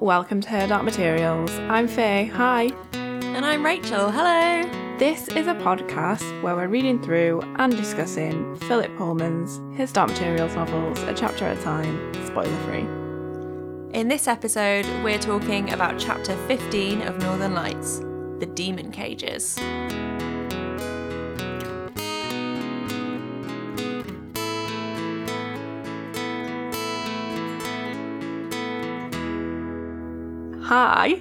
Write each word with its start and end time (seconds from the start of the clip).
welcome 0.00 0.40
to 0.40 0.48
Her 0.48 0.66
Dark 0.66 0.82
Materials. 0.82 1.50
I'm 1.68 1.86
Faye, 1.86 2.24
hi. 2.24 2.70
And 2.94 3.44
I'm 3.44 3.62
Rachel, 3.62 4.10
hello. 4.10 4.62
This 4.98 5.28
is 5.28 5.46
a 5.46 5.54
podcast 5.54 6.42
where 6.42 6.56
we're 6.56 6.68
reading 6.68 7.02
through 7.02 7.42
and 7.56 7.76
discussing 7.76 8.56
Philip 8.60 8.96
Pullman's 8.96 9.60
His 9.76 9.92
Dark 9.92 10.08
Materials 10.08 10.54
novels 10.54 11.02
a 11.02 11.12
chapter 11.12 11.44
at 11.44 11.58
a 11.58 11.62
time, 11.62 12.14
spoiler 12.24 12.56
free. 12.64 12.86
In 13.92 14.08
this 14.08 14.26
episode, 14.26 14.86
we're 15.04 15.18
talking 15.18 15.70
about 15.70 16.00
chapter 16.00 16.34
15 16.46 17.02
of 17.02 17.18
Northern 17.18 17.52
Lights 17.52 17.98
The 18.38 18.50
Demon 18.54 18.92
Cages. 18.92 19.58
Hi. 30.70 31.18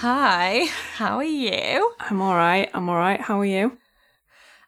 Hi, 0.00 0.64
how 0.94 1.18
are 1.18 1.22
you? 1.22 1.92
I'm 2.00 2.22
alright, 2.22 2.70
I'm 2.72 2.88
alright. 2.88 3.20
How 3.20 3.38
are 3.40 3.44
you? 3.44 3.76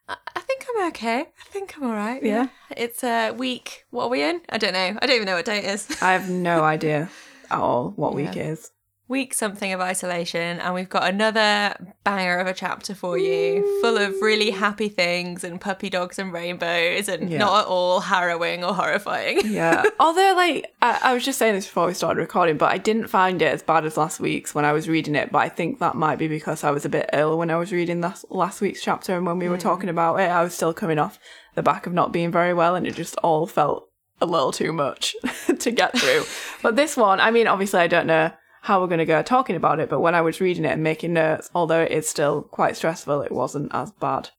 I 0.06 0.16
I 0.36 0.40
think 0.40 0.66
I'm 0.68 0.88
okay. 0.88 1.20
I 1.20 1.44
think 1.50 1.74
I'm 1.78 1.84
all 1.84 1.94
right. 1.94 2.22
Yeah. 2.22 2.48
It's 2.76 3.02
a 3.02 3.30
uh, 3.30 3.32
week. 3.32 3.86
What 3.88 4.04
are 4.04 4.08
we 4.10 4.22
in? 4.22 4.42
I 4.50 4.58
don't 4.58 4.74
know. 4.74 4.98
I 5.00 5.06
don't 5.06 5.16
even 5.16 5.24
know 5.24 5.36
what 5.36 5.46
day 5.46 5.60
it 5.60 5.64
is. 5.64 5.88
I 6.02 6.12
have 6.12 6.28
no 6.28 6.62
idea 6.74 7.08
at 7.50 7.58
all 7.58 7.94
what 7.96 8.12
Yeah. 8.12 8.28
week 8.28 8.36
it 8.36 8.46
is. 8.46 8.70
Week 9.08 9.32
something 9.32 9.72
of 9.72 9.80
isolation, 9.80 10.58
and 10.58 10.74
we've 10.74 10.88
got 10.88 11.08
another 11.08 11.76
banger 12.02 12.38
of 12.38 12.46
a 12.46 12.54
chapter 12.54 12.94
for 12.94 13.16
you, 13.16 13.80
full 13.80 13.96
of 13.96 14.14
really 14.20 14.50
happy 14.50 14.88
things 14.88 15.44
and 15.44 15.60
puppy 15.60 15.88
dogs 15.88 16.18
and 16.18 16.32
rainbows, 16.32 17.08
and 17.08 17.30
Yeah. 17.30 17.38
not 17.38 17.62
at 17.62 17.66
all 17.66 18.00
harrowing 18.00 18.64
or 18.64 18.74
horrifying. 18.74 19.40
Yeah. 19.56 19.84
Although, 20.00 20.34
like, 20.36 20.74
I, 20.82 20.98
I 21.02 21.14
was 21.14 21.24
just 21.24 21.38
saying 21.38 21.54
this 21.54 21.66
before 21.66 21.86
we 21.86 21.94
started 21.94 22.20
recording, 22.20 22.58
but 22.58 22.72
I 22.72 22.78
didn't 22.78 23.06
find 23.06 23.40
it 23.40 23.52
as 23.52 23.62
bad 23.62 23.86
as 23.86 23.96
last 23.96 24.20
week's 24.20 24.54
when 24.54 24.64
I 24.64 24.72
was 24.72 24.88
reading 24.88 25.14
it. 25.14 25.32
But 25.32 25.38
I 25.38 25.48
think 25.48 25.78
that 25.78 25.94
might 25.94 26.18
be 26.18 26.28
because 26.28 26.62
I 26.62 26.70
was 26.70 26.84
a 26.84 26.90
bit 26.90 27.08
ill 27.12 27.38
when 27.38 27.50
I 27.50 27.56
was 27.56 27.72
reading 27.72 28.00
last, 28.02 28.26
last 28.28 28.60
week's 28.60 28.82
chapter. 28.82 29.16
And 29.16 29.24
when 29.24 29.38
we 29.38 29.48
were 29.48 29.56
hmm. 29.56 29.62
talking 29.62 29.88
about 29.88 30.16
it, 30.16 30.28
I 30.28 30.42
was 30.42 30.52
still 30.52 30.74
coming 30.74 30.98
off 30.98 31.18
the 31.54 31.62
back 31.62 31.86
of 31.86 31.94
not 31.94 32.12
being 32.12 32.30
very 32.30 32.52
well, 32.52 32.74
and 32.74 32.86
it 32.86 32.94
just 32.94 33.16
all 33.18 33.46
felt 33.46 33.88
a 34.20 34.26
little 34.26 34.52
too 34.52 34.72
much 34.72 35.14
to 35.58 35.70
get 35.70 35.96
through. 35.96 36.24
but 36.62 36.76
this 36.76 36.96
one, 36.96 37.20
I 37.20 37.30
mean, 37.30 37.46
obviously, 37.46 37.80
I 37.80 37.86
don't 37.86 38.06
know 38.06 38.32
how 38.66 38.80
we're 38.80 38.88
going 38.88 38.98
to 38.98 39.04
go 39.04 39.22
talking 39.22 39.54
about 39.54 39.78
it, 39.78 39.88
but 39.88 40.00
when 40.00 40.16
I 40.16 40.22
was 40.22 40.40
reading 40.40 40.64
it 40.64 40.72
and 40.72 40.82
making 40.82 41.12
notes, 41.12 41.48
although 41.54 41.82
it 41.82 41.92
is 41.92 42.08
still 42.08 42.42
quite 42.42 42.76
stressful, 42.76 43.22
it 43.22 43.30
wasn't 43.30 43.72
as 43.72 43.92
bad 43.92 44.30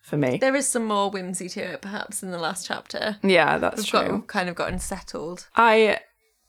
for 0.00 0.16
me. 0.16 0.38
There 0.38 0.56
is 0.56 0.66
some 0.66 0.86
more 0.86 1.10
whimsy 1.10 1.50
to 1.50 1.60
it, 1.60 1.82
perhaps, 1.82 2.22
in 2.22 2.30
the 2.30 2.38
last 2.38 2.66
chapter. 2.66 3.18
Yeah, 3.22 3.58
that's 3.58 3.76
We've 3.76 3.86
true. 3.86 4.08
got 4.08 4.26
kind 4.26 4.48
of 4.48 4.54
gotten 4.54 4.78
settled. 4.78 5.48
I 5.54 5.98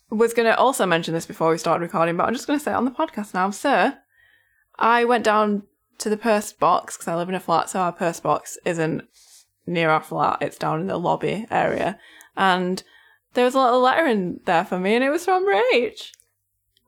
was 0.10 0.34
going 0.34 0.48
to 0.48 0.58
also 0.58 0.86
mention 0.86 1.14
this 1.14 1.26
before 1.26 1.50
we 1.50 1.58
started 1.58 1.84
recording, 1.84 2.16
but 2.16 2.26
I'm 2.26 2.34
just 2.34 2.48
going 2.48 2.58
to 2.58 2.64
say 2.64 2.72
it 2.72 2.76
on 2.76 2.86
the 2.86 2.92
podcast 2.92 3.34
now. 3.34 3.50
Sir, 3.50 3.98
I 4.80 5.04
went 5.04 5.26
down 5.26 5.64
to 5.98 6.10
the 6.10 6.16
purse 6.18 6.54
box 6.54 6.96
because 6.96 7.10
I 7.10 7.18
live 7.18 7.28
in 7.28 7.36
a 7.36 7.42
flat, 7.42 7.70
so 7.70 7.82
our 7.82 7.92
purse 7.92 8.22
box 8.22 8.58
isn't 8.64 9.04
near 9.68 9.90
our 9.90 10.02
flat, 10.02 10.38
it's 10.40 10.58
down 10.58 10.80
in 10.80 10.88
the 10.88 10.98
lobby 10.98 11.48
area. 11.52 12.00
And 12.38 12.82
there 13.34 13.44
was 13.44 13.56
a 13.56 13.62
little 13.62 13.82
letter 13.82 14.06
in 14.06 14.40
there 14.46 14.64
for 14.64 14.80
me, 14.80 14.96
and 14.96 15.04
it 15.04 15.10
was 15.10 15.26
from 15.26 15.46
Rach. 15.46 16.12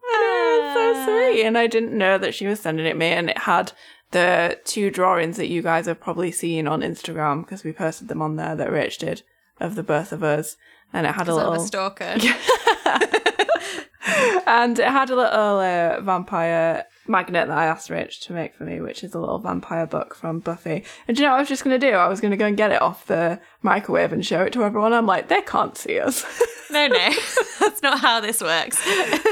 It 0.09 0.73
so 0.73 1.05
sweet. 1.05 1.43
And 1.43 1.57
I 1.57 1.67
didn't 1.67 1.97
know 1.97 2.17
that 2.17 2.33
she 2.33 2.47
was 2.47 2.59
sending 2.59 2.85
it 2.85 2.97
me, 2.97 3.07
and 3.07 3.29
it 3.29 3.39
had 3.39 3.73
the 4.11 4.59
two 4.63 4.89
drawings 4.89 5.37
that 5.37 5.47
you 5.47 5.61
guys 5.61 5.85
have 5.85 5.99
probably 5.99 6.31
seen 6.31 6.67
on 6.67 6.81
Instagram 6.81 7.43
because 7.43 7.63
we 7.63 7.73
posted 7.73 8.07
them 8.07 8.21
on 8.21 8.35
there 8.35 8.55
that 8.55 8.69
Rach 8.69 8.97
did 8.97 9.23
of 9.59 9.75
the 9.75 9.83
both 9.83 10.11
of 10.11 10.23
us. 10.23 10.57
And 10.93 11.05
it 11.05 11.13
had 11.13 11.27
a 11.27 11.35
Because 11.35 11.37
I'm 11.37 11.49
little 11.49 11.63
a 11.63 11.67
stalker. 11.67 12.03
and 14.47 14.79
it 14.79 14.87
had 14.87 15.09
a 15.09 15.15
little 15.15 15.59
uh, 15.59 15.99
vampire 16.01 16.85
magnet 17.07 17.47
that 17.47 17.57
I 17.57 17.65
asked 17.65 17.89
Rach 17.89 18.19
to 18.21 18.33
make 18.33 18.55
for 18.55 18.63
me, 18.63 18.81
which 18.81 19.03
is 19.03 19.13
a 19.13 19.19
little 19.19 19.39
vampire 19.39 19.85
book 19.85 20.15
from 20.15 20.39
Buffy. 20.39 20.83
And 21.07 21.15
do 21.15 21.23
you 21.23 21.27
know 21.27 21.33
what 21.33 21.37
I 21.37 21.41
was 21.41 21.49
just 21.49 21.63
going 21.63 21.79
to 21.79 21.87
do? 21.87 21.93
I 21.93 22.07
was 22.07 22.21
going 22.21 22.31
to 22.31 22.37
go 22.37 22.45
and 22.45 22.57
get 22.57 22.71
it 22.71 22.81
off 22.81 23.05
the 23.05 23.39
microwave 23.61 24.13
and 24.13 24.25
show 24.25 24.43
it 24.43 24.53
to 24.53 24.63
everyone. 24.63 24.93
I'm 24.93 25.05
like, 25.05 25.27
they 25.27 25.41
can't 25.41 25.77
see 25.77 25.99
us. 25.99 26.25
no, 26.71 26.87
no, 26.87 27.09
that's 27.59 27.81
not 27.81 27.99
how 27.99 28.19
this 28.19 28.41
works. 28.41 28.83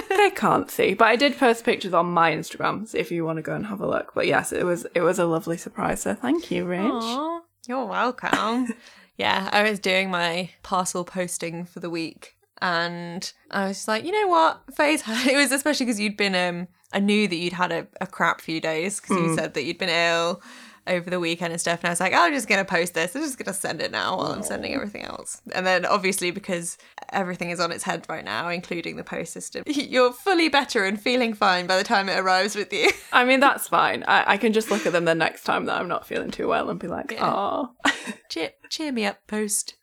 they 0.09 0.31
can't 0.31 0.69
see. 0.69 0.93
But 0.93 1.05
I 1.05 1.15
did 1.15 1.37
post 1.37 1.63
pictures 1.63 1.93
on 1.93 2.07
my 2.07 2.31
Instagram, 2.31 2.87
so 2.87 2.97
if 2.97 3.11
you 3.11 3.25
want 3.25 3.37
to 3.37 3.43
go 3.43 3.55
and 3.55 3.65
have 3.67 3.81
a 3.81 3.87
look. 3.87 4.13
But 4.13 4.27
yes, 4.27 4.51
it 4.51 4.63
was 4.65 4.85
it 4.95 5.01
was 5.01 5.19
a 5.19 5.25
lovely 5.25 5.57
surprise. 5.57 6.01
So 6.01 6.15
thank 6.15 6.51
you, 6.51 6.65
Rach. 6.65 6.91
Aw, 6.91 7.41
you're 7.67 7.85
welcome. 7.85 8.73
yeah, 9.17 9.49
I 9.51 9.69
was 9.69 9.79
doing 9.79 10.09
my 10.09 10.49
parcel 10.63 11.03
posting 11.03 11.65
for 11.65 11.79
the 11.79 11.89
week. 11.89 12.35
And 12.61 13.31
I 13.51 13.67
was 13.67 13.77
just 13.77 13.87
like, 13.87 14.05
you 14.05 14.11
know 14.11 14.27
what, 14.27 14.61
Faith, 14.73 15.03
it 15.27 15.35
was 15.35 15.51
especially 15.51 15.85
because 15.85 15.99
you'd 15.99 16.17
been, 16.17 16.35
um, 16.35 16.67
I 16.93 16.99
knew 16.99 17.27
that 17.27 17.35
you'd 17.35 17.53
had 17.53 17.71
a, 17.71 17.87
a 17.99 18.07
crap 18.07 18.41
few 18.41 18.61
days 18.61 18.99
because 18.99 19.17
you 19.17 19.29
hmm. 19.29 19.35
said 19.35 19.53
that 19.53 19.63
you'd 19.63 19.77
been 19.77 19.89
ill 19.89 20.41
over 20.87 21.09
the 21.09 21.19
weekend 21.19 21.51
and 21.51 21.59
stuff. 21.59 21.79
And 21.79 21.87
I 21.87 21.91
was 21.91 21.99
like, 21.99 22.13
oh, 22.13 22.17
I'm 22.17 22.33
just 22.33 22.47
going 22.47 22.63
to 22.63 22.69
post 22.69 22.93
this. 22.93 23.15
I'm 23.15 23.21
just 23.21 23.37
going 23.37 23.47
to 23.47 23.53
send 23.53 23.81
it 23.81 23.91
now 23.91 24.17
while 24.17 24.31
I'm 24.31 24.43
sending 24.43 24.73
everything 24.73 25.03
else. 25.03 25.41
And 25.53 25.65
then 25.65 25.85
obviously, 25.85 26.31
because 26.31 26.77
everything 27.11 27.49
is 27.49 27.59
on 27.59 27.71
its 27.71 27.83
head 27.83 28.05
right 28.07 28.23
now, 28.23 28.49
including 28.49 28.95
the 28.95 29.03
post 29.03 29.33
system, 29.33 29.63
you're 29.67 30.13
fully 30.13 30.49
better 30.49 30.85
and 30.85 31.01
feeling 31.01 31.33
fine 31.33 31.67
by 31.67 31.77
the 31.77 31.83
time 31.83 32.07
it 32.07 32.19
arrives 32.19 32.55
with 32.55 32.71
you. 32.71 32.91
I 33.11 33.25
mean, 33.25 33.39
that's 33.41 33.67
fine. 33.67 34.03
I, 34.07 34.33
I 34.33 34.37
can 34.37 34.53
just 34.53 34.69
look 34.69 34.85
at 34.85 34.93
them 34.93 35.05
the 35.05 35.15
next 35.15 35.43
time 35.43 35.65
that 35.65 35.79
I'm 35.79 35.87
not 35.87 36.07
feeling 36.07 36.31
too 36.31 36.47
well 36.47 36.69
and 36.69 36.79
be 36.79 36.87
like, 36.87 37.11
Yeah. 37.11 37.33
oh. 37.33 37.71
cheer, 38.29 38.51
cheer 38.69 38.91
me 38.91 39.05
up, 39.05 39.25
post. 39.27 39.75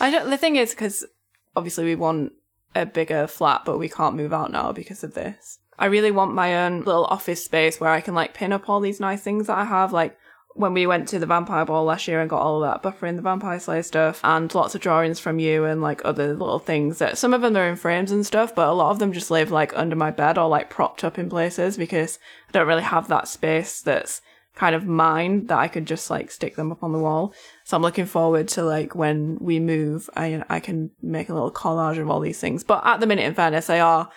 I 0.00 0.10
don't. 0.10 0.30
The 0.30 0.38
thing 0.38 0.56
is, 0.56 0.70
because 0.70 1.06
obviously 1.54 1.84
we 1.84 1.94
want 1.94 2.32
a 2.74 2.86
bigger 2.86 3.26
flat, 3.26 3.62
but 3.64 3.78
we 3.78 3.88
can't 3.88 4.16
move 4.16 4.32
out 4.32 4.50
now 4.50 4.72
because 4.72 5.04
of 5.04 5.14
this. 5.14 5.58
I 5.80 5.86
really 5.86 6.10
want 6.10 6.34
my 6.34 6.64
own 6.66 6.82
little 6.82 7.06
office 7.06 7.42
space 7.42 7.80
where 7.80 7.90
I 7.90 8.02
can 8.02 8.14
like 8.14 8.34
pin 8.34 8.52
up 8.52 8.68
all 8.68 8.80
these 8.80 9.00
nice 9.00 9.22
things 9.22 9.46
that 9.46 9.58
I 9.58 9.64
have, 9.64 9.92
like 9.92 10.16
when 10.54 10.74
we 10.74 10.86
went 10.86 11.08
to 11.08 11.18
the 11.18 11.26
vampire 11.26 11.64
ball 11.64 11.84
last 11.84 12.06
year 12.08 12.20
and 12.20 12.28
got 12.28 12.42
all 12.42 12.60
that 12.60 12.82
Buffy 12.82 13.08
in 13.08 13.16
the 13.16 13.22
vampire 13.22 13.60
slayer 13.60 13.82
stuff 13.82 14.20
and 14.24 14.52
lots 14.54 14.74
of 14.74 14.80
drawings 14.80 15.18
from 15.18 15.38
you 15.38 15.64
and 15.64 15.80
like 15.80 16.02
other 16.04 16.34
little 16.34 16.58
things 16.58 16.98
that 16.98 17.16
some 17.16 17.32
of 17.32 17.40
them 17.40 17.56
are 17.56 17.68
in 17.68 17.76
frames 17.76 18.10
and 18.10 18.26
stuff 18.26 18.54
but 18.54 18.68
a 18.68 18.72
lot 18.72 18.90
of 18.90 18.98
them 18.98 19.12
just 19.12 19.30
live 19.30 19.50
like 19.50 19.76
under 19.76 19.96
my 19.96 20.10
bed 20.10 20.36
or 20.36 20.48
like 20.48 20.68
propped 20.68 21.04
up 21.04 21.18
in 21.18 21.30
places 21.30 21.76
because 21.76 22.18
i 22.48 22.52
don't 22.52 22.66
really 22.66 22.82
have 22.82 23.08
that 23.08 23.28
space 23.28 23.80
that's 23.80 24.20
kind 24.56 24.74
of 24.74 24.86
mine 24.86 25.46
that 25.46 25.58
i 25.58 25.68
could 25.68 25.86
just 25.86 26.10
like 26.10 26.30
stick 26.30 26.56
them 26.56 26.72
up 26.72 26.82
on 26.82 26.92
the 26.92 26.98
wall. 26.98 27.32
So 27.64 27.76
i'm 27.76 27.82
looking 27.82 28.06
forward 28.06 28.48
to 28.48 28.64
like 28.64 28.94
when 28.94 29.38
we 29.40 29.60
move 29.60 30.10
i, 30.16 30.42
I 30.50 30.58
can 30.58 30.90
make 31.00 31.28
a 31.28 31.34
little 31.34 31.52
collage 31.52 31.98
of 31.98 32.10
all 32.10 32.20
these 32.20 32.40
things. 32.40 32.64
But 32.64 32.84
at 32.84 32.98
the 32.98 33.06
minute 33.06 33.24
in 33.24 33.34
fairness 33.34 33.68
they 33.68 33.80
are 33.80 34.10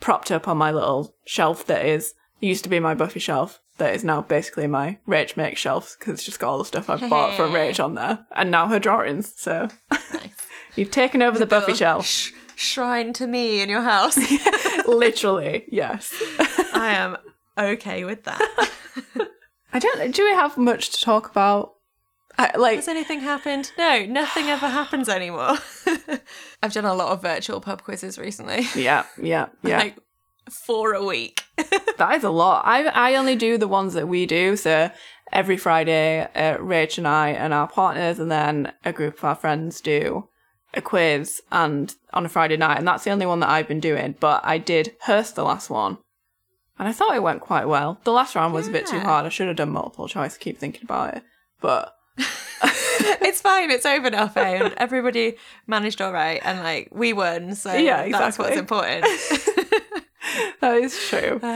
propped 0.00 0.30
up 0.30 0.48
on 0.48 0.56
my 0.56 0.70
little 0.72 1.14
shelf 1.24 1.66
that 1.66 1.84
is 1.84 2.14
used 2.40 2.64
to 2.64 2.70
be 2.70 2.80
my 2.80 2.94
Buffy 2.94 3.20
shelf 3.20 3.60
that 3.78 3.94
is 3.94 4.04
now 4.04 4.22
basically 4.22 4.66
my 4.66 4.98
Rach 5.08 5.36
make 5.36 5.56
shelf 5.56 5.96
because 5.98 6.14
it's 6.14 6.24
just 6.24 6.38
got 6.38 6.50
all 6.50 6.58
the 6.58 6.64
stuff 6.64 6.90
I've 6.90 7.08
bought 7.08 7.36
from 7.36 7.52
Rach 7.54 7.82
on 7.82 7.94
there 7.94 8.26
and 8.34 8.50
now 8.50 8.68
her 8.68 8.78
drawings. 8.78 9.32
So 9.36 9.68
you've 10.76 10.90
taken 10.90 11.22
over 11.22 11.38
the 11.38 11.46
Buffy 11.46 11.74
shelf. 11.74 12.06
Sh- 12.06 12.32
shrine 12.56 13.12
to 13.14 13.26
me 13.26 13.60
in 13.60 13.68
your 13.68 13.82
house. 13.82 14.18
Literally, 14.86 15.64
yes. 15.68 16.12
I 16.74 16.92
am 16.92 17.16
okay 17.56 18.04
with 18.04 18.24
that. 18.24 18.70
I 19.72 19.78
don't. 19.78 20.14
Do 20.14 20.24
we 20.24 20.32
have 20.32 20.58
much 20.58 20.90
to 20.90 21.00
talk 21.00 21.30
about? 21.30 21.74
I, 22.40 22.56
like, 22.56 22.76
Has 22.76 22.88
anything 22.88 23.20
happened? 23.20 23.70
No, 23.76 24.06
nothing 24.06 24.46
ever 24.46 24.68
happens 24.68 25.10
anymore. 25.10 25.58
I've 26.62 26.72
done 26.72 26.86
a 26.86 26.94
lot 26.94 27.12
of 27.12 27.20
virtual 27.20 27.60
pub 27.60 27.82
quizzes 27.82 28.18
recently. 28.18 28.66
yeah, 28.74 29.04
yeah, 29.20 29.48
yeah. 29.62 29.78
Like 29.82 29.96
four 30.50 30.94
a 30.94 31.04
week. 31.04 31.42
That 31.98 32.14
is 32.14 32.24
a 32.24 32.30
lot. 32.30 32.62
I 32.64 32.86
I 32.86 33.14
only 33.16 33.36
do 33.36 33.58
the 33.58 33.68
ones 33.68 33.92
that 33.92 34.08
we 34.08 34.24
do. 34.24 34.56
So 34.56 34.90
every 35.30 35.58
Friday, 35.58 36.22
uh, 36.34 36.56
Rach 36.56 36.96
and 36.96 37.06
I 37.06 37.28
and 37.28 37.52
our 37.52 37.68
partners, 37.68 38.18
and 38.18 38.30
then 38.32 38.72
a 38.86 38.92
group 38.94 39.18
of 39.18 39.24
our 39.24 39.34
friends 39.34 39.82
do 39.82 40.26
a 40.72 40.80
quiz 40.80 41.42
and 41.52 41.94
on 42.14 42.24
a 42.24 42.30
Friday 42.30 42.56
night, 42.56 42.78
and 42.78 42.88
that's 42.88 43.04
the 43.04 43.10
only 43.10 43.26
one 43.26 43.40
that 43.40 43.50
I've 43.50 43.68
been 43.68 43.80
doing. 43.80 44.14
But 44.18 44.40
I 44.44 44.56
did 44.56 44.96
Hearst 45.02 45.34
the 45.34 45.44
last 45.44 45.68
one, 45.68 45.98
and 46.78 46.88
I 46.88 46.92
thought 46.92 47.14
it 47.14 47.22
went 47.22 47.42
quite 47.42 47.68
well. 47.68 48.00
The 48.04 48.12
last 48.12 48.34
round 48.34 48.54
was 48.54 48.66
a 48.66 48.72
bit 48.72 48.86
too 48.86 49.00
hard. 49.00 49.26
I 49.26 49.28
should 49.28 49.48
have 49.48 49.56
done 49.58 49.72
multiple 49.72 50.08
choice. 50.08 50.36
I 50.36 50.38
keep 50.38 50.58
thinking 50.58 50.84
about 50.84 51.16
it, 51.16 51.22
but 51.60 51.92
it's 53.22 53.40
fine, 53.40 53.70
it's 53.70 53.86
over 53.86 54.10
now, 54.10 54.28
Faye, 54.28 54.58
and 54.58 54.74
everybody 54.76 55.36
managed 55.66 56.00
all 56.00 56.12
right, 56.12 56.40
and 56.44 56.60
like 56.60 56.88
we 56.92 57.12
won, 57.12 57.54
so 57.54 57.72
Yeah, 57.74 58.08
that's 58.08 58.38
what's 58.38 58.56
exactly. 58.56 58.58
important. 58.58 59.04
that 60.60 60.76
is 60.76 60.98
true. 61.08 61.40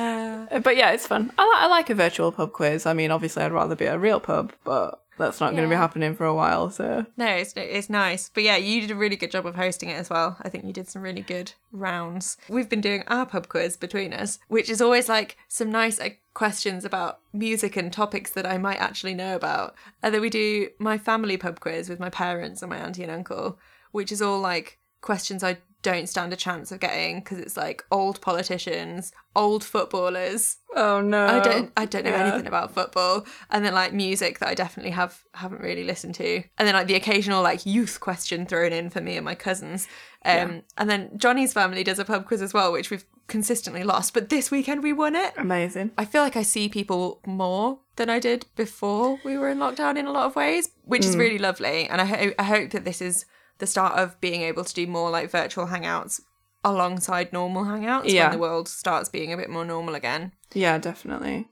Uh, 0.54 0.58
But 0.60 0.76
yeah, 0.76 0.90
it's 0.92 1.06
fun. 1.06 1.32
I, 1.38 1.42
li- 1.44 1.52
I 1.56 1.66
like 1.68 1.90
a 1.90 1.94
virtual 1.94 2.32
pub 2.32 2.52
quiz. 2.52 2.86
I 2.86 2.92
mean, 2.92 3.10
obviously, 3.10 3.42
I'd 3.42 3.52
rather 3.52 3.74
be 3.76 3.86
at 3.86 3.94
a 3.96 3.98
real 3.98 4.20
pub, 4.20 4.52
but 4.64 5.00
that's 5.18 5.40
not 5.40 5.52
going 5.52 5.62
to 5.62 5.68
be 5.68 5.76
happening 5.76 6.14
for 6.14 6.26
a 6.26 6.34
while. 6.34 6.70
So 6.70 7.06
no, 7.16 7.26
it's 7.26 7.52
it's 7.56 7.88
nice, 7.88 8.28
but 8.32 8.42
yeah, 8.42 8.56
you 8.56 8.80
did 8.80 8.90
a 8.90 8.94
really 8.96 9.16
good 9.16 9.30
job 9.30 9.46
of 9.46 9.54
hosting 9.54 9.88
it 9.90 9.94
as 9.94 10.10
well. 10.10 10.36
I 10.42 10.48
think 10.48 10.64
you 10.64 10.72
did 10.72 10.88
some 10.88 11.02
really 11.02 11.22
good 11.22 11.52
rounds. 11.72 12.36
We've 12.48 12.68
been 12.68 12.80
doing 12.80 13.04
our 13.06 13.24
pub 13.26 13.48
quiz 13.48 13.76
between 13.76 14.12
us, 14.12 14.38
which 14.48 14.68
is 14.68 14.80
always 14.82 15.08
like 15.08 15.36
some 15.48 15.70
nice 15.70 15.98
like, 16.00 16.20
questions 16.34 16.84
about 16.84 17.20
music 17.32 17.76
and 17.76 17.92
topics 17.92 18.30
that 18.32 18.46
I 18.46 18.58
might 18.58 18.80
actually 18.80 19.14
know 19.14 19.36
about. 19.36 19.74
And 20.02 20.12
then 20.14 20.20
we 20.20 20.30
do 20.30 20.68
my 20.78 20.98
family 20.98 21.36
pub 21.36 21.60
quiz 21.60 21.88
with 21.88 22.00
my 22.00 22.10
parents 22.10 22.60
and 22.62 22.70
my 22.70 22.76
auntie 22.78 23.02
and 23.04 23.12
uncle, 23.12 23.58
which 23.92 24.10
is 24.12 24.20
all 24.20 24.40
like 24.40 24.78
questions 25.00 25.42
I 25.44 25.58
don't 25.82 26.08
stand 26.08 26.32
a 26.32 26.36
chance 26.36 26.72
of 26.72 26.80
getting 26.80 27.18
because 27.20 27.38
it's 27.38 27.58
like 27.58 27.84
old 27.90 28.20
politicians, 28.22 29.12
old 29.36 29.62
footballers. 29.62 30.56
Oh 30.74 31.00
no. 31.02 31.26
I 31.26 31.40
don't 31.40 31.72
I 31.76 31.84
don't 31.84 32.04
know 32.06 32.10
Yeah. 32.10 32.24
anything 32.26 32.46
about 32.46 32.72
football. 32.74 33.26
And 33.50 33.64
then 33.64 33.74
like 33.74 33.92
music 33.92 34.38
that 34.38 34.48
I 34.48 34.54
definitely 34.54 34.92
have 34.92 35.22
haven't 35.34 35.60
really 35.60 35.84
listened 35.84 36.14
to. 36.16 36.42
And 36.58 36.66
then 36.66 36.74
like 36.74 36.86
the 36.86 36.94
occasional 36.94 37.42
like 37.42 37.66
youth 37.66 38.00
question 38.00 38.46
thrown 38.46 38.72
in 38.72 38.88
for 38.90 39.02
me 39.02 39.16
and 39.16 39.24
my 39.26 39.34
cousins. 39.34 39.86
Um 40.24 40.62
and 40.78 40.88
then 40.88 41.10
Johnny's 41.18 41.52
family 41.52 41.84
does 41.84 41.98
a 41.98 42.04
pub 42.04 42.26
quiz 42.26 42.40
as 42.42 42.54
well, 42.54 42.72
which 42.72 42.90
we've 42.90 43.04
consistently 43.28 43.82
lost. 43.84 44.14
But 44.14 44.28
this 44.28 44.50
weekend 44.50 44.82
we 44.82 44.92
won 44.92 45.16
it. 45.16 45.32
Amazing. 45.36 45.92
I 45.96 46.04
feel 46.04 46.22
like 46.22 46.36
I 46.36 46.42
see 46.42 46.68
people 46.68 47.20
more 47.26 47.78
than 47.96 48.10
I 48.10 48.18
did 48.18 48.46
before 48.56 49.18
we 49.24 49.38
were 49.38 49.48
in 49.48 49.58
lockdown 49.58 49.96
in 49.96 50.06
a 50.06 50.12
lot 50.12 50.26
of 50.26 50.36
ways, 50.36 50.70
which 50.84 51.02
Mm. 51.02 51.08
is 51.08 51.16
really 51.16 51.38
lovely. 51.38 51.88
And 51.88 52.00
I, 52.00 52.04
ho- 52.04 52.32
I 52.38 52.42
hope 52.44 52.70
that 52.70 52.84
this 52.84 53.00
is 53.00 53.24
the 53.58 53.66
start 53.66 53.98
of 53.98 54.20
being 54.20 54.42
able 54.42 54.64
to 54.64 54.74
do 54.74 54.86
more 54.86 55.10
like 55.10 55.30
virtual 55.30 55.66
hangouts 55.68 56.20
alongside 56.64 57.32
normal 57.32 57.64
hangouts 57.64 58.04
Yeah. 58.10 58.24
when 58.24 58.32
the 58.32 58.38
world 58.38 58.68
starts 58.68 59.08
being 59.08 59.32
a 59.32 59.36
bit 59.36 59.50
more 59.50 59.64
normal 59.64 59.94
again. 59.94 60.32
Yeah, 60.52 60.78
definitely. 60.78 61.48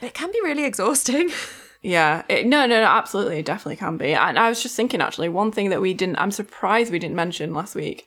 But 0.00 0.08
it 0.08 0.14
can 0.14 0.32
be 0.32 0.40
really 0.42 0.64
exhausting. 0.64 1.30
Yeah, 1.82 2.24
it, 2.28 2.44
no, 2.44 2.66
no, 2.66 2.78
no, 2.82 2.86
absolutely, 2.86 3.38
it 3.38 3.46
definitely 3.46 3.76
can 3.76 3.96
be. 3.96 4.12
And 4.12 4.38
I 4.38 4.50
was 4.50 4.62
just 4.62 4.76
thinking, 4.76 5.00
actually, 5.00 5.30
one 5.30 5.50
thing 5.50 5.70
that 5.70 5.80
we 5.80 5.94
didn't, 5.94 6.18
I'm 6.20 6.30
surprised 6.30 6.92
we 6.92 6.98
didn't 6.98 7.16
mention 7.16 7.54
last 7.54 7.74
week 7.74 8.04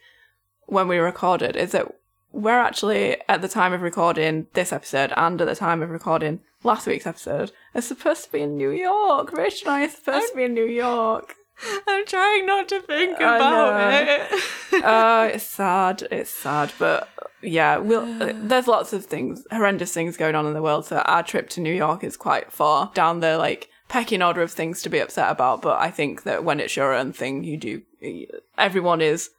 when 0.67 0.87
we 0.87 0.99
recorded 0.99 1.55
is 1.55 1.71
that 1.71 1.87
we're 2.33 2.59
actually, 2.59 3.17
at 3.29 3.41
the 3.41 3.47
time 3.47 3.71
of 3.73 3.81
recording 3.81 4.47
this 4.53 4.73
episode 4.73 5.13
and 5.15 5.39
at 5.39 5.47
the 5.47 5.55
time 5.55 5.81
of 5.81 5.89
recording 5.89 6.41
last 6.63 6.87
week's 6.87 7.07
episode, 7.07 7.51
are 7.75 7.81
supposed 7.81 8.25
to 8.25 8.31
be 8.31 8.41
in 8.41 8.57
New 8.57 8.71
York. 8.71 9.31
Rach 9.31 9.61
and 9.61 9.69
I 9.71 9.85
are 9.85 9.89
supposed 9.89 10.31
to 10.31 10.35
be 10.37 10.43
in 10.43 10.53
New 10.53 10.65
York. 10.65 11.35
I'm 11.87 12.05
trying 12.05 12.45
not 12.47 12.67
to 12.69 12.81
think 12.81 13.21
I 13.21 13.35
about 13.37 13.77
know. 13.77 14.37
it. 14.37 14.43
Oh, 14.83 15.23
it's 15.25 15.45
sad. 15.45 16.07
It's 16.11 16.31
sad, 16.31 16.73
but 16.79 17.07
yeah, 17.43 17.77
we'll. 17.77 18.21
uh, 18.23 18.33
there's 18.35 18.67
lots 18.67 18.91
of 18.91 19.05
things, 19.05 19.45
horrendous 19.51 19.93
things 19.93 20.17
going 20.17 20.33
on 20.33 20.47
in 20.47 20.53
the 20.53 20.63
world. 20.63 20.85
So 20.87 20.97
our 20.97 21.21
trip 21.21 21.49
to 21.51 21.61
New 21.61 21.73
York 21.73 22.03
is 22.03 22.17
quite 22.17 22.51
far 22.51 22.91
down 22.95 23.19
the 23.19 23.37
like 23.37 23.69
pecking 23.87 24.23
order 24.23 24.41
of 24.41 24.51
things 24.51 24.81
to 24.81 24.89
be 24.89 24.97
upset 24.97 25.29
about. 25.29 25.61
But 25.61 25.79
I 25.79 25.91
think 25.91 26.23
that 26.23 26.43
when 26.43 26.59
it's 26.59 26.75
your 26.75 26.93
own 26.93 27.13
thing, 27.13 27.43
you 27.43 27.55
do. 27.57 27.81
Everyone 28.57 28.99
is 29.01 29.29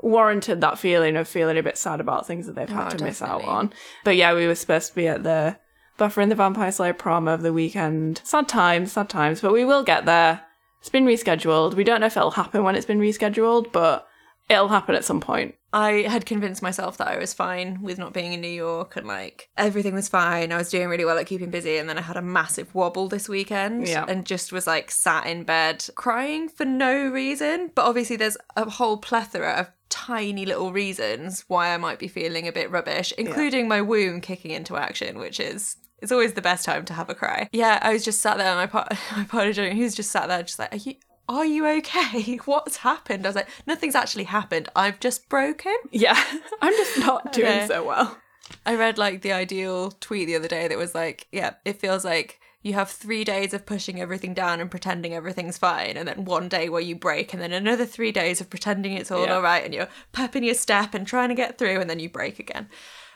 warranted 0.00 0.60
that 0.60 0.78
feeling 0.78 1.16
of 1.16 1.26
feeling 1.28 1.56
a 1.58 1.62
bit 1.62 1.78
sad 1.78 2.00
about 2.00 2.26
things 2.26 2.46
that 2.46 2.54
they've 2.54 2.68
had 2.68 2.92
Oh, 2.94 2.96
to 2.96 3.04
miss 3.04 3.22
out 3.22 3.44
on. 3.44 3.72
But 4.04 4.16
yeah, 4.16 4.34
we 4.34 4.46
were 4.46 4.54
supposed 4.54 4.88
to 4.90 4.94
be 4.94 5.08
at 5.08 5.22
the 5.22 5.56
Buffy 5.96 6.22
and 6.22 6.30
the 6.30 6.34
Vampire 6.36 6.72
Slayer 6.72 6.92
prom 6.92 7.28
of 7.28 7.42
the 7.42 7.52
weekend. 7.52 8.20
Sad 8.24 8.48
times, 8.48 8.92
sad 8.92 9.08
times, 9.08 9.40
but 9.40 9.52
we 9.52 9.64
will 9.64 9.82
get 9.84 10.04
there. 10.06 10.42
It's 10.80 10.90
been 10.90 11.06
rescheduled. 11.06 11.74
We 11.74 11.84
don't 11.84 12.00
know 12.00 12.06
if 12.06 12.16
it'll 12.16 12.32
happen 12.32 12.62
when 12.64 12.74
it's 12.74 12.84
been 12.86 13.00
rescheduled, 13.00 13.72
but 13.72 14.06
it'll 14.48 14.68
happen 14.68 14.94
at 14.94 15.04
some 15.04 15.20
point. 15.20 15.54
I 15.72 16.02
had 16.08 16.24
convinced 16.26 16.62
myself 16.62 16.98
that 16.98 17.08
I 17.08 17.18
was 17.18 17.34
fine 17.34 17.82
with 17.82 17.98
not 17.98 18.12
being 18.12 18.32
in 18.32 18.40
New 18.40 18.46
York 18.46 18.94
and 18.96 19.06
like 19.08 19.48
everything 19.56 19.94
was 19.94 20.08
fine. 20.08 20.52
I 20.52 20.56
was 20.56 20.70
doing 20.70 20.88
really 20.88 21.04
well 21.04 21.18
at 21.18 21.26
keeping 21.26 21.50
busy. 21.50 21.78
And 21.78 21.88
then 21.88 21.98
I 21.98 22.02
had 22.02 22.16
a 22.16 22.22
massive 22.22 22.72
wobble 22.74 23.08
this 23.08 23.28
weekend 23.28 23.88
Yeah. 23.88 24.04
and 24.06 24.24
just 24.24 24.52
was 24.52 24.66
like 24.68 24.90
sat 24.92 25.26
in 25.26 25.42
bed 25.42 25.84
crying 25.96 26.48
for 26.48 26.64
no 26.64 27.08
reason. 27.08 27.72
But 27.74 27.86
obviously, 27.86 28.14
there's 28.16 28.36
a 28.56 28.70
whole 28.70 28.98
plethora 28.98 29.52
of 29.54 29.72
tiny 29.88 30.46
little 30.46 30.72
reasons 30.72 31.44
why 31.48 31.74
I 31.74 31.76
might 31.76 31.98
be 31.98 32.08
feeling 32.08 32.46
a 32.46 32.52
bit 32.52 32.70
rubbish, 32.70 33.12
including 33.18 33.66
my 33.66 33.80
womb 33.80 34.20
kicking 34.20 34.50
into 34.52 34.76
action, 34.76 35.18
which 35.18 35.40
is. 35.40 35.76
It's 36.00 36.12
always 36.12 36.34
the 36.34 36.42
best 36.42 36.66
time 36.66 36.84
to 36.86 36.92
have 36.92 37.08
a 37.08 37.14
cry. 37.14 37.48
Yeah, 37.52 37.78
I 37.80 37.92
was 37.92 38.04
just 38.04 38.20
sat 38.20 38.36
there, 38.36 38.48
and 38.48 38.58
my 38.58 38.66
part, 38.66 38.92
my 39.16 39.24
partner, 39.24 39.70
he 39.70 39.82
was 39.82 39.94
just 39.94 40.10
sat 40.10 40.28
there, 40.28 40.42
just 40.42 40.58
like, 40.58 40.72
"Are 40.74 40.76
you, 40.76 40.94
are 41.28 41.44
you 41.44 41.66
okay? 41.78 42.36
What's 42.44 42.78
happened?" 42.78 43.24
I 43.26 43.28
was 43.28 43.36
like, 43.36 43.48
"Nothing's 43.66 43.94
actually 43.94 44.24
happened. 44.24 44.68
I've 44.76 45.00
just 45.00 45.28
broken." 45.28 45.74
Yeah, 45.90 46.22
I'm 46.62 46.72
just 46.72 46.98
not 46.98 47.32
doing 47.38 47.66
so 47.66 47.84
well. 47.84 48.18
I 48.66 48.74
read 48.76 48.98
like 48.98 49.22
the 49.22 49.32
ideal 49.32 49.90
tweet 49.92 50.26
the 50.26 50.36
other 50.36 50.48
day 50.48 50.68
that 50.68 50.76
was 50.78 50.94
like, 50.94 51.26
yeah, 51.32 51.54
it 51.64 51.80
feels 51.80 52.04
like 52.04 52.40
you 52.62 52.72
have 52.74 52.90
three 52.90 53.24
days 53.24 53.52
of 53.54 53.66
pushing 53.66 54.00
everything 54.00 54.32
down 54.34 54.58
and 54.60 54.70
pretending 54.70 55.14
everything's 55.14 55.58
fine, 55.58 55.96
and 55.96 56.06
then 56.08 56.24
one 56.24 56.48
day 56.48 56.68
where 56.68 56.80
you 56.82 56.94
break, 56.96 57.32
and 57.32 57.42
then 57.42 57.52
another 57.52 57.84
three 57.86 58.12
days 58.12 58.40
of 58.40 58.48
pretending 58.50 58.92
it's 58.94 59.10
all 59.10 59.24
Yeah. 59.26 59.34
all 59.36 59.42
right, 59.42 59.64
and 59.64 59.72
you're 59.74 59.88
pepping 60.12 60.44
your 60.44 60.54
step 60.54 60.94
and 60.94 61.06
trying 61.06 61.28
to 61.30 61.34
get 61.34 61.58
through, 61.58 61.80
and 61.80 61.88
then 61.90 61.98
you 61.98 62.08
break 62.08 62.38
again. 62.38 62.68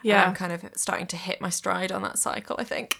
And 0.02 0.10
Yeah. 0.10 0.24
I'm 0.26 0.34
kind 0.34 0.52
of 0.52 0.64
starting 0.76 1.06
to 1.08 1.16
hit 1.16 1.40
my 1.40 1.50
stride 1.50 1.90
on 1.92 2.02
that 2.02 2.18
cycle, 2.18 2.56
I 2.58 2.64
think. 2.64 2.96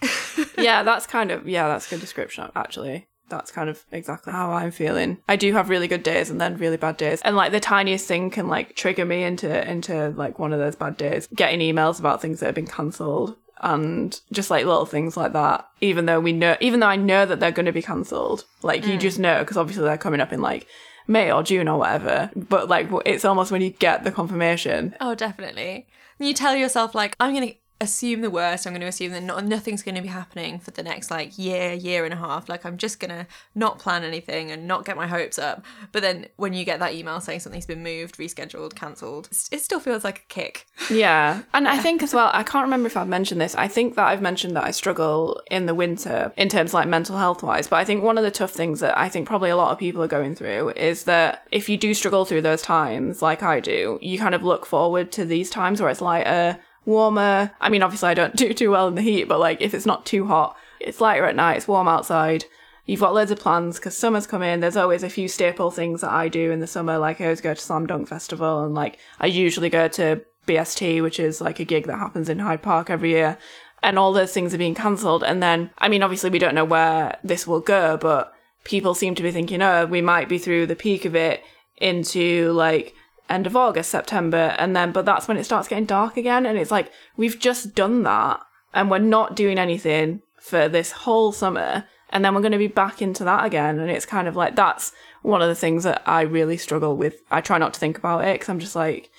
yeah, 0.57 0.83
that's 0.83 1.07
kind 1.07 1.31
of 1.31 1.47
yeah, 1.47 1.67
that's 1.67 1.87
a 1.87 1.91
good 1.91 2.01
description 2.01 2.49
actually. 2.55 3.07
That's 3.29 3.51
kind 3.51 3.69
of 3.69 3.83
exactly 3.91 4.33
how 4.33 4.51
I'm 4.51 4.71
feeling. 4.71 5.17
I 5.27 5.35
do 5.35 5.53
have 5.53 5.69
really 5.69 5.87
good 5.87 6.03
days 6.03 6.29
and 6.29 6.39
then 6.39 6.57
really 6.57 6.77
bad 6.77 6.97
days. 6.97 7.21
And 7.23 7.35
like 7.35 7.51
the 7.51 7.59
tiniest 7.59 8.07
thing 8.07 8.29
can 8.29 8.47
like 8.47 8.75
trigger 8.75 9.05
me 9.05 9.23
into 9.23 9.69
into 9.69 10.09
like 10.09 10.39
one 10.39 10.53
of 10.53 10.59
those 10.59 10.75
bad 10.75 10.97
days. 10.97 11.27
Getting 11.33 11.59
emails 11.59 11.99
about 11.99 12.21
things 12.21 12.39
that 12.39 12.47
have 12.47 12.55
been 12.55 12.67
cancelled 12.67 13.35
and 13.61 14.19
just 14.31 14.49
like 14.49 14.65
little 14.65 14.85
things 14.85 15.17
like 15.17 15.33
that. 15.33 15.67
Even 15.81 16.05
though 16.05 16.19
we 16.19 16.33
know 16.33 16.57
even 16.59 16.79
though 16.79 16.87
I 16.87 16.95
know 16.95 17.25
that 17.25 17.39
they're 17.39 17.51
going 17.51 17.65
to 17.65 17.71
be 17.71 17.81
cancelled. 17.81 18.45
Like 18.61 18.85
you 18.85 18.93
mm. 18.93 18.99
just 18.99 19.19
know 19.19 19.39
because 19.39 19.57
obviously 19.57 19.83
they're 19.83 19.97
coming 19.97 20.21
up 20.21 20.33
in 20.33 20.41
like 20.41 20.67
May 21.07 21.31
or 21.31 21.43
June 21.43 21.67
or 21.67 21.79
whatever. 21.79 22.31
But 22.35 22.69
like 22.69 22.89
it's 23.05 23.25
almost 23.25 23.51
when 23.51 23.61
you 23.61 23.71
get 23.71 24.03
the 24.03 24.11
confirmation. 24.11 24.95
Oh, 25.01 25.15
definitely. 25.15 25.87
And 26.19 26.27
you 26.27 26.33
tell 26.33 26.55
yourself 26.55 26.93
like, 26.93 27.15
I'm 27.19 27.33
gonna 27.33 27.53
assume 27.81 28.21
the 28.21 28.29
worst. 28.29 28.67
I'm 28.67 28.73
gonna 28.73 28.87
assume 28.87 29.11
that 29.13 29.23
not, 29.23 29.45
nothing's 29.45 29.83
gonna 29.83 30.01
be 30.01 30.07
happening 30.07 30.59
for 30.59 30.71
the 30.71 30.83
next 30.83 31.09
like 31.09 31.37
year, 31.37 31.73
year 31.73 32.05
and 32.05 32.13
a 32.13 32.17
half. 32.17 32.49
Like 32.49 32.65
I'm 32.65 32.77
just 32.77 32.99
gonna 32.99 33.27
not 33.55 33.79
plan 33.79 34.03
anything 34.03 34.51
and 34.51 34.67
not 34.67 34.85
get 34.85 34.97
my 34.97 35.07
hopes 35.07 35.39
up. 35.39 35.63
But 35.91 36.01
then 36.01 36.27
when 36.35 36.53
you 36.53 36.65
get 36.65 36.79
that 36.79 36.93
email 36.93 37.21
saying 37.21 37.39
something's 37.39 37.65
been 37.65 37.83
moved, 37.83 38.17
rescheduled, 38.17 38.75
cancelled, 38.75 39.29
it 39.51 39.61
still 39.61 39.79
feels 39.79 40.03
like 40.03 40.19
a 40.19 40.33
kick. 40.33 40.65
Yeah. 40.89 41.43
And 41.53 41.67
I 41.67 41.77
think 41.77 42.01
as 42.01 42.13
well, 42.15 42.31
I 42.33 42.41
can't 42.41 42.63
remember 42.63 42.87
if 42.87 42.97
I've 42.97 43.07
mentioned 43.07 43.39
this. 43.39 43.53
I 43.55 43.67
think 43.67 43.95
that 43.95 44.07
I've 44.07 44.21
mentioned 44.21 44.55
that 44.55 44.63
I 44.63 44.71
struggle 44.71 45.39
in 45.51 45.65
the 45.65 45.75
winter 45.75 46.33
in 46.35 46.49
terms 46.49 46.71
of 46.71 46.73
like 46.73 46.87
mental 46.87 47.17
health 47.17 47.43
wise. 47.43 47.67
But 47.67 47.77
I 47.77 47.85
think 47.85 48.03
one 48.03 48.17
of 48.17 48.23
the 48.23 48.31
tough 48.31 48.51
things 48.51 48.79
that 48.79 48.97
I 48.97 49.07
think 49.07 49.27
probably 49.27 49.51
a 49.51 49.55
lot 49.55 49.71
of 49.71 49.77
people 49.77 50.01
are 50.03 50.07
going 50.07 50.35
through 50.35 50.71
is 50.71 51.03
that 51.03 51.47
if 51.51 51.69
you 51.69 51.77
do 51.77 51.93
struggle 51.93 52.25
through 52.25 52.41
those 52.41 52.61
times, 52.61 53.21
like 53.21 53.43
I 53.43 53.59
do, 53.59 53.99
you 54.01 54.17
kind 54.17 54.33
of 54.33 54.43
look 54.43 54.65
forward 54.65 55.11
to 55.13 55.25
these 55.25 55.49
times 55.49 55.79
where 55.79 55.91
it's 55.91 56.01
lighter, 56.01 56.57
warmer. 56.89 57.51
I 57.61 57.69
mean, 57.69 57.83
obviously 57.83 58.09
I 58.09 58.13
don't 58.13 58.35
do 58.43 58.53
too 58.53 58.71
well 58.71 58.89
in 58.89 58.95
the 58.95 59.01
heat, 59.01 59.25
but 59.29 59.39
like 59.39 59.61
if 59.61 59.73
it's 59.73 59.85
not 59.85 60.05
too 60.05 60.25
hot, 60.25 60.57
it's 60.81 60.99
lighter 60.99 61.25
at 61.25 61.35
night, 61.35 61.57
it's 61.57 61.67
warm 61.67 61.87
outside. 61.87 62.45
You've 62.85 63.01
got 63.01 63.13
loads 63.13 63.29
of 63.29 63.39
plans 63.39 63.77
because 63.77 63.95
summer's 63.95 64.25
come 64.25 64.41
in. 64.41 64.59
There's 64.59 64.75
always 64.75 65.03
a 65.03 65.09
few 65.09 65.27
staple 65.27 65.69
things 65.69 66.01
that 66.01 66.11
I 66.11 66.27
do 66.27 66.51
in 66.51 66.59
the 66.59 66.67
summer. 66.67 66.97
Like 66.97 67.21
I 67.21 67.25
always 67.25 67.39
go 67.39 67.53
to 67.53 67.61
Slam 67.61 67.85
Dunk 67.85 68.07
Festival 68.07 68.63
and 68.63 68.73
like 68.73 68.97
I 69.19 69.27
usually 69.27 69.69
go 69.69 69.87
to 69.89 70.25
BST, 70.47 71.03
which 71.03 71.19
is 71.19 71.39
like 71.39 71.59
a 71.59 71.65
gig 71.65 71.85
that 71.85 71.99
happens 71.99 72.29
in 72.29 72.39
Hyde 72.39 72.63
Park 72.63 72.89
every 72.89 73.11
year. 73.11 73.37
And 73.83 73.99
all 73.99 74.11
those 74.11 74.33
things 74.33 74.53
are 74.53 74.57
being 74.57 74.75
cancelled. 74.75 75.23
And 75.23 75.41
then, 75.41 75.69
I 75.77 75.87
mean, 75.87 76.01
obviously 76.01 76.31
we 76.31 76.39
don't 76.39 76.55
know 76.55 76.65
where 76.65 77.17
this 77.23 77.45
will 77.45 77.61
go, 77.61 77.95
but 77.95 78.33
people 78.63 78.95
seem 78.95 79.13
to 79.15 79.23
be 79.23 79.31
thinking, 79.31 79.61
oh, 79.61 79.85
we 79.85 80.01
might 80.01 80.27
be 80.27 80.39
through 80.39 80.65
the 80.65 80.75
peak 80.75 81.05
of 81.05 81.15
it 81.15 81.43
into 81.77 82.51
like 82.53 82.95
end 83.29 83.47
of 83.47 83.55
August, 83.55 83.89
September, 83.89 84.55
and 84.57 84.75
then 84.75 84.91
but 84.91 85.05
that's 85.05 85.27
when 85.27 85.37
it 85.37 85.43
starts 85.43 85.67
getting 85.67 85.85
dark 85.85 86.17
again, 86.17 86.45
and 86.45 86.57
it's 86.57 86.71
like 86.71 86.91
we've 87.17 87.39
just 87.39 87.75
done 87.75 88.03
that, 88.03 88.41
and 88.73 88.89
we're 88.89 88.99
not 88.99 89.35
doing 89.35 89.57
anything 89.57 90.21
for 90.39 90.67
this 90.67 90.91
whole 90.91 91.31
summer, 91.31 91.85
and 92.09 92.23
then 92.23 92.33
we're 92.33 92.41
going 92.41 92.51
to 92.51 92.57
be 92.57 92.67
back 92.67 93.01
into 93.01 93.23
that 93.23 93.45
again, 93.45 93.79
and 93.79 93.89
it's 93.89 94.05
kind 94.05 94.27
of 94.27 94.35
like 94.35 94.55
that's 94.55 94.91
one 95.21 95.41
of 95.41 95.49
the 95.49 95.55
things 95.55 95.83
that 95.83 96.01
I 96.05 96.21
really 96.21 96.57
struggle 96.57 96.95
with. 96.95 97.21
I 97.29 97.41
try 97.41 97.57
not 97.57 97.73
to 97.73 97.79
think 97.79 97.97
about 97.97 98.25
it 98.25 98.35
because 98.35 98.49
I'm 98.49 98.59
just 98.59 98.75
like. 98.75 99.09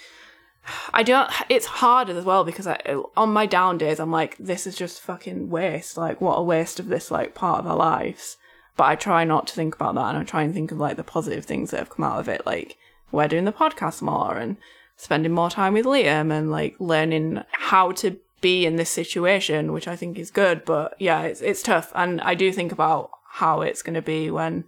I 0.93 1.03
don't. 1.03 1.29
It's 1.49 1.67
hard 1.67 2.11
as 2.11 2.25
well 2.25 2.45
because 2.45 2.67
I, 2.67 2.79
on 3.17 3.33
my 3.33 3.47
down 3.47 3.79
days, 3.79 3.99
I'm 3.99 4.13
like, 4.13 4.37
this 4.37 4.67
is 4.67 4.77
just 4.77 5.01
fucking 5.01 5.49
waste. 5.49 5.97
Like, 5.97 6.21
what 6.21 6.37
a 6.37 6.43
waste 6.43 6.79
of 6.79 6.89
this 6.89 7.11
like 7.11 7.35
part 7.35 7.61
of 7.61 7.67
our 7.67 7.77
lives. 7.77 8.37
But 8.77 8.85
I 8.85 8.95
try 8.95 9.25
not 9.25 9.47
to 9.49 9.55
think 9.55 9.75
about 9.75 9.95
that, 9.95 10.11
and 10.11 10.19
I 10.19 10.23
try 10.25 10.43
and 10.43 10.53
think 10.53 10.71
of 10.71 10.79
like 10.79 10.97
the 10.97 11.03
positive 11.03 11.45
things 11.47 11.71
that 11.71 11.79
have 11.79 11.91
come 11.91 12.05
out 12.05 12.21
of 12.21 12.29
it. 12.29 12.45
Like, 12.45 12.77
we're 13.13 13.29
doing 13.29 13.45
the 13.45 13.53
podcast 13.53 14.03
more 14.03 14.37
and 14.37 14.57
spending 14.97 15.33
more 15.33 15.51
time 15.51 15.73
with 15.73 15.87
Liam 15.87 16.31
and 16.31 16.51
like 16.51 16.77
learning 16.79 17.43
how 17.53 17.93
to 17.93 18.19
be 18.41 18.67
in 18.67 18.77
this 18.77 18.91
situation, 18.91 19.73
which 19.73 19.89
I 19.89 19.97
think 19.97 20.19
is 20.19 20.31
good. 20.31 20.65
But 20.65 20.95
yeah, 20.99 21.23
it's 21.23 21.41
it's 21.41 21.63
tough, 21.63 21.93
and 21.95 22.21
I 22.21 22.35
do 22.35 22.53
think 22.53 22.73
about 22.73 23.11
how 23.33 23.63
it's 23.63 23.83
going 23.83 23.95
to 23.95 24.03
be 24.03 24.31
when 24.31 24.65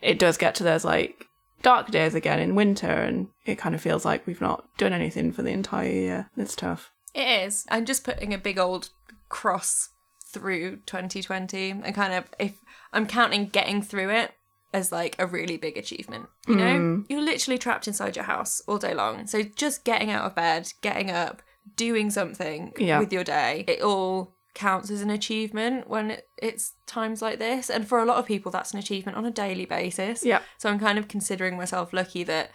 it 0.00 0.18
does 0.18 0.36
get 0.36 0.54
to 0.56 0.64
those 0.64 0.84
like 0.84 1.26
dark 1.62 1.90
days 1.90 2.14
again 2.14 2.40
in 2.40 2.54
winter, 2.54 2.86
and 2.86 3.28
it 3.44 3.58
kind 3.58 3.74
of 3.74 3.80
feels 3.80 4.04
like 4.04 4.26
we've 4.26 4.40
not 4.40 4.66
done 4.76 4.92
anything 4.92 5.32
for 5.32 5.42
the 5.42 5.50
entire 5.50 5.90
year. 5.90 6.30
It's 6.36 6.56
tough. 6.56 6.90
It 7.14 7.46
is. 7.46 7.66
I'm 7.70 7.84
just 7.84 8.04
putting 8.04 8.32
a 8.32 8.38
big 8.38 8.58
old 8.58 8.90
cross 9.28 9.90
through 10.32 10.76
2020 10.86 11.70
and 11.70 11.94
kind 11.94 12.14
of 12.14 12.24
if 12.38 12.58
I'm 12.92 13.06
counting 13.06 13.48
getting 13.48 13.82
through 13.82 14.10
it 14.10 14.32
as 14.72 14.90
like 14.90 15.16
a 15.18 15.26
really 15.26 15.56
big 15.56 15.76
achievement. 15.76 16.26
You 16.48 16.56
know, 16.56 16.78
mm. 16.78 17.06
you're 17.08 17.22
literally 17.22 17.58
trapped 17.58 17.86
inside 17.86 18.16
your 18.16 18.24
house 18.24 18.62
all 18.66 18.78
day 18.78 18.94
long. 18.94 19.26
So 19.26 19.42
just 19.42 19.84
getting 19.84 20.10
out 20.10 20.24
of 20.24 20.34
bed, 20.34 20.72
getting 20.80 21.10
up, 21.10 21.42
doing 21.76 22.10
something 22.10 22.72
Yeah. 22.78 22.98
with 22.98 23.12
your 23.12 23.24
day, 23.24 23.64
it 23.68 23.82
all 23.82 24.34
counts 24.54 24.90
as 24.90 25.00
an 25.00 25.10
achievement 25.10 25.88
when 25.88 26.18
it's 26.36 26.72
times 26.86 27.22
like 27.22 27.38
this. 27.38 27.70
And 27.70 27.86
for 27.86 28.00
a 28.00 28.04
lot 28.04 28.18
of 28.18 28.26
people, 28.26 28.50
that's 28.52 28.72
an 28.72 28.78
achievement 28.78 29.16
on 29.16 29.24
a 29.24 29.30
daily 29.30 29.64
basis. 29.66 30.24
Yeah. 30.24 30.40
So 30.58 30.68
I'm 30.68 30.78
kind 30.78 30.98
of 30.98 31.08
considering 31.08 31.56
myself 31.56 31.92
lucky 31.92 32.24
that, 32.24 32.50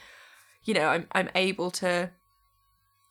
you 0.63 0.73
know, 0.73 0.87
I'm 0.87 1.07
I'm 1.11 1.29
able 1.35 1.71
to 1.71 2.11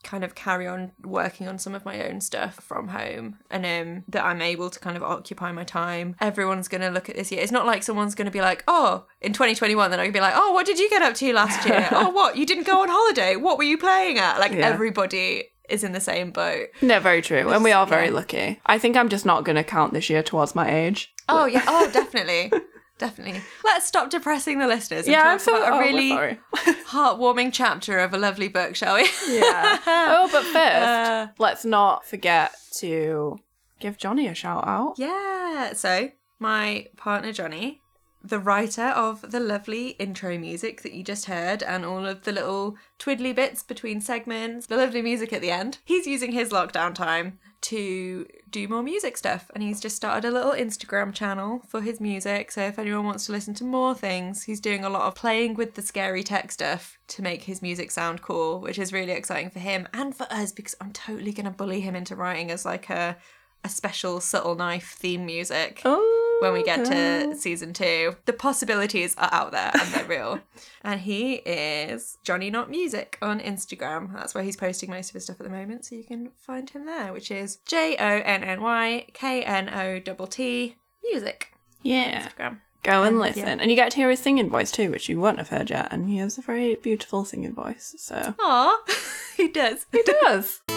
kind 0.07 0.25
of 0.25 0.35
carry 0.35 0.67
on 0.67 0.93
working 1.05 1.49
on 1.49 1.59
some 1.59 1.75
of 1.75 1.85
my 1.85 2.03
own 2.09 2.21
stuff 2.21 2.55
from 2.55 2.89
home 2.89 3.39
and 3.51 3.67
um 3.67 4.05
that 4.09 4.25
I'm 4.25 4.41
able 4.41 4.71
to 4.71 4.79
kind 4.81 4.97
of 4.97 5.03
occupy 5.03 5.53
my 5.53 5.65
time. 5.65 6.17
Everyone's 6.21 6.69
gonna 6.69 6.91
look 6.91 7.09
at 7.11 7.17
this 7.17 7.31
year. 7.31 7.43
It's 7.43 7.53
not 7.53 7.67
like 7.67 7.83
someone's 7.83 8.15
gonna 8.15 8.31
be 8.31 8.41
like, 8.41 8.65
oh, 8.69 9.07
in 9.21 9.33
2021, 9.33 9.91
then 9.91 10.01
I 10.01 10.05
can 10.05 10.13
be 10.13 10.21
like, 10.21 10.35
oh, 10.37 10.53
what 10.53 10.65
did 10.65 10.79
you 10.79 10.89
get 10.89 11.03
up 11.03 11.15
to 11.15 11.33
last 11.33 11.67
year? 11.69 11.89
oh, 11.93 12.11
what? 12.11 12.37
You 12.37 12.47
didn't 12.47 12.67
go 12.67 12.81
on 12.83 12.89
holiday? 12.89 13.37
What 13.37 13.59
were 13.59 13.65
you 13.65 13.77
playing 13.77 14.19
at? 14.19 14.39
Like 14.39 14.53
Yeah. 14.53 14.67
everybody 14.67 15.51
is 15.69 15.83
in 15.83 15.93
the 15.93 16.01
same 16.01 16.31
boat. 16.31 16.69
No, 16.81 17.01
very 17.01 17.23
true. 17.23 17.51
And 17.53 17.65
we 17.65 17.73
are 17.73 17.87
very 17.87 18.07
yeah. 18.07 18.13
lucky. 18.13 18.61
I 18.67 18.79
think 18.79 18.97
I'm 18.97 19.09
just 19.09 19.27
not 19.27 19.45
going 19.45 19.57
to 19.57 19.65
count 19.65 19.93
this 19.93 20.09
year 20.09 20.23
towards 20.23 20.55
my 20.55 20.71
age. 20.71 21.13
Oh 21.29 21.47
yeah. 21.47 21.65
Oh, 21.67 21.91
definitely. 21.93 22.53
Definitely. 22.99 23.43
Let's 23.65 23.87
stop 23.87 24.09
depressing 24.11 24.59
the 24.59 24.67
listeners. 24.67 25.07
And 25.07 25.12
Yeah, 25.12 25.23
talk 25.25 25.33
I'm 25.33 25.38
so 25.38 25.57
about 25.57 25.73
oh, 25.73 25.75
a 25.75 25.79
we're 25.79 25.85
really 25.85 26.38
heartwarming 26.87 27.50
chapter 27.53 27.99
of 27.99 28.15
a 28.15 28.19
lovely 28.19 28.49
book, 28.49 28.75
shall 28.75 28.95
we? 28.97 29.07
Yeah. 29.29 29.79
oh, 29.87 30.29
but 30.33 30.43
first, 30.45 30.57
Uh. 30.57 31.26
let's 31.38 31.65
not 31.65 32.07
forget 32.07 32.55
to 32.79 33.38
give 33.81 33.99
Johnny 33.99 34.26
a 34.29 34.35
shout 34.35 34.67
out. 34.67 34.95
Yeah. 34.97 35.75
So, 35.75 36.11
my 36.38 36.87
partner 36.97 37.33
Johnny, 37.33 37.83
the 38.28 38.38
writer 38.38 38.88
of 38.88 39.30
the 39.30 39.40
lovely 39.40 39.90
intro 39.90 40.37
music 40.38 40.83
that 40.83 40.92
you 40.92 41.04
just 41.04 41.26
heard 41.26 41.62
and 41.62 41.85
all 41.85 42.04
of 42.04 42.23
the 42.23 42.33
little 42.33 42.76
twiddly 42.99 43.35
bits 43.35 43.62
between 43.62 44.00
segments, 44.00 44.66
the 44.66 44.76
lovely 44.76 45.02
music 45.02 45.33
at 45.33 45.40
the 45.40 45.50
end, 45.50 45.78
he's 45.85 46.06
using 46.06 46.33
his 46.33 46.50
lockdown 46.50 46.95
time 46.95 47.38
to 47.62 48.26
do 48.50 48.68
more 48.68 48.83
music 48.83 49.16
stuff. 49.16 49.50
And 49.54 49.62
he's 49.62 49.80
just 49.80 49.97
started 49.97 50.26
a 50.26 50.30
little 50.30 50.52
Instagram 50.52 51.12
channel 51.14 51.62
for 51.68 51.80
his 51.80 52.00
music. 52.00 52.52
So 52.52 52.62
if 52.62 52.78
anyone 52.78 53.04
wants 53.04 53.26
to 53.26 53.33
listen 53.33 53.54
to 53.54 53.64
more 53.64 53.95
things, 53.95 54.45
he's 54.45 54.61
doing 54.61 54.85
a 54.85 54.90
lot 54.90 55.02
of 55.02 55.14
playing 55.14 55.54
with 55.54 55.75
the 55.75 55.83
scary 55.83 56.23
tech 56.23 56.52
stuff 56.52 56.99
to 57.09 57.23
make 57.23 57.45
his 57.45 57.62
music 57.62 57.90
sound 57.90 58.23
cool, 58.23 58.61
which 58.61 58.78
is 58.78 58.92
really 58.92 59.12
exciting 59.12 59.50
for 59.50 59.61
him 59.61 59.88
and 59.92 60.14
for 60.14 60.26
us 60.30 60.52
because 60.52 60.75
I'm 60.80 60.92
totally 60.92 61.33
going 61.33 61.47
to 61.47 61.50
bully 61.50 61.80
him 61.80 61.97
into 61.97 62.16
writing 62.16 62.50
as 62.50 62.64
like 62.64 62.90
a 62.90 63.16
a 63.64 63.68
special 63.68 64.21
subtle 64.21 64.54
knife 64.54 64.95
theme 64.97 65.26
music. 65.26 65.83
Oh, 65.85 66.25
when 66.40 66.52
we 66.52 66.62
get 66.62 66.85
to 66.87 67.35
season 67.37 67.73
two. 67.73 68.16
The 68.26 68.33
possibilities 68.33 69.14
are 69.19 69.28
out 69.33 69.52
there 69.52 69.71
and 69.75 69.88
they're 69.93 70.05
real. 70.05 70.40
and 70.83 71.00
he 71.00 71.35
is 71.35 72.19
Johnny 72.25 72.50
Knott 72.50 72.71
Music 72.71 73.19
on 73.23 73.40
Instagram. 73.40 74.12
That's 74.12 74.35
where 74.35 74.45
he's 74.45 74.57
posting 74.57 74.90
most 74.90 75.11
of 75.11 75.14
his 75.14 75.25
stuff 75.25 75.40
at 75.40 75.45
the 75.45 75.50
moment. 75.52 75.85
So 75.87 75.95
you 75.95 76.05
can 76.05 76.31
find 76.38 76.69
him 76.69 76.87
there, 76.87 77.12
which 77.12 77.31
is 77.31 77.57
J 77.66 77.97
O 77.99 78.05
N 78.07 78.45
N 78.45 78.62
Y 78.62 79.07
K 79.12 79.43
N 79.43 79.69
O 79.71 79.99
T 79.99 80.14
T 80.31 80.76
music. 81.11 81.52
yeah. 81.83 82.28
Instagram. 82.28 82.59
Go 82.83 83.02
and 83.02 83.19
listen. 83.19 83.43
yeah. 83.43 83.57
And 83.61 83.69
you 83.69 83.76
get 83.76 83.90
to 83.93 83.97
hear 83.97 84.11
his 84.11 84.21
singing 84.21 84.49
voice 84.49 84.71
too, 84.71 84.93
which 84.93 85.09
you 85.09 85.19
won't 85.19 85.38
have 85.38 85.49
heard 85.49 85.71
yet. 85.71 85.88
And 85.90 86.09
he 86.09 86.19
has 86.19 86.38
a 86.38 86.40
very 86.43 86.76
beautiful 86.76 87.25
singing 87.25 87.52
voice. 87.52 87.97
So 87.99 88.35
Aw, 88.38 88.78
he 89.37 89.49
does. 89.49 89.87
he 89.90 90.02
does. 90.05 90.61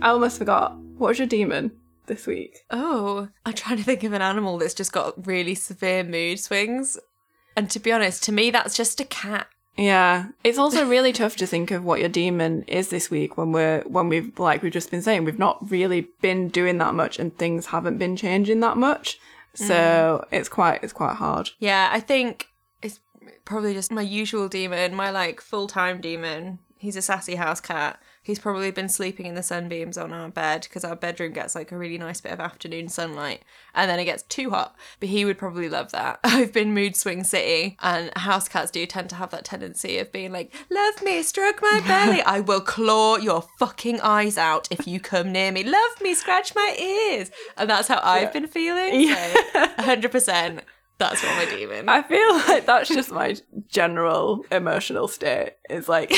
I 0.00 0.10
almost 0.10 0.38
forgot. 0.38 0.76
What 0.96 1.08
was 1.08 1.18
your 1.18 1.28
demon 1.28 1.72
this 2.06 2.26
week? 2.26 2.64
Oh, 2.70 3.28
I'm 3.44 3.54
trying 3.54 3.78
to 3.78 3.82
think 3.84 4.04
of 4.04 4.12
an 4.12 4.22
animal 4.22 4.58
that's 4.58 4.74
just 4.74 4.92
got 4.92 5.26
really 5.26 5.54
severe 5.54 6.04
mood 6.04 6.38
swings. 6.38 6.98
And 7.56 7.70
to 7.70 7.80
be 7.80 7.92
honest, 7.92 8.22
to 8.24 8.32
me, 8.32 8.50
that's 8.50 8.76
just 8.76 9.00
a 9.00 9.04
cat. 9.04 9.48
Yeah, 9.76 10.26
it's 10.44 10.58
also 10.58 10.86
really 10.86 11.12
tough 11.12 11.34
to 11.36 11.46
think 11.46 11.72
of 11.72 11.84
what 11.84 11.98
your 11.98 12.08
demon 12.08 12.62
is 12.68 12.90
this 12.90 13.10
week 13.10 13.36
when 13.36 13.50
we're 13.50 13.82
when 13.82 14.08
we've 14.08 14.38
like 14.38 14.62
we've 14.62 14.72
just 14.72 14.90
been 14.90 15.02
saying 15.02 15.24
we've 15.24 15.38
not 15.38 15.68
really 15.68 16.08
been 16.20 16.48
doing 16.48 16.78
that 16.78 16.94
much 16.94 17.18
and 17.18 17.36
things 17.36 17.66
haven't 17.66 17.98
been 17.98 18.14
changing 18.16 18.60
that 18.60 18.76
much. 18.76 19.18
So 19.54 19.74
mm. 20.22 20.26
it's 20.30 20.48
quite 20.48 20.84
it's 20.84 20.92
quite 20.92 21.16
hard. 21.16 21.50
Yeah, 21.58 21.90
I 21.92 21.98
think 21.98 22.48
it's 22.82 23.00
probably 23.44 23.74
just 23.74 23.90
my 23.90 24.02
usual 24.02 24.48
demon, 24.48 24.94
my 24.94 25.10
like 25.10 25.40
full 25.40 25.66
time 25.66 26.00
demon. 26.00 26.60
He's 26.78 26.96
a 26.96 27.02
sassy 27.02 27.34
house 27.34 27.60
cat. 27.60 28.00
He's 28.24 28.38
probably 28.38 28.70
been 28.70 28.88
sleeping 28.88 29.26
in 29.26 29.34
the 29.34 29.42
sunbeams 29.42 29.98
on 29.98 30.10
our 30.10 30.30
bed 30.30 30.62
because 30.62 30.82
our 30.82 30.96
bedroom 30.96 31.34
gets 31.34 31.54
like 31.54 31.70
a 31.70 31.76
really 31.76 31.98
nice 31.98 32.22
bit 32.22 32.32
of 32.32 32.40
afternoon 32.40 32.88
sunlight 32.88 33.42
and 33.74 33.90
then 33.90 33.98
it 33.98 34.06
gets 34.06 34.22
too 34.22 34.48
hot. 34.48 34.74
But 34.98 35.10
he 35.10 35.26
would 35.26 35.36
probably 35.36 35.68
love 35.68 35.92
that. 35.92 36.20
I've 36.24 36.50
been 36.50 36.72
mood 36.72 36.96
swing 36.96 37.22
city 37.22 37.76
and 37.82 38.10
house 38.16 38.48
cats 38.48 38.70
do 38.70 38.86
tend 38.86 39.10
to 39.10 39.16
have 39.16 39.30
that 39.32 39.44
tendency 39.44 39.98
of 39.98 40.10
being 40.10 40.32
like, 40.32 40.54
love 40.70 41.02
me, 41.02 41.22
stroke 41.22 41.60
my 41.60 41.82
belly. 41.86 42.22
I 42.22 42.40
will 42.40 42.62
claw 42.62 43.18
your 43.18 43.44
fucking 43.58 44.00
eyes 44.00 44.38
out 44.38 44.68
if 44.70 44.88
you 44.88 45.00
come 45.00 45.30
near 45.30 45.52
me. 45.52 45.62
Love 45.62 46.00
me, 46.00 46.14
scratch 46.14 46.54
my 46.54 46.74
ears. 46.80 47.30
And 47.58 47.68
that's 47.68 47.88
how 47.88 48.00
I've 48.02 48.32
been 48.32 48.46
feeling. 48.46 49.02
Yeah. 49.02 49.34
So 49.52 49.66
100%. 49.82 50.60
That's 50.96 51.22
what 51.22 51.36
my 51.36 51.56
demon. 51.56 51.88
I 51.88 52.02
feel 52.02 52.34
like 52.48 52.66
that's 52.66 52.88
just 52.88 53.10
my 53.10 53.36
general 53.68 54.46
emotional 54.50 55.08
state. 55.08 55.54
Is 55.68 55.88
like 55.88 56.12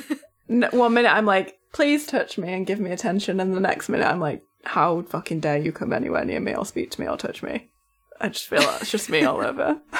one 0.48 0.94
minute 0.94 1.12
I'm 1.12 1.26
like, 1.26 1.58
please 1.72 2.06
touch 2.06 2.38
me 2.38 2.52
and 2.52 2.66
give 2.66 2.80
me 2.80 2.90
attention, 2.90 3.40
and 3.40 3.54
the 3.54 3.60
next 3.60 3.88
minute 3.88 4.06
I'm 4.06 4.20
like, 4.20 4.42
how 4.64 5.02
fucking 5.02 5.40
dare 5.40 5.58
you 5.58 5.72
come 5.72 5.92
anywhere 5.92 6.24
near 6.24 6.40
me 6.40 6.54
or 6.54 6.66
speak 6.66 6.90
to 6.92 7.00
me 7.00 7.08
or 7.08 7.16
touch 7.16 7.42
me? 7.42 7.70
I 8.20 8.28
just 8.28 8.46
feel 8.48 8.60
like 8.62 8.82
it's 8.82 8.90
just 8.90 9.10
me 9.10 9.24
all 9.24 9.40
over. 9.40 9.80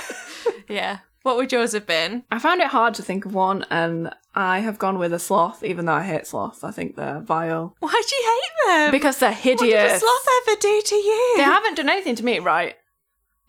Yeah. 0.68 0.98
What 1.22 1.36
would 1.36 1.50
yours 1.52 1.72
have 1.72 1.86
been? 1.86 2.24
I 2.30 2.38
found 2.38 2.60
it 2.60 2.68
hard 2.68 2.94
to 2.94 3.02
think 3.02 3.24
of 3.24 3.34
one, 3.34 3.64
and 3.70 4.10
I 4.34 4.60
have 4.60 4.78
gone 4.78 4.98
with 4.98 5.12
a 5.12 5.18
sloth, 5.18 5.62
even 5.64 5.86
though 5.86 5.94
I 5.94 6.02
hate 6.02 6.26
sloths. 6.26 6.62
I 6.62 6.70
think 6.70 6.96
they're 6.96 7.20
vile 7.20 7.74
Why 7.80 7.90
do 8.06 8.16
you 8.16 8.22
hate 8.24 8.68
them? 8.84 8.90
because 8.92 9.18
they're 9.18 9.32
hideous. 9.32 9.60
what 9.60 9.68
did 9.88 9.96
a 9.96 9.98
sloth 9.98 10.28
ever 10.48 10.56
do 10.60 10.82
to 10.84 10.94
you? 10.94 11.34
They 11.38 11.42
haven't 11.42 11.76
done 11.76 11.88
anything 11.88 12.16
to 12.16 12.24
me, 12.24 12.38
right? 12.38 12.76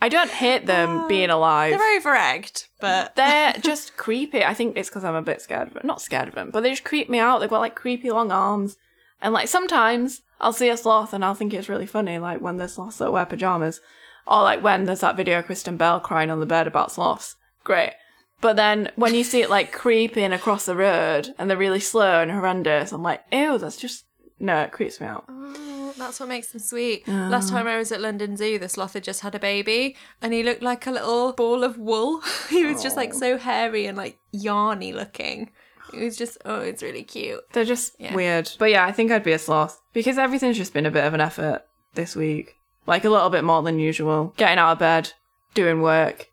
I 0.02 0.08
don't 0.10 0.32
hate 0.32 0.66
them 0.66 0.90
Oh, 1.02 1.08
being 1.08 1.30
alive. 1.30 1.72
They're 1.78 1.98
over 1.98 2.16
egged, 2.16 2.68
but 2.80 3.16
They're 3.18 3.54
just 3.62 3.98
creepy. 3.98 4.44
I 4.44 4.54
think 4.54 4.78
it's 4.78 4.90
because 4.90 5.04
I'm 5.04 5.16
a 5.16 5.22
bit 5.22 5.42
scared 5.42 5.68
of 5.68 5.74
them. 5.74 5.86
Not 5.86 6.02
scared 6.02 6.28
of 6.30 6.36
them, 6.36 6.50
but 6.52 6.62
they 6.62 6.70
just 6.70 6.84
creep 6.84 7.10
me 7.10 7.20
out. 7.20 7.40
They've 7.40 7.50
got 7.50 7.60
like 7.60 7.76
creepy 7.76 8.10
long 8.12 8.32
arms. 8.32 8.78
And 9.22 9.34
like 9.34 9.50
sometimes 9.50 10.22
I'll 10.40 10.54
see 10.54 10.70
a 10.70 10.78
sloth 10.78 11.14
and 11.14 11.26
I'll 11.26 11.36
think 11.36 11.54
it's 11.54 11.68
really 11.70 11.86
funny, 11.86 12.18
like 12.18 12.40
when 12.40 12.58
there's 12.58 12.74
sloths 12.74 12.98
that 13.00 13.12
wear 13.12 13.26
pajamas. 13.26 13.82
Or 14.26 14.44
like 14.44 14.64
when 14.64 14.86
there's 14.86 15.02
that 15.02 15.18
video 15.18 15.40
of 15.40 15.46
Kristen 15.46 15.76
Bell 15.76 16.00
crying 16.00 16.30
on 16.30 16.40
the 16.40 16.46
bed 16.46 16.68
about 16.68 16.92
sloths. 16.92 17.36
Great. 17.64 17.94
But 18.42 18.56
then 18.56 18.92
when 18.96 19.16
you 19.16 19.26
see 19.26 19.42
it 19.42 19.50
like 19.50 19.74
creeping 19.74 20.32
across 20.32 20.66
the 20.66 20.76
road 20.76 21.34
and 21.38 21.50
they're 21.50 21.58
really 21.58 21.80
slow 21.82 22.22
and 22.22 22.32
horrendous, 22.32 22.94
I'm 22.94 23.04
like, 23.04 23.22
ew, 23.34 23.58
that's 23.58 23.76
just 23.76 24.06
no, 24.40 24.62
it 24.62 24.72
creeps 24.72 25.02
me 25.02 25.08
out. 25.08 25.26
Oh. 25.28 25.79
Oh, 25.90 25.94
that's 25.98 26.20
what 26.20 26.30
makes 26.30 26.52
them 26.52 26.60
sweet. 26.60 27.08
Last 27.08 27.50
oh. 27.50 27.56
time 27.56 27.68
I 27.68 27.78
was 27.78 27.92
at 27.92 28.02
London 28.02 28.38
Zoo, 28.38 28.60
the 28.60 28.70
sloth 28.70 28.94
had 28.94 29.04
just 29.04 29.22
had 29.22 29.36
a 29.36 29.40
baby, 29.40 29.96
and 30.22 30.34
he 30.34 30.44
looked 30.44 30.62
like 30.62 30.86
a 30.86 30.92
little 30.92 31.34
ball 31.34 31.64
of 31.64 31.78
wool. 31.78 32.22
he 32.50 32.66
was 32.66 32.84
just 32.84 32.98
like 32.98 33.12
oh. 33.16 33.20
so 33.20 33.38
hairy 33.38 33.86
and 33.86 33.98
like 33.98 34.20
yarny 34.34 34.94
looking. 34.94 35.50
It 35.94 36.04
was 36.04 36.18
just 36.18 36.38
oh, 36.46 36.60
it's 36.62 36.84
really 36.84 37.04
cute. 37.04 37.42
They're 37.54 37.66
just 37.66 37.96
Yeah. 38.00 38.14
weird. 38.14 38.52
But 38.60 38.70
yeah, 38.70 38.86
I 38.86 38.92
think 38.92 39.12
I'd 39.12 39.24
be 39.24 39.32
a 39.32 39.40
sloth 39.40 39.82
because 39.94 40.18
everything's 40.18 40.58
just 40.58 40.74
been 40.74 40.86
a 40.86 40.92
bit 40.92 41.04
of 41.04 41.14
an 41.14 41.22
effort 41.22 41.64
this 41.96 42.16
week. 42.16 42.56
Like 42.86 43.06
a 43.06 43.10
little 43.10 43.30
bit 43.30 43.44
more 43.44 43.64
than 43.64 43.80
usual. 43.80 44.34
Getting 44.38 44.60
out 44.60 44.74
of 44.74 44.80
bed, 44.80 45.14
doing 45.54 45.82
work, 45.82 46.30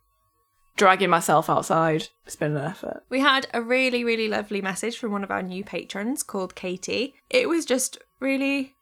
dragging 0.76 1.10
myself 1.10 1.48
outside. 1.50 2.08
It's 2.26 2.36
been 2.36 2.56
an 2.56 2.64
effort. 2.64 3.02
We 3.08 3.20
had 3.20 3.46
a 3.52 3.62
really, 3.62 4.04
really 4.04 4.28
lovely 4.28 4.60
message 4.60 4.98
from 4.98 5.12
one 5.12 5.24
of 5.24 5.30
our 5.30 5.42
new 5.42 5.64
patrons 5.64 6.22
called 6.22 6.54
Katie. 6.54 7.14
It 7.30 7.48
was 7.48 7.64
just 7.64 7.98
really, 8.20 8.75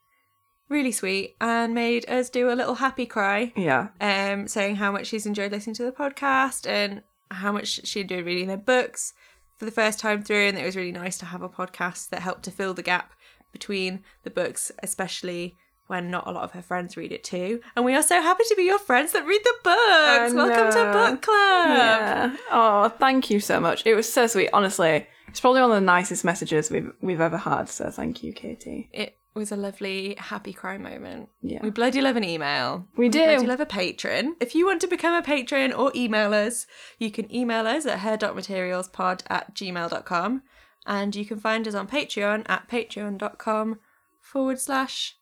really 0.68 0.92
sweet 0.92 1.36
and 1.40 1.74
made 1.74 2.08
us 2.08 2.30
do 2.30 2.50
a 2.50 2.54
little 2.54 2.76
happy 2.76 3.06
cry, 3.06 3.52
Yeah. 3.56 3.88
um, 4.00 4.48
saying 4.48 4.76
how 4.76 4.90
much 4.92 5.06
she's 5.08 5.26
enjoyed 5.26 5.52
listening 5.52 5.74
to 5.76 5.84
the 5.84 5.92
podcast 5.92 6.66
and 6.68 7.02
how 7.30 7.52
much 7.52 7.86
she 7.86 8.00
enjoyed 8.00 8.24
reading 8.24 8.48
their 8.48 8.56
books 8.56 9.12
for 9.56 9.64
the 9.64 9.70
first 9.70 9.98
time 9.98 10.22
through. 10.22 10.48
And 10.48 10.58
it 10.58 10.64
was 10.64 10.76
really 10.76 10.92
nice 10.92 11.18
to 11.18 11.26
have 11.26 11.42
a 11.42 11.48
podcast 11.48 12.08
that 12.10 12.20
helped 12.22 12.44
to 12.44 12.50
fill 12.50 12.74
the 12.74 12.82
gap 12.82 13.12
between 13.52 14.02
the 14.22 14.30
books, 14.30 14.72
especially 14.82 15.56
when 15.86 16.10
not 16.10 16.26
a 16.26 16.30
lot 16.30 16.44
of 16.44 16.52
her 16.52 16.62
friends 16.62 16.96
read 16.96 17.12
it 17.12 17.22
too. 17.22 17.60
And 17.76 17.84
we 17.84 17.94
are 17.94 18.02
so 18.02 18.20
happy 18.22 18.44
to 18.48 18.54
be 18.56 18.62
your 18.62 18.78
friends 18.78 19.12
that 19.12 19.26
read 19.26 19.42
the 19.44 19.54
books. 19.62 20.34
Welcome 20.34 20.72
to 20.72 20.92
book 20.92 21.22
club. 21.22 21.68
Yeah. 21.68 22.36
Oh, 22.50 22.88
thank 22.98 23.28
you 23.28 23.38
so 23.38 23.60
much. 23.60 23.86
It 23.86 23.94
was 23.94 24.10
so 24.10 24.26
sweet. 24.26 24.48
Honestly, 24.54 25.06
it's 25.28 25.40
probably 25.40 25.60
one 25.60 25.70
of 25.72 25.76
the 25.76 25.80
nicest 25.82 26.24
messages 26.24 26.70
we've 26.70 26.90
we've 27.02 27.20
ever 27.20 27.36
had. 27.36 27.68
So 27.68 27.90
thank 27.90 28.22
you, 28.22 28.32
Katie. 28.32 28.88
It 28.92 29.16
was 29.34 29.50
a 29.50 29.56
lovely 29.56 30.14
happy 30.18 30.52
cry 30.52 30.78
moment. 30.78 31.28
Yeah. 31.42 31.60
We 31.62 31.70
bloody 31.70 32.00
love 32.00 32.16
an 32.16 32.24
email. 32.24 32.86
We 32.96 33.08
do. 33.08 33.24
bloody 33.24 33.46
love 33.46 33.60
a 33.60 33.66
patron. 33.66 34.36
If 34.40 34.54
you 34.54 34.66
want 34.66 34.80
to 34.82 34.86
become 34.86 35.14
a 35.14 35.22
patron 35.22 35.72
or 35.72 35.90
email 35.94 36.32
us, 36.32 36.66
you 36.98 37.10
can 37.10 37.32
email 37.34 37.66
us 37.66 37.84
at 37.86 38.00
her.materialspod 38.00 39.22
at 39.28 39.54
gmail.com 39.54 40.42
and 40.86 41.16
you 41.16 41.24
can 41.24 41.40
find 41.40 41.66
us 41.66 41.74
on 41.74 41.88
Patreon 41.88 42.44
at 42.46 42.68
patreon.com 42.68 43.78
forward 44.20 44.60
slash 44.60 45.16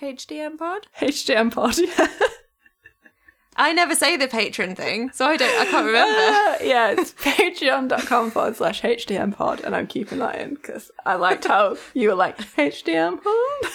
HDM 0.00 0.58
pod. 0.58 0.86
HDM 1.00 1.52
pod. 1.52 1.78
Yeah. 1.78 2.08
I 3.60 3.74
never 3.74 3.94
say 3.94 4.16
the 4.16 4.26
patron 4.26 4.74
thing, 4.74 5.10
so 5.12 5.26
I 5.26 5.36
don't 5.36 5.60
I 5.60 5.66
can't 5.66 5.86
remember. 5.86 6.64
Yeah, 6.64 6.92
it's 6.92 7.12
patreon.com 7.12 8.30
forward 8.30 8.56
slash 8.56 8.80
HDM 8.80 9.34
pod, 9.36 9.60
and 9.60 9.76
I'm 9.76 9.86
keeping 9.86 10.18
that 10.20 10.40
in 10.40 10.54
because 10.54 10.90
I 11.04 11.16
liked 11.16 11.44
how 11.44 11.76
you 11.92 12.08
were 12.08 12.14
like, 12.14 12.38
HDM 12.38 13.20
pod? 13.22 13.70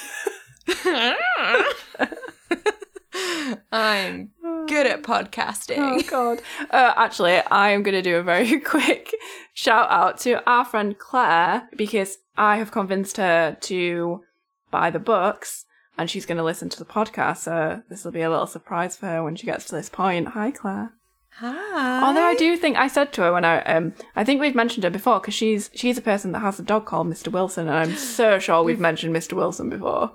I'm 3.72 4.32
Good 4.68 4.88
at 4.88 5.04
podcasting. 5.04 5.78
Oh 5.78 6.02
god. 6.10 6.42
Uh, 6.72 6.94
actually, 6.96 7.34
I 7.34 7.70
am 7.70 7.84
going 7.84 7.94
to 7.94 8.02
do 8.02 8.18
a 8.18 8.24
very 8.24 8.60
quick 8.74 9.14
shout 9.54 9.92
out 9.92 10.18
to 10.22 10.44
our 10.50 10.66
friend 10.66 10.98
Claire 10.98 11.70
because 11.78 12.18
I 12.36 12.58
have 12.58 12.72
convinced 12.72 13.18
her 13.18 13.56
to 13.62 14.24
buy 14.72 14.90
the 14.90 15.00
books 15.00 15.66
and 15.98 16.10
she's 16.10 16.26
going 16.26 16.38
to 16.38 16.44
listen 16.44 16.70
to 16.70 16.80
the 16.80 16.86
podcast. 16.86 17.38
So 17.38 17.82
this 17.90 18.04
will 18.04 18.12
be 18.12 18.22
a 18.22 18.30
little 18.30 18.48
surprise 18.48 18.96
for 18.96 19.08
her 19.08 19.24
when 19.24 19.36
she 19.36 19.46
gets 19.46 19.66
to 19.66 19.76
this 19.76 19.90
point. 19.90 20.30
Hi, 20.30 20.52
Claire. 20.52 20.94
Hi. 21.40 22.06
Although 22.08 22.24
I 22.24 22.36
do 22.36 22.56
think 22.56 22.78
I 22.78 22.88
said 22.88 23.12
to 23.14 23.22
her 23.24 23.34
when 23.34 23.44
I 23.44 23.62
um 23.64 23.94
I 24.16 24.24
think 24.24 24.40
we've 24.40 24.56
mentioned 24.56 24.86
her 24.86 24.90
before 24.90 25.20
because 25.20 25.34
she's 25.34 25.70
she's 25.74 25.98
a 25.98 26.02
person 26.02 26.32
that 26.32 26.40
has 26.40 26.60
a 26.60 26.64
dog 26.64 26.86
called 26.86 27.08
Mr. 27.08 27.30
Wilson 27.30 27.68
and 27.68 27.76
I'm 27.78 27.96
so 27.98 28.40
sure 28.40 28.64
we've 28.64 28.80
mentioned 28.80 29.14
Mr. 29.14 29.34
Wilson 29.34 29.70
before. 29.70 30.14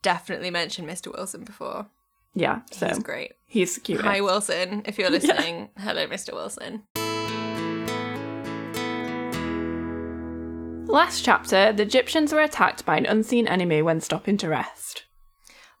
definitely 0.00 0.50
mentioned 0.50 0.88
Mr. 0.88 1.12
Wilson 1.14 1.44
before. 1.44 1.86
Yeah, 2.34 2.62
so 2.70 2.88
He's 2.88 2.98
great. 3.00 3.32
he's 3.46 3.76
cute. 3.78 4.00
Hi, 4.00 4.22
Wilson. 4.22 4.80
If 4.86 4.98
you're 4.98 5.10
listening, 5.18 5.68
hello, 5.76 6.06
Mr. 6.06 6.32
Wilson. 6.32 6.84
Last 10.88 11.22
chapter, 11.24 11.72
the 11.72 11.82
Egyptians 11.82 12.32
were 12.32 12.40
attacked 12.40 12.84
by 12.84 12.96
an 12.98 13.06
unseen 13.06 13.46
enemy 13.48 13.80
when 13.82 14.00
stopping 14.00 14.36
to 14.38 14.48
rest. 14.48 15.04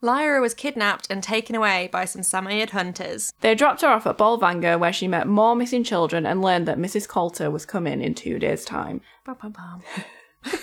Lyra 0.04 0.40
was 0.40 0.52
kidnapped 0.52 1.06
and 1.08 1.22
taken 1.22 1.54
away 1.54 1.88
by 1.92 2.04
some 2.04 2.22
Samoyed 2.22 2.70
hunters. 2.70 3.32
They 3.40 3.54
dropped 3.54 3.82
her 3.82 3.88
off 3.88 4.04
at 4.04 4.18
Bolvangar 4.18 4.76
where 4.78 4.92
she 4.92 5.06
met 5.06 5.28
more 5.28 5.54
missing 5.54 5.84
children 5.84 6.26
and 6.26 6.42
learned 6.42 6.66
that 6.66 6.76
Mrs. 6.76 7.06
Coulter 7.08 7.52
was 7.52 7.64
coming 7.64 8.02
in 8.02 8.14
two 8.14 8.40
days' 8.40 8.64
time. 8.64 9.00
Bum, 9.24 9.36
bum, 9.40 9.52
bum. 9.52 9.82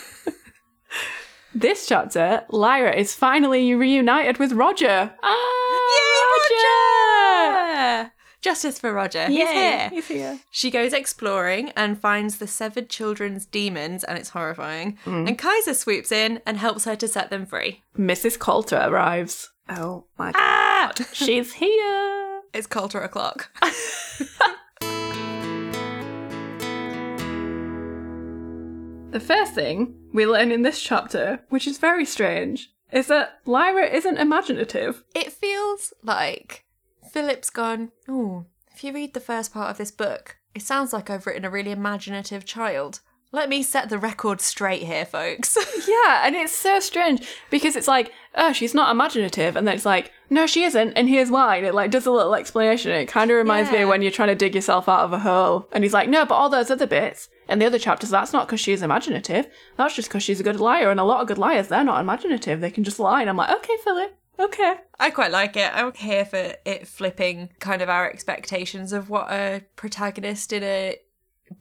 This 1.55 1.87
chapter, 1.87 2.43
Lyra 2.49 2.95
is 2.95 3.15
finally 3.15 3.73
reunited 3.73 4.37
with 4.37 4.51
Roger. 4.51 5.11
Ah, 5.23 6.29
Roger! 6.31 6.88
Justice 8.41 8.79
for 8.79 8.93
Roger. 8.93 9.27
He's 9.27 9.49
here. 9.49 9.89
He's 9.89 10.07
here. 10.07 10.39
She 10.49 10.71
goes 10.71 10.93
exploring 10.93 11.71
and 11.75 11.99
finds 11.99 12.37
the 12.37 12.47
severed 12.47 12.89
children's 12.89 13.45
demons, 13.45 14.03
and 14.05 14.17
it's 14.17 14.29
horrifying. 14.29 14.97
And 15.05 15.37
Kaisa 15.37 15.73
swoops 15.75 16.11
in 16.11 16.41
and 16.45 16.57
helps 16.57 16.85
her 16.85 16.95
to 16.95 17.07
set 17.07 17.29
them 17.29 17.45
free. 17.45 17.83
Mrs. 17.97 18.39
Coulter 18.39 18.77
arrives. 18.77 19.51
Oh 19.67 20.05
my 20.17 20.31
god. 20.31 20.39
Ah! 20.41 20.91
She's 21.13 21.53
here. 21.53 22.41
It's 22.53 22.65
Coulter 22.67 23.01
o'clock. 23.01 23.49
The 29.11 29.19
first 29.19 29.53
thing 29.55 29.95
we 30.13 30.27
learn 30.27 30.51
in 30.51 30.61
this 30.61 30.79
chapter, 30.79 31.39
which 31.49 31.65
is 31.65 31.79
very 31.79 32.05
strange, 32.05 32.71
is 32.91 33.07
that 33.07 33.39
Lyra 33.45 33.87
isn't 33.87 34.17
imaginative. 34.19 35.03
it 35.15 35.31
feels 35.33 35.93
like 36.03 36.63
Philip's 37.11 37.49
gone, 37.49 37.91
oh, 38.07 38.45
if 38.73 38.83
you 38.83 38.93
read 38.93 39.13
the 39.13 39.19
first 39.19 39.53
part 39.53 39.69
of 39.71 39.77
this 39.77 39.91
book, 39.91 40.37
it 40.55 40.61
sounds 40.61 40.93
like 40.93 41.09
I've 41.09 41.25
written 41.27 41.45
a 41.45 41.49
really 41.49 41.71
imaginative 41.71 42.45
child. 42.45 43.01
Let 43.31 43.47
me 43.49 43.61
set 43.61 43.89
the 43.89 43.99
record 43.99 44.41
straight 44.41 44.83
here, 44.83 45.05
folks. 45.05 45.57
Yeah, 45.87 46.25
and 46.25 46.35
it's 46.35 46.55
so 46.55 46.79
strange 46.79 47.27
because 47.49 47.75
it's 47.75 47.87
like, 47.87 48.11
oh, 48.35 48.53
she's 48.53 48.75
not 48.75 48.91
imaginative, 48.91 49.55
and 49.55 49.67
then 49.67 49.73
it's 49.75 49.85
like, 49.85 50.11
no, 50.29 50.45
she 50.45 50.63
isn't, 50.63 50.93
and 50.93 51.09
here's 51.09 51.31
why. 51.31 51.55
And 51.57 51.65
it 51.65 51.73
like 51.73 51.89
does 51.89 52.05
a 52.05 52.11
little 52.11 52.35
explanation. 52.35 52.91
It 52.91 53.07
kind 53.07 53.31
of 53.31 53.37
reminds 53.37 53.71
me 53.71 53.77
Yeah. 53.77 53.83
of 53.83 53.89
when 53.89 54.01
you're 54.03 54.11
trying 54.11 54.27
to 54.29 54.35
dig 54.35 54.53
yourself 54.53 54.87
out 54.87 54.99
of 55.05 55.13
a 55.13 55.19
hole, 55.19 55.67
and 55.71 55.83
he's 55.83 55.93
like, 55.93 56.07
no, 56.09 56.25
but 56.25 56.35
all 56.35 56.49
those 56.49 56.69
other 56.69 56.85
bits 56.85 57.27
and 57.47 57.59
the 57.59 57.65
other 57.65 57.79
chapters, 57.79 58.11
that's 58.11 58.33
not 58.33 58.47
because 58.47 58.59
she's 58.59 58.83
imaginative. 58.83 59.47
That's 59.77 59.95
just 59.95 60.09
because 60.09 60.21
she's 60.21 60.39
a 60.39 60.43
good 60.43 60.59
liar, 60.59 60.91
and 60.91 60.99
a 60.99 61.03
lot 61.03 61.21
of 61.21 61.27
good 61.27 61.39
liars, 61.39 61.69
they're 61.69 61.83
not 61.83 62.01
imaginative. 62.01 62.61
They 62.61 62.71
can 62.71 62.83
just 62.83 62.99
lie. 62.99 63.21
And 63.21 63.29
I'm 63.29 63.37
like, 63.37 63.55
okay, 63.57 63.77
Philip, 63.83 64.15
okay. 64.39 64.75
I 64.99 65.09
quite 65.09 65.31
like 65.31 65.55
it. 65.55 65.71
I'm 65.73 65.93
here 65.93 66.25
for 66.25 66.55
it 66.65 66.87
flipping 66.87 67.49
kind 67.59 67.81
of 67.81 67.89
our 67.89 68.09
expectations 68.09 68.93
of 68.93 69.09
what 69.09 69.31
a 69.31 69.63
protagonist 69.75 70.53
in 70.53 70.63
a 70.63 70.97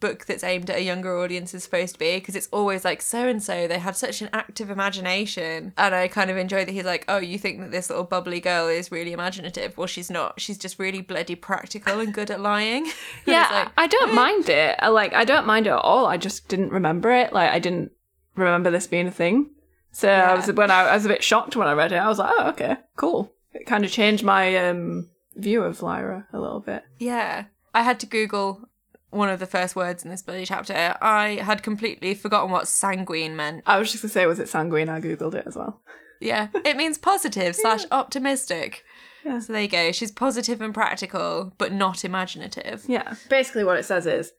book 0.00 0.26
that's 0.26 0.44
aimed 0.44 0.68
at 0.68 0.76
a 0.76 0.83
younger 0.83 1.16
audience 1.16 1.55
is 1.55 1.64
supposed 1.64 1.94
to 1.94 1.98
be 1.98 2.16
because 2.16 2.37
it's 2.37 2.48
always 2.53 2.85
like 2.85 3.00
so 3.00 3.26
and 3.26 3.42
so 3.42 3.66
they 3.66 3.79
have 3.79 3.96
such 3.96 4.20
an 4.20 4.29
active 4.35 4.68
imagination 4.68 5.72
and 5.79 5.94
i 5.94 6.07
kind 6.07 6.31
of 6.31 6.37
enjoy 6.37 6.62
that 6.62 6.72
he's 6.72 6.85
like 6.85 7.07
oh 7.09 7.16
you 7.16 7.38
think 7.38 7.59
that 7.59 7.70
this 7.70 7.88
little 7.88 8.05
bubbly 8.05 8.38
girl 8.38 8.68
is 8.68 8.92
really 8.92 9.14
imaginative 9.14 9.74
well 9.79 9.87
she's 9.87 10.11
not 10.11 10.38
she's 10.38 10.59
just 10.59 10.79
really 10.79 11.00
bloody 11.00 11.35
practical 11.35 12.00
and 12.00 12.12
good 12.12 12.31
at 12.31 12.38
lying 12.38 12.87
Yeah, 13.29 13.48
like, 13.50 13.72
I 13.76 13.87
don't 13.87 14.11
eh. 14.11 14.14
mind 14.14 14.48
it. 14.48 14.76
I, 14.79 14.88
like, 14.88 15.12
I 15.12 15.24
don't 15.24 15.46
mind 15.46 15.66
it 15.66 15.70
at 15.70 15.76
all. 15.76 16.07
I 16.07 16.16
just 16.16 16.48
didn't 16.48 16.72
remember 16.72 17.11
it. 17.11 17.33
Like, 17.33 17.50
I 17.50 17.59
didn't 17.59 17.92
remember 18.37 18.70
this 18.70 18.87
being 18.87 19.07
a 19.07 19.11
thing. 19.11 19.50
So 19.98 20.08
I 20.08 20.37
was 20.37 20.46
when 20.52 20.70
I, 20.70 20.82
I 20.82 20.94
was 20.94 21.06
a 21.06 21.08
bit 21.08 21.24
shocked 21.24 21.56
when 21.56 21.66
I 21.66 21.72
read 21.72 21.90
it. 21.90 21.96
I 21.96 22.06
was 22.06 22.20
like, 22.20 22.32
oh, 22.38 22.50
okay, 22.50 22.76
cool. 22.94 23.32
It 23.52 23.66
kind 23.66 23.84
of 23.84 23.90
changed 23.90 24.22
my 24.22 24.54
um 24.68 25.11
view 25.34 25.64
of 25.64 25.82
Lyra 25.82 26.28
a 26.32 26.38
little 26.38 26.61
bit. 26.61 26.84
Yeah. 27.00 27.46
I 27.74 27.82
had 27.82 27.98
to 28.00 28.06
Google 28.06 28.68
one 29.11 29.28
of 29.28 29.40
the 29.40 29.46
first 29.46 29.74
words 29.74 30.04
in 30.04 30.11
this 30.11 30.22
bloody 30.22 30.46
chapter. 30.46 30.96
I 31.02 31.40
had 31.42 31.64
completely 31.64 32.14
forgotten 32.14 32.52
what 32.52 32.68
sanguine 32.68 33.34
meant. 33.34 33.64
I 33.66 33.80
was 33.80 33.90
just 33.90 34.04
gonna 34.04 34.12
say, 34.12 34.24
was 34.26 34.38
it 34.38 34.48
sanguine? 34.48 34.88
I 34.88 35.00
googled 35.00 35.34
it 35.34 35.48
as 35.48 35.56
well. 35.56 35.80
Yeah. 36.20 36.46
It 36.64 36.76
means 36.76 36.96
positive 36.96 37.56
slash 37.56 37.84
optimistic. 37.90 38.84
Yeah. 39.24 39.40
So 39.40 39.52
there 39.52 39.62
you 39.62 39.68
go. 39.68 39.90
She's 39.90 40.12
positive 40.12 40.61
and 40.61 40.72
practical, 40.72 41.52
but 41.58 41.72
not 41.72 42.04
imaginative. 42.04 42.84
Yeah. 42.87 43.16
Basically, 43.28 43.64
what 43.64 43.80
it 43.80 43.84
says 43.84 44.06
is. 44.06 44.32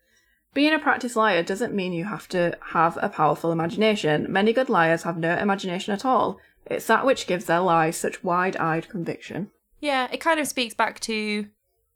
Being 0.53 0.73
a 0.73 0.79
practiced 0.79 1.15
liar 1.15 1.43
doesn't 1.43 1.75
mean 1.75 1.93
you 1.93 2.05
have 2.05 2.27
to 2.29 2.57
have 2.71 2.97
a 3.01 3.09
powerful 3.09 3.51
imagination. 3.51 4.25
Many 4.29 4.51
good 4.51 4.69
liars 4.69 5.03
have 5.03 5.17
no 5.17 5.35
imagination 5.38 5.93
at 5.93 6.05
all. 6.05 6.39
It's 6.65 6.88
that 6.88 7.05
which 7.05 7.27
gives 7.27 7.45
their 7.45 7.59
lies 7.59 7.97
such 7.97 8.23
wide 8.23 8.57
eyed 8.57 8.89
conviction. 8.89 9.51
Yeah, 9.79 10.07
it 10.12 10.19
kind 10.19 10.39
of 10.39 10.47
speaks 10.47 10.73
back 10.73 10.99
to 11.01 11.47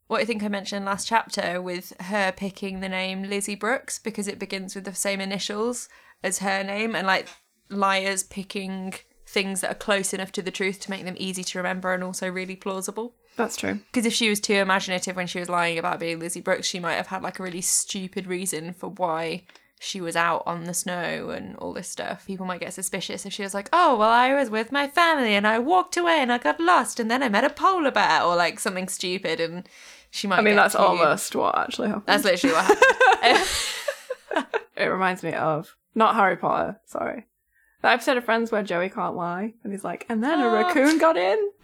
what 0.08 0.22
I 0.22 0.26
think 0.26 0.44
I 0.44 0.48
mentioned 0.48 0.86
last 0.86 1.08
chapter 1.08 1.62
with 1.62 1.94
her 2.00 2.32
picking 2.32 2.80
the 2.80 2.90
name 2.90 3.24
Lizzie 3.24 3.56
Brooks 3.56 3.98
because 4.00 4.28
it 4.28 4.40
begins 4.40 4.76
with 4.76 4.84
the 4.86 4.94
same 4.94 5.20
initials 5.20 5.90
as 6.24 6.40
her 6.40 6.64
name 6.64 6.96
and 6.96 7.08
like 7.08 7.30
liars 7.70 8.24
picking 8.24 8.94
things 9.26 9.62
that 9.62 9.72
are 9.72 9.76
close 9.76 10.14
enough 10.14 10.32
to 10.34 10.42
the 10.42 10.52
truth 10.52 10.80
to 10.82 10.92
make 10.92 11.06
them 11.06 11.16
easy 11.18 11.44
to 11.44 11.58
remember 11.58 11.94
and 11.94 12.04
also 12.04 12.30
really 12.30 12.56
plausible. 12.56 13.16
That's 13.36 13.56
true. 13.58 13.80
Because 13.92 14.06
if 14.06 14.14
she 14.14 14.30
was 14.30 14.40
too 14.40 14.54
imaginative 14.56 15.16
when 15.16 15.28
she 15.28 15.40
was 15.40 15.50
lying 15.50 15.78
about 15.80 16.00
being 16.00 16.20
Lizzie 16.20 16.42
Brooks, 16.42 16.68
she 16.68 16.80
might 16.80 16.94
have 16.96 17.08
had 17.08 17.24
like 17.24 17.40
a 17.40 17.44
really 17.44 17.62
stupid 17.62 18.28
reason 18.28 18.74
for 18.74 18.90
why 18.90 19.44
she 19.80 20.00
was 20.00 20.16
out 20.16 20.44
on 20.46 20.64
the 20.64 20.74
snow 20.74 21.30
and 21.32 21.56
all 21.58 21.74
this 21.74 21.90
stuff. 21.90 22.26
People 22.26 22.46
might 22.46 22.60
get 22.62 22.74
suspicious 22.74 23.26
if 23.26 23.34
she 23.34 23.44
was 23.44 23.54
like, 23.54 23.68
oh, 23.74 23.98
well, 23.98 24.10
I 24.10 24.34
was 24.34 24.50
with 24.50 24.72
my 24.72 24.88
family 24.88 25.34
and 25.36 25.46
I 25.46 25.60
walked 25.60 25.98
away 25.98 26.20
and 26.22 26.32
I 26.32 26.38
got 26.38 26.60
lost 26.60 27.00
and 27.00 27.12
then 27.12 27.22
I 27.24 27.28
met 27.30 27.44
a 27.44 27.50
polar 27.50 27.92
bear 27.92 28.22
or 28.24 28.36
like 28.36 28.60
something 28.60 28.88
stupid 28.88 29.40
and 29.42 29.68
she 30.10 30.28
might 30.28 30.38
I 30.40 30.42
mean, 30.42 30.56
that's 30.56 30.76
too- 30.76 30.80
almost 30.80 31.36
what 31.36 31.58
actually 31.58 31.88
happened. 31.90 32.06
That's 32.06 32.24
literally 32.24 32.56
what 32.56 32.66
happened. 32.66 33.48
It 34.76 34.86
reminds 34.86 35.22
me 35.22 35.34
of 35.34 35.76
not 35.94 36.16
Harry 36.16 36.36
Potter. 36.36 36.80
Sorry, 36.86 37.28
the 37.84 37.90
episode 37.90 38.18
of 38.18 38.26
Friends 38.26 38.52
where 38.52 38.64
Joey 38.64 38.90
can't 38.90 39.16
lie, 39.16 39.54
and 39.64 39.72
he's 39.72 39.84
like, 39.84 40.06
and 40.10 40.24
then 40.24 40.40
a 40.40 40.48
Oh. 40.48 40.52
raccoon 40.54 40.98
got 40.98 41.16
in. 41.16 41.52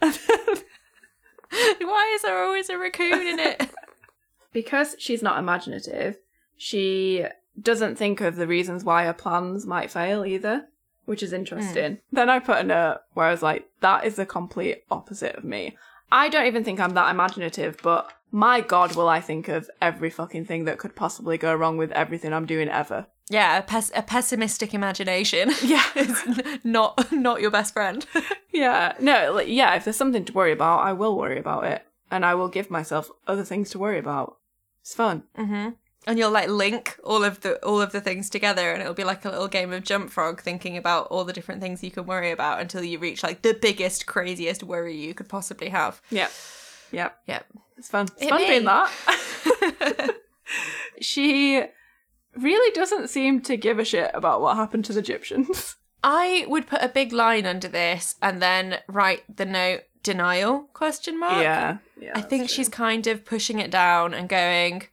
why 1.80 2.12
is 2.14 2.22
there 2.22 2.42
always 2.42 2.68
a 2.68 2.78
raccoon 2.78 3.26
in 3.26 3.38
it? 3.38 3.70
because 4.52 4.96
she's 4.98 5.22
not 5.22 5.38
imaginative, 5.38 6.16
she 6.56 7.24
doesn't 7.60 7.96
think 7.96 8.20
of 8.20 8.36
the 8.36 8.46
reasons 8.46 8.84
why 8.84 9.04
her 9.04 9.12
plans 9.12 9.66
might 9.66 9.90
fail 9.90 10.24
either, 10.24 10.66
which 11.04 11.22
is 11.22 11.32
interesting. 11.32 11.94
Hmm. 11.94 12.00
Then 12.16 12.30
I 12.30 12.38
put 12.38 12.58
a 12.58 12.62
note 12.62 13.00
where 13.14 13.26
I 13.26 13.30
was 13.30 13.42
like, 13.42 13.68
that 13.80 14.04
is 14.04 14.16
the 14.16 14.26
complete 14.26 14.84
opposite 14.90 15.36
of 15.36 15.44
me. 15.44 15.76
I 16.12 16.28
don't 16.28 16.46
even 16.46 16.64
think 16.64 16.80
I'm 16.80 16.94
that 16.94 17.10
imaginative, 17.10 17.78
but 17.82 18.12
my 18.32 18.60
god, 18.60 18.96
will 18.96 19.08
I 19.08 19.20
think 19.20 19.48
of 19.48 19.70
every 19.80 20.10
fucking 20.10 20.46
thing 20.46 20.64
that 20.64 20.78
could 20.78 20.96
possibly 20.96 21.38
go 21.38 21.54
wrong 21.54 21.76
with 21.76 21.92
everything 21.92 22.32
I'm 22.32 22.46
doing 22.46 22.68
ever. 22.68 23.06
Yeah, 23.30 23.58
a, 23.58 23.62
pes- 23.62 23.92
a 23.94 24.02
pessimistic 24.02 24.74
imagination. 24.74 25.50
Yeah. 25.62 25.84
is 25.94 26.22
not 26.64 27.12
not 27.12 27.40
your 27.40 27.50
best 27.50 27.72
friend. 27.72 28.04
Yeah, 28.52 28.94
no, 28.98 29.32
like, 29.32 29.46
yeah, 29.46 29.76
if 29.76 29.84
there's 29.84 29.96
something 29.96 30.24
to 30.24 30.32
worry 30.32 30.50
about, 30.50 30.80
I 30.80 30.92
will 30.92 31.16
worry 31.16 31.38
about 31.38 31.64
it. 31.64 31.86
And 32.10 32.26
I 32.26 32.34
will 32.34 32.48
give 32.48 32.68
myself 32.68 33.08
other 33.28 33.44
things 33.44 33.70
to 33.70 33.78
worry 33.78 33.98
about. 34.00 34.38
It's 34.82 34.92
fun. 34.92 35.22
Mm-hmm. 35.38 35.68
And 36.08 36.18
you'll 36.18 36.32
like 36.32 36.48
link 36.48 36.98
all 37.04 37.22
of 37.22 37.42
the 37.42 37.64
all 37.64 37.80
of 37.80 37.92
the 37.92 38.00
things 38.00 38.28
together, 38.28 38.72
and 38.72 38.82
it'll 38.82 38.92
be 38.92 39.04
like 39.04 39.24
a 39.24 39.30
little 39.30 39.46
game 39.46 39.72
of 39.72 39.84
jump 39.84 40.10
frog, 40.10 40.42
thinking 40.42 40.76
about 40.76 41.06
all 41.06 41.24
the 41.24 41.32
different 41.32 41.60
things 41.60 41.84
you 41.84 41.92
can 41.92 42.06
worry 42.06 42.32
about 42.32 42.60
until 42.60 42.82
you 42.82 42.98
reach 42.98 43.22
like 43.22 43.42
the 43.42 43.54
biggest, 43.54 44.06
craziest 44.06 44.64
worry 44.64 44.96
you 44.96 45.14
could 45.14 45.28
possibly 45.28 45.68
have. 45.68 46.02
Yep. 46.10 46.32
Yep. 46.90 47.18
Yep. 47.28 47.46
It's 47.78 47.88
fun. 47.88 48.08
It's 48.18 48.28
fun 48.28 48.40
me. 48.40 48.46
doing 48.48 48.64
that. 48.64 48.90
she 51.00 51.62
really 52.36 52.72
doesn't 52.72 53.08
seem 53.10 53.40
to 53.42 53.56
give 53.56 53.78
a 53.78 53.84
shit 53.84 54.10
about 54.14 54.40
what 54.40 54.56
happened 54.56 54.84
to 54.86 54.92
the 54.92 55.00
Egyptians. 55.00 55.76
I 56.02 56.46
would 56.48 56.66
put 56.66 56.82
a 56.82 56.88
big 56.88 57.12
line 57.12 57.46
under 57.46 57.68
this 57.68 58.14
and 58.22 58.40
then 58.40 58.78
write 58.88 59.36
the 59.36 59.44
note 59.44 59.82
denial 60.02 60.70
question 60.72 61.18
mark. 61.18 61.42
yeah. 61.42 61.78
Yeah. 62.00 62.12
I 62.14 62.22
think 62.22 62.48
she's 62.48 62.70
kind 62.70 63.06
of 63.06 63.26
pushing 63.26 63.58
it 63.58 63.70
down 63.70 64.14
and 64.14 64.26
going, 64.28 64.84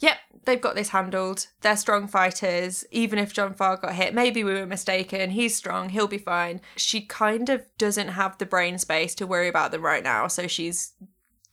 Yep, 0.00 0.16
they've 0.44 0.60
got 0.60 0.74
this 0.74 0.88
handled. 0.88 1.46
They're 1.60 1.76
strong 1.76 2.08
fighters. 2.08 2.84
Even 2.90 3.18
if 3.18 3.32
John 3.32 3.54
Faa 3.54 3.76
got 3.76 3.94
hit, 3.94 4.14
maybe 4.14 4.42
we 4.42 4.54
were 4.54 4.66
mistaken. 4.66 5.30
He's 5.30 5.54
strong. 5.54 5.90
He'll 5.90 6.08
be 6.08 6.18
fine. 6.18 6.60
She 6.74 7.02
kind 7.02 7.48
of 7.48 7.62
doesn't 7.78 8.08
have 8.08 8.38
the 8.38 8.46
brain 8.46 8.78
space 8.78 9.14
to 9.16 9.26
worry 9.26 9.46
about 9.48 9.70
them 9.70 9.82
right 9.82 10.02
now. 10.02 10.26
So 10.26 10.46
she's 10.46 10.94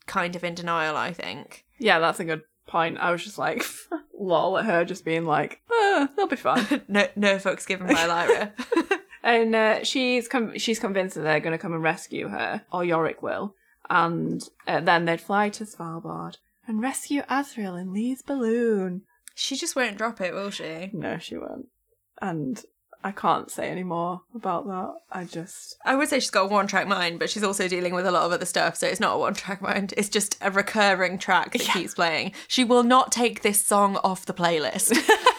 kind 0.07 0.35
of 0.35 0.43
in 0.43 0.55
denial, 0.55 0.95
I 0.95 1.13
think. 1.13 1.65
Yeah, 1.77 1.99
that's 1.99 2.19
a 2.19 2.25
good 2.25 2.41
point. 2.67 2.97
I 2.99 3.11
was 3.11 3.23
just 3.23 3.37
like, 3.37 3.63
lol 4.19 4.57
at 4.57 4.65
her 4.65 4.85
just 4.85 5.05
being 5.05 5.25
like, 5.25 5.61
uh, 5.71 6.07
they'll 6.15 6.27
be 6.27 6.35
fine. 6.35 6.81
No, 6.87 7.07
no 7.15 7.35
fucks 7.37 7.65
given 7.65 7.87
by 7.87 8.05
Lyra. 8.05 8.53
and 9.23 9.55
uh, 9.55 9.83
she's 9.83 10.27
com- 10.27 10.57
she's 10.57 10.79
convinced 10.79 11.15
that 11.15 11.21
they're 11.21 11.39
going 11.39 11.53
to 11.53 11.57
come 11.57 11.73
and 11.73 11.83
rescue 11.83 12.27
her, 12.27 12.61
or 12.71 12.81
Iorek 12.83 13.21
will. 13.21 13.55
And 13.89 14.43
uh, 14.67 14.81
then 14.81 15.05
they'd 15.05 15.21
fly 15.21 15.49
to 15.49 15.63
Svalbard 15.63 16.37
and 16.67 16.81
rescue 16.81 17.21
Asriel 17.23 17.79
in 17.79 17.93
Lee's 17.93 18.21
balloon. 18.21 19.03
she 19.33 19.55
just 19.55 19.75
won't 19.75 19.97
drop 19.97 20.19
it, 20.19 20.33
will 20.33 20.49
she? 20.51 20.89
No, 20.93 21.17
she 21.17 21.37
won't. 21.37 21.67
And 22.21 22.61
I 23.07 23.11
can't 23.13 23.49
say 23.49 23.69
any 23.69 23.83
more 23.83 24.21
about 24.35 24.67
that. 24.67 24.93
I 25.11 25.23
just. 25.23 25.77
I 25.85 25.95
would 25.95 26.09
say 26.09 26.19
she's 26.19 26.29
got 26.29 26.43
a 26.43 26.47
one 26.47 26.67
track 26.67 26.87
mind, 26.87 27.19
but 27.19 27.29
she's 27.29 27.43
also 27.43 27.69
dealing 27.69 27.93
with 27.93 28.05
a 28.05 28.11
lot 28.11 28.23
of 28.25 28.33
other 28.33 28.45
stuff, 28.45 28.75
so 28.75 28.85
it's 28.85 28.99
not 28.99 29.15
a 29.15 29.17
one 29.17 29.33
track 29.33 29.61
mind. 29.61 29.93
It's 29.95 30.09
just 30.09 30.37
a 30.41 30.51
recurring 30.51 31.17
track 31.17 31.53
that 31.53 31.65
Yeah. 31.65 31.71
keeps 31.73 31.93
playing. 31.93 32.33
She 32.49 32.65
will 32.65 32.83
not 32.83 33.13
take 33.13 33.43
this 33.43 33.65
song 33.65 33.95
off 34.03 34.25
the 34.25 34.33
playlist. 34.33 34.93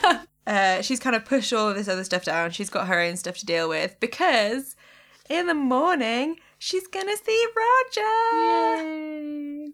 uh, 0.46 0.80
she's 0.80 0.98
kind 0.98 1.14
of 1.14 1.26
pushed 1.26 1.52
all 1.52 1.68
of 1.68 1.76
this 1.76 1.88
other 1.88 2.04
stuff 2.04 2.24
down. 2.24 2.52
She's 2.52 2.70
got 2.70 2.86
her 2.88 3.00
own 3.00 3.16
stuff 3.18 3.36
to 3.38 3.46
deal 3.46 3.68
with 3.68 4.00
because 4.00 4.74
in 5.28 5.46
the 5.46 5.54
morning 5.54 6.36
she's 6.58 6.86
gonna 6.86 7.16
see 7.22 7.46
Roger. 7.54 8.02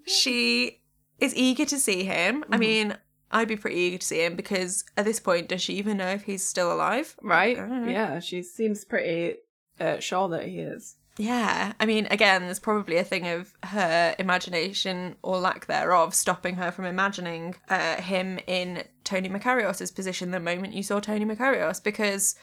She 0.06 0.80
is 1.20 1.34
eager 1.36 1.64
to 1.66 1.78
see 1.78 2.02
him. 2.04 2.44
I 2.50 2.56
mean, 2.56 2.96
I'd 3.34 3.48
be 3.48 3.56
pretty 3.56 3.76
eager 3.76 3.98
to 3.98 4.06
see 4.06 4.24
him 4.24 4.36
because 4.36 4.84
at 4.96 5.04
this 5.04 5.18
point, 5.18 5.48
does 5.48 5.60
she 5.60 5.74
even 5.74 5.96
know 5.96 6.08
if 6.08 6.22
he's 6.22 6.46
still 6.46 6.72
alive? 6.72 7.16
Right? 7.20 7.56
Yeah, 7.56 8.20
she 8.20 8.42
seems 8.42 8.84
pretty 8.84 9.38
uh, 9.80 9.98
sure 9.98 10.28
that 10.28 10.46
he 10.46 10.60
is. 10.60 10.96
Yeah, 11.16 11.72
I 11.78 11.86
mean, 11.86 12.06
again, 12.10 12.42
there's 12.42 12.58
probably 12.58 12.96
a 12.96 13.04
thing 13.04 13.26
of 13.28 13.52
her 13.64 14.16
imagination 14.18 15.16
or 15.22 15.38
lack 15.38 15.66
thereof 15.66 16.14
stopping 16.14 16.56
her 16.56 16.70
from 16.70 16.86
imagining 16.86 17.54
uh, 17.68 17.96
him 17.96 18.38
in 18.46 18.84
Tony 19.04 19.28
Makarios's 19.28 19.92
position 19.92 20.30
the 20.30 20.40
moment 20.40 20.74
you 20.74 20.82
saw 20.82 20.98
Tony 20.98 21.24
Makarios, 21.24 21.82
because 21.82 22.34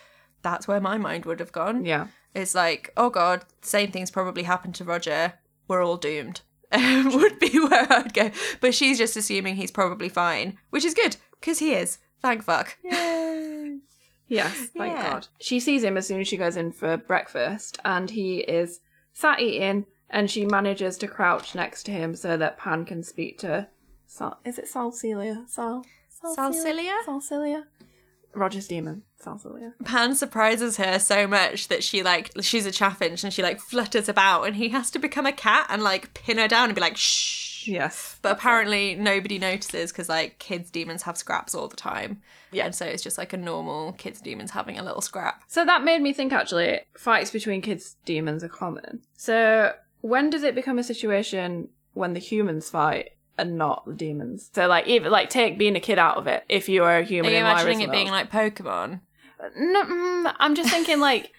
that's 0.41 0.67
where 0.67 0.79
my 0.79 0.97
mind 0.97 1.25
would 1.25 1.39
have 1.39 1.51
gone. 1.51 1.83
Yeah. 1.83 2.07
It's 2.33 2.55
like, 2.55 2.91
oh 2.95 3.09
god, 3.09 3.43
same 3.61 3.91
thing's 3.91 4.11
probably 4.11 4.43
happened 4.43 4.75
to 4.75 4.85
Roger. 4.85 5.33
We're 5.67 5.83
all 5.83 5.97
doomed. 5.97 6.41
Um, 6.71 7.13
would 7.15 7.39
be 7.39 7.59
where 7.59 7.91
I'd 7.91 8.13
go. 8.13 8.31
But 8.59 8.73
she's 8.73 8.97
just 8.97 9.17
assuming 9.17 9.55
he's 9.55 9.71
probably 9.71 10.09
fine, 10.09 10.57
which 10.69 10.85
is 10.85 10.93
good 10.93 11.17
because 11.39 11.59
he 11.59 11.73
is. 11.73 11.97
Thank 12.21 12.43
fuck. 12.43 12.77
Yay. 12.83 13.79
Yes, 14.27 14.67
thank 14.77 14.93
Yeah. 14.93 15.11
God. 15.11 15.27
She 15.39 15.59
sees 15.59 15.83
him 15.83 15.97
as 15.97 16.07
soon 16.07 16.21
as 16.21 16.27
she 16.27 16.37
goes 16.37 16.55
in 16.55 16.71
for 16.71 16.95
breakfast, 16.95 17.79
and 17.83 18.09
he 18.09 18.37
is 18.39 18.79
sat 19.13 19.41
eating, 19.41 19.85
and 20.09 20.31
she 20.31 20.45
manages 20.45 20.97
to 20.99 21.07
crouch 21.07 21.53
next 21.55 21.83
to 21.83 21.91
him 21.91 22.15
so 22.15 22.37
that 22.37 22.57
Pan 22.57 22.85
can 22.85 23.03
speak 23.03 23.39
to. 23.39 23.67
Sal- 24.07 24.39
is 24.45 24.57
it 24.57 24.65
Salcilia? 24.73 25.49
Sal? 25.49 25.85
Salcilia? 26.23 26.97
Salcilia? 27.05 27.63
Roger's 28.33 28.67
demon. 28.67 29.03
Salcilia. 29.23 29.73
Pan 29.83 30.15
surprises 30.15 30.77
her 30.77 30.97
so 30.97 31.27
much 31.27 31.67
that 31.67 31.83
she 31.83 32.01
like 32.01 32.31
she's 32.41 32.65
a 32.65 32.71
chaffinch 32.71 33.23
and 33.23 33.31
she 33.31 33.43
like 33.43 33.59
flutters 33.59 34.09
about 34.09 34.43
and 34.43 34.55
he 34.55 34.69
has 34.69 34.89
to 34.91 34.99
become 34.99 35.25
a 35.25 35.31
cat 35.31 35.67
and 35.69 35.83
like 35.83 36.13
pin 36.13 36.37
her 36.37 36.47
down 36.47 36.65
and 36.65 36.75
be 36.75 36.81
like 36.81 36.97
shh. 36.97 37.67
Yes. 37.67 38.17
But 38.21 38.31
apparently 38.31 38.95
nobody 38.95 39.37
notices 39.37 39.91
because 39.91 40.09
like 40.09 40.39
kids 40.39 40.71
demons 40.71 41.03
have 41.03 41.17
scraps 41.17 41.53
all 41.53 41.67
the 41.67 41.75
time. 41.75 42.21
Yeah. 42.51 42.65
And 42.65 42.75
so 42.75 42.85
it's 42.85 43.03
just 43.03 43.17
like 43.17 43.33
a 43.33 43.37
normal 43.37 43.93
kids 43.93 44.21
demons 44.21 44.51
having 44.51 44.79
a 44.79 44.83
little 44.83 45.01
scrap. 45.01 45.43
So 45.47 45.63
that 45.65 45.83
made 45.83 46.01
me 46.01 46.13
think 46.13 46.33
actually, 46.33 46.81
fights 46.95 47.31
between 47.31 47.61
kids' 47.61 47.95
demons 48.05 48.43
are 48.43 48.49
common. 48.49 49.01
So 49.15 49.73
when 50.01 50.29
does 50.29 50.43
it 50.43 50.55
become 50.55 50.79
a 50.79 50.83
situation 50.83 51.69
when 51.93 52.13
the 52.13 52.19
humans 52.19 52.69
fight 52.69 53.11
and 53.37 53.57
not 53.57 53.85
the 53.85 53.93
demons? 53.93 54.49
So 54.53 54.67
like 54.67 54.87
even 54.87 55.11
like 55.11 55.29
take 55.29 55.57
being 55.57 55.75
a 55.75 55.79
kid 55.79 55.99
out 55.99 56.17
of 56.17 56.27
it. 56.27 56.43
If 56.49 56.69
you 56.69 56.83
are 56.83 56.97
a 56.97 56.99
Are 56.99 57.03
human, 57.03 57.31
you 57.31 57.37
in 57.37 57.43
imagining 57.43 57.81
it 57.81 57.91
being 57.91 58.09
like 58.09 58.31
Pokemon? 58.31 59.01
No, 59.57 59.83
mm, 59.83 60.33
I'm 60.39 60.55
just 60.55 60.69
thinking 60.69 60.99
like 61.09 61.31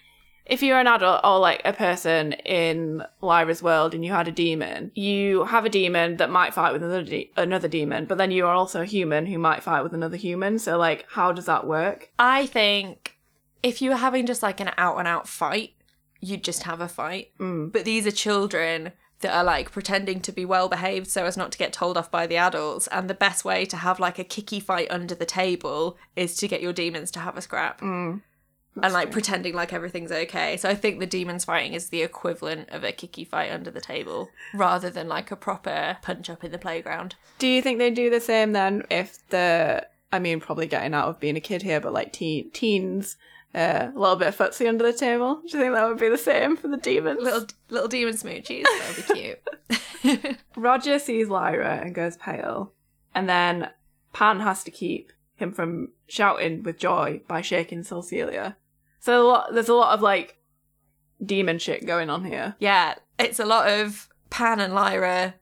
if 0.45 0.61
you're 0.61 0.79
an 0.79 0.87
adult 0.87 1.21
or 1.23 1.39
like 1.39 1.61
a 1.63 1.71
person 1.71 2.33
in 2.33 3.03
Lyra's 3.21 3.63
world 3.63 3.93
and 3.93 4.03
you 4.03 4.11
had 4.11 4.27
a 4.27 4.31
demon, 4.31 4.91
you 4.93 5.45
have 5.45 5.65
a 5.65 5.69
demon 5.69 6.17
that 6.17 6.29
might 6.29 6.53
fight 6.53 6.73
with 6.73 6.83
another 6.83 7.03
de- 7.03 7.31
another 7.37 7.67
demon, 7.67 8.05
but 8.05 8.17
then 8.17 8.31
you 8.31 8.45
are 8.45 8.53
also 8.53 8.81
a 8.81 8.85
human 8.85 9.25
who 9.25 9.37
might 9.37 9.63
fight 9.63 9.83
with 9.83 9.93
another 9.93 10.17
human. 10.17 10.59
So 10.59 10.77
like, 10.77 11.05
how 11.09 11.31
does 11.31 11.45
that 11.45 11.65
work? 11.65 12.11
I 12.19 12.45
think 12.47 13.17
if 13.61 13.81
you 13.81 13.91
were 13.91 13.95
having 13.95 14.25
just 14.25 14.43
like 14.43 14.59
an 14.59 14.71
out 14.77 14.97
and 14.97 15.07
out 15.07 15.27
fight, 15.29 15.75
you'd 16.19 16.43
just 16.43 16.63
have 16.63 16.81
a 16.81 16.89
fight. 16.89 17.31
Mm. 17.39 17.71
But 17.71 17.85
these 17.85 18.05
are 18.05 18.11
children 18.11 18.91
that 19.23 19.35
are 19.35 19.43
like 19.43 19.71
pretending 19.71 20.19
to 20.21 20.31
be 20.31 20.45
well 20.45 20.69
behaved 20.69 21.07
so 21.07 21.25
as 21.25 21.35
not 21.35 21.51
to 21.51 21.57
get 21.57 21.73
told 21.73 21.97
off 21.97 22.11
by 22.11 22.27
the 22.27 22.37
adults. 22.37 22.87
And 22.87 23.09
the 23.09 23.15
best 23.15 23.43
way 23.43 23.65
to 23.65 23.77
have 23.77 23.99
like 23.99 24.19
a 24.19 24.23
kicky 24.23 24.59
fight 24.59 24.87
under 24.91 25.15
the 25.15 25.25
table 25.25 25.97
is 26.15 26.35
to 26.37 26.47
get 26.47 26.61
your 26.61 26.73
demons 26.73 27.09
to 27.11 27.19
have 27.19 27.35
a 27.35 27.41
scrap. 27.41 27.81
Mm. 27.81 28.21
and 28.81 28.93
like 28.93 29.11
pretending 29.11 29.53
like 29.53 29.73
everything's 29.73 30.11
okay. 30.11 30.57
So 30.57 30.69
I 30.69 30.75
think 30.75 30.99
the 30.99 31.05
demons 31.05 31.45
fighting 31.45 31.73
is 31.73 31.89
the 31.89 32.01
equivalent 32.01 32.69
of 32.69 32.83
a 32.83 32.91
kicky 32.91 33.23
fight 33.23 33.51
under 33.51 33.71
the 33.71 33.81
table 33.81 34.29
rather 34.53 34.89
than 34.89 35.07
like 35.07 35.31
a 35.31 35.35
proper 35.35 35.97
punch 36.01 36.29
up 36.29 36.43
in 36.43 36.51
the 36.51 36.57
playground. 36.57 37.15
Do 37.39 37.47
you 37.47 37.61
think 37.61 37.79
they 37.79 37.91
do 37.91 38.09
the 38.09 38.21
same 38.21 38.51
then 38.53 38.83
if 38.89 39.17
the 39.29 39.87
I 40.11 40.19
mean 40.19 40.39
probably 40.39 40.67
getting 40.67 40.93
out 40.93 41.07
of 41.07 41.19
being 41.19 41.37
a 41.37 41.41
kid 41.41 41.61
here, 41.63 41.79
but 41.79 41.93
like 41.93 42.13
teen 42.13 42.51
teens 42.51 43.17
uh, 43.55 43.91
a 43.95 43.99
little 43.99 44.15
bit 44.15 44.29
of 44.29 44.37
footsie 44.37 44.67
under 44.67 44.83
the 44.83 44.97
table. 44.97 45.35
Do 45.35 45.57
you 45.57 45.63
think 45.63 45.73
that 45.73 45.87
would 45.87 45.99
be 45.99 46.09
the 46.09 46.17
same 46.17 46.57
for 46.57 46.67
the 46.67 46.77
demons? 46.77 47.21
Little 47.21 47.47
little 47.69 47.87
demon 47.87 48.13
smoochies. 48.15 48.63
That 48.63 48.93
would 48.97 49.07
be 49.07 50.13
cute. 50.13 50.37
Roger 50.55 50.99
sees 50.99 51.29
Lyra 51.29 51.81
and 51.83 51.93
goes 51.95 52.17
pale, 52.17 52.73
and 53.13 53.29
then 53.29 53.69
Pan 54.11 54.39
has 54.39 54.63
to 54.63 54.71
keep 54.71 55.11
him 55.35 55.51
from 55.51 55.89
shouting 56.07 56.63
with 56.63 56.77
joy 56.77 57.21
by 57.27 57.41
shaking 57.41 57.83
Cecilia. 57.83 58.57
So 58.99 59.21
a 59.21 59.27
lot, 59.27 59.53
there's 59.53 59.69
a 59.69 59.73
lot 59.73 59.93
of 59.93 60.01
like 60.01 60.37
demon 61.23 61.59
shit 61.59 61.85
going 61.85 62.09
on 62.09 62.25
here. 62.25 62.55
yeah, 62.59 62.95
it's 63.19 63.39
a 63.39 63.45
lot 63.45 63.69
of 63.69 64.09
Pan 64.29 64.59
and 64.59 64.73
Lyra 64.73 65.35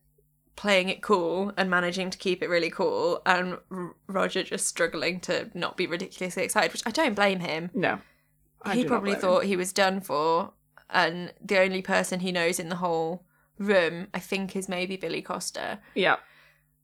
playing 0.62 0.90
it 0.90 1.02
cool 1.02 1.52
and 1.58 1.72
managing 1.72 2.12
to 2.12 2.20
keep 2.20 2.44
it 2.44 2.48
really 2.48 2.70
cool, 2.70 3.20
and 3.26 3.58
R- 3.72 3.96
Roger 4.06 4.44
just 4.44 4.68
struggling 4.68 5.20
to 5.22 5.50
not 5.56 5.76
be 5.76 5.88
ridiculously 5.88 6.44
excited, 6.44 6.72
which 6.72 6.84
I 6.86 6.92
don't 6.92 7.16
blame 7.16 7.40
him. 7.40 7.72
No, 7.74 7.98
I 8.62 8.76
he 8.76 8.86
probably 8.86 9.14
blame 9.14 9.16
him. 9.16 9.22
thought 9.22 9.44
he 9.46 9.56
was 9.58 9.74
done 9.74 10.02
for, 10.02 10.54
and 10.88 11.34
the 11.44 11.58
only 11.58 11.82
person 11.82 12.20
he 12.20 12.32
knows 12.32 12.60
in 12.60 12.70
the 12.70 12.76
whole 12.76 13.26
room, 13.58 14.08
I 14.14 14.20
think, 14.20 14.56
is 14.56 14.70
maybe 14.70 14.98
Billy 14.98 15.24
Costa. 15.24 15.80
Yeah. 15.96 16.18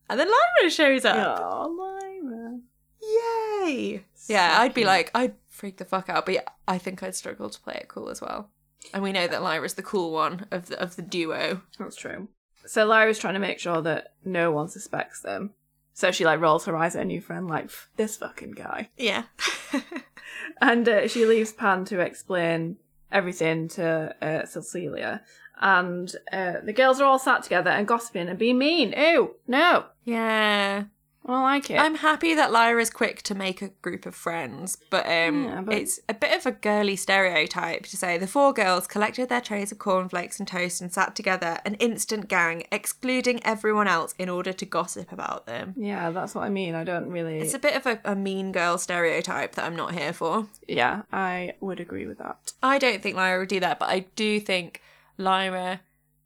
And 0.10 0.20
then 0.20 0.28
Lyra 0.28 0.72
shows 0.72 1.06
up. 1.06 1.40
Oh, 1.40 1.70
Lyra. 1.70 2.60
Yay! 3.00 4.04
Yeah, 4.28 4.58
I'd 4.60 4.74
be 4.74 4.86
like, 4.86 5.12
I'd 5.14 5.36
freak 5.50 5.78
the 5.78 5.86
fuck 5.86 6.10
out, 6.10 6.26
but 6.26 6.34
yeah, 6.34 6.42
I 6.68 6.80
think 6.80 7.04
I'd 7.04 7.14
struggle 7.16 7.50
to 7.50 7.60
play 7.62 7.76
it 7.76 7.90
cool 7.90 8.10
as 8.10 8.22
well. 8.22 8.50
And 8.94 9.04
we 9.04 9.12
know 9.12 9.28
that 9.28 9.44
Lyra's 9.44 9.76
the 9.76 9.84
cool 9.84 10.12
one 10.12 10.48
of 10.50 10.68
the 10.68 10.82
of 10.82 10.96
the 10.96 11.02
duo. 11.02 11.62
That's 11.78 11.96
true. 11.96 12.30
So 12.68 12.86
Lyra's 12.86 13.20
trying 13.20 13.34
to 13.36 13.40
make 13.40 13.60
sure 13.60 13.82
that 13.82 14.14
no 14.26 14.52
one 14.52 14.68
suspects 14.68 15.22
them. 15.22 15.54
So 15.94 16.12
she 16.12 16.26
like 16.26 16.40
rolls 16.40 16.66
her 16.66 16.76
eyes 16.76 16.96
at 16.96 17.00
her 17.00 17.06
new 17.06 17.22
friend, 17.22 17.48
like 17.48 17.72
this 17.96 18.18
fucking 18.18 18.52
guy, 18.52 18.90
Yeah. 18.98 19.24
and 20.62 20.88
uh, 20.88 21.08
she 21.08 21.26
leaves 21.26 21.52
Pan 21.54 21.86
to 21.86 22.00
explain 22.00 22.78
everything 23.12 23.68
to 23.70 24.16
uh, 24.22 24.46
Cecilia. 24.46 25.22
And 25.60 26.14
uh, 26.32 26.56
the 26.64 26.74
girls 26.74 27.02
are 27.02 27.06
all 27.06 27.18
sat 27.18 27.42
together 27.42 27.72
and 27.72 27.88
gossiping 27.88 28.30
and 28.30 28.38
being 28.38 28.60
mean. 28.60 28.94
Ew, 28.96 29.36
no, 29.48 29.86
yeah. 30.04 30.84
I 31.28 31.42
like 31.42 31.70
it. 31.70 31.78
I'm 31.80 31.96
happy 31.96 32.34
that 32.36 32.52
Lyra's 32.52 32.90
quick 32.90 33.22
to 33.24 33.36
make 33.36 33.62
a 33.62 33.70
group 33.82 34.06
of 34.06 34.16
friends, 34.16 34.78
but 34.90 35.06
um 35.06 35.44
Yeah, 35.46 35.62
but- 35.62 35.76
it's 35.76 36.00
a 36.08 36.14
bit 36.14 36.36
of 36.38 36.46
a 36.46 36.52
girly 36.52 36.96
stereotype 36.96 37.84
to 37.88 37.98
say 37.98 38.18
the 38.18 38.28
four 38.28 38.54
girls 38.54 38.88
collected 38.88 39.28
their 39.30 39.42
trays 39.42 39.72
of 39.72 39.78
cornflakes 39.80 40.40
and 40.40 40.48
toast 40.48 40.80
and 40.82 40.92
sat 40.92 41.16
together, 41.16 41.60
an 41.66 41.76
instant 41.76 42.28
gang, 42.28 42.64
excluding 42.72 43.44
everyone 43.46 43.88
else 43.88 44.14
in 44.18 44.30
order 44.30 44.54
to 44.54 44.66
gossip 44.66 45.12
about 45.12 45.46
them. 45.46 45.74
yeah, 45.76 46.12
that's 46.12 46.34
what 46.34 46.44
I 46.46 46.50
mean. 46.50 46.76
I 46.76 46.84
don't 46.84 47.10
really. 47.10 47.40
It's 47.40 47.54
a 47.54 47.60
bit 47.60 47.76
of 47.76 47.86
a, 47.86 48.00
a 48.06 48.16
mean 48.16 48.52
girl 48.52 48.78
stereotype 48.78 49.56
that 49.56 49.66
I'm 49.66 49.76
not 49.76 49.94
here 49.94 50.14
for. 50.14 50.48
yeah, 50.68 51.02
I 51.12 51.54
would 51.60 51.80
agree 51.80 52.06
with 52.08 52.20
that. 52.20 52.54
I 52.64 52.78
don't 52.78 53.02
think 53.04 53.16
Lyra 53.18 53.40
would 53.40 53.50
do 53.50 53.60
that, 53.60 53.80
but 53.80 53.90
I 53.90 54.06
do 54.16 54.40
think 54.40 54.82
Lyra 55.18 55.82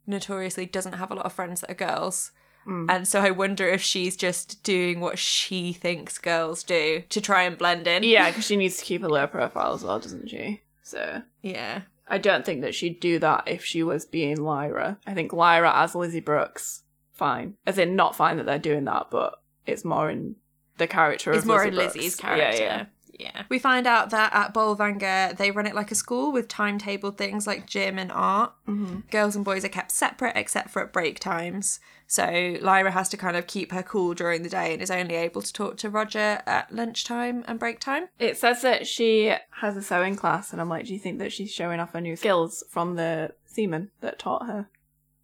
notoriously 0.06 0.66
doesn't 0.66 0.94
have 0.94 1.10
a 1.10 1.14
lot 1.14 1.26
of 1.26 1.32
friends 1.32 1.60
that 1.60 1.70
are 1.70 1.74
girls. 1.74 2.32
Mm. 2.66 2.86
And 2.88 3.08
so 3.08 3.20
I 3.20 3.30
wonder 3.30 3.66
if 3.68 3.82
she's 3.82 4.16
just 4.16 4.62
doing 4.62 5.00
what 5.00 5.18
she 5.18 5.72
thinks 5.72 6.18
girls 6.18 6.62
do 6.62 7.02
to 7.08 7.20
try 7.20 7.42
and 7.42 7.58
blend 7.58 7.86
in. 7.86 8.02
Yeah, 8.02 8.28
because 8.30 8.46
she 8.46 8.56
needs 8.56 8.76
to 8.78 8.84
keep 8.84 9.02
a 9.02 9.08
low 9.08 9.26
profile 9.26 9.72
as 9.74 9.82
well, 9.84 9.98
doesn't 9.98 10.28
she? 10.28 10.62
So 10.82 11.22
Yeah. 11.40 11.82
I 12.08 12.18
don't 12.18 12.44
think 12.44 12.60
that 12.62 12.74
she'd 12.74 13.00
do 13.00 13.18
that 13.20 13.44
if 13.46 13.64
she 13.64 13.82
was 13.82 14.04
being 14.04 14.36
Lyra. 14.36 14.98
I 15.06 15.14
think 15.14 15.32
Lyra 15.32 15.72
as 15.74 15.94
Lizzie 15.94 16.20
Brooks, 16.20 16.82
fine. 17.12 17.54
As 17.66 17.78
in, 17.78 17.96
not 17.96 18.14
fine 18.16 18.36
that 18.36 18.44
they're 18.46 18.58
doing 18.58 18.84
that, 18.84 19.06
but 19.10 19.40
it's 19.66 19.84
more 19.84 20.10
in 20.10 20.36
the 20.78 20.86
character 20.86 21.30
It's 21.32 21.42
of 21.42 21.46
more 21.46 21.58
Lizzie 21.64 21.68
in 21.68 21.74
Brooks. 21.76 21.94
Lizzie's 21.94 22.20
Yeah, 22.20 22.26
character. 22.36 22.62
Yeah, 22.62 22.86
Yeah. 23.18 23.42
We 23.48 23.58
find 23.58 23.86
out 23.86 24.10
that 24.10 24.34
at 24.34 24.52
Bolvangar, 24.52 25.36
they 25.36 25.50
run 25.52 25.66
it 25.66 25.74
like 25.74 25.90
a 25.90 25.94
school 25.94 26.32
with 26.32 26.48
timetabled 26.48 27.16
things 27.16 27.46
like 27.46 27.66
gym 27.66 27.98
and 27.98 28.10
art. 28.12 28.52
Mm-hmm. 28.68 29.00
Girls 29.10 29.36
and 29.36 29.44
boys 29.44 29.64
are 29.64 29.68
kept 29.70 29.92
separate 29.92 30.36
except 30.36 30.70
for 30.70 30.82
at 30.82 30.92
break 30.92 31.20
times. 31.20 31.78
So 32.12 32.58
Lyra 32.60 32.90
has 32.90 33.08
to 33.08 33.16
kind 33.16 33.38
of 33.38 33.46
keep 33.46 33.72
her 33.72 33.82
cool 33.82 34.12
during 34.12 34.42
the 34.42 34.50
day 34.50 34.74
and 34.74 34.82
is 34.82 34.90
only 34.90 35.14
able 35.14 35.40
to 35.40 35.50
talk 35.50 35.78
to 35.78 35.88
Roger 35.88 36.42
at 36.44 36.70
lunchtime 36.70 37.42
and 37.48 37.58
break 37.58 37.80
time. 37.80 38.08
It 38.18 38.36
says 38.36 38.60
that 38.60 38.86
she 38.86 39.34
has 39.62 39.78
a 39.78 39.82
sewing 39.82 40.16
class, 40.16 40.52
and 40.52 40.60
I'm 40.60 40.68
like, 40.68 40.84
do 40.84 40.92
you 40.92 40.98
think 40.98 41.20
that 41.20 41.32
she's 41.32 41.50
showing 41.50 41.80
off 41.80 41.94
her 41.94 42.02
new 42.02 42.14
skills 42.16 42.64
from 42.68 42.96
the 42.96 43.32
seaman 43.46 43.92
that 44.02 44.18
taught 44.18 44.46
her? 44.46 44.68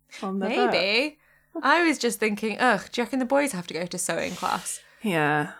From 0.09 0.38
the 0.38 0.48
boat? 0.48 0.72
Maybe. 0.72 1.18
I 1.62 1.87
was 1.87 1.98
just 1.98 2.20
thinking, 2.20 2.57
ugh, 2.59 2.88
do 2.90 3.03
you 3.03 3.05
reckon 3.05 3.18
the 3.18 3.27
boys 3.27 3.53
have 3.53 3.66
to 3.66 3.74
go 3.74 3.85
to 3.85 3.98
sewing 3.98 4.33
class? 4.33 4.81
Yeah. 5.03 5.51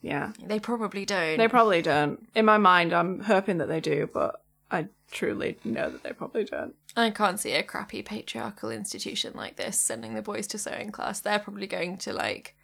Yeah. 0.00 0.32
They 0.42 0.58
probably 0.58 1.04
don't. 1.04 1.36
They 1.36 1.48
probably 1.48 1.82
don't. 1.82 2.26
In 2.34 2.46
my 2.46 2.56
mind, 2.56 2.94
I'm 2.94 3.20
hoping 3.20 3.58
that 3.58 3.68
they 3.68 3.80
do, 3.80 4.08
but 4.10 4.42
I 4.70 4.88
truly 5.12 5.58
know 5.64 5.90
that 5.90 6.02
they 6.02 6.12
probably 6.12 6.44
don't. 6.44 6.74
I 6.96 7.10
can't 7.10 7.38
see 7.38 7.52
a 7.52 7.62
crappy 7.62 8.02
patriarchal 8.02 8.70
institution 8.70 9.32
like 9.36 9.56
this 9.56 9.78
sending 9.78 10.14
the 10.14 10.22
boys 10.22 10.46
to 10.48 10.58
sewing 10.58 10.90
class. 10.90 11.20
They're 11.20 11.38
probably 11.38 11.66
going 11.68 11.98
to 11.98 12.12
like 12.12 12.56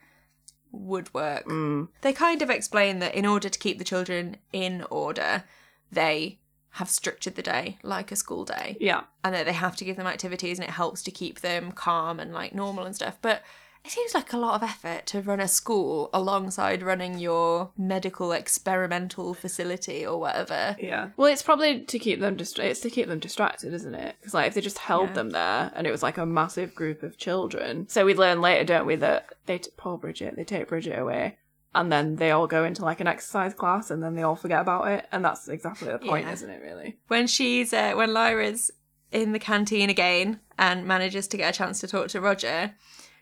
woodwork. 0.73 1.45
Mm. 1.47 1.89
They 2.03 2.13
kind 2.13 2.43
of 2.43 2.51
explain 2.51 2.99
that 2.99 3.15
in 3.15 3.25
order 3.27 3.49
to 3.49 3.59
keep 3.59 3.79
the 3.79 3.85
children 3.85 4.37
in 4.53 4.85
order, 4.91 5.45
they 5.91 6.39
have 6.73 6.91
structured 6.91 7.35
the 7.35 7.43
day 7.43 7.79
like 7.83 8.13
a 8.13 8.17
school 8.17 8.45
day 8.45 8.77
Yeah. 8.79 9.03
and 9.25 9.35
that 9.35 9.47
they 9.47 9.53
have 9.55 9.75
to 9.77 9.85
give 9.85 9.97
them 9.97 10.07
activities 10.07 10.59
and 10.59 10.69
it 10.69 10.73
helps 10.73 11.03
to 11.05 11.11
keep 11.11 11.41
them 11.41 11.73
calm 11.73 12.21
and 12.21 12.33
like 12.33 12.55
normal 12.55 12.85
and 12.85 12.95
stuff. 12.95 13.17
But 13.23 13.43
it 13.89 13.93
seems 13.93 14.15
like 14.15 14.33
a 14.33 14.37
lot 14.39 14.55
of 14.55 14.63
effort 14.69 15.07
to 15.07 15.23
run 15.23 15.41
a 15.41 15.49
school 15.49 16.11
alongside 16.13 16.83
running 16.83 17.19
your 17.19 17.71
medical 17.77 18.33
experimental 18.33 19.33
facility 19.35 20.05
or 20.07 20.21
whatever. 20.21 20.77
Yeah. 20.79 21.11
Well, 21.17 21.33
it's 21.33 21.43
probably 21.43 21.81
to 21.81 21.99
keep 21.99 22.21
them 22.21 22.37
dist- 22.37 22.59
it's 22.59 22.81
to 22.81 22.91
keep 22.91 23.09
them 23.09 23.19
distracted, 23.19 23.73
isn't 23.73 23.95
it? 23.95 24.17
Because 24.21 24.35
like 24.35 24.49
if 24.49 24.55
they 24.55 24.61
just 24.61 24.79
held 24.79 25.09
Yeah. 25.09 25.15
them 25.15 25.31
there 25.31 25.73
and 25.75 25.87
it 25.87 25.91
was 25.91 26.03
like 26.03 26.19
a 26.19 26.27
massive 26.27 26.75
group 26.75 27.03
of 27.03 27.17
children. 27.17 27.89
So 27.89 28.05
we 28.05 28.15
learn 28.15 28.41
later, 28.43 28.65
don't 28.65 28.87
we, 28.87 28.97
that 28.97 29.33
they 29.47 29.59
t- 29.59 29.71
poor 29.77 29.97
Bridget, 29.97 30.37
they 30.37 30.45
take 30.45 30.69
Bridget 30.69 30.99
away. 30.99 31.39
And 31.75 31.91
then 31.93 32.17
they 32.17 32.31
all 32.31 32.47
go 32.47 32.65
into 32.65 32.85
like 32.85 33.01
an 33.01 33.07
exercise 33.07 33.53
class, 33.55 33.91
and 33.91 34.03
then 34.03 34.15
they 34.15 34.23
all 34.23 34.37
forget 34.37 34.61
about 34.63 34.89
it, 34.89 35.07
and 35.13 35.23
that's 35.25 35.49
exactly 35.49 35.89
the 35.93 35.99
point, 35.99 36.25
Yeah. 36.27 36.33
isn't 36.33 36.51
it? 36.51 36.63
Really? 36.63 36.97
When 37.09 37.27
she's 37.27 37.73
uh, 37.75 37.93
when 37.95 38.13
Lyra's 38.15 38.71
in 39.13 39.33
the 39.33 39.39
canteen 39.39 39.89
again 39.91 40.41
and 40.59 40.87
manages 40.87 41.29
to 41.29 41.37
get 41.37 41.55
a 41.55 41.57
chance 41.59 41.79
to 41.81 41.87
talk 41.87 42.09
to 42.09 42.21
Roger, 42.23 42.75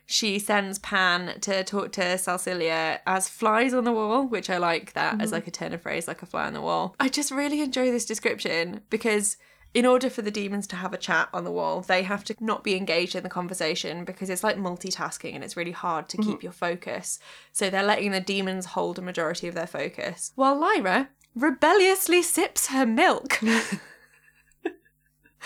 she 0.06 0.38
sends 0.38 0.78
Pan 0.78 1.40
to 1.40 1.64
talk 1.64 1.92
to 1.92 2.00
Salcilia 2.00 3.00
as 3.06 3.28
flies 3.28 3.74
on 3.74 3.84
the 3.84 3.92
wall, 3.92 4.26
which 4.26 4.48
I 4.48 4.56
like 4.56 4.92
that 4.92 5.20
as 5.20 5.28
mm-hmm. 5.28 5.34
like 5.34 5.46
a 5.48 5.50
turn 5.50 5.74
of 5.74 5.82
phrase, 5.82 6.06
like 6.06 6.22
a 6.22 6.26
fly 6.26 6.46
on 6.46 6.54
the 6.54 6.60
wall. 6.60 6.94
I 7.00 7.08
just 7.08 7.32
really 7.32 7.60
enjoy 7.60 7.90
this 7.90 8.06
description 8.06 8.82
because 8.88 9.36
in 9.74 9.84
order 9.84 10.08
for 10.08 10.22
the 10.22 10.30
demons 10.30 10.66
to 10.68 10.76
have 10.76 10.94
a 10.94 10.98
chat 10.98 11.28
on 11.34 11.44
the 11.44 11.50
wall, 11.50 11.82
they 11.82 12.04
have 12.04 12.24
to 12.24 12.36
not 12.40 12.64
be 12.64 12.76
engaged 12.76 13.16
in 13.16 13.24
the 13.24 13.28
conversation 13.28 14.04
because 14.04 14.30
it's 14.30 14.44
like 14.44 14.56
multitasking 14.56 15.34
and 15.34 15.42
it's 15.42 15.56
really 15.56 15.72
hard 15.72 16.08
to 16.08 16.16
keep 16.16 16.36
mm-hmm. 16.36 16.46
your 16.46 16.52
focus. 16.52 17.18
So 17.52 17.68
they're 17.68 17.82
letting 17.82 18.12
the 18.12 18.20
demons 18.20 18.66
hold 18.66 18.98
a 18.98 19.02
majority 19.02 19.48
of 19.48 19.54
their 19.54 19.66
focus. 19.66 20.32
While 20.36 20.58
Lyra 20.58 21.08
rebelliously 21.34 22.22
sips 22.22 22.68
her 22.68 22.86
milk. 22.86 23.40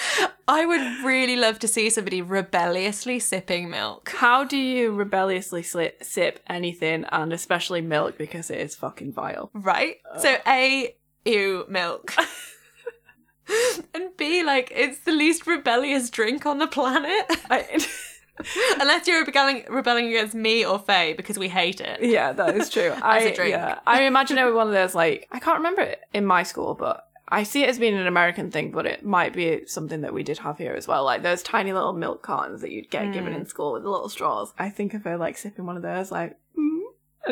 I 0.49 0.67
would 0.67 1.05
really 1.05 1.37
love 1.37 1.59
to 1.61 1.69
see 1.69 1.91
somebody 1.91 2.23
rebelliously 2.23 3.19
sipping 3.19 3.71
milk. 3.71 4.11
How 4.17 4.45
do 4.45 4.57
you 4.57 4.93
rebelliously 4.93 5.63
sli- 5.63 5.93
sip 6.03 6.41
anything, 6.49 7.05
and 7.13 7.33
especially 7.33 7.81
milk, 7.81 8.19
because 8.19 8.51
it 8.51 8.59
is 8.61 8.75
fucking 8.75 9.13
vile? 9.13 9.51
Right? 9.53 9.97
So 10.19 10.37
A, 10.47 10.97
ew, 11.25 11.65
milk. 11.69 12.15
and 13.95 14.17
B, 14.17 14.43
like, 14.43 14.73
it's 14.75 15.01
the 15.01 15.13
least 15.13 15.47
rebellious 15.47 16.11
drink 16.11 16.47
on 16.47 16.59
the 16.59 16.67
planet. 16.67 17.25
I- 17.51 17.87
Unless 18.81 19.07
you're 19.07 19.25
rebelling, 19.25 19.65
rebelling 19.69 20.07
against 20.09 20.35
me 20.35 20.65
or 20.65 20.79
Faye 20.79 21.13
because 21.13 21.39
we 21.39 21.49
hate 21.49 21.81
it. 21.81 22.03
Yeah, 22.03 22.33
that 22.33 22.57
is 22.57 22.71
true. 22.71 22.93
I, 23.03 23.19
a 23.19 23.35
drink. 23.35 23.51
Yeah, 23.51 23.81
I 23.87 24.05
imagine 24.05 24.39
it 24.39 24.45
was 24.45 24.55
one 24.55 24.67
of 24.67 24.73
those 24.73 24.95
like 24.95 25.29
I 25.31 25.39
can't 25.41 25.59
remember 25.59 25.83
it 25.83 26.01
in 26.15 26.25
my 26.25 26.43
school, 26.43 26.75
but 26.75 27.07
I 27.31 27.43
see 27.45 27.63
it 27.63 27.69
as 27.69 27.79
being 27.79 27.95
an 27.97 28.07
American 28.07 28.51
thing, 28.51 28.71
but 28.73 28.87
it 28.87 29.05
might 29.05 29.33
be 29.33 29.67
something 29.67 30.01
that 30.01 30.13
we 30.13 30.23
did 30.23 30.39
have 30.39 30.59
here 30.59 30.75
as 30.75 30.89
well. 30.89 31.05
Like 31.05 31.23
those 31.23 31.43
tiny 31.43 31.73
little 31.73 31.93
milk 31.93 32.23
cartons 32.23 32.61
that 32.63 32.71
you'd 32.73 32.91
get 32.91 33.13
given 33.13 33.33
Hmm. 33.33 33.41
in 33.41 33.47
school 33.47 33.73
with 33.73 33.83
the 33.85 33.91
little 33.91 34.09
straws. 34.09 34.53
I 34.59 34.69
think 34.71 34.95
of 34.95 35.05
her 35.05 35.17
like 35.17 35.39
sipping 35.39 35.67
one 35.67 35.77
of 35.77 35.83
those, 35.83 36.11
like. 36.11 36.37
Mm. 36.59 36.81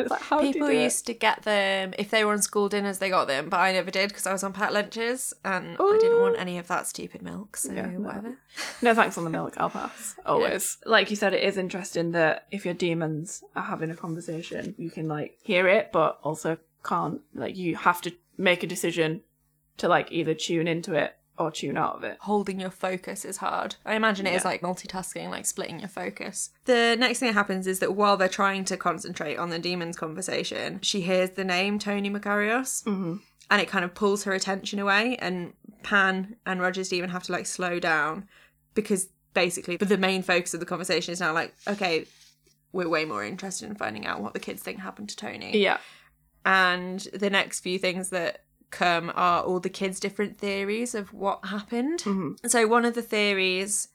Like 0.07 0.21
how 0.21 0.39
People 0.39 0.67
do 0.67 0.67
you 0.67 0.73
do 0.73 0.79
it? 0.79 0.83
used 0.83 1.07
to 1.07 1.13
get 1.15 1.41
them 1.41 1.95
if 1.97 2.11
they 2.11 2.23
were 2.23 2.31
on 2.31 2.41
school 2.43 2.69
dinners. 2.69 2.99
They 2.99 3.09
got 3.09 3.27
them, 3.27 3.49
but 3.49 3.57
I 3.59 3.73
never 3.73 3.89
did 3.89 4.09
because 4.09 4.27
I 4.27 4.31
was 4.31 4.43
on 4.43 4.53
packed 4.53 4.71
lunches 4.71 5.33
and 5.43 5.75
I 5.79 5.97
didn't 5.99 6.21
want 6.21 6.37
any 6.39 6.59
of 6.59 6.67
that 6.67 6.85
stupid 6.85 7.23
milk. 7.23 7.57
So 7.57 7.73
Yeah, 7.73 7.87
no. 7.87 7.99
whatever. 8.01 8.37
No 8.83 8.93
thanks 8.93 9.17
on 9.17 9.23
the 9.23 9.31
milk, 9.31 9.55
I'll 9.57 9.71
pass. 9.71 10.15
Always. 10.27 10.77
Like 10.85 11.09
you 11.09 11.15
said, 11.15 11.33
it 11.33 11.43
is 11.43 11.57
interesting 11.57 12.11
that 12.11 12.45
if 12.51 12.65
your 12.65 12.75
demons 12.75 13.43
are 13.55 13.63
having 13.63 13.89
a 13.89 13.95
conversation, 13.95 14.75
you 14.77 14.91
can 14.91 15.07
like 15.07 15.37
hear 15.41 15.67
it, 15.67 15.91
but 15.91 16.19
also 16.23 16.57
can't. 16.85 17.21
Like 17.33 17.57
you 17.57 17.75
have 17.75 17.99
to 18.03 18.13
make 18.37 18.61
a 18.63 18.67
decision 18.67 19.21
to 19.79 19.87
like 19.87 20.11
either 20.11 20.33
tune 20.33 20.67
into 20.67 20.93
it 20.93 21.15
or 21.37 21.49
tune 21.51 21.77
out 21.77 21.95
of 21.95 22.03
it. 22.03 22.17
holding 22.21 22.59
your 22.59 22.69
focus 22.69 23.23
is 23.23 23.37
hard. 23.37 23.75
I 23.85 23.95
imagine 23.95 24.27
it 24.27 24.33
is 24.33 24.43
Yeah. 24.43 24.49
like 24.49 24.61
multitasking, 24.61 25.29
like 25.29 25.45
splitting 25.45 25.79
your 25.79 25.87
focus. 25.87 26.49
The 26.65 26.97
next 26.99 27.19
thing 27.19 27.27
that 27.27 27.33
happens 27.33 27.65
is 27.65 27.79
that 27.79 27.95
while 27.95 28.17
they're 28.17 28.27
trying 28.27 28.65
to 28.65 28.75
concentrate 28.75 29.37
on 29.37 29.49
the 29.49 29.57
demon's 29.59 29.95
conversation, 29.95 30.81
she 30.81 30.99
hears 31.01 31.29
the 31.31 31.45
name 31.45 31.79
Tony 31.79 32.09
Makarios. 32.09 32.83
Mm-hmm. 32.83 33.15
And 33.51 33.61
it 33.61 33.69
kind 33.69 33.83
of 33.85 33.95
pulls 33.95 34.25
her 34.25 34.33
attention 34.33 34.77
away, 34.79 35.15
and 35.17 35.53
Pan 35.81 36.35
and 36.45 36.61
Roger's 36.61 36.89
demon 36.89 37.09
have 37.09 37.23
to 37.23 37.31
like 37.31 37.45
slow 37.47 37.79
down 37.79 38.27
because 38.75 39.07
basically 39.33 39.77
the 39.77 39.97
main 39.97 40.21
focus 40.21 40.53
of 40.53 40.59
the 40.59 40.65
conversation 40.67 41.13
is 41.13 41.19
now 41.21 41.33
like, 41.33 41.55
okay, 41.67 42.05
we're 42.73 42.89
way 42.89 43.05
more 43.05 43.23
interested 43.23 43.67
in 43.69 43.75
finding 43.75 44.05
out 44.05 44.21
what 44.21 44.33
the 44.33 44.39
kids 44.39 44.61
think 44.61 44.79
happened 44.79 45.09
to 45.09 45.15
Tony 45.15 45.57
Yeah. 45.57 45.77
and 46.45 46.99
the 47.13 47.29
next 47.29 47.61
few 47.61 47.79
things 47.79 48.09
that 48.09 48.43
come 48.71 49.11
are 49.15 49.41
all 49.43 49.59
the 49.59 49.69
kids' 49.69 49.99
different 49.99 50.37
theories 50.37 50.93
of 50.95 51.13
what 51.13 51.45
happened. 51.45 51.99
Mhm. 52.03 52.35
So, 52.49 52.67
one 52.67 52.85
of 52.85 52.93
the 52.95 53.01
theories 53.01 53.89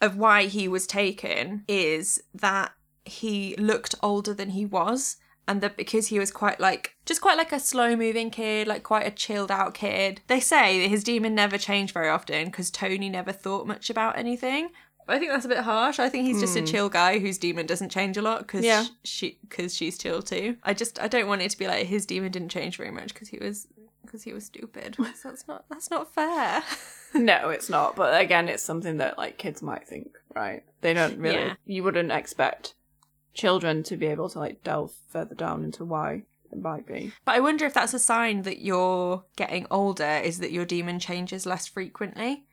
of 0.00 0.16
why 0.16 0.44
he 0.44 0.68
was 0.68 0.86
taken 0.86 1.64
is 1.68 2.22
that 2.34 2.72
he 3.04 3.54
looked 3.56 3.94
older 4.02 4.34
than 4.34 4.50
he 4.50 4.64
was. 4.64 5.16
And 5.48 5.60
that 5.60 5.76
because 5.76 6.06
he 6.06 6.20
was 6.20 6.30
quite 6.30 6.60
like, 6.60 6.94
just 7.04 7.20
quite 7.20 7.36
like 7.36 7.50
a 7.50 7.58
slow 7.58 7.96
moving 7.96 8.30
kid, 8.30 8.68
like 8.68 8.84
quite 8.84 9.08
a 9.08 9.10
chilled 9.10 9.50
out 9.50 9.74
kid. 9.74 10.20
They 10.28 10.38
say 10.38 10.80
that 10.80 10.88
his 10.88 11.02
demon 11.02 11.34
never 11.34 11.58
changed 11.58 11.92
very 11.92 12.08
often 12.08 12.44
because 12.46 12.70
Tony 12.70 13.08
never 13.08 13.32
thought 13.32 13.66
much 13.66 13.90
about 13.90 14.16
anything. 14.16 14.68
I 15.08 15.18
think 15.18 15.32
that's 15.32 15.44
a 15.44 15.48
bit 15.48 15.58
harsh. 15.58 15.98
I 15.98 16.08
think 16.08 16.26
he's 16.28 16.38
just 16.40 16.56
a 16.56 16.62
chill 16.62 16.88
guy 16.88 17.18
whose 17.18 17.38
demon 17.38 17.66
doesn't 17.66 17.88
change 17.90 18.16
a 18.16 18.22
lot 18.22 18.38
because 18.46 18.64
Yeah. 18.64 18.86
she 19.02 19.40
because 19.42 19.74
she's 19.74 19.98
chill 19.98 20.22
too. 20.22 20.58
I 20.62 20.74
just 20.74 21.00
I 21.00 21.08
don't 21.08 21.26
want 21.26 21.42
it 21.42 21.50
to 21.50 21.58
be 21.58 21.66
like 21.66 21.86
his 21.88 22.06
demon 22.06 22.30
didn't 22.30 22.50
change 22.50 22.76
very 22.76 22.92
much 22.92 23.12
because 23.12 23.28
he 23.28 23.38
was 23.38 23.66
because 24.12 24.24
he 24.24 24.34
was 24.34 24.44
stupid. 24.44 24.96
that's 25.24 25.48
not 25.48 25.64
that's 25.68 25.90
not 25.90 26.12
fair. 26.12 26.62
No, 27.14 27.50
it's 27.50 27.68
not. 27.68 27.94
But 27.94 28.18
again, 28.18 28.48
it's 28.48 28.62
something 28.62 28.96
that 28.96 29.18
like 29.18 29.36
kids 29.36 29.60
might 29.60 29.86
think, 29.86 30.12
right? 30.34 30.64
They 30.80 30.94
don't 30.94 31.18
really. 31.18 31.36
Yeah. 31.36 31.54
You 31.66 31.84
wouldn't 31.84 32.10
expect 32.10 32.72
children 33.34 33.82
to 33.82 33.98
be 33.98 34.06
able 34.06 34.30
to 34.30 34.38
like 34.38 34.64
delve 34.64 34.92
further 35.10 35.34
down 35.34 35.62
into 35.62 35.84
why 35.84 36.22
it 36.50 36.62
might 36.62 36.86
be. 36.86 37.12
but 37.26 37.34
I 37.34 37.40
wonder 37.40 37.66
if 37.66 37.74
that's 37.74 37.92
a 37.92 37.98
sign 37.98 38.42
that 38.42 38.62
you're 38.62 39.24
getting 39.36 39.66
older 39.70 40.22
is 40.24 40.38
that 40.38 40.52
your 40.52 40.64
demon 40.64 40.98
changes 40.98 41.44
less 41.44 41.66
frequently 41.66 42.46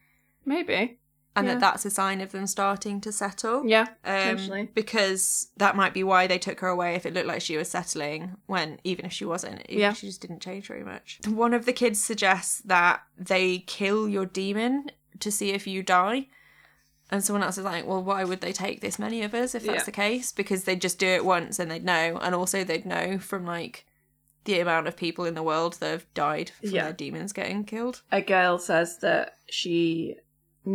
Maybe. 0.45 0.97
And 1.39 1.47
Yeah. 1.47 1.53
that 1.55 1.59
that's 1.59 1.85
a 1.85 1.89
sign 1.89 2.21
of 2.21 2.31
them 2.31 2.45
starting 2.47 3.01
to 3.01 3.11
settle. 3.11 3.65
Yeah. 3.65 3.87
Um, 4.05 4.69
because 4.73 5.49
that 5.57 5.75
might 5.75 5.93
be 5.93 6.03
why 6.03 6.27
they 6.27 6.37
took 6.39 6.59
her 6.59 6.67
away 6.67 6.95
if 6.95 7.05
it 7.05 7.13
looked 7.13 7.27
like 7.27 7.41
she 7.41 7.57
was 7.57 7.69
settling 7.69 8.35
when 8.45 8.79
even 8.83 9.05
if 9.05 9.13
she 9.13 9.25
wasn't 9.25 9.69
Yeah. 9.69 9.91
if 9.91 9.97
she 9.97 10.07
just 10.07 10.21
didn't 10.21 10.41
change 10.41 10.67
very 10.67 10.83
much 10.83 11.19
one 11.27 11.53
of 11.53 11.65
the 11.65 11.73
kids 11.73 12.03
suggests 12.03 12.61
that 12.65 13.01
they 13.17 13.59
kill 13.59 14.07
your 14.09 14.25
demon 14.25 14.91
to 15.19 15.31
see 15.31 15.51
if 15.51 15.65
you 15.67 15.83
die 15.83 16.27
and 17.11 17.23
someone 17.23 17.43
else 17.43 17.57
is 17.57 17.65
like 17.65 17.85
well 17.87 18.03
why 18.03 18.23
would 18.23 18.41
they 18.41 18.53
take 18.53 18.81
this 18.81 18.99
many 18.99 19.21
of 19.23 19.33
us 19.33 19.53
if 19.55 19.63
that's 19.63 19.79
Yeah. 19.79 19.83
the 19.83 19.91
case 19.91 20.31
because 20.31 20.63
they'd 20.63 20.81
just 20.81 20.99
do 20.99 21.07
it 21.07 21.25
once 21.25 21.59
and 21.59 21.69
they'd 21.69 21.83
know 21.85 22.17
and 22.21 22.33
also 22.35 22.63
they'd 22.63 22.85
know 22.85 23.17
from 23.19 23.45
like 23.45 23.85
the 24.45 24.59
amount 24.59 24.87
of 24.87 24.95
people 24.95 25.25
in 25.25 25.33
the 25.35 25.43
world 25.43 25.73
that 25.79 25.91
have 25.91 26.13
died 26.13 26.51
from 26.59 26.69
Yeah. 26.69 26.83
their 26.85 26.93
demons 26.93 27.33
getting 27.33 27.63
killed 27.65 28.01
a 28.11 28.21
girl 28.21 28.57
says 28.57 28.99
that 28.99 29.37
she 29.49 30.15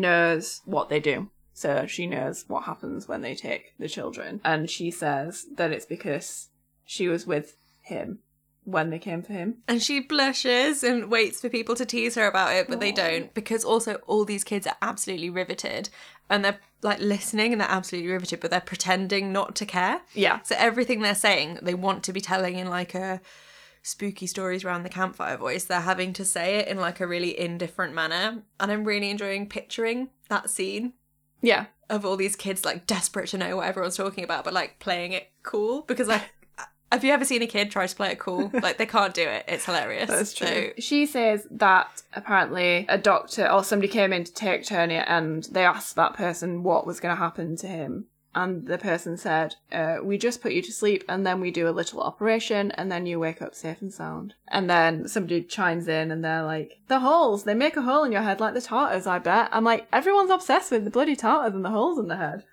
knows 0.00 0.60
what 0.64 0.88
they 0.88 1.00
do. 1.00 1.30
So 1.52 1.86
she 1.86 2.06
knows 2.06 2.44
what 2.48 2.64
happens 2.64 3.06
when 3.06 3.22
they 3.22 3.34
take 3.34 3.74
the 3.78 3.88
children. 3.88 4.40
And 4.44 4.68
she 4.68 4.90
says 4.90 5.46
that 5.56 5.70
it's 5.70 5.86
because 5.86 6.48
she 6.84 7.08
was 7.08 7.26
with 7.26 7.56
him 7.82 8.18
when 8.64 8.90
they 8.90 8.98
came 8.98 9.22
for 9.22 9.32
him. 9.32 9.58
And 9.68 9.80
she 9.80 10.00
blushes 10.00 10.82
and 10.82 11.10
waits 11.10 11.40
for 11.40 11.48
people 11.48 11.76
to 11.76 11.86
tease 11.86 12.16
her 12.16 12.26
about 12.26 12.54
it, 12.54 12.68
but 12.68 12.80
they 12.80 12.92
don't 12.92 13.32
because 13.34 13.64
also 13.64 13.94
all 14.06 14.24
these 14.24 14.42
kids 14.42 14.66
are 14.66 14.76
absolutely 14.82 15.30
riveted 15.30 15.90
and 16.28 16.44
they're 16.44 16.58
like 16.82 16.98
listening 16.98 17.52
and 17.52 17.60
they're 17.60 17.70
absolutely 17.70 18.10
riveted, 18.10 18.40
but 18.40 18.50
they're 18.50 18.60
pretending 18.60 19.32
not 19.32 19.54
to 19.56 19.66
care. 19.66 20.00
Yeah. 20.14 20.40
So 20.42 20.56
everything 20.58 21.02
they're 21.02 21.14
saying, 21.14 21.60
they 21.62 21.74
want 21.74 22.02
to 22.04 22.12
be 22.12 22.20
telling 22.20 22.58
in 22.58 22.68
like 22.68 22.94
a 22.94 23.20
spooky 23.84 24.26
stories 24.26 24.64
around 24.64 24.82
the 24.82 24.88
campfire 24.88 25.36
voice, 25.36 25.62
they're 25.64 25.80
having 25.82 26.12
to 26.14 26.24
say 26.24 26.56
it 26.56 26.66
in 26.68 26.78
like 26.78 26.98
a 27.00 27.06
really 27.06 27.38
indifferent 27.38 27.94
manner. 27.94 28.42
And 28.58 28.72
I'm 28.72 28.82
really 28.84 29.10
enjoying 29.10 29.48
picturing 29.48 30.08
that 30.28 30.50
scene 30.50 30.94
Yeah. 31.42 31.66
of 31.88 32.04
all 32.04 32.16
these 32.16 32.34
kids 32.34 32.64
like 32.64 32.86
desperate 32.86 33.28
to 33.28 33.38
know 33.38 33.56
what 33.58 33.66
everyone's 33.66 33.96
talking 33.96 34.24
about, 34.24 34.42
but 34.42 34.52
like 34.54 34.80
playing 34.80 35.12
it 35.12 35.28
cool 35.44 35.82
because 35.82 36.08
like. 36.08 36.22
Have 36.92 37.02
you 37.02 37.10
ever 37.12 37.24
seen 37.24 37.42
a 37.42 37.46
kid 37.48 37.72
try 37.72 37.88
to 37.88 37.96
play 37.96 38.12
it 38.12 38.20
cool? 38.20 38.52
Like 38.62 38.78
they 38.78 38.86
can't 38.86 39.12
do 39.12 39.22
it. 39.22 39.44
It's 39.48 39.64
hilarious. 39.64 40.08
That's 40.08 40.32
true. 40.32 40.46
So, 40.46 40.66
She 40.78 41.06
says 41.06 41.44
that 41.50 42.02
apparently 42.12 42.86
a 42.88 42.96
doctor 42.96 43.50
or 43.50 43.64
somebody 43.64 43.88
came 43.90 44.12
in 44.12 44.22
to 44.22 44.32
take 44.32 44.64
Turner 44.64 45.04
and 45.08 45.42
they 45.50 45.64
asked 45.64 45.96
that 45.96 46.14
person 46.14 46.62
what 46.62 46.86
was 46.86 47.00
going 47.00 47.12
to 47.12 47.18
happen 47.18 47.56
to 47.56 47.66
him. 47.66 48.06
And 48.34 48.66
the 48.66 48.78
person 48.78 49.16
said, 49.16 49.56
uh, 49.72 49.98
We 50.02 50.18
just 50.18 50.42
put 50.42 50.52
you 50.52 50.62
to 50.62 50.72
sleep 50.72 51.04
and 51.08 51.26
then 51.26 51.40
we 51.40 51.50
do 51.50 51.68
a 51.68 51.70
little 51.70 52.00
operation 52.00 52.70
and 52.72 52.90
then 52.90 53.06
you 53.06 53.20
wake 53.20 53.40
up 53.40 53.54
safe 53.54 53.80
and 53.80 53.92
sound. 53.92 54.34
And 54.48 54.68
then 54.68 55.08
somebody 55.08 55.42
chimes 55.42 55.88
in 55.88 56.10
and 56.10 56.24
they're 56.24 56.42
like, 56.42 56.80
The 56.88 57.00
holes, 57.00 57.44
they 57.44 57.54
make 57.54 57.76
a 57.76 57.82
hole 57.82 58.04
in 58.04 58.12
your 58.12 58.22
head 58.22 58.40
like 58.40 58.54
the 58.54 58.60
tartars, 58.60 59.06
I 59.06 59.18
bet. 59.18 59.48
I'm 59.52 59.64
like, 59.64 59.86
Everyone's 59.92 60.30
obsessed 60.30 60.70
with 60.70 60.84
the 60.84 60.90
bloody 60.90 61.16
tartars 61.16 61.54
and 61.54 61.64
the 61.64 61.70
holes 61.70 61.98
in 61.98 62.08
the 62.08 62.16
head. 62.16 62.44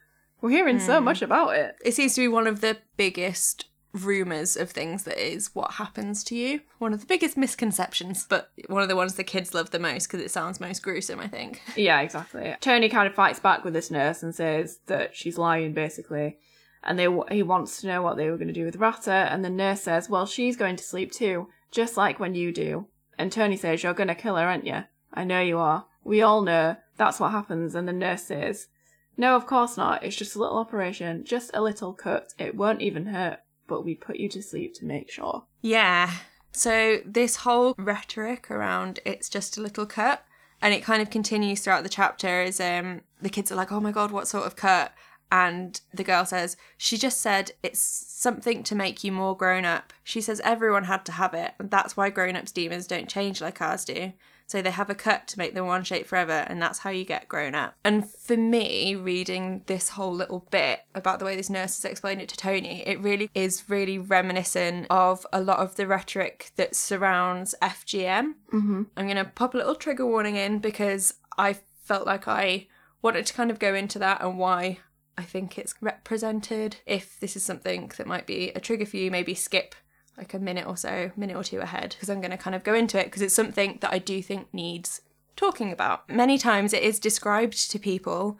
We're 0.41 0.49
hearing 0.49 0.79
so 0.79 0.99
much 0.99 1.21
about 1.21 1.55
it. 1.55 1.75
it 1.85 1.93
seems 1.93 2.15
to 2.15 2.21
be 2.21 2.27
one 2.27 2.47
of 2.47 2.61
the 2.61 2.77
biggest 2.97 3.65
rumors 3.93 4.55
of 4.55 4.71
things 4.71 5.03
that 5.03 5.17
is 5.17 5.53
what 5.53 5.73
happens 5.73 6.23
to 6.25 6.35
you. 6.35 6.61
One 6.79 6.93
of 6.93 7.01
the 7.01 7.05
biggest 7.05 7.37
misconceptions, 7.37 8.25
but 8.27 8.51
one 8.67 8.81
of 8.81 8.89
the 8.89 8.95
ones 8.95 9.15
the 9.15 9.23
kids 9.23 9.53
love 9.53 9.71
the 9.71 9.79
most 9.79 10.07
because 10.07 10.23
it 10.23 10.31
sounds 10.31 10.59
most 10.59 10.81
gruesome, 10.81 11.19
I 11.19 11.27
think. 11.27 11.61
Yeah, 11.75 12.01
exactly. 12.01 12.55
Tony 12.61 12.89
kind 12.89 13.07
of 13.07 13.15
fights 13.15 13.39
back 13.39 13.63
with 13.63 13.73
this 13.73 13.91
nurse 13.91 14.23
and 14.23 14.33
says 14.33 14.79
that 14.87 15.15
she's 15.15 15.37
lying, 15.37 15.73
basically. 15.73 16.37
And 16.83 16.97
they 16.97 17.07
he 17.29 17.43
wants 17.43 17.81
to 17.81 17.87
know 17.87 18.01
what 18.01 18.17
they 18.17 18.29
were 18.29 18.37
going 18.37 18.47
to 18.47 18.53
do 18.53 18.65
with 18.65 18.77
Ratter, 18.77 19.11
and 19.11 19.45
the 19.45 19.49
nurse 19.49 19.81
says, 19.81 20.09
"Well, 20.09 20.25
she's 20.25 20.57
going 20.57 20.77
to 20.77 20.83
sleep 20.83 21.11
too, 21.11 21.47
just 21.69 21.95
like 21.95 22.19
when 22.19 22.33
you 22.33 22.51
do." 22.51 22.87
And 23.19 23.31
Tony 23.31 23.55
says, 23.55 23.83
"You're 23.83 23.93
going 23.93 24.07
to 24.07 24.15
kill 24.15 24.35
her, 24.35 24.47
aren't 24.47 24.65
you?" 24.65 24.85
"I 25.13 25.23
know 25.23 25.41
you 25.41 25.59
are. 25.59 25.85
We 26.03 26.23
all 26.23 26.41
know. 26.41 26.77
That's 26.97 27.19
what 27.19 27.31
happens." 27.31 27.75
And 27.75 27.87
the 27.87 27.93
nurse 27.93 28.23
says, 28.23 28.67
"No, 29.15 29.35
of 29.35 29.45
course 29.45 29.77
not. 29.77 30.03
It's 30.03 30.15
just 30.15 30.35
a 30.35 30.39
little 30.39 30.57
operation, 30.57 31.23
just 31.23 31.51
a 31.53 31.61
little 31.61 31.93
cut. 31.93 32.33
It 32.39 32.55
won't 32.55 32.81
even 32.81 33.05
hurt, 33.07 33.41
but 33.67 33.85
we 33.85 33.95
put 33.95 34.17
you 34.17 34.29
to 34.29 34.41
sleep 34.41 34.73
to 34.75 34.85
make 34.85 35.09
sure." 35.09 35.43
Yeah. 35.61 36.11
So 36.51 36.99
this 37.05 37.37
whole 37.37 37.75
rhetoric 37.77 38.51
around 38.51 38.99
it's 39.05 39.29
just 39.29 39.57
a 39.57 39.61
little 39.61 39.85
cut, 39.85 40.25
and 40.61 40.73
it 40.73 40.83
kind 40.83 41.01
of 41.01 41.09
continues 41.09 41.61
throughout 41.61 41.83
the 41.83 41.89
chapter 41.89 42.41
is 42.41 42.59
um 42.59 43.01
the 43.21 43.29
kids 43.29 43.51
are 43.51 43.55
like, 43.55 43.71
"Oh 43.71 43.79
my 43.79 43.91
god, 43.91 44.11
what 44.11 44.27
sort 44.27 44.45
of 44.45 44.55
cut?" 44.55 44.93
And 45.31 45.79
the 45.93 46.03
girl 46.03 46.25
says, 46.25 46.57
She 46.77 46.97
just 46.97 47.21
said 47.21 47.51
it's 47.63 47.79
something 47.79 48.63
to 48.63 48.75
make 48.75 49.01
you 49.03 49.13
more 49.13 49.35
grown 49.35 49.63
up. 49.63 49.93
She 50.03 50.19
says 50.19 50.41
everyone 50.43 50.83
had 50.83 51.05
to 51.05 51.13
have 51.13 51.33
it, 51.33 51.53
and 51.57 51.71
that's 51.71 51.95
why 51.95 52.09
grown 52.09 52.35
ups' 52.35 52.51
demons 52.51 52.85
don't 52.85 53.07
change 53.07 53.39
like 53.39 53.61
ours 53.61 53.85
do. 53.85 54.11
So 54.51 54.61
they 54.61 54.71
have 54.71 54.89
a 54.89 54.95
cut 54.95 55.29
to 55.29 55.37
make 55.37 55.53
them 55.53 55.65
one 55.65 55.85
shape 55.85 56.05
forever, 56.05 56.43
and 56.45 56.61
that's 56.61 56.79
how 56.79 56.89
you 56.89 57.05
get 57.05 57.29
grown 57.29 57.55
up. 57.55 57.73
And 57.85 58.11
for 58.11 58.35
me, 58.35 58.95
reading 58.95 59.63
this 59.67 59.87
whole 59.87 60.13
little 60.13 60.45
bit 60.51 60.81
about 60.93 61.19
the 61.19 61.25
way 61.25 61.37
this 61.37 61.49
nurse 61.49 61.81
has 61.81 61.89
explained 61.89 62.21
it 62.21 62.27
to 62.27 62.35
Tony, 62.35 62.85
it 62.85 62.99
really 62.99 63.29
is 63.33 63.69
really 63.69 63.97
reminiscent 63.97 64.87
of 64.89 65.25
a 65.31 65.39
lot 65.39 65.59
of 65.59 65.77
the 65.77 65.87
rhetoric 65.87 66.51
that 66.57 66.75
surrounds 66.75 67.55
FGM. 67.61 68.33
Mm-hmm. 68.51 68.83
I'm 68.97 69.05
going 69.05 69.15
to 69.15 69.23
pop 69.23 69.53
a 69.53 69.57
little 69.57 69.73
trigger 69.73 70.05
warning 70.05 70.35
in 70.35 70.59
because 70.59 71.13
I 71.37 71.55
felt 71.85 72.05
like 72.05 72.27
I 72.27 72.67
wanted 73.01 73.27
to 73.27 73.33
kind 73.33 73.51
of 73.51 73.57
go 73.57 73.73
into 73.73 73.99
that 73.99 74.21
and 74.21 74.37
why 74.37 74.79
I 75.17 75.23
think 75.23 75.57
it's 75.57 75.75
represented. 75.79 76.75
If 76.85 77.17
this 77.21 77.37
is 77.37 77.43
something 77.43 77.89
that 77.95 78.05
might 78.05 78.27
be 78.27 78.49
a 78.49 78.59
trigger 78.59 78.85
for 78.85 78.97
you, 78.97 79.11
maybe 79.11 79.33
skip 79.33 79.75
like 80.17 80.33
a 80.33 80.39
minute 80.39 80.67
or 80.67 80.77
so, 80.77 81.11
minute 81.15 81.35
or 81.35 81.43
two 81.43 81.59
ahead, 81.59 81.95
because 81.95 82.09
I'm 82.09 82.21
going 82.21 82.31
to 82.31 82.37
kind 82.37 82.55
of 82.55 82.63
go 82.63 82.73
into 82.73 82.99
it 82.99 83.05
because 83.05 83.21
it's 83.21 83.33
something 83.33 83.77
that 83.81 83.93
I 83.93 83.99
do 83.99 84.21
think 84.21 84.53
needs 84.53 85.01
talking 85.35 85.71
about. 85.71 86.09
Many 86.09 86.37
times 86.37 86.73
it 86.73 86.83
is 86.83 86.99
described 86.99 87.71
to 87.71 87.79
people 87.79 88.37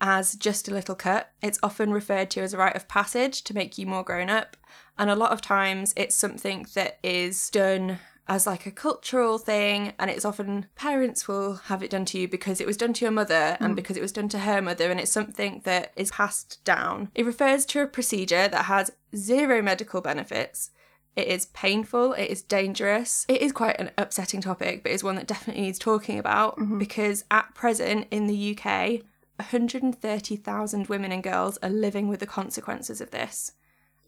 as 0.00 0.34
just 0.34 0.68
a 0.68 0.74
little 0.74 0.94
cut. 0.94 1.32
It's 1.42 1.58
often 1.62 1.92
referred 1.92 2.30
to 2.30 2.40
as 2.40 2.52
a 2.52 2.58
rite 2.58 2.76
of 2.76 2.88
passage 2.88 3.42
to 3.44 3.54
make 3.54 3.78
you 3.78 3.86
more 3.86 4.04
grown 4.04 4.28
up. 4.28 4.56
And 4.98 5.10
a 5.10 5.16
lot 5.16 5.32
of 5.32 5.40
times 5.40 5.92
it's 5.96 6.14
something 6.14 6.66
that 6.74 6.98
is 7.02 7.50
done 7.50 7.98
as 8.28 8.46
like 8.46 8.66
a 8.66 8.70
cultural 8.70 9.38
thing 9.38 9.92
and 9.98 10.10
it's 10.10 10.24
often 10.24 10.66
parents 10.74 11.28
will 11.28 11.54
have 11.54 11.82
it 11.82 11.90
done 11.90 12.04
to 12.04 12.18
you 12.18 12.26
because 12.26 12.60
it 12.60 12.66
was 12.66 12.76
done 12.76 12.92
to 12.92 13.04
your 13.04 13.12
mother 13.12 13.56
and 13.60 13.72
mm. 13.72 13.76
because 13.76 13.96
it 13.96 14.02
was 14.02 14.10
done 14.10 14.28
to 14.28 14.40
her 14.40 14.60
mother 14.60 14.90
and 14.90 14.98
it's 14.98 15.12
something 15.12 15.60
that 15.64 15.92
is 15.96 16.10
passed 16.10 16.62
down. 16.64 17.08
It 17.14 17.24
refers 17.24 17.64
to 17.66 17.82
a 17.82 17.86
procedure 17.86 18.48
that 18.48 18.64
has 18.64 18.90
zero 19.14 19.62
medical 19.62 20.00
benefits. 20.00 20.70
It 21.16 21.28
is 21.28 21.46
painful, 21.46 22.12
it 22.12 22.26
is 22.26 22.42
dangerous. 22.42 23.24
It 23.28 23.40
is 23.40 23.50
quite 23.52 23.80
an 23.80 23.90
upsetting 23.96 24.42
topic, 24.42 24.82
but 24.82 24.92
it's 24.92 25.02
one 25.02 25.16
that 25.16 25.26
definitely 25.26 25.62
needs 25.62 25.78
talking 25.78 26.18
about 26.18 26.58
mm-hmm. 26.58 26.78
because 26.78 27.24
at 27.30 27.54
present 27.54 28.06
in 28.10 28.26
the 28.26 28.56
UK, 28.56 29.00
130,000 29.36 30.86
women 30.88 31.12
and 31.12 31.22
girls 31.22 31.58
are 31.62 31.70
living 31.70 32.08
with 32.08 32.20
the 32.20 32.26
consequences 32.26 33.00
of 33.00 33.10
this. 33.10 33.52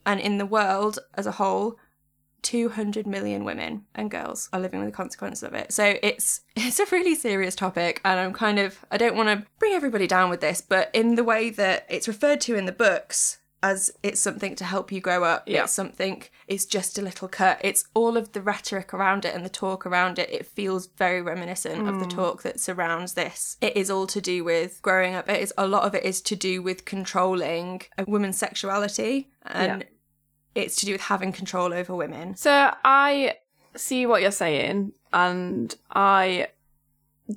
And 0.04 0.20
in 0.20 0.38
the 0.38 0.46
world 0.46 0.98
as 1.14 1.26
a 1.26 1.32
whole, 1.32 1.78
200 2.42 3.06
million 3.06 3.44
women 3.44 3.84
and 3.94 4.10
girls 4.10 4.48
are 4.52 4.60
living 4.60 4.80
with 4.80 4.88
the 4.88 4.96
consequences 4.96 5.42
of 5.42 5.54
it. 5.54 5.72
So 5.72 5.96
it's 6.02 6.42
it's 6.56 6.78
a 6.78 6.86
really 6.86 7.14
serious 7.14 7.54
topic 7.54 8.00
and 8.04 8.18
I'm 8.18 8.32
kind 8.32 8.58
of 8.58 8.84
I 8.90 8.96
don't 8.96 9.16
want 9.16 9.28
to 9.28 9.46
bring 9.58 9.72
everybody 9.72 10.06
down 10.06 10.30
with 10.30 10.40
this, 10.40 10.60
but 10.60 10.90
in 10.92 11.14
the 11.14 11.24
way 11.24 11.50
that 11.50 11.86
it's 11.88 12.08
referred 12.08 12.40
to 12.42 12.54
in 12.54 12.66
the 12.66 12.72
books 12.72 13.38
as 13.62 13.90
it's 14.02 14.20
something 14.20 14.54
to 14.56 14.64
help 14.64 14.92
you 14.92 15.00
grow 15.00 15.24
up. 15.24 15.42
Yeah. 15.48 15.64
It's 15.64 15.72
something 15.72 16.22
it's 16.46 16.64
just 16.64 16.98
a 16.98 17.02
little 17.02 17.26
cut. 17.28 17.60
It's 17.62 17.86
all 17.92 18.16
of 18.16 18.32
the 18.32 18.40
rhetoric 18.40 18.94
around 18.94 19.24
it 19.24 19.34
and 19.34 19.44
the 19.44 19.48
talk 19.50 19.84
around 19.84 20.18
it. 20.18 20.30
It 20.30 20.46
feels 20.46 20.86
very 20.86 21.20
reminiscent 21.20 21.88
of 21.88 21.98
the 21.98 22.06
Mm. 22.06 22.14
talk 22.14 22.42
that 22.42 22.60
surrounds 22.60 23.14
this. 23.14 23.56
It 23.60 23.76
is 23.76 23.90
all 23.90 24.06
to 24.08 24.20
do 24.20 24.44
with 24.44 24.80
growing 24.82 25.14
up. 25.14 25.28
It 25.28 25.42
is 25.42 25.52
a 25.58 25.66
lot 25.66 25.82
of 25.84 25.94
it 25.94 26.04
is 26.04 26.20
to 26.22 26.36
do 26.36 26.62
with 26.62 26.84
controlling 26.84 27.82
a 27.98 28.04
woman's 28.04 28.38
sexuality 28.38 29.30
and 29.44 29.82
Yeah. 29.82 30.62
it's 30.62 30.76
to 30.76 30.86
do 30.86 30.92
with 30.92 31.02
having 31.02 31.32
control 31.32 31.72
over 31.74 31.94
women. 31.96 32.36
So 32.36 32.72
I 32.84 33.38
see 33.76 34.06
what 34.06 34.22
you're 34.22 34.30
saying, 34.30 34.92
and 35.12 35.74
I 35.90 36.48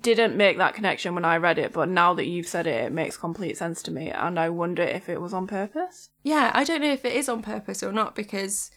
didn't 0.02 0.38
make 0.38 0.58
that 0.58 0.74
connection 0.74 1.14
when 1.16 1.26
I 1.26 1.38
read 1.38 1.58
it, 1.58 1.74
but 1.74 1.90
now 1.90 2.14
that 2.14 2.26
you've 2.28 2.48
said 2.48 2.66
it, 2.66 2.86
it 2.86 2.92
makes 2.92 3.18
complete 3.18 3.58
sense 3.58 3.82
to 3.84 3.92
me, 3.92 4.10
and 4.10 4.40
I 4.40 4.50
wonder 4.50 4.84
if 4.84 5.10
it 5.10 5.20
was 5.20 5.34
on 5.34 5.48
purpose. 5.48 6.10
Yeah, 6.24 6.52
I 6.54 6.64
don't 6.64 6.82
know 6.82 6.92
if 6.94 7.04
it 7.04 7.14
is 7.16 7.28
on 7.28 7.42
purpose 7.42 7.84
or 7.84 7.92
not 7.92 8.16
because 8.16 8.72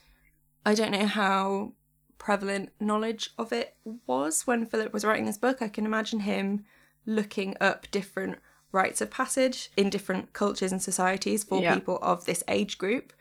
I 0.67 0.75
don't 0.75 0.91
know 0.93 1.07
how 1.07 1.73
prevalent 2.19 2.71
knowledge 2.81 3.31
of 3.39 3.53
it 3.53 3.77
was 4.07 4.47
when 4.47 4.67
Philip 4.67 4.93
was 4.93 5.05
writing 5.05 5.27
this 5.27 5.39
book. 5.39 5.61
I 5.61 5.69
can 5.69 5.85
imagine 5.87 6.21
him 6.21 6.65
looking 7.07 7.57
up 7.61 7.87
different 7.91 8.39
rites 8.73 9.01
of 9.01 9.11
passage 9.11 9.71
in 9.77 9.91
different 9.91 10.33
cultures 10.33 10.73
and 10.73 10.83
societies 10.83 11.45
for 11.45 11.61
Yeah. 11.61 11.75
people 11.75 11.99
of 12.03 12.25
this 12.25 12.43
age 12.49 12.79
group. 12.79 13.13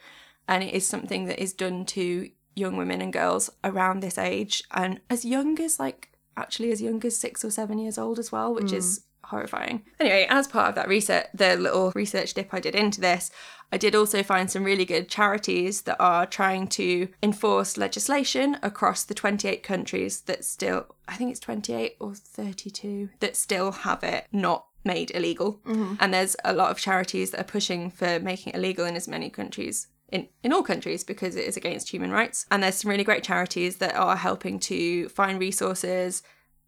And 0.48 0.64
it 0.64 0.74
is 0.74 0.88
something 0.88 1.26
that 1.26 1.40
is 1.42 1.54
done 1.54 1.86
to 1.88 2.30
young 2.56 2.78
women 2.78 3.02
and 3.02 3.12
girls 3.14 3.50
around 3.64 4.00
this 4.00 4.18
age 4.18 4.64
and 4.72 5.02
as 5.10 5.26
young 5.26 5.60
as 5.60 5.80
like 5.80 6.10
actually 6.38 6.72
as 6.72 6.82
young 6.82 7.04
as 7.06 7.18
six 7.18 7.44
or 7.44 7.52
seven 7.52 7.78
years 7.78 7.98
old 7.98 8.20
as 8.20 8.32
well, 8.32 8.54
which 8.54 8.72
is 8.72 9.04
hmm. 9.24 9.28
horrifying. 9.28 9.84
Anyway, 10.00 10.26
as 10.30 10.48
part 10.48 10.70
of 10.70 10.76
that 10.76 10.88
research, 10.88 11.28
the 11.34 11.56
little 11.56 11.92
research 11.96 12.34
dip 12.34 12.54
I 12.54 12.60
did 12.60 12.76
into 12.76 13.02
this, 13.02 13.32
I 13.72 13.78
did 13.78 13.96
also 13.96 14.22
find 14.22 14.52
some 14.52 14.64
really 14.64 14.86
good 14.86 15.10
charities 15.10 15.82
that 15.82 15.98
are 16.00 16.28
trying 16.28 16.68
to 16.68 17.08
enforce 17.24 17.76
legislation 17.76 18.58
across 18.62 19.04
the 19.04 19.16
28 19.16 19.64
countries 19.64 20.22
that 20.22 20.46
still, 20.46 20.86
I 21.08 21.16
think 21.16 21.32
it's 21.32 21.40
28 21.40 21.96
or 22.00 22.14
32, 22.14 23.10
that 23.20 23.36
still 23.36 23.72
have 23.72 24.04
it 24.04 24.28
not 24.32 24.68
made 24.86 25.12
illegal. 25.16 25.60
Mm-hmm. 25.66 25.96
And 26.00 26.14
there's 26.14 26.36
a 26.44 26.54
lot 26.54 26.70
of 26.70 26.78
charities 26.78 27.32
that 27.32 27.42
are 27.42 27.46
pushing 27.46 27.90
for 27.90 28.20
making 28.20 28.54
it 28.54 28.58
illegal 28.58 28.86
in 28.86 28.96
as 28.96 29.08
many 29.08 29.30
countries. 29.30 29.88
In, 30.14 30.28
in 30.44 30.54
all 30.54 30.62
countries 30.62 31.04
because 31.04 31.36
it 31.36 31.46
is 31.46 31.58
against 31.58 31.90
human 31.90 32.12
rights. 32.12 32.46
And 32.52 32.62
there's 32.62 32.76
some 32.76 32.92
really 32.92 33.04
great 33.04 33.24
charities 33.24 33.78
that 33.78 33.96
are 33.96 34.16
helping 34.16 34.60
to 34.60 35.10
find 35.10 35.40
resources, 35.40 36.22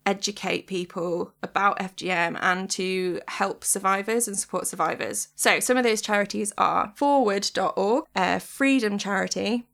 educate 0.03 0.65
people 0.65 1.31
about 1.43 1.77
FGM 1.77 2.39
and 2.41 2.67
to 2.71 3.21
help 3.27 3.63
survivors 3.63 4.27
and 4.27 4.35
support 4.35 4.65
survivors. 4.65 5.27
So, 5.35 5.59
some 5.59 5.77
of 5.77 5.83
those 5.83 6.01
charities 6.01 6.53
are 6.57 6.91
forward.org, 6.95 8.05
uh, 8.15 8.39
Freedom 8.39 8.97
Charity, 8.97 9.67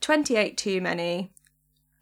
28 0.00 0.56
Too 0.56 0.80
Many, 0.80 1.32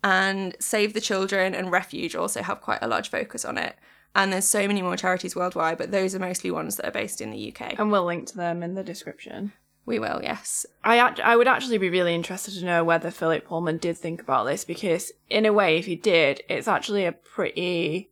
and 0.03 0.55
Save 0.61 0.95
the 0.95 1.01
Children 1.01 1.55
and 1.55 1.73
Refuge 1.73 2.15
also 2.15 2.43
have 2.43 2.61
quite 2.61 2.81
a 2.83 2.89
large 2.89 3.09
focus 3.09 3.45
on 3.45 3.59
it. 3.59 3.77
And 4.15 4.33
there's 4.33 4.45
so 4.45 4.69
many 4.69 4.81
more 4.81 4.97
charities 4.97 5.35
worldwide, 5.35 5.79
but 5.79 5.91
those 5.91 6.15
are 6.15 6.21
mostly 6.21 6.51
ones 6.51 6.77
that 6.77 6.87
are 6.87 6.93
based 6.93 7.21
in 7.21 7.31
the 7.31 7.53
UK. 7.53 7.79
And 7.79 7.91
we'll 7.91 8.05
link 8.05 8.29
to 8.29 8.37
them 8.37 8.63
in 8.63 8.75
the 8.75 8.85
description. 8.85 9.53
We 9.87 9.99
will, 9.99 10.21
yes. 10.23 10.65
I 10.83 10.99
act- 10.99 11.21
I 11.21 11.37
would 11.37 11.49
actually 11.49 11.79
be 11.79 11.91
really 11.91 12.15
interested 12.15 12.55
to 12.55 12.65
know 12.65 12.85
whether 12.85 13.11
Philip 13.11 13.47
Pullman 13.47 13.79
did 13.79 13.99
think 13.99 14.21
about 14.21 14.45
this 14.45 14.65
because, 14.65 15.13
in 15.29 15.45
a 15.45 15.53
way, 15.53 15.79
if 15.79 15.87
he 15.87 15.97
did, 15.97 16.43
it's 16.49 16.69
actually 16.69 17.05
a 17.05 17.13
pretty 17.13 18.11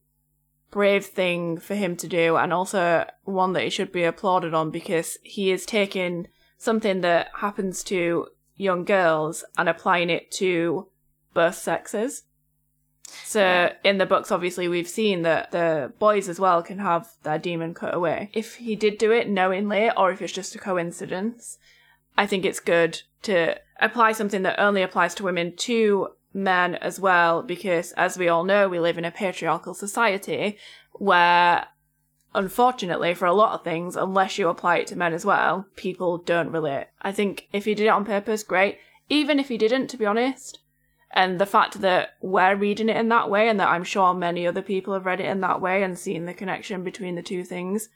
brave 0.70 1.06
thing 1.06 1.58
for 1.58 1.74
him 1.74 1.96
to 1.96 2.08
do, 2.08 2.36
and 2.36 2.52
also 2.52 3.06
one 3.24 3.52
that 3.52 3.62
he 3.62 3.70
should 3.70 3.92
be 3.92 4.04
applauded 4.04 4.54
on 4.54 4.70
because 4.70 5.18
he 5.22 5.50
is 5.50 5.66
taking 5.66 6.28
something 6.58 7.00
that 7.00 7.28
happens 7.36 7.82
to 7.84 8.26
young 8.56 8.84
girls 8.84 9.44
and 9.56 9.68
applying 9.68 10.10
it 10.10 10.30
to 10.30 10.88
both 11.34 11.54
sexes. 11.54 12.24
So 13.24 13.72
in 13.84 13.98
the 13.98 14.06
books, 14.06 14.30
obviously, 14.32 14.68
we've 14.68 14.88
seen 14.88 15.22
that 15.22 15.50
the 15.50 15.92
boys 15.98 16.28
as 16.28 16.40
well 16.40 16.62
can 16.62 16.78
have 16.78 17.10
their 17.22 17.38
demon 17.38 17.74
cut 17.74 17.94
away. 17.94 18.30
If 18.32 18.56
he 18.56 18.76
did 18.76 18.96
do 18.96 19.12
it 19.12 19.28
knowingly, 19.28 19.90
or 19.96 20.10
if 20.10 20.22
it's 20.22 20.32
just 20.32 20.54
a 20.54 20.58
coincidence, 20.58 21.58
I 22.16 22.26
think 22.26 22.44
it's 22.44 22.60
good 22.60 23.02
to 23.22 23.58
apply 23.80 24.12
something 24.12 24.42
that 24.42 24.60
only 24.60 24.82
applies 24.82 25.14
to 25.16 25.24
women 25.24 25.56
to 25.56 26.08
men 26.34 26.76
as 26.76 26.98
well, 27.00 27.42
because 27.42 27.92
as 27.92 28.18
we 28.18 28.28
all 28.28 28.44
know, 28.44 28.68
we 28.68 28.80
live 28.80 28.98
in 28.98 29.04
a 29.04 29.10
patriarchal 29.10 29.74
society 29.74 30.56
where, 30.92 31.66
unfortunately, 32.34 33.14
for 33.14 33.26
a 33.26 33.32
lot 33.32 33.54
of 33.54 33.64
things, 33.64 33.96
unless 33.96 34.38
you 34.38 34.48
apply 34.48 34.78
it 34.78 34.86
to 34.88 34.96
men 34.96 35.12
as 35.12 35.24
well, 35.24 35.66
people 35.76 36.18
don't 36.18 36.52
relate. 36.52 36.86
I 37.00 37.12
think 37.12 37.48
if 37.52 37.64
he 37.64 37.74
did 37.74 37.86
it 37.86 37.88
on 37.88 38.04
purpose, 38.04 38.42
great. 38.42 38.78
Even 39.08 39.38
if 39.38 39.48
he 39.48 39.58
didn't, 39.58 39.88
to 39.88 39.96
be 39.96 40.06
honest, 40.06 40.60
and 41.10 41.38
the 41.38 41.46
fact 41.46 41.82
that 41.82 42.14
we're 42.22 42.56
reading 42.56 42.88
it 42.88 42.96
in 42.96 43.08
that 43.10 43.28
way, 43.28 43.48
and 43.48 43.60
that 43.60 43.68
I'm 43.68 43.84
sure 43.84 44.14
many 44.14 44.46
other 44.46 44.62
people 44.62 44.94
have 44.94 45.04
read 45.04 45.20
it 45.20 45.26
in 45.26 45.40
that 45.40 45.60
way 45.60 45.82
and 45.82 45.98
seen 45.98 46.24
the 46.24 46.32
connection 46.32 46.84
between 46.84 47.14
the 47.14 47.22
two 47.22 47.44
things, 47.44 47.90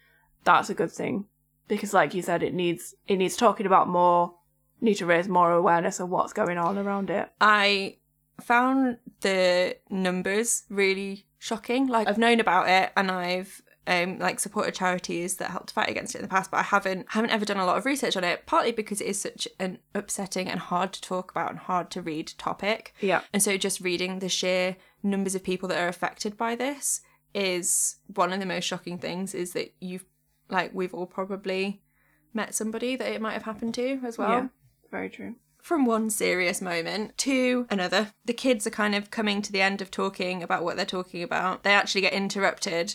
that's 0.45 0.69
a 0.69 0.75
good 0.75 0.93
thing. 0.93 1.27
Because, 1.69 1.93
like 1.93 2.15
you 2.15 2.23
said, 2.23 2.43
it 2.43 2.55
needs 2.55 2.95
it 3.07 3.17
needs 3.17 3.37
talking 3.37 3.67
about 3.67 3.89
more. 3.89 4.35
Need 4.81 4.97
to 4.97 5.07
raise 5.07 5.27
more 5.27 5.53
awareness 5.53 6.01
of 6.01 6.11
what's 6.11 6.35
going 6.35 6.59
on 6.59 6.77
around 6.77 7.09
it. 7.09 7.31
I 7.41 7.97
found 8.41 8.99
the 9.23 9.77
numbers 9.89 10.65
really 10.69 11.27
shocking. 11.39 11.87
Like 11.87 12.09
I've 12.09 12.19
known 12.19 12.41
about 12.41 12.69
it 12.69 12.93
and 12.97 13.11
I've 13.11 13.63
um, 13.87 14.19
like 14.19 14.41
supported 14.41 14.75
charities 14.75 15.37
that 15.37 15.51
helped 15.51 15.71
fight 15.71 15.89
against 15.89 16.15
it 16.15 16.19
in 16.19 16.23
the 16.23 16.29
past, 16.29 16.51
but 16.51 16.59
I 16.59 16.63
haven't 16.63 17.07
haven't 17.11 17.31
ever 17.31 17.45
done 17.45 17.59
a 17.59 17.67
lot 17.67 17.79
of 17.79 17.85
research 17.85 18.17
on 18.17 18.25
it. 18.25 18.47
Partly 18.47 18.73
because 18.73 19.01
it 19.01 19.07
is 19.07 19.21
such 19.21 19.47
an 19.59 19.79
upsetting 19.95 20.49
and 20.49 20.61
hard 20.61 20.93
to 20.95 21.01
talk 21.01 21.31
about 21.31 21.51
and 21.51 21.59
hard 21.59 21.91
to 21.93 22.03
read 22.03 22.33
topic. 22.39 22.95
Yeah. 23.01 23.23
And 23.33 23.43
so 23.43 23.57
just 23.57 23.81
reading 23.81 24.19
the 24.19 24.29
sheer 24.29 24.77
numbers 25.03 25.35
of 25.35 25.45
people 25.45 25.69
that 25.69 25.79
are 25.79 25.89
affected 25.89 26.37
by 26.37 26.57
this 26.57 27.01
is 27.35 27.97
one 28.15 28.33
of 28.33 28.41
the 28.41 28.47
most 28.47 28.65
shocking 28.65 28.99
things. 28.99 29.35
Is 29.35 29.53
that 29.53 29.73
you've 29.81 30.05
like 30.49 30.73
we've 30.75 30.95
all 30.95 31.07
probably 31.07 31.83
met 32.33 32.55
somebody 32.55 32.97
that 32.97 33.13
it 33.13 33.21
might 33.21 33.33
have 33.33 33.45
happened 33.45 33.75
to 33.75 34.01
as 34.05 34.19
well. 34.19 34.31
Yeah. 34.31 34.49
Very 34.91 35.09
true. 35.09 35.37
From 35.59 35.85
one 35.85 36.11
serious 36.11 36.61
moment 36.61 37.19
to 37.19 37.67
another. 37.71 38.13
The 38.25 38.33
kids 38.33 38.67
are 38.67 38.71
kind 38.71 38.95
of 38.95 39.11
coming 39.11 39.43
to 39.43 39.51
the 39.51 39.63
end 39.63 39.83
of 39.83 39.91
talking 39.91 40.43
about 40.43 40.63
what 40.63 40.77
they're 40.77 40.87
talking 40.87 41.23
about. 41.23 41.65
They 41.65 41.73
actually 41.73 42.03
get 42.03 42.13
interrupted, 42.13 42.95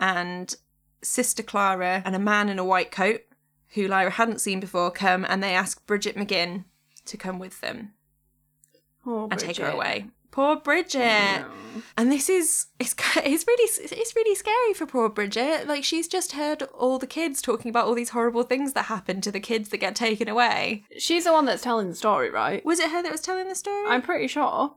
and 0.00 0.54
Sister 1.00 1.44
Clara 1.44 2.02
and 2.04 2.16
a 2.16 2.18
man 2.18 2.48
in 2.48 2.58
a 2.58 2.64
white 2.64 2.90
coat, 2.90 3.20
who 3.74 3.86
Lyra 3.86 4.10
hadn't 4.10 4.40
seen 4.40 4.58
before, 4.58 4.90
come 4.90 5.24
and 5.28 5.42
they 5.42 5.54
ask 5.54 5.86
Bridget 5.86 6.16
McGinn 6.16 6.64
to 7.04 7.16
come 7.16 7.38
with 7.38 7.60
them 7.60 7.92
Oh, 9.06 9.28
and 9.30 9.38
take 9.38 9.58
her 9.58 9.68
away. 9.68 10.08
Poor 10.38 10.54
Bridget. 10.54 11.00
No. 11.40 11.46
And 11.96 12.12
this 12.12 12.28
is 12.28 12.66
it's 12.78 12.94
it's 13.16 13.44
really 13.44 13.68
it's 13.92 14.14
really 14.14 14.36
scary 14.36 14.72
for 14.72 14.86
poor 14.86 15.08
Bridget. 15.08 15.66
Like 15.66 15.82
she's 15.82 16.06
just 16.06 16.30
heard 16.30 16.62
all 16.62 17.00
the 17.00 17.08
kids 17.08 17.42
talking 17.42 17.68
about 17.70 17.86
all 17.86 17.94
these 17.96 18.10
horrible 18.10 18.44
things 18.44 18.72
that 18.74 18.84
happen 18.84 19.20
to 19.22 19.32
the 19.32 19.40
kids 19.40 19.70
that 19.70 19.78
get 19.78 19.96
taken 19.96 20.28
away. 20.28 20.84
She's 20.96 21.24
the 21.24 21.32
one 21.32 21.44
that's 21.44 21.64
telling 21.64 21.88
the 21.88 21.96
story, 21.96 22.30
right? 22.30 22.64
Was 22.64 22.78
it 22.78 22.92
her 22.92 23.02
that 23.02 23.10
was 23.10 23.20
telling 23.20 23.48
the 23.48 23.56
story? 23.56 23.90
I'm 23.90 24.00
pretty 24.00 24.28
sure. 24.28 24.44
Oh, 24.44 24.76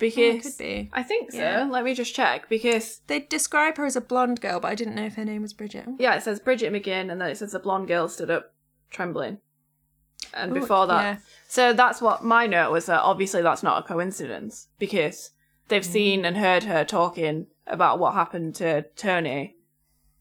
Because 0.00 0.18
it 0.18 0.42
could 0.42 0.58
be. 0.58 0.90
I 0.92 1.04
think 1.04 1.30
so. 1.30 1.38
Yeah. 1.38 1.68
Let 1.70 1.84
me 1.84 1.94
just 1.94 2.12
check. 2.12 2.48
Because 2.48 3.02
They 3.06 3.20
describe 3.20 3.76
her 3.76 3.86
as 3.86 3.94
a 3.94 4.00
blonde 4.00 4.40
girl, 4.40 4.58
but 4.58 4.72
I 4.72 4.74
didn't 4.74 4.96
know 4.96 5.06
if 5.06 5.14
her 5.14 5.24
name 5.24 5.42
was 5.42 5.52
Bridget. 5.52 5.86
yeah, 6.00 6.16
it 6.16 6.24
says 6.24 6.40
Bridget 6.40 6.72
McGinn, 6.72 7.12
and 7.12 7.20
then 7.20 7.30
it 7.30 7.38
says 7.38 7.54
a 7.54 7.60
blonde 7.60 7.86
girl 7.86 8.08
stood 8.08 8.28
up 8.32 8.54
trembling. 8.90 9.38
And 10.36 10.52
Ooh, 10.52 10.60
before 10.60 10.86
that, 10.86 11.02
yeah. 11.02 11.16
so 11.48 11.72
that's 11.72 12.00
what 12.02 12.22
my 12.24 12.46
note 12.46 12.70
was. 12.70 12.86
That 12.86 13.00
obviously 13.00 13.42
that's 13.42 13.62
not 13.62 13.82
a 13.84 13.88
coincidence 13.88 14.68
because 14.78 15.30
they've 15.68 15.82
Mm. 15.82 15.92
seen 15.92 16.24
and 16.24 16.36
heard 16.36 16.64
her 16.64 16.84
talking 16.84 17.46
about 17.66 17.98
what 17.98 18.14
happened 18.14 18.54
to 18.56 18.82
Tony, 18.96 19.56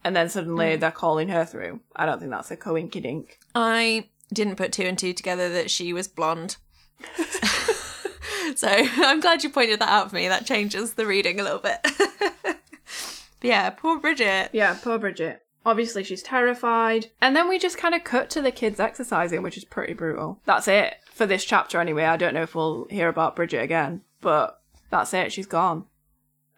and 0.04 0.16
then 0.16 0.30
suddenly 0.30 0.78
Mm. 0.78 0.80
they're 0.80 0.92
calling 0.92 1.30
her 1.30 1.46
through. 1.46 1.82
I 1.96 2.06
don't 2.06 2.20
think 2.20 2.32
that's 2.32 2.50
a 2.52 2.58
coinkydink. 2.58 3.32
I 3.54 4.10
didn't 4.34 4.56
put 4.56 4.72
two 4.72 4.84
and 4.84 4.98
two 4.98 5.14
together 5.14 5.50
that 5.54 5.70
she 5.70 5.94
was 5.94 6.08
blonde. 6.08 6.58
so 8.56 8.68
I'm 8.70 9.20
glad 9.20 9.44
you 9.44 9.50
pointed 9.50 9.80
that 9.82 9.90
out 9.90 10.10
for 10.10 10.16
me. 10.16 10.28
That 10.28 10.46
changes 10.46 10.94
the 10.94 11.06
reading 11.06 11.40
a 11.40 11.44
little 11.44 11.60
bit. 11.60 11.86
yeah, 13.42 13.70
poor 13.72 14.00
Bridget. 14.00 14.50
Yeah, 14.54 14.76
poor 14.82 14.98
Bridget. 14.98 15.42
Obviously, 15.66 16.04
she's 16.04 16.22
terrified. 16.22 17.08
And 17.22 17.36
then 17.36 17.48
we 17.50 17.58
just 17.58 17.78
kind 17.78 17.96
of 17.96 18.04
cut 18.04 18.30
to 18.32 18.42
the 18.42 18.52
kids 18.52 18.80
exercising, 18.80 19.42
which 19.42 19.58
is 19.58 19.66
pretty 19.66 19.94
brutal. 19.94 20.40
That's 20.46 20.68
it 20.68 20.96
for 21.12 21.26
this 21.26 21.44
chapter, 21.44 21.80
anyway. 21.80 22.04
I 22.06 22.18
don't 22.18 22.34
know 22.34 22.44
if 22.44 22.54
we'll 22.54 22.86
hear 22.90 23.10
about 23.10 23.36
Bridget 23.36 23.62
again, 23.64 24.02
but 24.22 24.62
that's 24.92 25.14
it. 25.14 25.32
She's 25.34 25.48
gone. 25.48 25.86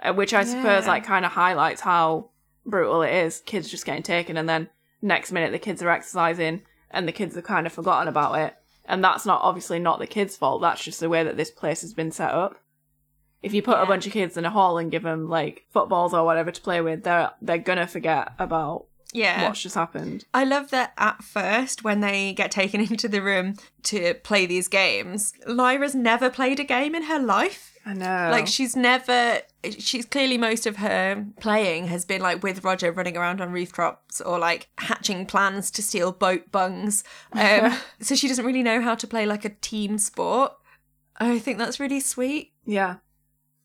Uh, 0.02 0.14
Which 0.14 0.34
I 0.34 0.44
suppose, 0.44 0.84
Yeah. 0.86 0.92
like, 0.92 1.06
kind 1.06 1.26
of 1.26 1.32
highlights 1.32 1.82
how 1.82 2.30
brutal 2.66 3.02
it 3.02 3.14
is. 3.14 3.40
Kids 3.46 3.70
just 3.70 3.86
getting 3.86 4.04
taken, 4.04 4.36
and 4.38 4.48
then 4.50 4.70
next 5.02 5.32
minute 5.32 5.52
the 5.52 5.60
kids 5.60 5.82
are 5.82 5.90
exercising, 5.90 6.62
and 6.92 7.08
the 7.08 7.12
kids 7.14 7.36
have 7.36 7.46
kind 7.46 7.66
of 7.66 7.74
forgotten 7.74 8.08
about 8.08 8.38
it. 8.40 8.56
And 8.86 9.04
that's 9.04 9.26
not 9.26 9.42
obviously 9.42 9.80
not 9.80 10.00
the 10.00 10.08
kids' 10.08 10.36
fault. 10.38 10.62
That's 10.62 10.84
just 10.84 11.00
the 11.00 11.10
way 11.10 11.24
that 11.24 11.38
this 11.38 11.52
place 11.52 11.82
has 11.82 11.94
been 11.94 12.12
set 12.12 12.32
up. 12.32 12.58
If 13.42 13.54
you 13.54 13.62
put 13.62 13.78
Yeah. 13.78 13.84
a 13.84 13.88
bunch 13.88 14.06
of 14.08 14.14
kids 14.14 14.36
in 14.38 14.46
a 14.46 14.50
hall 14.50 14.78
and 14.78 14.90
give 14.92 15.04
them 15.04 15.30
like 15.30 15.66
footballs 15.70 16.14
or 16.14 16.26
whatever 16.26 16.52
to 16.52 16.62
play 16.62 16.82
with, 16.82 17.04
they're 17.04 17.32
they're 17.42 17.58
gonna 17.60 17.86
forget 17.88 18.30
about 18.40 18.87
Yeah. 19.14 19.48
what's 19.48 19.62
just 19.62 19.76
happened. 19.76 20.26
I 20.34 20.44
love 20.44 20.70
that 20.72 20.94
at 20.98 21.24
first, 21.24 21.84
when 21.84 22.02
they 22.02 22.34
get 22.34 22.52
taken 22.52 22.82
into 22.90 23.08
the 23.08 23.22
room 23.22 23.56
to 23.84 24.14
play 24.16 24.46
these 24.46 24.68
games, 24.68 25.34
Lyra's 25.48 25.96
never 25.96 26.30
played 26.30 26.60
a 26.60 26.64
game 26.64 26.94
in 26.96 27.04
her 27.04 27.20
life. 27.20 27.74
I 27.86 27.94
know. 27.94 28.28
Like 28.32 28.48
she's 28.48 28.76
never 28.76 29.40
she's 29.80 30.06
clearly 30.06 30.38
most 30.38 30.66
of 30.68 30.76
her 30.78 31.26
playing 31.40 31.88
has 31.88 32.04
been 32.04 32.22
like 32.22 32.44
with 32.44 32.66
Roger 32.66 32.92
running 32.92 33.16
around 33.16 33.40
on 33.40 33.54
rooftops 33.54 34.20
or 34.20 34.38
like 34.38 34.68
hatching 34.78 35.26
plans 35.26 35.72
to 35.72 35.82
steal 35.82 36.12
boat 36.12 36.52
bungs. 36.52 37.06
Um 37.34 37.74
so 38.02 38.14
she 38.14 38.28
doesn't 38.28 38.46
really 38.46 38.62
know 38.62 38.82
how 38.82 38.94
to 38.96 39.08
play 39.08 39.26
like 39.26 39.46
a 39.46 39.50
team 39.62 40.00
sport. 40.00 40.52
I 41.18 41.40
think 41.40 41.58
that's 41.60 41.80
really 41.80 42.02
sweet. 42.02 42.52
yeah, 42.66 42.98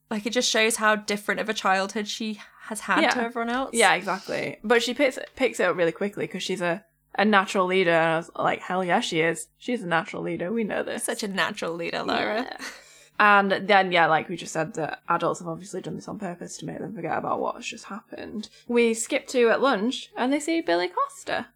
Like 0.09 0.25
it 0.25 0.33
just 0.33 0.49
shows 0.49 0.77
how 0.77 0.95
different 0.95 1.41
of 1.41 1.49
a 1.49 1.55
childhood 1.55 2.07
she 2.07 2.41
has 2.69 2.81
had 2.81 3.03
Yeah. 3.03 3.11
to 3.11 3.23
everyone 3.23 3.51
else. 3.51 3.71
yeah, 3.73 3.95
exactly. 3.95 4.59
But 4.65 4.83
she 4.83 4.95
picks 4.95 5.19
picks 5.37 5.61
it 5.61 5.65
up 5.65 5.77
really 5.77 5.93
quickly 5.93 6.25
because 6.27 6.43
she's 6.43 6.61
a 6.63 6.85
a 7.15 7.25
natural 7.25 7.67
leader. 7.67 7.91
And 7.91 8.13
I 8.15 8.17
was 8.17 8.31
like, 8.37 8.61
hell 8.61 8.83
yeah, 8.85 9.01
she 9.01 9.21
is. 9.21 9.49
She's 9.59 9.83
a 9.83 9.87
natural 9.87 10.23
leader. 10.23 10.51
We 10.53 10.65
know 10.65 10.83
this. 10.83 11.05
Such 11.05 11.23
a 11.23 11.29
natural 11.29 11.75
leader, 11.75 12.03
Lyra. 12.03 12.43
Yeah. 12.43 12.57
And 13.21 13.69
then, 13.69 13.93
yeah, 13.93 14.07
like 14.07 14.29
we 14.31 14.37
just 14.37 14.53
said, 14.55 14.75
that 14.75 15.01
adults 15.09 15.41
have 15.41 15.47
obviously 15.49 15.83
done 15.83 15.95
this 15.95 16.09
on 16.09 16.19
purpose 16.19 16.57
to 16.59 16.67
make 16.67 16.79
them 16.79 16.95
forget 16.95 17.19
about 17.19 17.39
what's 17.41 17.67
just 17.67 17.85
happened. 17.85 18.49
We 18.67 18.95
skip 18.95 19.27
to 19.29 19.51
at 19.51 19.61
lunch 19.61 20.11
and 20.17 20.33
they 20.33 20.41
see 20.41 20.61
Billy 20.63 20.89
Costa. 20.89 21.49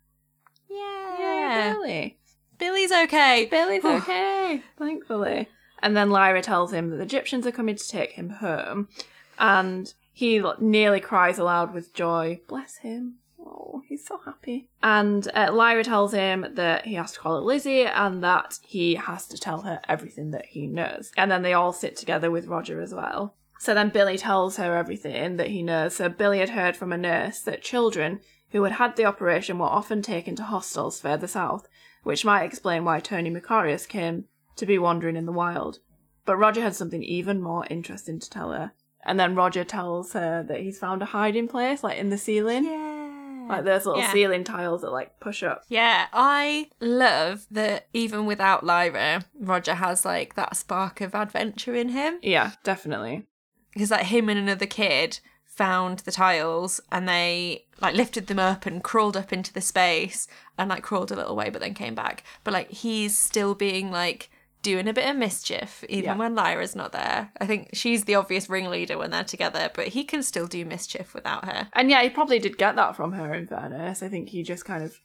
Yeah. 0.69 1.19
Yay, 1.19 1.73
Billy. 1.73 2.19
Billy's 2.59 2.93
okay. 2.93 3.47
Billy's 3.51 3.85
okay, 3.85 4.63
thankfully. 4.79 5.49
And 5.83 5.97
then 5.97 6.11
Lyra 6.11 6.43
tells 6.43 6.73
him 6.73 6.91
that 6.91 6.97
the 6.97 7.03
Egyptians 7.03 7.47
are 7.47 7.53
coming 7.53 7.77
to 7.77 7.89
take 7.89 8.13
him 8.13 8.31
home, 8.31 8.89
and 9.39 9.93
he 10.17 10.43
nearly 10.61 10.99
cries 10.99 11.39
aloud 11.39 11.75
with 11.75 11.93
joy. 11.93 12.41
Bless 12.49 12.79
him. 12.79 13.17
Oh, 13.39 13.83
he's 13.87 14.07
so 14.07 14.19
happy. 14.25 14.71
And 14.83 15.29
uh, 15.35 15.51
Lyra 15.53 15.85
tells 15.85 16.15
him 16.15 16.47
that 16.55 16.87
he 16.87 16.95
has 16.95 17.13
to 17.13 17.21
call 17.21 17.37
it 17.37 17.45
Lizzie 17.45 17.85
and 17.85 18.25
that 18.25 18.59
he 18.63 18.95
has 18.95 19.27
to 19.27 19.37
tell 19.37 19.61
her 19.61 19.79
everything 19.87 20.31
that 20.31 20.47
he 20.47 20.69
knows. 20.69 21.13
And 21.19 21.31
then 21.31 21.43
they 21.43 21.53
all 21.53 21.75
sit 21.75 21.97
together 21.97 22.31
with 22.31 22.47
Roger 22.47 22.81
as 22.81 22.95
well. 22.95 23.35
So 23.59 23.75
then 23.75 23.91
Billy 23.91 24.17
tells 24.17 24.57
her 24.57 24.75
everything 24.75 25.37
that 25.37 25.49
he 25.49 25.63
knows. 25.63 25.97
So 25.97 26.09
Billy 26.09 26.39
had 26.39 26.49
heard 26.49 26.79
from 26.79 26.95
a 26.95 26.97
nurse 26.97 27.41
that 27.41 27.61
children 27.61 28.21
who 28.53 28.63
had 28.63 28.73
had 28.73 28.97
the 28.97 29.05
operation 29.05 29.59
were 29.59 29.67
often 29.67 30.01
taken 30.01 30.35
to 30.37 30.45
hostels 30.45 30.99
further 30.99 31.27
south, 31.27 31.69
which 32.05 32.25
might 32.25 32.45
explain 32.45 32.87
why 32.87 33.01
Tony 33.01 33.31
Makarios 33.31 33.87
came 33.87 34.25
to 34.57 34.65
be 34.65 34.79
wandering 34.79 35.17
in 35.17 35.27
the 35.27 35.31
wild. 35.31 35.81
But 36.25 36.39
Roger 36.39 36.63
had 36.63 36.75
something 36.75 37.03
even 37.03 37.43
more 37.43 37.67
interesting 37.69 38.19
to 38.19 38.31
tell 38.31 38.53
her. 38.53 38.73
And 39.07 39.19
then 39.19 39.35
Roger 39.35 39.65
tells 39.65 40.13
her 40.13 40.43
that 40.43 40.61
he's 40.61 40.79
found 40.79 41.01
a 41.01 41.07
hiding 41.07 41.49
place, 41.49 41.83
like 41.85 41.97
in 41.99 42.11
the 42.11 42.19
ceiling. 42.19 42.65
Yeah. 42.65 43.47
Like 43.49 43.65
those 43.65 43.87
little 43.87 44.03
Yeah. 44.03 44.13
ceiling 44.13 44.43
tiles 44.43 44.83
that 44.83 44.91
like 44.91 45.21
push 45.21 45.45
up. 45.45 45.63
Yeah, 45.69 46.07
I 46.13 46.69
love 46.81 47.47
that 47.53 47.87
even 47.95 48.27
without 48.27 48.65
Lyra, 48.65 49.25
Roger 49.39 49.75
has 49.75 50.05
like 50.05 50.35
that 50.35 50.57
spark 50.57 51.01
of 51.01 51.15
adventure 51.15 51.75
in 51.75 51.91
him. 51.91 52.19
Yeah, 52.23 52.53
definitely. 52.65 53.27
Because 53.73 53.93
like 53.93 54.07
him 54.07 54.29
and 54.29 54.39
another 54.39 54.67
kid 54.67 55.21
found 55.45 56.01
the 56.01 56.11
tiles 56.13 56.81
and 56.91 57.09
they 57.09 57.67
like 57.81 57.95
lifted 57.95 58.27
them 58.27 58.39
up 58.41 58.67
and 58.67 58.83
crawled 58.83 59.17
up 59.17 59.33
into 59.33 59.53
the 59.53 59.61
space 59.61 60.27
and 60.59 60.69
like 60.69 60.83
crawled 60.83 61.13
a 61.13 61.17
little 61.17 61.37
way 61.37 61.49
but 61.49 61.61
then 61.61 61.73
came 61.75 61.95
back. 61.95 62.25
But 62.43 62.53
like 62.53 62.71
he's 62.71 63.17
still 63.17 63.55
being 63.55 63.93
like 63.93 64.29
doing 64.67 64.89
a 64.89 64.93
bit 64.93 65.09
of 65.09 65.17
mischief 65.17 65.85
even 65.89 66.05
Yeah. 66.05 66.17
when 66.17 66.35
Lyra's 66.35 66.75
not 66.75 66.91
there. 66.93 67.31
I 67.41 67.47
think 67.47 67.71
she's 67.73 68.05
the 68.05 68.17
obvious 68.17 68.49
ringleader 68.51 68.99
when 68.99 69.11
they're 69.13 69.23
together, 69.25 69.71
but 69.73 69.89
he 69.89 70.03
can 70.05 70.23
still 70.25 70.47
do 70.49 70.65
mischief 70.65 71.15
without 71.15 71.45
her. 71.45 71.69
And 71.73 71.89
yeah, 71.89 72.03
he 72.03 72.11
probably 72.11 72.39
did 72.41 72.59
get 72.59 72.75
that 72.77 72.97
from 72.97 73.13
her 73.13 73.33
in 73.33 73.47
fairness. 73.47 74.03
I 74.03 74.09
think 74.09 74.29
he 74.31 74.43
just 74.43 74.65
kind 74.65 74.83
of 74.83 74.99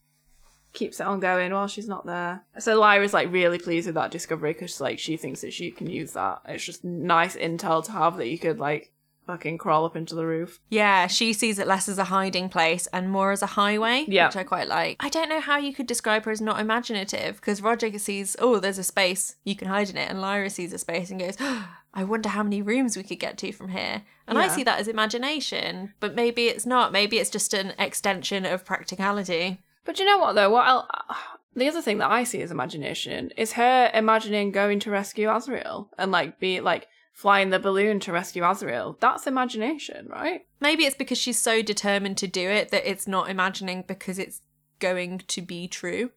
keeps 0.74 1.00
it 1.00 1.06
on 1.06 1.20
going 1.20 1.52
while 1.54 1.68
she's 1.68 1.88
not 1.88 2.06
there. 2.06 2.44
So 2.60 2.80
Lyra's 2.80 3.14
like 3.14 3.32
really 3.32 3.60
pleased 3.60 3.86
with 3.88 3.96
that 3.96 4.10
discovery 4.12 4.54
because 4.54 4.82
like 4.82 5.00
she 5.00 5.18
thinks 5.18 5.42
that 5.42 5.54
she 5.54 5.70
can 5.70 5.88
use 5.88 6.14
that. 6.14 6.40
It's 6.48 6.64
just 6.66 6.84
nice 6.84 7.36
intel 7.36 7.84
to 7.86 7.92
have 7.92 8.18
that 8.18 8.28
you 8.30 8.40
could 8.40 8.60
like 8.60 8.91
fucking 9.28 9.58
crawl 9.58 9.86
up 9.86 9.96
into 9.96 10.16
the 10.16 10.26
roof. 10.26 10.60
Yeah, 10.70 11.08
she 11.08 11.32
sees 11.34 11.60
it 11.60 11.68
less 11.68 11.88
as 11.88 11.98
a 11.98 12.06
hiding 12.06 12.50
place 12.50 12.88
and 12.88 13.10
more 13.10 13.32
as 13.32 13.42
a 13.42 13.48
highway, 13.48 14.06
Yeah. 14.08 14.28
which 14.28 14.36
I 14.36 14.44
quite 14.44 14.68
like. 14.68 14.98
I 15.00 15.10
don't 15.10 15.30
know 15.30 15.40
how 15.40 15.58
you 15.58 15.74
could 15.74 15.88
describe 15.88 16.26
her 16.26 16.32
as 16.32 16.42
not 16.42 16.60
imaginative 16.60 17.36
because 17.36 17.62
Roger 17.62 17.98
sees, 18.00 18.36
oh, 18.40 18.60
there's 18.60 18.78
a 18.78 18.84
space, 18.84 19.36
you 19.44 19.56
can 19.56 19.68
hide 19.68 19.90
in 19.90 19.98
it, 19.98 20.10
and 20.10 20.20
Lyra 20.22 20.50
sees 20.50 20.74
a 20.74 20.78
space 20.78 21.10
and 21.12 21.20
goes, 21.20 21.38
oh, 21.40 21.68
I 21.94 22.04
wonder 22.04 22.30
how 22.30 22.44
many 22.44 22.62
rooms 22.62 22.96
we 22.98 23.04
could 23.04 23.20
get 23.20 23.38
to 23.40 23.52
from 23.52 23.70
here. 23.70 24.04
And 24.28 24.38
I 24.38 24.48
see 24.48 24.64
that 24.64 24.80
as 24.80 24.88
imagination, 24.88 25.94
but 26.00 26.16
maybe 26.16 26.48
it's 26.48 26.66
not. 26.66 26.92
Maybe 26.94 27.18
it's 27.18 27.30
just 27.30 27.54
an 27.54 27.74
extension 27.78 28.46
of 28.46 28.64
practicality. 28.66 29.62
But 29.84 30.00
you 30.00 30.06
know 30.06 30.18
what 30.18 30.34
though? 30.34 30.50
What 30.50 30.68
I'll, 30.68 30.88
uh, 31.10 31.14
the 31.54 31.68
other 31.68 31.82
thing 31.82 31.98
that 31.98 32.10
I 32.10 32.24
see 32.24 32.42
as 32.42 32.50
imagination 32.52 33.32
is 33.36 33.54
her 33.54 33.92
imagining 33.94 34.52
going 34.54 34.80
to 34.82 34.92
rescue 34.92 35.28
Asriel 35.28 35.90
and 35.98 36.12
like 36.12 36.40
be 36.40 36.62
like 36.62 36.88
flying 37.12 37.50
the 37.50 37.60
balloon 37.60 38.00
to 38.02 38.12
rescue 38.12 38.44
Asriel. 38.44 39.00
That's 39.00 39.28
imagination, 39.28 40.08
right? 40.10 40.46
Maybe 40.60 40.86
it's 40.86 40.96
because 40.96 41.18
she's 41.18 41.40
so 41.40 41.62
determined 41.62 42.18
to 42.18 42.28
do 42.28 42.50
it 42.50 42.70
that 42.70 42.90
it's 42.90 43.08
not 43.08 43.30
imagining 43.30 43.84
because 43.88 44.18
it's 44.18 44.42
going 44.80 45.20
to 45.28 45.42
be 45.42 45.68
true. 45.68 46.12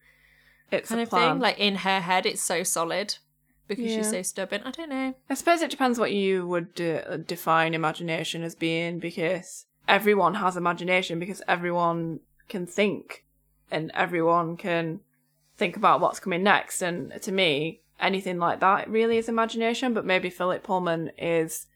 It's 0.71 0.89
kind 0.89 1.01
a 1.01 1.03
of 1.03 1.09
plan. 1.09 1.35
thing. 1.35 1.41
Like 1.41 1.59
in 1.59 1.75
her 1.75 1.99
head, 1.99 2.25
it's 2.25 2.41
so 2.41 2.63
solid 2.63 3.17
because 3.67 3.91
she's 3.91 4.09
so 4.09 4.21
stubborn. 4.21 4.61
I 4.63 4.71
don't 4.71 4.89
know. 4.89 5.13
I 5.29 5.33
suppose 5.33 5.61
it 5.61 5.71
depends 5.71 5.99
what 5.99 6.11
you 6.11 6.47
would 6.47 6.73
de- 6.75 7.17
define 7.19 7.73
imagination 7.73 8.43
as 8.43 8.55
being 8.55 8.99
because 8.99 9.65
everyone 9.87 10.35
has 10.35 10.57
imagination 10.57 11.19
because 11.19 11.41
everyone 11.47 12.19
can 12.47 12.65
think 12.65 13.23
and 13.71 13.91
everyone 13.93 14.57
can 14.57 15.01
think 15.57 15.77
about 15.77 16.01
what's 16.01 16.19
coming 16.19 16.43
next. 16.43 16.81
And 16.81 17.13
to 17.21 17.31
me, 17.31 17.81
anything 17.99 18.37
like 18.39 18.59
that 18.59 18.89
really 18.89 19.17
is 19.17 19.29
imagination. 19.29 19.93
But 19.93 20.05
maybe 20.05 20.29
Philip 20.29 20.63
Pullman 20.63 21.11
is 21.17 21.67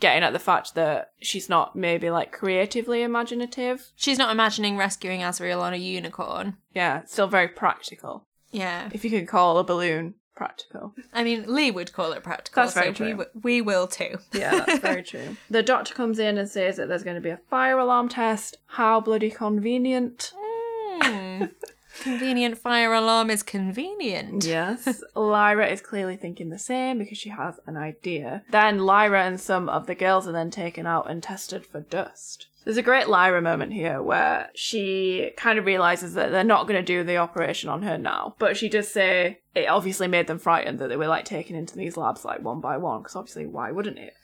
getting 0.00 0.22
at 0.24 0.32
the 0.32 0.38
fact 0.38 0.74
that 0.74 1.12
she's 1.20 1.48
not 1.48 1.76
maybe 1.76 2.10
like 2.10 2.32
creatively 2.32 3.02
imaginative. 3.02 3.90
She's 3.96 4.18
not 4.18 4.32
imagining 4.32 4.76
rescuing 4.76 5.20
Asriel 5.20 5.60
on 5.60 5.72
a 5.74 5.76
unicorn. 5.76 6.56
Yeah, 6.74 7.04
still 7.04 7.28
very 7.28 7.48
practical. 7.48 8.26
Yeah. 8.50 8.88
If 8.92 9.04
you 9.04 9.10
could 9.10 9.28
call 9.28 9.58
a 9.58 9.64
balloon 9.64 10.14
practical. 10.36 10.94
I 11.12 11.22
mean, 11.22 11.44
Lee 11.46 11.70
would 11.70 11.92
call 11.92 12.12
it 12.12 12.22
practical. 12.24 12.62
That's 12.64 12.74
very 12.74 12.94
so 12.94 13.04
We, 13.04 13.10
w- 13.12 13.30
we 13.42 13.60
will 13.60 13.86
too. 13.86 14.18
Yeah, 14.32 14.64
that's 14.64 14.80
very 14.80 15.02
true. 15.12 15.36
The 15.48 15.62
doctor 15.62 15.94
comes 15.94 16.18
in 16.18 16.38
and 16.38 16.48
says 16.48 16.76
that 16.76 16.88
there's 16.88 17.04
going 17.04 17.14
to 17.16 17.20
be 17.22 17.30
a 17.30 17.40
fire 17.48 17.78
alarm 17.78 18.08
test. 18.08 18.56
How 18.66 19.00
bloody 19.00 19.30
convenient. 19.30 20.32
Hmm. 20.36 21.44
convenient 22.00 22.58
fire 22.58 22.92
alarm 22.92 23.30
is 23.30 23.42
convenient. 23.42 24.44
Yes. 24.44 25.02
Lyra 25.14 25.68
is 25.68 25.80
clearly 25.80 26.16
thinking 26.16 26.50
the 26.50 26.58
same 26.58 26.98
because 26.98 27.18
she 27.18 27.30
has 27.30 27.60
an 27.66 27.76
idea. 27.76 28.42
Then 28.50 28.78
Lyra 28.78 29.24
and 29.24 29.40
some 29.40 29.68
of 29.68 29.86
the 29.86 29.94
girls 29.94 30.26
are 30.26 30.32
then 30.32 30.50
taken 30.50 30.86
out 30.86 31.10
and 31.10 31.22
tested 31.22 31.64
for 31.66 31.80
dust. 31.80 32.48
There's 32.64 32.76
a 32.78 32.82
great 32.82 33.08
Lyra 33.08 33.42
moment 33.42 33.74
here 33.74 34.02
where 34.02 34.48
she 34.54 35.32
kind 35.36 35.58
of 35.58 35.66
realizes 35.66 36.14
that 36.14 36.30
they're 36.30 36.42
not 36.42 36.66
going 36.66 36.80
to 36.80 36.84
do 36.84 37.04
the 37.04 37.18
operation 37.18 37.68
on 37.68 37.82
her 37.82 37.98
now. 37.98 38.36
But 38.38 38.56
she 38.56 38.70
does 38.70 38.88
say 38.88 39.40
it 39.54 39.68
obviously 39.68 40.08
made 40.08 40.26
them 40.26 40.38
frightened 40.38 40.78
that 40.78 40.88
they 40.88 40.96
were 40.96 41.06
like 41.06 41.26
taken 41.26 41.56
into 41.56 41.76
these 41.76 41.98
labs 41.98 42.24
like 42.24 42.40
one 42.40 42.60
by 42.60 42.78
one 42.78 43.02
because 43.02 43.16
obviously 43.16 43.46
why 43.46 43.70
wouldn't 43.70 43.98
it? 43.98 44.14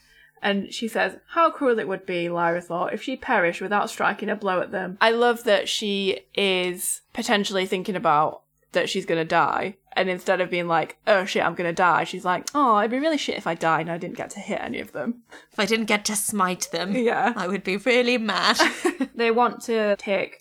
And 0.43 0.73
she 0.73 0.89
says, 0.89 1.17
How 1.29 1.51
cruel 1.51 1.79
it 1.79 1.89
would 1.89 2.07
be, 2.07 2.29
Lyra 2.29 2.61
thought, 2.61 2.95
if 2.95 3.03
she 3.03 3.17
perished 3.17 3.61
without 3.61 3.91
striking 3.91 4.29
a 4.31 4.37
blow 4.37 4.61
at 4.61 4.71
them. 4.71 4.97
I 5.01 5.11
love 5.11 5.45
that 5.45 5.69
she 5.69 6.21
is 6.35 7.03
potentially 7.13 7.67
thinking 7.67 7.97
about 7.97 8.43
that 8.73 8.89
she's 8.89 9.07
gonna 9.07 9.25
die. 9.25 9.77
And 9.95 10.09
instead 10.09 10.41
of 10.41 10.51
being 10.51 10.69
like, 10.69 10.97
oh 11.07 11.25
shit, 11.25 11.45
I'm 11.45 11.55
gonna 11.55 11.73
die, 11.73 12.05
she's 12.05 12.25
like, 12.25 12.49
oh, 12.55 12.79
it'd 12.79 12.91
be 12.93 12.99
really 13.01 13.19
shit 13.19 13.37
if 13.37 13.47
I 13.47 13.55
died 13.55 13.83
and 13.83 13.91
I 13.91 13.99
didn't 13.99 14.17
get 14.17 14.31
to 14.31 14.41
hit 14.41 14.61
any 14.63 14.79
of 14.79 14.93
them. 14.93 15.23
If 15.53 15.59
I 15.59 15.67
didn't 15.67 15.87
get 15.87 16.05
to 16.07 16.17
smite 16.17 16.69
them, 16.71 16.95
Yeah. 16.97 17.33
I 17.37 17.49
would 17.49 17.65
be 17.65 17.77
really 17.77 18.17
mad. 18.17 18.59
they 19.15 19.31
want 19.33 19.63
to 19.63 19.97
take 19.97 20.40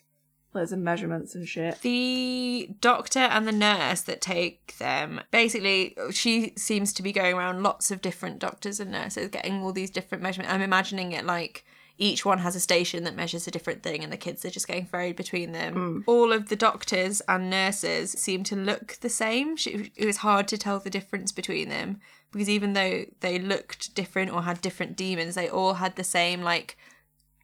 loads 0.53 0.71
of 0.71 0.79
measurements 0.79 1.35
and 1.35 1.47
shit. 1.47 1.79
the 1.81 2.69
doctor 2.81 3.19
and 3.19 3.47
the 3.47 3.51
nurse 3.51 4.01
that 4.01 4.19
take 4.21 4.75
them 4.77 5.21
basically 5.31 5.95
she 6.11 6.53
seems 6.57 6.91
to 6.93 7.03
be 7.03 7.11
going 7.11 7.35
around 7.35 7.61
lots 7.61 7.91
of 7.91 8.01
different 8.01 8.39
doctors 8.39 8.79
and 8.79 8.91
nurses 8.91 9.29
getting 9.29 9.61
all 9.61 9.71
these 9.71 9.89
different 9.91 10.23
measurements. 10.23 10.51
I'm 10.53 10.61
imagining 10.61 11.11
it 11.11 11.25
like 11.25 11.65
each 12.01 12.23
one 12.25 12.37
has 12.39 12.55
a 12.55 12.59
station 12.61 13.03
that 13.03 13.15
measures 13.15 13.45
a 13.45 13.51
different 13.51 13.83
thing 13.83 14.03
and 14.03 14.11
the 14.11 14.17
kids 14.17 14.45
are 14.45 14.49
just 14.49 14.67
getting 14.67 14.85
ferried 14.85 15.17
between 15.17 15.51
them. 15.51 15.73
Hmm. 15.73 15.99
All 16.07 16.31
of 16.31 16.47
the 16.47 16.55
doctors 16.55 17.21
and 17.27 17.49
nurses 17.49 18.11
seem 18.13 18.43
to 18.45 18.55
look 18.55 18.97
the 19.01 19.09
same. 19.09 19.57
She- 19.57 19.91
it 19.97 20.05
was 20.05 20.17
hard 20.17 20.47
to 20.47 20.57
tell 20.57 20.79
the 20.79 20.89
difference 20.89 21.33
between 21.33 21.67
them 21.67 21.99
because 22.31 22.47
even 22.49 22.71
though 22.73 23.03
they 23.19 23.37
looked 23.37 23.93
different 23.95 24.31
or 24.31 24.43
had 24.43 24.61
different 24.61 24.95
demons 24.95 25.35
they 25.35 25.49
all 25.49 25.73
had 25.75 25.95
the 25.95 26.03
same 26.03 26.41
like 26.41 26.77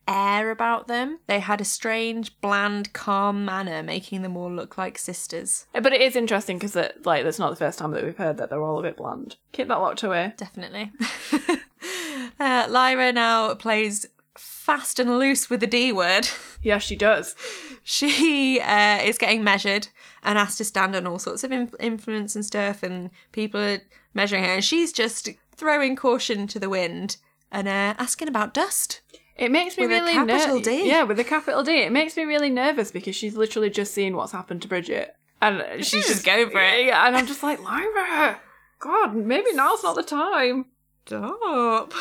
air 0.08 0.52
about 0.52 0.88
them. 0.88 1.20
They 1.28 1.40
had 1.40 1.62
a 1.62 1.66
strange, 1.66 2.40
bland, 2.42 2.94
calm 2.94 3.46
manner, 3.46 3.84
making 3.84 4.22
them 4.22 4.38
all 4.38 4.52
look 4.52 4.78
like 4.78 4.98
sisters. 4.98 5.66
But 5.74 5.94
it 5.94 6.02
is 6.02 6.16
interesting 6.16 6.58
because, 6.58 6.76
like, 7.04 7.24
that's 7.24 7.40
not 7.40 7.50
the 7.50 7.56
first 7.56 7.80
time 7.80 7.92
that 7.92 8.04
we've 8.04 8.18
heard 8.18 8.38
that 8.38 8.50
they're 8.50 8.62
all 8.62 8.80
a 8.80 8.84
bit 8.84 8.98
bland. 8.98 9.38
Keep 9.52 9.68
that 9.70 9.80
locked 9.80 10.04
away. 10.04 10.34
Definitely. 10.38 10.92
uh, 12.40 12.68
Lyra 12.70 13.12
now 13.12 13.56
plays 13.56 14.06
fast 14.38 15.00
and 15.00 15.18
loose 15.18 15.50
with 15.50 15.60
the 15.60 15.68
D 15.68 15.92
word. 15.92 16.28
Yes, 16.62 16.82
she 16.82 16.96
does. 16.96 17.36
She 17.84 18.60
uh, 18.60 18.98
is 19.04 19.20
getting 19.20 19.44
measured 19.44 19.90
and 20.24 20.40
asked 20.40 20.58
to 20.58 20.66
stand 20.66 20.96
on 20.96 21.06
all 21.06 21.20
sorts 21.20 21.44
of 21.44 21.52
inf- 21.52 21.76
influence 21.80 22.36
and 22.36 22.44
stuff, 22.44 22.82
and 22.82 23.12
people 23.34 23.62
are 23.62 23.82
measuring 24.16 24.44
her, 24.44 24.50
and 24.50 24.64
she's 24.64 24.92
just 24.92 25.30
throwing 25.56 25.96
caution 25.96 26.48
to 26.48 26.60
the 26.60 26.68
wind 26.68 27.18
and 27.52 27.68
uh, 27.68 27.94
asking 28.00 28.28
about 28.28 28.56
dust. 28.56 29.02
It 29.36 29.52
makes 29.52 29.78
me 29.78 29.86
With 29.86 29.92
a 29.98 30.00
really 30.02 30.14
capital 30.14 30.56
ner- 30.58 30.62
D. 30.62 30.88
Yeah, 30.88 31.04
with 31.04 31.20
a 31.20 31.24
capital 31.24 31.62
D. 31.64 31.82
It 31.82 31.92
makes 31.92 32.16
me 32.16 32.24
really 32.24 32.50
nervous 32.50 32.92
because 32.92 33.16
she's 33.16 33.36
literally 33.36 33.70
just 33.70 33.94
seen 33.94 34.16
what's 34.16 34.32
happened 34.32 34.62
to 34.62 34.68
Bridget. 34.68 35.14
And 35.42 35.84
she's 35.86 36.08
just 36.08 36.26
going 36.26 36.50
for 36.50 36.62
it. 36.62 36.86
Yeah, 36.86 37.06
and 37.06 37.16
I'm 37.18 37.28
just 37.28 37.44
like, 37.44 37.62
Lyra, 37.62 38.40
God, 38.80 39.16
maybe 39.16 39.52
now's 39.54 39.84
not 39.84 39.96
the 39.96 40.04
time. 40.04 40.66
Stop. 41.06 41.94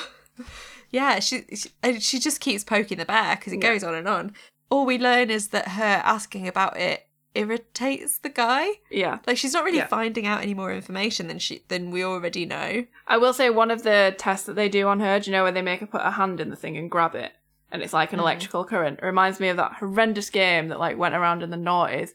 Yeah, 0.90 1.18
she 1.18 1.44
she, 1.54 1.70
and 1.82 2.00
she 2.02 2.20
just 2.20 2.40
keeps 2.40 2.62
poking 2.62 2.98
the 2.98 3.04
bear 3.04 3.34
because 3.36 3.52
it 3.52 3.62
Yeah. 3.62 3.72
goes 3.72 3.82
on 3.82 3.94
and 3.94 4.06
on. 4.08 4.32
All 4.70 4.86
we 4.86 4.96
learn 4.98 5.28
is 5.28 5.48
that 5.48 5.68
her 5.68 6.00
asking 6.04 6.46
about 6.46 6.76
it 6.78 7.06
irritates 7.34 8.18
the 8.18 8.28
guy. 8.28 8.66
Yeah. 8.90 9.18
Like 9.26 9.36
she's 9.36 9.52
not 9.52 9.64
really 9.64 9.78
Yeah. 9.78 9.86
finding 9.86 10.26
out 10.26 10.42
any 10.42 10.54
more 10.54 10.72
information 10.72 11.28
than 11.28 11.38
she 11.38 11.62
than 11.68 11.90
we 11.90 12.04
already 12.04 12.46
know. 12.46 12.86
I 13.06 13.16
will 13.18 13.32
say 13.32 13.50
one 13.50 13.70
of 13.70 13.82
the 13.82 14.14
tests 14.18 14.46
that 14.46 14.54
they 14.54 14.68
do 14.68 14.86
on 14.88 15.00
her, 15.00 15.18
do 15.20 15.30
you 15.30 15.36
know 15.36 15.42
where 15.42 15.52
they 15.52 15.62
make 15.62 15.80
her 15.80 15.86
put 15.86 16.02
her 16.02 16.10
hand 16.12 16.40
in 16.40 16.50
the 16.50 16.56
thing 16.56 16.76
and 16.76 16.90
grab 16.90 17.14
it? 17.14 17.32
And 17.70 17.82
it's 17.82 17.92
like 17.92 18.12
an 18.12 18.18
Mm. 18.18 18.22
electrical 18.22 18.64
current. 18.64 19.00
It 19.02 19.04
reminds 19.06 19.40
me 19.40 19.48
of 19.48 19.56
that 19.56 19.74
horrendous 19.80 20.30
game 20.30 20.68
that 20.68 20.78
like 20.78 20.96
went 20.96 21.14
around 21.14 21.42
in 21.42 21.50
the 21.50 21.56
noughties, 21.56 22.10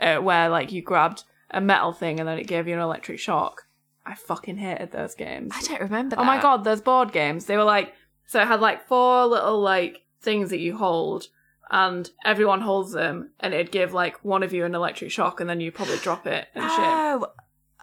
uh, 0.00 0.16
where 0.18 0.48
like 0.48 0.72
you 0.72 0.82
grabbed 0.82 1.24
a 1.50 1.60
metal 1.60 1.92
thing 1.92 2.20
and 2.20 2.28
then 2.28 2.38
it 2.38 2.46
gave 2.46 2.68
you 2.68 2.74
an 2.74 2.80
electric 2.80 3.18
shock. 3.18 3.66
I 4.04 4.14
fucking 4.14 4.56
hated 4.58 4.92
those 4.92 5.14
games. 5.14 5.52
I 5.56 5.60
don't 5.62 5.80
remember. 5.80 6.16
Oh 6.18 6.24
my 6.24 6.40
god, 6.40 6.64
those 6.64 6.80
board 6.80 7.12
games. 7.12 7.46
They 7.46 7.56
were 7.56 7.64
like 7.64 7.94
so 8.26 8.40
it 8.40 8.46
had 8.46 8.60
like 8.60 8.86
four 8.86 9.26
little 9.26 9.60
like 9.60 10.02
things 10.20 10.50
that 10.50 10.60
you 10.60 10.76
hold 10.76 11.28
and 11.70 12.10
everyone 12.24 12.60
holds 12.60 12.92
them 12.92 13.30
and 13.38 13.54
it'd 13.54 13.70
give 13.70 13.92
like 13.92 14.22
one 14.24 14.42
of 14.42 14.52
you 14.52 14.64
an 14.64 14.74
electric 14.74 15.10
shock 15.10 15.40
and 15.40 15.48
then 15.48 15.60
you 15.60 15.70
probably 15.70 15.98
drop 15.98 16.26
it 16.26 16.48
and 16.54 16.64
shit. 16.64 16.80
Oh, 16.80 17.26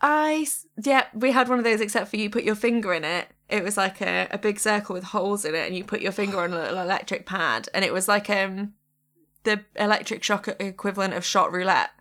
I 0.02 0.46
yeah, 0.84 1.06
we 1.14 1.32
had 1.32 1.50
one 1.50 1.58
of 1.58 1.64
those 1.64 1.82
except 1.82 2.10
for 2.10 2.18
you 2.18 2.30
put 2.30 2.44
your 2.44 2.56
finger 2.56 2.94
in 2.94 3.04
it. 3.04 3.30
It 3.50 3.64
was 3.64 3.78
like 3.78 4.02
a, 4.02 4.28
a 4.30 4.38
big 4.38 4.60
circle 4.60 4.94
with 4.94 5.06
holes 5.06 5.46
in 5.46 5.56
it, 5.56 5.66
and 5.66 5.76
you 5.76 5.84
put 5.84 6.02
your 6.02 6.12
finger 6.12 6.40
on 6.42 6.54
a 6.54 6.60
little 6.60 6.80
electric 6.80 7.26
pad, 7.26 7.70
and 7.74 7.84
it 7.84 7.94
was 7.94 8.08
like 8.08 8.30
um 8.30 8.74
the 9.44 9.64
electric 9.76 10.24
shock 10.24 10.48
equivalent 10.60 11.14
of 11.14 11.26
shot 11.26 11.52
roulette. 11.52 11.92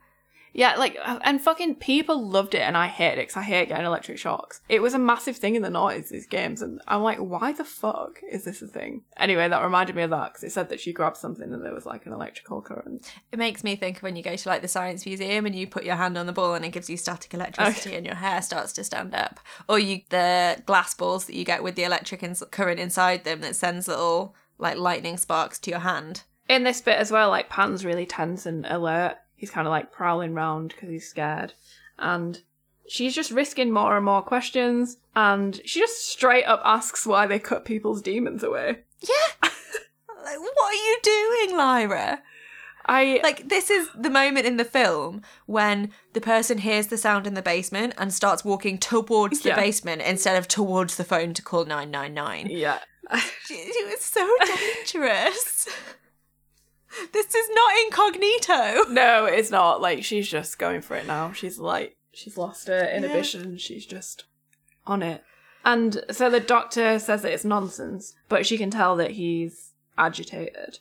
Yeah, 0.57 0.77
like, 0.77 0.97
uh, 1.05 1.19
and 1.23 1.39
fucking 1.39 1.75
people 1.77 2.27
loved 2.27 2.55
it, 2.55 2.63
and 2.63 2.79
I 2.79 2.87
hate 2.87 3.19
it 3.19 3.29
because 3.29 3.37
I 3.37 3.43
hate 3.43 3.69
getting 3.69 3.85
electric 3.85 4.17
shocks. 4.17 4.63
It 4.71 4.81
was 4.81 4.95
a 4.95 4.99
massive 4.99 5.37
thing 5.37 5.55
in 5.55 5.61
the 5.61 5.69
noughties, 5.69 6.09
these 6.09 6.27
games, 6.27 6.63
and 6.63 6.81
I'm 6.89 7.03
like, 7.03 7.19
why 7.19 7.53
the 7.53 7.63
fuck 7.63 8.21
is 8.33 8.45
this 8.45 8.63
a 8.63 8.67
thing? 8.67 9.03
Anyway, 9.19 9.47
that 9.47 9.63
reminded 9.63 9.95
me 9.95 10.03
of 10.03 10.11
that 10.11 10.33
because 10.33 10.45
it 10.45 10.53
said 10.53 10.71
that 10.71 10.81
she 10.81 10.95
grabbed 10.95 11.19
something 11.19 11.53
and 11.53 11.63
there 11.63 11.75
was 11.75 11.85
like 11.85 12.07
an 12.07 12.15
electrical 12.15 12.63
current. 12.63 13.13
It 13.33 13.39
makes 13.39 13.65
me 13.65 13.77
think 13.77 13.99
of 13.99 14.03
when 14.03 14.17
you 14.17 14.23
go 14.23 14.35
to 14.35 14.49
like 14.49 14.63
the 14.63 14.69
science 14.69 15.05
museum 15.05 15.45
and 15.45 15.55
you 15.55 15.67
put 15.67 15.85
your 15.85 15.97
hand 15.97 16.17
on 16.17 16.25
the 16.25 16.33
ball 16.33 16.55
and 16.55 16.65
it 16.65 16.73
gives 16.73 16.89
you 16.89 16.97
static 16.97 17.35
electricity 17.35 17.95
and 17.95 18.07
your 18.07 18.15
hair 18.15 18.41
starts 18.41 18.73
to 18.73 18.85
stand 18.85 19.15
up, 19.15 19.39
or 19.69 19.79
you 19.79 20.01
the 20.09 20.63
glass 20.65 20.95
balls 20.95 21.27
that 21.27 21.37
you 21.37 21.45
get 21.45 21.63
with 21.63 21.75
the 21.75 21.85
electric 21.85 22.23
ins- 22.23 22.43
current 22.51 22.81
inside 22.81 23.25
them 23.25 23.43
that 23.43 23.57
sends 23.57 23.89
little 23.89 24.35
like 24.59 24.79
lightning 24.79 25.19
sparks 25.19 25.59
to 25.59 25.71
your 25.71 25.81
hand. 25.81 26.23
In 26.49 26.63
this 26.63 26.81
bit 26.81 26.97
as 26.97 27.11
well, 27.11 27.29
like, 27.29 27.51
Pan's 27.51 27.85
really 27.85 28.07
tense 28.07 28.47
and 28.47 28.65
alert. 28.67 29.17
He's 29.37 29.51
kind 29.51 29.67
of 29.67 29.71
like 29.71 29.93
prowling 29.93 30.35
round 30.35 30.71
because 30.71 30.89
he's 30.89 31.09
scared. 31.09 31.53
And 31.99 32.41
she's 32.89 33.15
just 33.15 33.31
risking 33.31 33.71
more 33.71 33.97
and 33.97 34.05
more 34.05 34.23
questions, 34.23 34.97
and 35.15 35.61
she 35.65 35.81
just 35.81 36.09
straight 36.09 36.45
up 36.45 36.61
asks 36.65 37.07
why 37.07 37.27
they 37.27 37.39
cut 37.39 37.65
people's 37.65 38.03
demons 38.03 38.43
away. 38.43 38.79
Yeah. 39.01 39.33
like, 40.25 40.39
what 40.41 40.59
are 40.59 40.75
you 40.75 40.99
doing, 41.03 41.57
Lyra? 41.57 42.23
I 42.89 43.19
Like 43.23 43.49
this 43.49 43.69
is 43.69 43.89
the 43.99 44.11
moment 44.11 44.47
in 44.47 44.59
the 44.59 44.65
film 44.65 45.23
when 45.47 45.91
the 46.13 46.21
person 46.21 46.59
hears 46.59 46.87
the 46.87 46.97
sound 46.97 47.27
in 47.27 47.35
the 47.35 47.43
basement 47.43 47.95
and 47.99 48.15
starts 48.15 48.45
walking 48.45 48.79
towards 48.79 49.41
the 49.41 49.49
Yeah. 49.49 49.57
basement 49.57 50.03
instead 50.03 50.37
of 50.37 50.47
towards 50.47 50.97
the 50.97 51.03
phone 51.03 51.35
to 51.35 51.43
call 51.43 51.65
999. 51.65 52.47
yeah. 52.51 52.79
It 53.51 53.91
was 53.91 54.01
so 54.03 54.25
dangerous. 54.57 55.69
this 57.13 57.35
is 57.35 57.51
not 57.55 57.73
incognito. 57.85 58.91
No, 58.91 59.27
it's 59.27 59.51
not. 59.51 59.81
Like 59.81 60.05
she's 60.05 60.29
just 60.29 60.59
going 60.59 60.81
for 60.81 60.97
it 60.97 61.07
now. 61.07 61.33
She's 61.33 61.59
like 61.59 61.97
she's 62.13 62.37
lost 62.37 62.69
her 62.69 62.89
inhibition. 62.89 63.59
She's 63.59 63.87
just 63.87 64.25
on 64.87 65.03
it. 65.03 65.23
And 65.65 66.05
so 66.11 66.31
the 66.31 66.41
doctor 66.41 66.99
says 66.99 67.23
that 67.23 67.33
it's 67.33 67.45
nonsense, 67.45 68.15
but 68.29 68.47
she 68.47 68.57
can 68.57 68.71
tell 68.71 68.97
that 68.97 69.13
he's 69.13 69.73
agitated. 69.99 70.79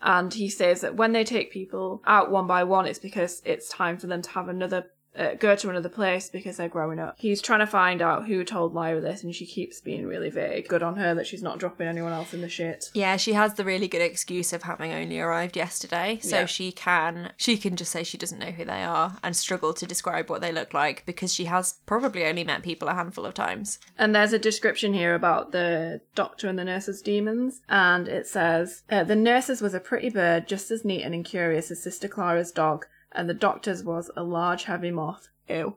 And 0.00 0.34
he 0.34 0.48
says 0.48 0.82
that 0.82 0.96
when 0.96 1.12
they 1.12 1.24
take 1.24 1.52
people 1.52 2.02
out 2.06 2.30
one 2.30 2.46
by 2.46 2.64
one, 2.64 2.86
it's 2.86 2.98
because 2.98 3.40
it's 3.44 3.68
time 3.68 3.96
for 3.96 4.06
them 4.06 4.20
to 4.22 4.30
have 4.30 4.48
another 4.48 4.90
uh, 5.16 5.34
go 5.34 5.54
to 5.56 5.70
another 5.70 5.88
place 5.88 6.28
because 6.28 6.56
they're 6.56 6.68
growing 6.68 6.98
up. 6.98 7.16
He's 7.18 7.40
trying 7.40 7.60
to 7.60 7.66
find 7.66 8.02
out 8.02 8.26
who 8.26 8.44
told 8.44 8.74
Lyra 8.74 9.00
this, 9.00 9.22
and 9.22 9.34
she 9.34 9.46
keeps 9.46 9.80
being 9.80 10.06
really 10.06 10.30
vague. 10.30 10.68
Good 10.68 10.82
on 10.82 10.96
her 10.96 11.14
that 11.14 11.26
she's 11.26 11.42
not 11.42 11.58
dropping 11.58 11.86
anyone 11.86 12.12
else 12.12 12.34
in 12.34 12.40
the 12.40 12.48
shit. 12.48 12.90
Yeah, 12.94 13.16
she 13.16 13.32
has 13.34 13.54
the 13.54 13.64
really 13.64 13.88
good 13.88 14.02
excuse 14.02 14.52
of 14.52 14.62
having 14.64 14.92
only 14.92 15.20
arrived 15.20 15.56
yesterday, 15.56 16.18
so 16.22 16.40
Yeah. 16.40 16.46
she 16.46 16.72
can 16.72 17.32
she 17.36 17.56
can 17.56 17.76
just 17.76 17.92
say 17.92 18.02
she 18.02 18.18
doesn't 18.18 18.38
know 18.38 18.50
who 18.50 18.64
they 18.64 18.82
are 18.82 19.16
and 19.22 19.36
struggle 19.36 19.72
to 19.74 19.86
describe 19.86 20.28
what 20.30 20.40
they 20.40 20.52
look 20.52 20.74
like 20.74 21.04
because 21.06 21.32
she 21.32 21.44
has 21.46 21.74
probably 21.86 22.24
only 22.26 22.44
met 22.44 22.62
people 22.62 22.88
a 22.88 22.94
handful 22.94 23.24
of 23.26 23.34
times. 23.34 23.78
And 23.98 24.14
there's 24.14 24.32
a 24.32 24.38
description 24.38 24.94
here 24.94 25.14
about 25.14 25.52
the 25.52 26.00
doctor 26.14 26.48
and 26.48 26.58
the 26.58 26.64
nurse's 26.64 27.02
demons, 27.02 27.60
and 27.68 28.08
it 28.08 28.26
says 28.26 28.82
uh, 28.90 29.04
the 29.04 29.16
nurse's 29.16 29.60
was 29.60 29.74
a 29.74 29.80
pretty 29.80 30.10
bird, 30.10 30.48
just 30.48 30.70
as 30.70 30.84
neat 30.84 31.02
and 31.02 31.14
incurious 31.14 31.70
as 31.70 31.82
Sister 31.82 32.08
Clara's 32.08 32.50
dog, 32.52 32.86
and 33.14 33.28
the 33.28 33.34
doctor's 33.34 33.82
was 33.82 34.10
a 34.16 34.22
large, 34.22 34.64
heavy 34.64 34.90
moth. 34.90 35.28
Ew. 35.48 35.76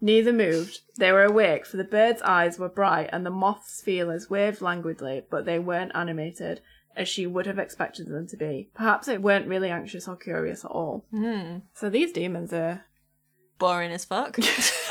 Neither 0.00 0.32
moved. 0.32 0.80
They 0.98 1.12
were 1.12 1.24
awake, 1.24 1.64
for 1.66 1.76
the 1.76 1.84
bird's 1.84 2.20
eyes 2.22 2.58
were 2.58 2.68
bright, 2.68 3.08
and 3.12 3.24
the 3.24 3.30
moth's 3.30 3.80
feelers 3.80 4.28
waved 4.28 4.60
languidly, 4.60 5.22
but 5.30 5.44
they 5.44 5.58
weren't 5.58 5.92
animated, 5.94 6.60
as 6.96 7.08
she 7.08 7.26
would 7.26 7.46
have 7.46 7.58
expected 7.58 8.08
them 8.08 8.26
to 8.28 8.36
be. 8.36 8.70
Perhaps 8.74 9.06
they 9.06 9.18
weren't 9.18 9.48
really 9.48 9.70
anxious 9.70 10.06
or 10.06 10.16
curious 10.16 10.64
at 10.64 10.70
all. 10.70 11.06
Hmm. 11.10 11.58
So 11.72 11.88
these 11.88 12.12
demons 12.12 12.52
are. 12.52 12.84
Boring 13.58 13.92
as 13.92 14.04
fuck. 14.04 14.36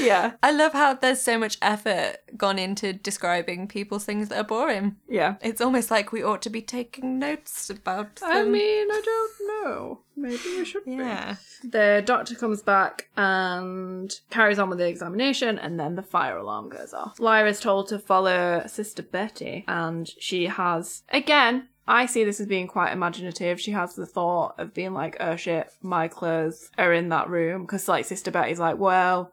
Yeah. 0.00 0.32
I 0.42 0.50
love 0.52 0.72
how 0.72 0.94
there's 0.94 1.20
so 1.20 1.38
much 1.38 1.58
effort 1.60 2.16
gone 2.36 2.58
into 2.58 2.92
describing 2.92 3.68
people's 3.68 4.04
things 4.04 4.28
that 4.28 4.38
are 4.38 4.44
boring. 4.44 4.96
Yeah. 5.08 5.36
It's 5.42 5.60
almost 5.60 5.90
like 5.90 6.12
we 6.12 6.22
ought 6.22 6.42
to 6.42 6.50
be 6.50 6.62
taking 6.62 7.18
notes 7.18 7.68
about 7.70 8.16
them. 8.16 8.30
I 8.30 8.44
mean, 8.44 8.88
I 8.90 9.00
don't 9.04 9.32
know. 9.64 10.00
Maybe 10.16 10.38
we 10.58 10.64
should 10.64 10.84
be. 10.84 10.92
yeah. 10.92 11.36
The 11.64 12.02
doctor 12.04 12.34
comes 12.34 12.62
back 12.62 13.08
and 13.16 14.12
carries 14.30 14.58
on 14.58 14.68
with 14.68 14.78
the 14.78 14.88
examination, 14.88 15.58
and 15.58 15.80
then 15.80 15.94
the 15.94 16.02
fire 16.02 16.36
alarm 16.36 16.68
goes 16.68 16.92
off. 16.92 17.18
Lyra's 17.18 17.60
told 17.60 17.88
to 17.88 17.98
follow 17.98 18.64
Sister 18.66 19.02
Betty, 19.02 19.64
and 19.68 20.08
she 20.18 20.46
has, 20.46 21.02
again, 21.08 21.68
I 21.88 22.06
see 22.06 22.24
this 22.24 22.40
as 22.40 22.46
being 22.46 22.68
quite 22.68 22.92
imaginative. 22.92 23.60
She 23.60 23.72
has 23.72 23.94
the 23.94 24.06
thought 24.06 24.54
of 24.58 24.74
being 24.74 24.92
like, 24.92 25.16
oh 25.18 25.36
shit, 25.36 25.72
my 25.82 26.08
clothes 26.08 26.70
are 26.78 26.92
in 26.92 27.08
that 27.08 27.28
room. 27.28 27.62
Because, 27.62 27.88
like, 27.88 28.04
Sister 28.04 28.30
Betty's 28.30 28.60
like, 28.60 28.78
well, 28.78 29.32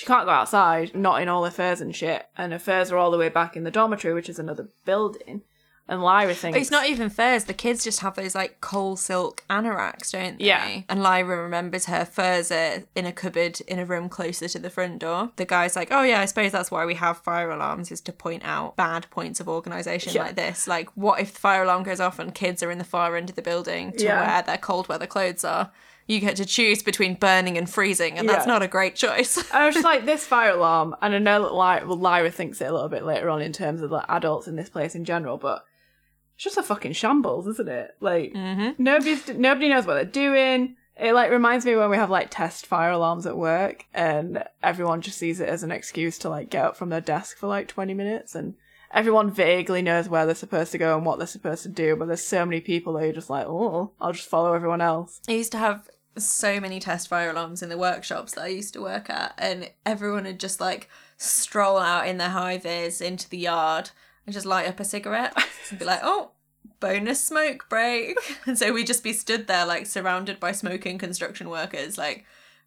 she 0.00 0.06
can't 0.06 0.24
go 0.24 0.30
outside, 0.30 0.94
not 0.94 1.20
in 1.20 1.28
all 1.28 1.44
her 1.44 1.50
furs 1.50 1.82
and 1.82 1.94
shit. 1.94 2.26
And 2.34 2.54
her 2.54 2.58
furs 2.58 2.90
are 2.90 2.96
all 2.96 3.10
the 3.10 3.18
way 3.18 3.28
back 3.28 3.54
in 3.54 3.64
the 3.64 3.70
dormitory, 3.70 4.14
which 4.14 4.30
is 4.30 4.38
another 4.38 4.68
building. 4.86 5.42
And 5.86 6.02
Lyra 6.02 6.32
thinks. 6.32 6.58
It's 6.58 6.70
not 6.70 6.86
even 6.88 7.10
furs. 7.10 7.44
The 7.44 7.52
kids 7.52 7.84
just 7.84 8.00
have 8.00 8.14
those 8.14 8.34
like 8.34 8.62
coal 8.62 8.96
silk 8.96 9.44
anoraks, 9.50 10.12
don't 10.12 10.38
they? 10.38 10.46
Yeah. 10.46 10.82
And 10.88 11.02
Lyra 11.02 11.42
remembers 11.42 11.84
her 11.84 12.06
furs 12.06 12.50
are 12.50 12.84
in 12.94 13.04
a 13.04 13.12
cupboard 13.12 13.60
in 13.68 13.78
a 13.78 13.84
room 13.84 14.08
closer 14.08 14.48
to 14.48 14.58
the 14.58 14.70
front 14.70 15.00
door. 15.00 15.32
The 15.36 15.44
guy's 15.44 15.76
like, 15.76 15.88
"Oh 15.90 16.02
yeah, 16.02 16.20
I 16.20 16.24
suppose 16.24 16.52
that's 16.52 16.70
why 16.70 16.86
we 16.86 16.94
have 16.94 17.18
fire 17.18 17.50
alarms 17.50 17.90
is 17.92 18.00
to 18.02 18.12
point 18.12 18.42
out 18.42 18.76
bad 18.76 19.10
points 19.10 19.38
of 19.38 19.48
organisation 19.50 20.14
Yeah. 20.14 20.22
like 20.22 20.36
this. 20.36 20.66
Like, 20.66 20.88
what 20.96 21.20
if 21.20 21.34
the 21.34 21.40
fire 21.40 21.64
alarm 21.64 21.82
goes 21.82 22.00
off 22.00 22.18
and 22.18 22.34
kids 22.34 22.62
are 22.62 22.70
in 22.70 22.78
the 22.78 22.84
far 22.84 23.16
end 23.16 23.28
of 23.28 23.36
the 23.36 23.42
building 23.42 23.92
to 23.98 24.04
Yeah. 24.04 24.24
where 24.34 24.42
their 24.42 24.58
cold 24.58 24.88
weather 24.88 25.06
clothes 25.08 25.44
are? 25.44 25.72
You 26.10 26.20
get 26.20 26.36
to 26.36 26.44
choose 26.44 26.82
between 26.82 27.14
burning 27.14 27.56
and 27.56 27.68
freezing, 27.68 28.18
and 28.18 28.28
that's 28.28 28.46
not 28.46 28.62
a 28.62 28.68
great 28.68 28.96
choice." 28.96 29.38
I 29.52 29.66
was 29.66 29.74
just 29.74 29.84
like, 29.84 30.04
this 30.04 30.26
fire 30.26 30.50
alarm, 30.50 30.96
and 31.00 31.14
I 31.14 31.18
know 31.18 31.42
that 31.42 31.54
Lyra, 31.54 31.86
well, 31.86 31.96
Lyra 31.96 32.30
thinks 32.30 32.60
it 32.60 32.66
a 32.66 32.72
little 32.72 32.88
bit 32.88 33.04
later 33.04 33.30
on 33.30 33.40
in 33.40 33.52
terms 33.52 33.80
of 33.80 33.90
the 33.90 34.04
adults 34.10 34.48
in 34.48 34.56
this 34.56 34.68
place 34.68 34.94
in 34.94 35.04
general, 35.04 35.38
but 35.38 35.64
it's 36.34 36.44
just 36.44 36.58
a 36.58 36.62
fucking 36.62 36.92
shambles, 36.92 37.46
isn't 37.46 37.68
it? 37.68 37.92
Like, 38.00 38.32
mm-hmm. 38.32 38.82
nobody's, 38.82 39.28
nobody 39.28 39.68
knows 39.68 39.86
what 39.86 39.94
they're 39.94 40.04
doing. 40.04 40.76
It 40.96 41.12
like 41.12 41.30
reminds 41.30 41.64
me 41.64 41.76
when 41.76 41.90
we 41.90 41.96
have 41.96 42.10
like 42.10 42.30
test 42.30 42.66
fire 42.66 42.90
alarms 42.90 43.26
at 43.26 43.36
work, 43.36 43.86
and 43.94 44.44
everyone 44.62 45.00
just 45.00 45.18
sees 45.18 45.40
it 45.40 45.48
as 45.48 45.62
an 45.62 45.70
excuse 45.70 46.18
to 46.18 46.28
like 46.28 46.50
get 46.50 46.64
up 46.64 46.76
from 46.76 46.88
their 46.88 47.00
desk 47.00 47.38
for 47.38 47.46
like 47.46 47.68
twenty 47.68 47.94
minutes, 47.94 48.34
and 48.34 48.54
everyone 48.92 49.30
vaguely 49.30 49.82
knows 49.82 50.08
where 50.08 50.26
they're 50.26 50.34
supposed 50.34 50.72
to 50.72 50.78
go 50.78 50.96
and 50.96 51.06
what 51.06 51.18
they're 51.18 51.26
supposed 51.26 51.62
to 51.62 51.68
do, 51.68 51.96
but 51.96 52.06
there's 52.06 52.24
so 52.24 52.44
many 52.44 52.60
people 52.60 52.94
that 52.94 53.04
are 53.04 53.12
just 53.12 53.30
like, 53.30 53.46
oh, 53.46 53.92
I'll 54.00 54.12
just 54.12 54.28
follow 54.28 54.52
everyone 54.52 54.80
else. 54.80 55.20
I 55.28 55.32
used 55.32 55.52
to 55.52 55.58
have 55.58 55.88
so 56.16 56.60
many 56.60 56.80
test 56.80 57.08
fire 57.08 57.30
alarms 57.30 57.62
in 57.62 57.68
the 57.68 57.78
workshops 57.78 58.34
that 58.34 58.42
I 58.42 58.48
used 58.48 58.74
to 58.74 58.82
work 58.82 59.08
at, 59.08 59.34
and 59.38 59.70
everyone 59.86 60.24
would 60.24 60.40
just 60.40 60.60
like 60.60 60.88
stroll 61.16 61.78
out 61.78 62.08
in 62.08 62.18
their 62.18 62.30
high 62.30 62.58
vis 62.58 63.00
into 63.00 63.28
the 63.28 63.38
yard 63.38 63.90
and 64.26 64.32
just 64.34 64.46
light 64.46 64.66
up 64.66 64.80
a 64.80 64.84
cigarette 64.84 65.34
and 65.70 65.78
be 65.78 65.84
like, 65.84 66.00
oh, 66.02 66.32
bonus 66.80 67.22
smoke 67.22 67.66
break. 67.68 68.16
And 68.46 68.58
so 68.58 68.72
we'd 68.72 68.86
just 68.86 69.04
be 69.04 69.12
stood 69.12 69.46
there, 69.46 69.66
like 69.66 69.86
surrounded 69.86 70.40
by 70.40 70.52
smoking 70.52 70.98
construction 70.98 71.50
workers, 71.50 71.98
like, 71.98 72.24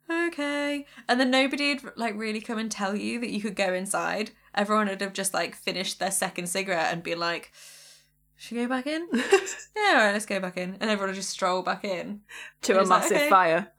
okay. 0.10 0.86
And 1.10 1.20
then 1.20 1.32
nobody'd 1.32 1.82
like 1.96 2.16
really 2.16 2.42
come 2.42 2.58
and 2.58 2.72
tell 2.72 2.96
you 2.96 3.20
that 3.20 3.32
you 3.32 3.42
could 3.42 3.56
go 3.56 3.74
inside. 3.74 4.32
Everyone 4.56 4.88
would 4.88 5.02
have 5.02 5.14
just 5.14 5.34
like 5.34 5.56
finished 5.56 6.00
their 6.00 6.12
second 6.12 6.48
cigarette 6.48 6.94
and 6.94 7.04
be 7.04 7.16
like, 7.16 7.52
should 8.38 8.58
we 8.58 8.64
go 8.64 8.70
back 8.70 8.88
in? 8.88 9.08
yeah, 9.14 9.20
all 9.90 9.96
right, 9.96 10.12
let's 10.14 10.26
go 10.26 10.40
back 10.40 10.58
in. 10.58 10.76
And 10.80 10.90
everyone 10.90 11.14
just 11.16 11.30
stroll 11.30 11.62
back 11.62 11.84
in 11.86 12.22
To 12.64 12.78
a 12.78 12.82
It's 12.82 12.90
like, 12.90 13.02
massive 13.02 13.18
okay. 13.18 13.30
fire. 13.30 13.72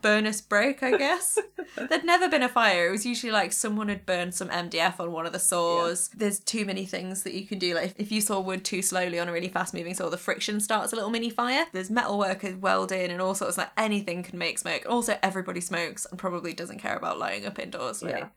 bonus 0.00 0.40
break, 0.40 0.82
I 0.82 0.96
guess. 0.96 1.38
There'd 1.76 2.04
never 2.04 2.28
been 2.28 2.42
a 2.42 2.48
fire. 2.48 2.88
It 2.88 2.90
was 2.92 3.04
usually 3.04 3.32
like 3.32 3.52
someone 3.52 3.88
had 3.88 4.06
burned 4.06 4.34
some 4.34 4.48
MDF 4.48 5.00
on 5.00 5.12
one 5.12 5.26
of 5.26 5.32
the 5.32 5.38
saws. 5.38 6.08
There's 6.16 6.38
too 6.40 6.64
many 6.64 6.86
things 6.86 7.24
that 7.24 7.34
you 7.34 7.46
can 7.46 7.58
do. 7.58 7.74
Like 7.74 7.94
if, 7.98 8.10
you 8.12 8.20
saw 8.20 8.40
wood 8.40 8.64
too 8.64 8.80
slowly 8.80 9.18
on 9.18 9.28
a 9.28 9.32
really 9.32 9.48
fast 9.48 9.74
moving 9.74 9.94
saw, 9.94 10.08
the 10.08 10.16
friction 10.16 10.60
starts 10.60 10.92
a 10.92 10.96
little 10.96 11.10
mini 11.10 11.30
fire. 11.30 11.66
There's 11.72 11.90
metal 11.90 12.16
workers 12.18 12.54
welding 12.56 13.10
and 13.10 13.20
all 13.20 13.34
sorts. 13.34 13.58
Like 13.58 13.70
anything 13.76 14.22
can 14.22 14.38
make 14.38 14.58
smoke. 14.58 14.84
Also, 14.88 15.18
everybody 15.22 15.60
smokes 15.60 16.06
and 16.06 16.18
probably 16.18 16.52
doesn't 16.52 16.78
care 16.78 16.96
about 16.96 17.18
lighting 17.18 17.46
up 17.46 17.58
indoors. 17.58 18.02
Like, 18.02 18.14
Yeah. 18.14 18.28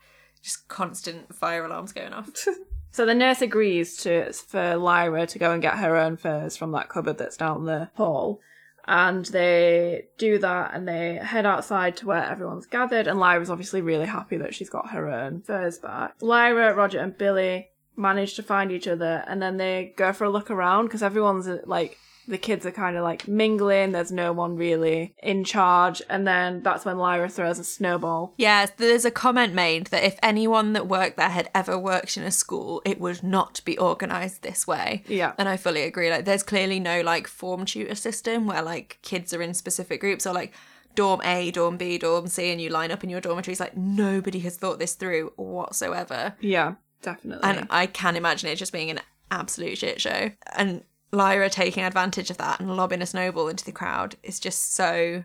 Just 0.41 0.67
constant 0.67 1.35
fire 1.35 1.63
alarms 1.65 1.93
going 1.93 2.13
off. 2.13 2.29
So 2.91 3.05
the 3.05 3.15
nurse 3.15 3.41
agrees 3.41 3.95
to 3.97 4.31
for 4.33 4.75
Lyra 4.75 5.25
to 5.27 5.39
go 5.39 5.51
and 5.51 5.61
get 5.61 5.79
her 5.79 5.95
own 5.95 6.17
furs 6.17 6.57
from 6.57 6.71
that 6.73 6.89
cupboard 6.89 7.17
that's 7.17 7.37
down 7.37 7.65
the 7.65 7.89
hall. 7.95 8.41
And 8.85 9.25
they 9.25 10.07
do 10.17 10.37
that 10.39 10.73
and 10.73 10.87
they 10.87 11.15
head 11.15 11.45
outside 11.45 11.95
to 11.97 12.07
where 12.07 12.25
everyone's 12.25 12.65
gathered. 12.65 13.07
And 13.07 13.19
Lyra's 13.19 13.49
obviously 13.49 13.81
really 13.81 14.07
happy 14.07 14.37
that 14.37 14.53
she's 14.53 14.69
got 14.69 14.89
her 14.89 15.07
own 15.07 15.41
furs 15.41 15.77
back. 15.77 16.15
Lyra, 16.21 16.73
Roger, 16.73 16.99
and 16.99 17.17
Billy 17.17 17.69
manage 17.95 18.33
to 18.35 18.43
find 18.43 18.71
each 18.71 18.87
other 18.87 19.23
and 19.27 19.41
then 19.41 19.57
they 19.57 19.93
go 19.97 20.11
for 20.11 20.23
a 20.23 20.29
look 20.29 20.49
around 20.49 20.85
because 20.85 21.03
everyone's 21.03 21.47
uh, 21.47 21.59
like, 21.65 21.97
the 22.27 22.37
kids 22.37 22.65
are 22.65 22.71
kind 22.71 22.97
of 22.97 23.03
like 23.03 23.27
mingling. 23.27 23.91
There's 23.91 24.11
no 24.11 24.31
one 24.31 24.55
really 24.55 25.13
in 25.21 25.43
charge. 25.43 26.01
And 26.09 26.27
then 26.27 26.61
that's 26.63 26.85
when 26.85 26.97
Lyra 26.97 27.29
throws 27.29 27.59
a 27.59 27.63
snowball. 27.63 28.33
Yes, 28.37 28.71
there's 28.77 29.05
a 29.05 29.11
comment 29.11 29.53
made 29.53 29.87
that 29.87 30.03
if 30.03 30.17
anyone 30.21 30.73
that 30.73 30.87
worked 30.87 31.17
there 31.17 31.29
had 31.29 31.49
ever 31.53 31.77
worked 31.77 32.17
in 32.17 32.23
a 32.23 32.31
school, 32.31 32.81
it 32.85 32.99
would 32.99 33.23
not 33.23 33.61
be 33.65 33.77
organised 33.79 34.41
this 34.41 34.67
way. 34.67 35.03
Yeah. 35.07 35.33
And 35.37 35.49
I 35.49 35.57
fully 35.57 35.83
agree. 35.83 36.09
Like, 36.09 36.25
there's 36.25 36.43
clearly 36.43 36.79
no 36.79 37.01
like 37.01 37.27
form 37.27 37.65
tutor 37.65 37.95
system 37.95 38.47
where 38.47 38.61
like 38.61 38.99
kids 39.01 39.33
are 39.33 39.41
in 39.41 39.53
specific 39.53 39.99
groups 39.99 40.25
or 40.25 40.33
like 40.33 40.53
dorm 40.95 41.21
A, 41.23 41.51
dorm 41.51 41.77
B, 41.77 41.97
dorm 41.97 42.27
C, 42.27 42.51
and 42.51 42.61
you 42.61 42.69
line 42.69 42.91
up 42.91 43.03
in 43.03 43.09
your 43.09 43.21
dormitories. 43.21 43.59
Like, 43.59 43.77
nobody 43.77 44.39
has 44.39 44.57
thought 44.57 44.79
this 44.79 44.95
through 44.95 45.33
whatsoever. 45.37 46.35
Yeah, 46.39 46.75
definitely. 47.01 47.49
And 47.49 47.67
I 47.69 47.85
can 47.87 48.15
imagine 48.15 48.49
it 48.49 48.57
just 48.57 48.73
being 48.73 48.89
an 48.89 48.99
absolute 49.31 49.77
shit 49.77 50.01
show. 50.01 50.31
And 50.55 50.83
Lyra 51.11 51.49
taking 51.49 51.83
advantage 51.83 52.29
of 52.29 52.37
that 52.37 52.59
and 52.59 52.75
lobbing 52.75 53.01
a 53.01 53.05
snowball 53.05 53.47
into 53.47 53.65
the 53.65 53.71
crowd 53.71 54.15
is 54.23 54.39
just 54.39 54.73
so 54.73 55.23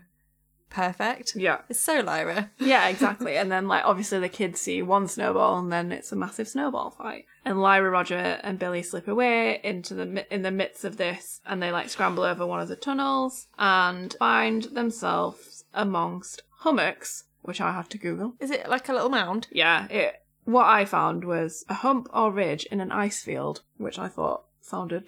perfect. 0.69 1.33
yeah. 1.35 1.59
It's 1.69 1.79
so 1.79 2.01
Lyra. 2.01 2.51
Yeah, 2.59 2.87
exactly. 2.89 3.37
and 3.37 3.49
then, 3.51 3.67
like, 3.67 3.85
obviously 3.85 4.19
the 4.19 4.27
kids 4.29 4.59
see 4.59 4.81
one 4.81 5.07
snowball, 5.07 5.57
and 5.59 5.71
then 5.71 5.91
it's 5.93 6.11
a 6.11 6.15
massive 6.15 6.47
snowball 6.47 6.91
fight. 6.91 7.25
And 7.45 7.61
Lyra, 7.61 7.89
Roger, 7.89 8.39
and 8.43 8.59
Billy 8.59 8.83
slip 8.83 9.07
away 9.07 9.61
into 9.63 9.93
the 9.93 10.33
in 10.33 10.41
the 10.41 10.51
midst 10.51 10.83
of 10.83 10.97
this, 10.97 11.39
and 11.45 11.63
they 11.63 11.71
like 11.71 11.89
scramble 11.89 12.23
over 12.23 12.45
one 12.45 12.59
of 12.59 12.67
the 12.67 12.75
tunnels 12.75 13.47
and 13.57 14.13
find 14.19 14.63
themselves 14.63 15.63
amongst 15.73 16.41
hummocks, 16.59 17.23
which 17.41 17.61
I 17.61 17.71
had 17.71 17.89
to 17.91 17.97
Google. 17.97 18.33
Is 18.41 18.51
it 18.51 18.67
like 18.69 18.89
a 18.89 18.93
little 18.93 19.09
mound? 19.09 19.47
Yeah, 19.51 19.87
it. 19.87 20.21
What 20.43 20.65
I 20.65 20.83
found 20.85 21.23
was 21.25 21.63
a 21.69 21.73
hump 21.75 22.09
or 22.13 22.31
ridge 22.31 22.65
in 22.65 22.81
an 22.81 22.91
ice 22.91 23.21
field, 23.21 23.61
which 23.77 23.97
I 23.97 24.07
thought 24.09 24.43
sounded 24.61 25.07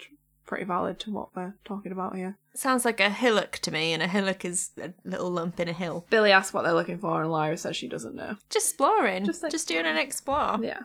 pretty 0.50 0.64
valid 0.64 0.98
to 0.98 1.12
what 1.12 1.28
we're 1.36 1.54
talking 1.64 1.92
about 1.92 2.16
here. 2.16 2.36
Sounds 2.54 2.84
like 2.84 2.98
a 2.98 3.08
hillock 3.08 3.60
to 3.60 3.70
me, 3.70 3.92
and 3.92 4.02
a 4.02 4.08
hillock 4.08 4.44
is 4.44 4.70
a 4.82 4.92
little 5.04 5.30
lump 5.30 5.60
in 5.60 5.68
a 5.68 5.72
hill. 5.72 6.04
Billy 6.10 6.32
asks 6.32 6.52
what 6.52 6.62
they're 6.62 6.74
looking 6.74 6.98
for, 6.98 7.22
and 7.22 7.30
Lyra 7.30 7.56
says 7.56 7.76
she 7.76 7.86
doesn't 7.86 8.16
know. 8.16 8.34
Just 8.50 8.70
exploring. 8.70 9.24
Just 9.24 9.48
Just, 9.48 9.68
doing 9.68 9.86
an 9.86 9.96
explore. 9.96 10.58
Yeah. 10.60 10.80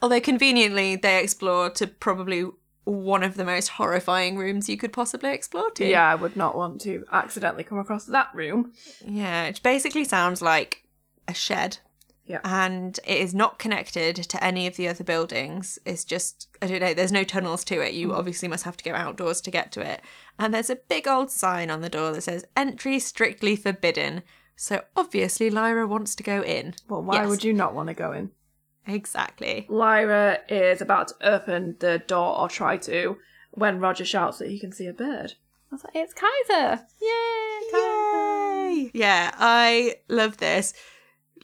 Although 0.00 0.22
conveniently, 0.22 0.96
they 0.96 1.22
explore 1.22 1.68
to 1.68 1.86
probably 1.86 2.46
one 2.84 3.22
of 3.22 3.34
the 3.34 3.44
most 3.44 3.68
horrifying 3.68 4.38
rooms 4.38 4.66
you 4.66 4.78
could 4.78 4.94
possibly 4.94 5.30
explore 5.30 5.70
to. 5.72 5.86
Yeah, 5.86 6.10
I 6.10 6.14
would 6.14 6.34
not 6.34 6.56
want 6.56 6.80
to 6.80 7.04
accidentally 7.12 7.64
come 7.64 7.78
across 7.78 8.06
that 8.06 8.30
room. 8.34 8.72
Yeah, 9.06 9.44
it 9.44 9.62
basically 9.62 10.04
sounds 10.04 10.40
like 10.40 10.84
a 11.28 11.34
shed. 11.34 11.80
Yeah. 12.24 12.40
And 12.44 12.98
it 13.04 13.18
is 13.18 13.34
not 13.34 13.58
connected 13.58 14.14
to 14.16 14.44
any 14.44 14.66
of 14.66 14.76
the 14.76 14.86
other 14.86 15.02
buildings. 15.02 15.78
It's 15.84 16.04
just, 16.04 16.48
I 16.62 16.68
don't 16.68 16.80
know, 16.80 16.94
there's 16.94 17.10
no 17.10 17.24
tunnels 17.24 17.64
to 17.64 17.80
it. 17.80 17.94
You 17.94 18.08
mm. 18.08 18.16
obviously 18.16 18.48
must 18.48 18.64
have 18.64 18.76
to 18.76 18.84
go 18.84 18.94
outdoors 18.94 19.40
to 19.40 19.50
get 19.50 19.72
to 19.72 19.80
it. 19.80 20.00
And 20.38 20.54
there's 20.54 20.70
a 20.70 20.76
big 20.76 21.08
old 21.08 21.30
sign 21.30 21.70
on 21.70 21.80
the 21.80 21.88
door 21.88 22.12
that 22.12 22.22
says, 22.22 22.44
entry 22.56 23.00
strictly 23.00 23.56
forbidden. 23.56 24.22
So 24.54 24.82
obviously 24.94 25.50
Lyra 25.50 25.86
wants 25.86 26.14
to 26.16 26.22
go 26.22 26.42
in. 26.42 26.74
Well, 26.88 27.02
why 27.02 27.16
Yes. 27.16 27.28
would 27.28 27.44
you 27.44 27.52
not 27.52 27.74
want 27.74 27.88
to 27.88 27.94
go 27.94 28.12
in? 28.12 28.30
Exactly. 28.86 29.66
Lyra 29.68 30.40
is 30.48 30.80
about 30.80 31.08
to 31.08 31.14
open 31.22 31.76
the 31.80 31.98
door 31.98 32.38
or 32.38 32.48
try 32.48 32.76
to 32.78 33.18
when 33.52 33.80
Roger 33.80 34.04
shouts 34.04 34.38
that 34.38 34.48
he 34.48 34.58
can 34.58 34.72
see 34.72 34.86
a 34.86 34.92
bird. 34.92 35.34
I 35.70 35.74
was 35.74 35.84
like, 35.84 35.94
it's 35.96 36.14
Kaisa! 36.14 36.86
Yay! 37.00 37.70
Yay! 37.72 38.90
Yeah, 38.94 39.32
I 39.36 39.96
love 40.08 40.38
this. 40.38 40.72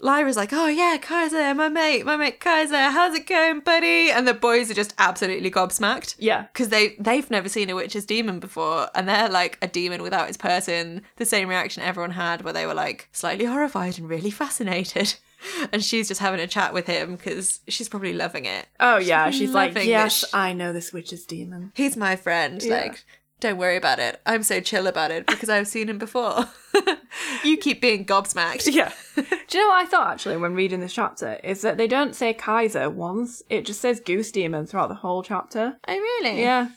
Lyra's 0.01 0.37
like, 0.37 0.53
oh 0.53 0.67
yeah, 0.69 0.99
Kaisa, 1.01 1.55
my 1.55 1.69
mate, 1.69 2.05
my 2.05 2.17
mate 2.17 2.41
Kaisa, 2.41 2.91
how's 2.91 3.15
it 3.15 3.27
going, 3.27 3.61
buddy? 3.61 4.11
And 4.11 4.27
the 4.27 4.35
boys 4.35 4.71
are 4.71 4.75
just 4.75 4.95
absolutely 4.99 5.51
gobsmacked. 5.51 6.17
Yeah. 6.19 6.43
Because 6.53 6.69
they, 6.69 6.97
they've 6.99 7.31
never 7.31 7.49
seen 7.49 7.71
a 7.71 7.75
witch's 7.75 8.05
demon 8.05 8.41
before, 8.41 8.89
and 8.95 9.09
they're 9.09 9.29
like 9.29 9.59
a 9.63 9.67
demon 9.69 10.03
without 10.03 10.29
its 10.29 10.37
person. 10.37 11.03
The 11.17 11.25
same 11.27 11.49
reaction 11.49 11.83
everyone 11.83 12.13
had 12.13 12.43
where 12.43 12.53
they 12.53 12.67
were 12.67 12.75
like 12.75 13.09
slightly 13.13 13.45
horrified 13.45 13.99
and 13.99 14.09
really 14.09 14.31
fascinated. 14.31 15.15
And 15.73 15.85
she's 15.85 16.09
just 16.09 16.21
having 16.21 16.41
a 16.41 16.47
chat 16.47 16.73
with 16.73 16.87
him 16.87 17.15
because 17.15 17.61
she's 17.69 17.89
probably 17.89 18.15
loving 18.15 18.47
it. 18.47 18.67
Oh, 18.81 18.97
yeah, 18.97 19.31
she's 19.31 19.51
like, 19.53 19.75
loving 19.75 19.89
yes. 19.89 20.25
I 20.33 20.55
know 20.55 20.73
this 20.73 20.93
witch's 20.93 21.25
demon. 21.25 21.73
He's 21.75 21.97
my 21.97 22.17
friend. 22.17 22.61
Yeah. 22.63 22.81
Like, 22.81 23.05
don't 23.41 23.59
worry 23.59 23.77
about 23.77 23.99
it. 23.99 24.21
I'm 24.25 24.43
so 24.43 24.61
chill 24.61 24.87
about 24.87 25.11
it 25.11 25.27
because 25.27 25.49
I've 25.49 25.69
seen 25.69 25.89
him 25.89 25.99
before. 25.99 26.47
you 27.45 27.57
keep 27.57 27.81
being 27.81 28.05
gobsmacked. 28.07 28.73
Yeah. 28.73 28.93
Do 29.17 29.23
you 29.59 29.65
know 29.65 29.69
what 29.69 29.85
I 29.85 29.89
thought 29.89 30.13
actually 30.13 30.37
when 30.39 30.55
reading 30.55 30.81
this 30.81 30.93
chapter? 30.95 31.39
Is 31.45 31.61
that 31.63 31.77
they 31.77 31.87
don't 31.87 32.15
say 32.15 32.33
Kaisa 32.35 32.89
once, 32.91 33.43
it 33.51 33.67
just 33.67 33.81
says 33.81 34.01
Goose 34.01 34.33
Demon 34.33 34.67
throughout 34.67 34.89
the 34.89 34.95
whole 34.95 35.23
chapter. 35.23 35.77
Oh, 35.87 35.95
really? 35.95 36.41
Yeah. 36.41 36.69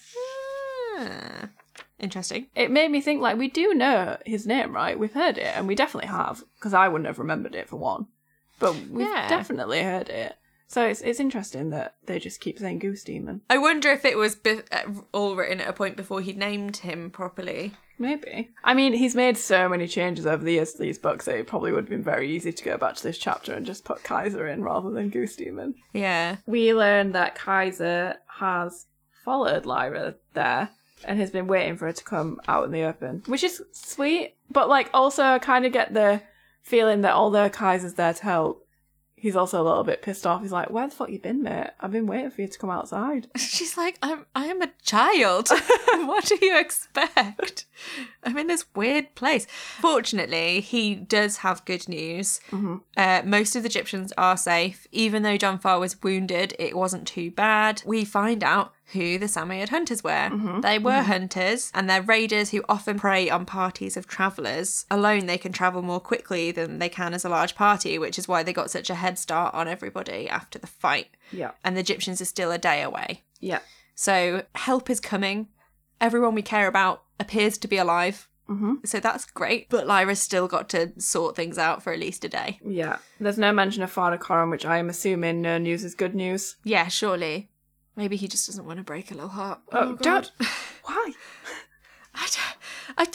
Ah, 0.99 1.49
interesting. 1.99 2.47
It 2.55 2.72
made 2.72 2.91
me 2.91 3.01
think, 3.01 3.22
like, 3.22 3.38
we 3.38 3.47
do 3.49 3.74
know 3.74 4.18
his 4.26 4.45
name, 4.45 4.74
right? 4.76 4.99
We've 4.99 5.14
heard 5.14 5.38
it, 5.38 5.55
and 5.55 5.68
we 5.68 5.76
definitely 5.76 6.10
have, 6.10 6.43
because 6.55 6.74
I 6.74 6.88
wouldn't 6.89 7.07
have 7.07 7.20
remembered 7.20 7.55
it 7.55 7.70
for 7.70 7.78
one. 7.78 8.07
But 8.60 8.76
we've 8.89 9.07
Yeah. 9.07 9.30
definitely 9.30 9.82
heard 9.84 10.10
it. 10.10 10.36
So 10.70 10.86
it's, 10.86 11.01
it's 11.01 11.20
interesting 11.20 11.72
that 11.72 11.95
they 12.05 12.20
just 12.20 12.41
keep 12.41 12.59
saying 12.59 12.78
Goose 12.78 13.03
Demon. 13.03 13.41
I 13.49 13.57
wonder 13.57 13.89
if 13.89 14.05
it 14.05 14.15
was 14.15 14.36
be- 14.36 14.61
uh, 14.72 14.84
all 15.11 15.36
written 15.36 15.61
at 15.61 15.67
a 15.67 15.74
point 15.74 15.97
before 15.97 16.22
he 16.22 16.32
named 16.32 16.78
him 16.78 17.09
properly. 17.09 17.74
Maybe. 17.97 18.51
I 18.63 18.76
mean, 18.76 18.93
he's 18.93 19.15
made 19.15 19.36
so 19.36 19.67
many 19.67 19.88
changes 19.88 20.28
over 20.28 20.43
the 20.43 20.53
years 20.53 20.74
to 20.74 20.82
these 20.84 20.99
books 20.99 21.26
that 21.26 21.38
it 21.38 21.47
probably 21.47 21.72
would 21.72 21.86
have 21.86 21.89
been 21.89 22.03
very 22.03 22.30
easy 22.32 22.53
to 22.53 22.63
go 22.63 22.78
back 22.78 22.95
to 22.95 23.03
this 23.03 23.17
chapter 23.17 23.51
and 23.51 23.65
just 23.65 23.84
put 23.84 24.03
Kaisa 24.03 24.45
in 24.45 24.63
rather 24.63 24.91
than 24.91 25.09
Goose 25.09 25.36
Demon. 25.36 25.74
Yeah. 25.91 26.38
We 26.45 26.76
learn 26.76 27.13
that 27.13 27.34
Kaisa 27.34 28.17
has 28.39 28.86
followed 29.26 29.65
Lyra 29.65 30.15
there 30.36 30.70
and 31.03 31.20
has 31.20 31.32
been 31.32 31.47
waiting 31.47 31.78
for 31.78 31.88
her 31.88 31.93
to 31.93 32.03
come 32.03 32.39
out 32.47 32.65
in 32.65 32.72
the 32.72 32.84
open, 32.84 33.24
which 33.26 33.43
is 33.43 33.61
sweet. 33.72 34.36
But 34.51 34.70
like, 34.70 34.91
also, 34.93 35.24
I 35.24 35.39
kind 35.39 35.65
of 35.65 35.74
get 35.74 35.95
the 35.95 36.22
feeling 36.61 37.01
that 37.01 37.13
although 37.13 37.49
Kaisa's 37.49 37.95
there 37.95 38.13
to 38.13 38.24
help, 38.24 38.67
he's 39.20 39.36
also 39.36 39.61
a 39.61 39.63
little 39.63 39.84
bit 39.84 40.01
pissed 40.01 40.26
off. 40.26 40.41
He's 40.41 40.51
like, 40.51 40.70
"Where 40.70 40.88
the 40.88 40.95
fuck 40.95 41.09
you 41.09 41.20
been, 41.20 41.43
mate? 41.43 41.72
I've 41.80 41.91
been 41.91 42.07
waiting 42.07 42.32
for 42.32 42.41
you 42.41 42.47
to 42.47 42.59
come 42.59 42.70
outside." 42.70 43.28
She's 43.38 43.78
like, 43.78 43.97
I'm 44.01 44.26
I 44.36 44.45
am 44.45 44.61
a 44.61 44.72
child. 44.84 45.49
what 46.05 46.26
do 46.26 46.38
you 46.41 46.57
expect? 46.57 47.65
I'm 48.24 48.38
in 48.38 48.47
this 48.47 48.65
weird 48.76 49.15
place. 49.15 49.45
Fortunately, 49.80 50.59
he 50.59 50.95
does 50.95 51.38
have 51.38 51.65
good 51.65 51.88
news. 51.88 52.39
Uh, 52.97 53.22
most 53.26 53.55
of 53.55 53.63
the 53.63 53.70
Egyptians 53.70 54.13
are 54.17 54.38
safe. 54.38 54.88
Even 54.91 55.24
though 55.24 55.38
John 55.38 55.59
Faa 55.59 55.80
was 55.80 56.01
wounded, 56.01 56.55
it 56.59 56.76
wasn't 56.76 57.07
too 57.07 57.32
bad. 57.32 57.82
We 57.86 58.05
find 58.05 58.43
out 58.43 58.74
who 58.94 59.18
the 59.18 59.28
Samoyed 59.28 59.70
hunters 59.70 60.04
were. 60.04 60.60
They 60.62 60.80
were 60.80 61.02
hunters, 61.04 61.72
and 61.74 61.90
they're 61.90 62.02
raiders 62.02 62.52
who 62.52 62.64
often 62.68 63.00
prey 63.00 63.30
on 63.30 63.46
parties 63.46 63.96
of 63.98 64.08
travellers. 64.08 64.86
Alone, 64.92 65.26
they 65.26 65.38
can 65.38 65.52
travel 65.52 65.82
more 65.82 66.00
quickly 66.00 66.52
than 66.52 66.80
they 66.80 66.90
can 66.90 67.14
as 67.14 67.24
a 67.26 67.30
large 67.30 67.56
party, 67.56 67.98
which 68.00 68.18
is 68.20 68.28
why 68.28 68.44
they 68.44 68.54
got 68.54 68.72
such 68.72 68.90
a 68.90 68.96
head 68.96 69.18
start 69.20 69.54
on 69.54 69.68
everybody 69.68 70.28
after 70.30 70.58
the 70.60 70.68
fight. 70.68 71.08
Yeah, 71.32 71.52
And 71.64 71.76
the 71.76 71.82
Egyptians 71.82 72.22
are 72.22 72.26
still 72.26 72.52
a 72.52 72.58
day 72.58 72.82
away. 72.82 73.24
yeah, 73.40 73.60
So 73.96 74.44
help 74.56 74.90
is 74.90 75.00
coming. 75.00 75.48
Everyone 76.02 76.34
we 76.36 76.42
care 76.42 76.68
about 76.68 77.04
appears 77.20 77.58
to 77.60 77.68
be 77.68 77.78
alive. 77.78 78.28
hmm 78.48 78.76
So 78.86 79.00
that's 79.00 79.26
great. 79.26 79.70
But 79.70 79.86
Lyra's 79.86 80.22
still 80.22 80.48
got 80.48 80.70
to 80.70 80.94
sort 81.00 81.36
things 81.36 81.58
out 81.58 81.84
for 81.84 81.94
at 81.94 82.00
least 82.00 82.26
a 82.26 82.30
day. 82.30 82.60
yeah. 82.66 82.98
There's 83.20 83.38
no 83.38 83.52
mention 83.52 83.84
of 83.84 83.92
Father 83.92 84.18
Coram, 84.18 84.50
which 84.50 84.66
I 84.66 84.78
am 84.78 84.90
assuming 84.90 85.42
no 85.42 85.58
news 85.58 85.84
is 85.84 85.94
good 85.94 86.16
news. 86.16 86.56
Yeah, 86.64 86.88
surely. 86.88 87.49
Maybe 88.00 88.16
he 88.16 88.30
just 88.30 88.47
doesn't 88.47 88.66
want 88.66 88.78
to 88.78 88.84
break 88.84 89.12
a 89.12 89.14
little 89.14 89.28
heart. 89.28 89.60
Oh, 89.74 89.80
oh 89.80 89.93
God. 89.95 90.02
don't. 90.02 90.32
Why? 90.86 91.12
I 92.16 92.28
don't, 92.32 92.58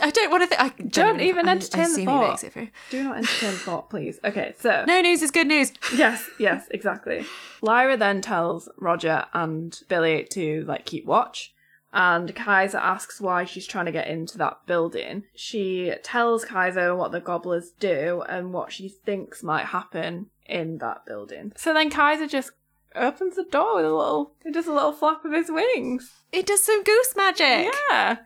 I, 0.02 0.06
I 0.06 0.10
don't 0.10 0.30
want 0.30 0.42
to 0.42 0.46
think. 0.46 0.60
I 0.60 0.68
don't 0.82 1.20
even 1.20 1.48
I- 1.48 1.52
entertain 1.52 1.86
I 1.86 1.94
the 1.96 2.04
thought. 2.04 2.44
Do 2.90 3.02
not 3.02 3.16
entertain 3.16 3.52
thought, 3.52 3.88
please. 3.88 4.20
Okay, 4.22 4.52
so 4.60 4.84
No 4.86 5.00
news 5.00 5.22
is 5.22 5.30
good 5.30 5.46
news. 5.46 5.72
Yes, 5.96 6.28
yes, 6.38 6.66
exactly. 6.70 7.24
Lyra 7.62 7.96
then 7.96 8.20
tells 8.20 8.68
Roger 8.76 9.24
and 9.32 9.74
Billy 9.88 10.26
to 10.32 10.64
like 10.66 10.84
keep 10.84 11.06
watch. 11.06 11.54
And 11.94 12.34
Kaisa 12.34 12.84
asks 12.84 13.22
why 13.22 13.46
she's 13.46 13.66
trying 13.66 13.86
to 13.86 13.92
get 13.92 14.06
into 14.08 14.36
that 14.36 14.66
building. 14.66 15.22
She 15.34 15.94
tells 16.02 16.44
Kaisa 16.44 16.94
what 16.94 17.10
the 17.10 17.20
gobblers 17.20 17.70
do 17.80 18.22
and 18.28 18.52
what 18.52 18.70
she 18.70 18.90
thinks 18.90 19.42
might 19.42 19.64
happen 19.66 20.26
in 20.44 20.76
that 20.78 21.06
building. 21.06 21.52
So 21.56 21.72
then 21.72 21.88
Kaisa 21.88 22.26
just 22.28 22.50
opens 22.96 23.36
the 23.36 23.44
door 23.44 23.76
with 23.76 23.84
a 23.84 23.94
little, 23.94 24.32
just 24.52 24.68
a 24.68 24.72
little 24.72 24.92
flap 24.92 25.24
of 25.24 25.32
his 25.32 25.50
wings. 25.50 26.12
It 26.32 26.46
does 26.46 26.62
some 26.62 26.82
goose 26.82 27.14
magic. 27.16 27.72
Yeah, 27.90 28.16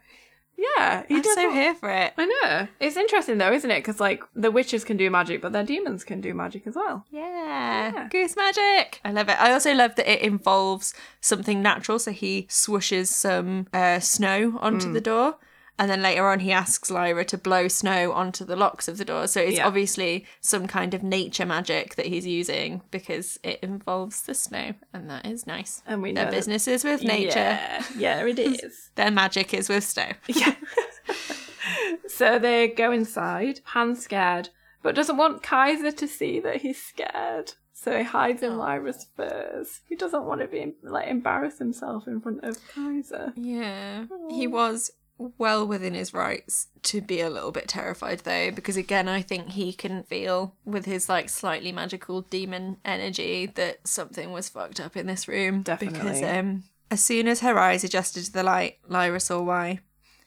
yeah. 0.57 1.05
He 1.09 1.17
I'm 1.17 1.23
does 1.23 1.35
so 1.35 1.51
here 1.53 1.75
for 1.75 1.91
it. 1.91 2.13
I 2.17 2.25
know. 2.27 2.69
It's 2.81 2.97
interesting 2.97 3.39
though, 3.39 3.53
isn't 3.53 3.71
it? 3.71 3.79
Because 3.79 4.01
like 4.01 4.23
the 4.35 4.51
witches 4.51 4.85
can 4.85 4.97
do 4.97 5.11
magic, 5.11 5.41
but 5.41 5.53
their 5.53 5.63
demons 5.65 6.05
can 6.05 6.21
do 6.21 6.35
magic 6.35 6.67
as 6.67 6.75
well. 6.75 7.05
Yeah. 7.11 7.93
Yeah. 7.95 8.09
goose 8.09 8.35
magic. 8.37 9.01
I 9.05 9.13
love 9.13 9.29
it. 9.29 9.41
I 9.41 9.53
also 9.53 9.73
love 9.75 9.95
that 9.97 10.11
it 10.11 10.21
involves 10.23 10.95
something 11.21 11.63
natural. 11.63 11.99
So 11.99 12.11
he 12.11 12.47
swooshes 12.49 13.07
some 13.09 13.69
uh, 13.73 14.01
snow 14.01 14.59
onto 14.61 14.93
the 14.93 15.01
door. 15.01 15.37
And 15.79 15.89
then 15.89 16.03
later 16.03 16.27
on, 16.29 16.41
he 16.41 16.51
asks 16.51 16.91
Lyra 16.91 17.25
to 17.27 17.39
blow 17.39 17.69
snow 17.69 18.11
onto 18.13 18.45
the 18.45 18.57
locks 18.57 18.89
of 18.89 18.99
the 18.99 19.05
door. 19.05 19.29
So 19.29 19.41
it's 19.41 19.59
Yeah. 19.59 19.67
obviously 19.67 20.27
some 20.41 20.67
kind 20.67 20.93
of 20.93 21.05
nature 21.05 21.47
magic 21.47 21.95
that 21.95 22.07
he's 22.07 22.27
using 22.27 22.83
because 22.91 23.39
it 23.45 23.61
involves 23.63 24.23
the 24.23 24.35
snow. 24.35 24.75
And 24.93 25.09
that 25.09 25.25
is 25.25 25.47
nice. 25.47 25.83
And 25.87 26.03
we 26.03 26.11
know 26.13 26.23
Their 26.23 26.33
business 26.33 26.67
is 26.67 26.83
with 26.83 27.05
nature, 27.05 27.39
Yeah, 27.39 27.85
yeah, 27.97 28.25
it 28.27 28.39
is. 28.41 28.91
their 28.97 29.11
magic 29.13 29.55
is 29.55 29.69
with 29.69 29.85
snow. 29.85 30.11
yeah. 30.27 30.55
so 32.09 32.39
they 32.39 32.69
go 32.69 32.91
inside. 32.93 33.61
Pan's 33.65 34.03
scared, 34.03 34.49
but 34.83 34.95
doesn't 34.95 35.17
want 35.17 35.43
Kaisa 35.43 35.93
to 35.93 36.09
see 36.09 36.41
that 36.41 36.63
he's 36.63 36.83
scared. 36.83 37.53
So 37.73 37.97
he 37.97 38.03
hides 38.03 38.43
in 38.43 38.55
oh. 38.55 38.57
Lyra's 38.57 39.07
furs. 39.17 39.81
He 39.89 39.95
doesn't 39.95 40.25
want 40.25 40.41
to 40.41 40.49
be 40.49 40.75
like 40.83 41.07
embarrass 41.09 41.59
himself 41.59 42.09
in 42.09 42.21
front 42.21 42.43
of 42.43 42.59
Kaisa. 42.75 43.33
Yeah. 43.37 44.07
He 44.31 44.49
was 44.49 44.91
well 45.19 45.67
within 45.67 45.95
his 45.95 46.15
rights 46.15 46.69
to 46.83 47.01
be 47.01 47.21
a 47.21 47.29
little 47.29 47.53
bit 47.53 47.69
terrified 47.69 48.21
though, 48.21 48.51
because 48.51 48.77
again 48.77 49.09
I 49.09 49.21
think 49.21 49.51
he 49.51 49.73
can 49.73 50.05
feel 50.05 50.55
with 50.65 50.85
his 50.85 51.09
like 51.09 51.29
slightly 51.29 51.73
magical 51.73 52.23
demon 52.23 52.79
energy 52.85 53.47
that 53.47 53.87
something 53.87 54.33
was 54.33 54.49
fucked 54.49 54.81
up 54.81 54.97
in 54.97 55.07
this 55.07 55.29
room. 55.29 55.63
definitely 55.63 55.99
Because 55.99 56.23
um 56.23 56.65
as 56.91 57.05
soon 57.05 57.29
as 57.29 57.41
her 57.41 57.59
eyes 57.59 57.85
adjusted 57.85 58.25
to 58.25 58.33
the 58.33 58.43
light, 58.43 58.79
Lyra 58.89 59.21
saw 59.21 59.43
why. 59.43 59.81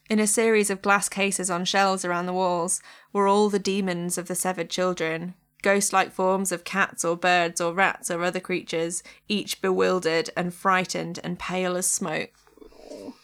In 0.10 0.20
a 0.20 0.28
series 0.28 0.70
of 0.70 0.82
glass 0.82 1.10
cases 1.10 1.50
on 1.50 1.66
shelves 1.66 2.06
around 2.06 2.26
the 2.26 2.34
walls 2.34 2.82
were 3.14 3.28
all 3.28 3.50
the 3.50 3.60
demons 3.60 4.18
of 4.18 4.28
the 4.28 4.36
severed 4.36 4.70
children, 4.70 5.34
ghost 5.64 5.94
like 5.94 6.12
forms 6.12 6.52
of 6.52 6.64
cats 6.64 7.06
or 7.06 7.16
birds 7.16 7.62
or 7.62 7.74
rats 7.74 8.12
or 8.12 8.24
other 8.24 8.40
creatures, 8.40 9.04
each 9.28 9.62
bewildered 9.62 10.30
and 10.36 10.54
frightened 10.54 11.20
and 11.24 11.40
pale 11.40 11.78
as 11.78 11.88
smoke. 11.88 12.32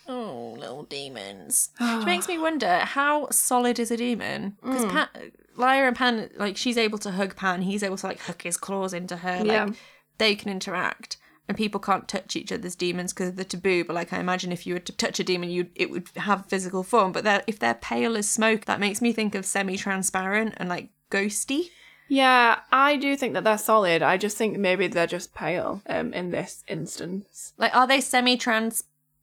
Oh, 0.07 0.55
little 0.59 0.83
demons. 0.83 1.69
Which 1.79 2.05
makes 2.05 2.27
me 2.27 2.37
wonder 2.37 2.79
how 2.79 3.29
solid 3.31 3.79
is 3.79 3.91
a 3.91 3.97
demon? 3.97 4.57
Because 4.63 4.85
Pan, 4.85 5.07
Lyra 5.55 5.87
and 5.87 5.95
Pan, 5.97 6.29
like, 6.37 6.57
she's 6.57 6.77
able 6.77 6.97
to 6.99 7.11
hug 7.11 7.35
Pan, 7.35 7.61
he's 7.63 7.83
able 7.83 7.97
to, 7.97 8.07
like, 8.07 8.19
hook 8.21 8.43
his 8.43 8.57
claws 8.57 8.93
into 8.93 9.17
her. 9.17 9.37
Like, 9.39 9.47
Yeah. 9.47 9.69
they 10.17 10.35
can 10.35 10.49
interact. 10.51 11.17
and 11.49 11.55
people 11.55 11.79
can't 11.79 12.09
touch 12.09 12.35
each 12.35 12.51
other's 12.51 12.75
demons 12.75 13.13
because 13.13 13.29
of 13.29 13.37
the 13.37 13.45
taboo. 13.45 13.85
But 13.85 13.93
like 13.93 14.11
I 14.11 14.19
imagine, 14.19 14.51
if 14.51 14.67
you 14.67 14.73
were 14.73 14.81
to 14.81 14.91
touch 14.91 15.17
a 15.21 15.23
demon, 15.23 15.49
you 15.49 15.67
it 15.75 15.89
would 15.89 16.09
have 16.17 16.45
physical 16.47 16.83
form. 16.83 17.13
But 17.13 17.23
they're, 17.23 17.41
if 17.47 17.57
they're 17.57 17.73
pale 17.75 18.17
as 18.17 18.29
smoke, 18.29 18.65
that 18.65 18.81
makes 18.81 19.01
me 19.01 19.13
think 19.13 19.33
of 19.33 19.45
semi-transparent 19.45 20.55
and 20.57 20.67
like 20.67 20.89
ghosty. 21.09 21.69
Yeah, 22.09 22.59
I 22.69 22.97
do 22.97 23.15
think 23.15 23.33
that 23.33 23.45
they're 23.45 23.57
solid. 23.57 24.01
I 24.01 24.17
just 24.17 24.35
think 24.35 24.57
maybe 24.57 24.87
they're 24.87 25.07
just 25.07 25.33
pale 25.33 25.81
um, 25.87 26.11
in 26.13 26.31
this 26.31 26.65
instance. 26.67 27.53
Like, 27.57 27.73
are 27.73 27.87
they 27.87 28.01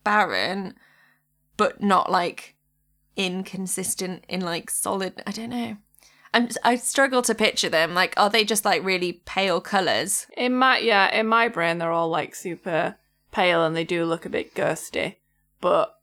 semi-transparent, 0.05 0.77
but 1.57 1.83
not 1.83 2.11
like 2.11 2.55
inconsistent 3.17 4.25
in 4.29 4.41
like 4.41 4.71
solid? 4.71 5.23
I 5.27 5.33
don't 5.33 5.51
know. 5.51 5.77
I'm, 6.33 6.49
I 6.65 6.77
struggle 6.77 7.23
to 7.23 7.35
picture 7.35 7.69
them. 7.69 7.95
Like, 7.95 8.15
are 8.17 8.31
they 8.31 8.45
just 8.45 8.65
like 8.65 8.85
really 8.85 9.23
pale 9.25 9.61
colors? 9.61 10.27
In 10.37 10.55
my 10.55 10.79
yeah, 10.79 11.13
in 11.15 11.27
my 11.27 11.49
brain, 11.49 11.79
they're 11.79 11.93
all 11.93 12.09
like 12.09 12.35
super 12.35 12.97
pale 13.31 13.65
and 13.65 13.77
they 13.77 13.85
do 13.85 14.05
look 14.05 14.27
a 14.27 14.31
bit 14.31 14.55
ghosty, 14.55 15.17
but 15.61 15.95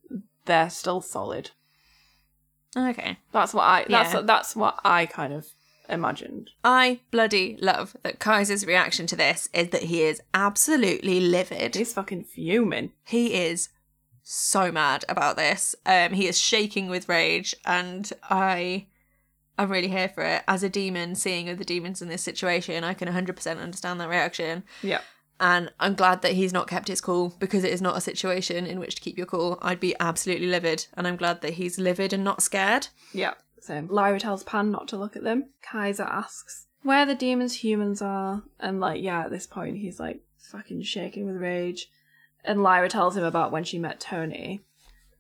they're 0.46 0.70
still 0.70 1.02
solid. 1.02 1.52
Okay. 2.76 3.18
That's 3.34 3.54
what 3.54 3.64
I. 3.64 3.86
That's 3.90 4.14
Yeah. 4.14 4.22
that's 4.22 4.56
what 4.56 4.80
I 4.86 5.06
kind 5.06 5.34
of 5.34 5.48
imagined. 5.90 6.52
I 6.64 7.02
bloody 7.12 7.58
love 7.60 7.98
that 8.04 8.20
Kaisa's 8.20 8.66
reaction 8.66 9.08
to 9.08 9.18
this 9.18 9.50
is 9.54 9.70
that 9.72 9.84
he 9.84 10.04
is 10.04 10.22
absolutely 10.34 11.20
livid. 11.20 11.76
He's 11.76 11.92
fucking 11.94 12.24
fuming. 12.24 12.94
He 13.04 13.34
is 13.34 13.68
so 14.24 14.72
mad 14.72 15.06
about 15.10 15.38
this. 15.38 15.76
Um, 15.86 16.14
he 16.14 16.28
is 16.28 16.40
shaking 16.40 16.90
with 16.90 17.10
rage, 17.10 17.56
and 17.66 18.12
I, 18.24 18.88
I'm 19.58 19.72
really 19.72 19.88
here 19.88 20.10
for 20.10 20.24
it. 20.24 20.44
As 20.48 20.64
a 20.64 20.70
demon, 20.70 21.16
seeing 21.16 21.50
other 21.50 21.64
demons 21.64 22.02
in 22.02 22.10
this 22.10 22.22
situation, 22.22 22.84
I 22.84 22.94
can 22.94 23.08
100% 23.08 23.62
understand 23.62 24.00
that 24.00 24.10
reaction. 24.10 24.64
Yeah. 24.82 25.02
And 25.40 25.72
I'm 25.80 25.96
glad 25.96 26.22
that 26.22 26.34
he's 26.34 26.54
not 26.54 26.68
kept 26.68 26.88
his 26.88 27.02
cool 27.02 27.36
because 27.40 27.64
it 27.64 27.74
is 27.74 27.82
not 27.82 27.98
a 27.98 28.02
situation 28.02 28.68
in 28.68 28.80
which 28.80 28.96
to 28.96 29.02
keep 29.02 29.18
your 29.18 29.26
cool. 29.26 29.58
I'd 29.62 29.80
be 29.80 29.96
absolutely 30.00 30.48
livid, 30.48 30.86
and 30.94 31.08
I'm 31.08 31.16
glad 31.16 31.42
that 31.42 31.54
he's 31.54 31.80
livid 31.80 32.14
and 32.14 32.24
not 32.24 32.44
scared. 32.44 32.90
Yeah. 33.12 33.34
Same. 33.60 33.88
Lyra 33.88 34.20
tells 34.20 34.44
Pan 34.44 34.72
not 34.72 34.88
to 34.90 34.98
look 34.98 35.16
at 35.16 35.24
them. 35.24 35.50
Kaisa 35.62 36.08
asks 36.12 36.68
where 36.84 37.06
the 37.06 37.16
demons 37.16 37.64
humans 37.64 38.02
are, 38.02 38.44
and 38.60 38.80
like 38.80 39.02
yeah, 39.02 39.22
at 39.22 39.32
this 39.32 39.48
point 39.48 39.78
he's 39.78 40.00
like 40.00 40.22
fucking 40.38 40.82
shaking 40.82 41.26
with 41.26 41.36
rage. 41.36 41.90
And 42.44 42.64
Lyra 42.64 42.90
tells 42.90 43.16
him 43.16 43.24
about 43.24 43.52
when 43.52 43.64
she 43.64 43.78
met 43.78 44.00
Tony, 44.00 44.62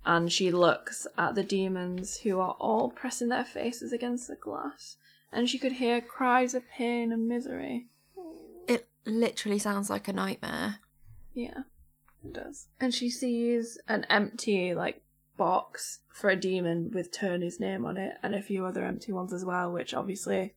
and 0.05 0.31
she 0.31 0.51
looks 0.51 1.05
at 1.17 1.35
the 1.35 1.43
demons 1.43 2.17
who 2.17 2.39
are 2.39 2.55
all 2.59 2.89
pressing 2.89 3.29
their 3.29 3.45
faces 3.45 3.93
against 3.93 4.27
the 4.27 4.35
glass, 4.35 4.97
and 5.31 5.49
she 5.49 5.59
could 5.59 5.73
hear 5.73 6.01
cries 6.01 6.53
of 6.55 6.67
pain 6.69 7.11
and 7.11 7.27
misery. 7.27 7.87
It 8.67 8.87
literally 9.05 9.59
sounds 9.59 9.89
like 9.89 10.07
a 10.07 10.13
nightmare. 10.13 10.79
Yeah, 11.33 11.63
it 12.25 12.33
does. 12.33 12.67
And 12.79 12.93
she 12.93 13.09
sees 13.09 13.77
an 13.87 14.05
empty, 14.09 14.73
like, 14.73 15.01
box 15.37 15.99
for 16.09 16.29
a 16.29 16.35
demon 16.35 16.91
with 16.91 17.11
Tony's 17.11 17.59
name 17.59 17.85
on 17.85 17.97
it 17.97 18.17
and 18.21 18.35
a 18.35 18.41
few 18.41 18.65
other 18.65 18.83
empty 18.83 19.11
ones 19.11 19.33
as 19.33 19.45
well, 19.45 19.71
which 19.71 19.93
obviously 19.93 20.53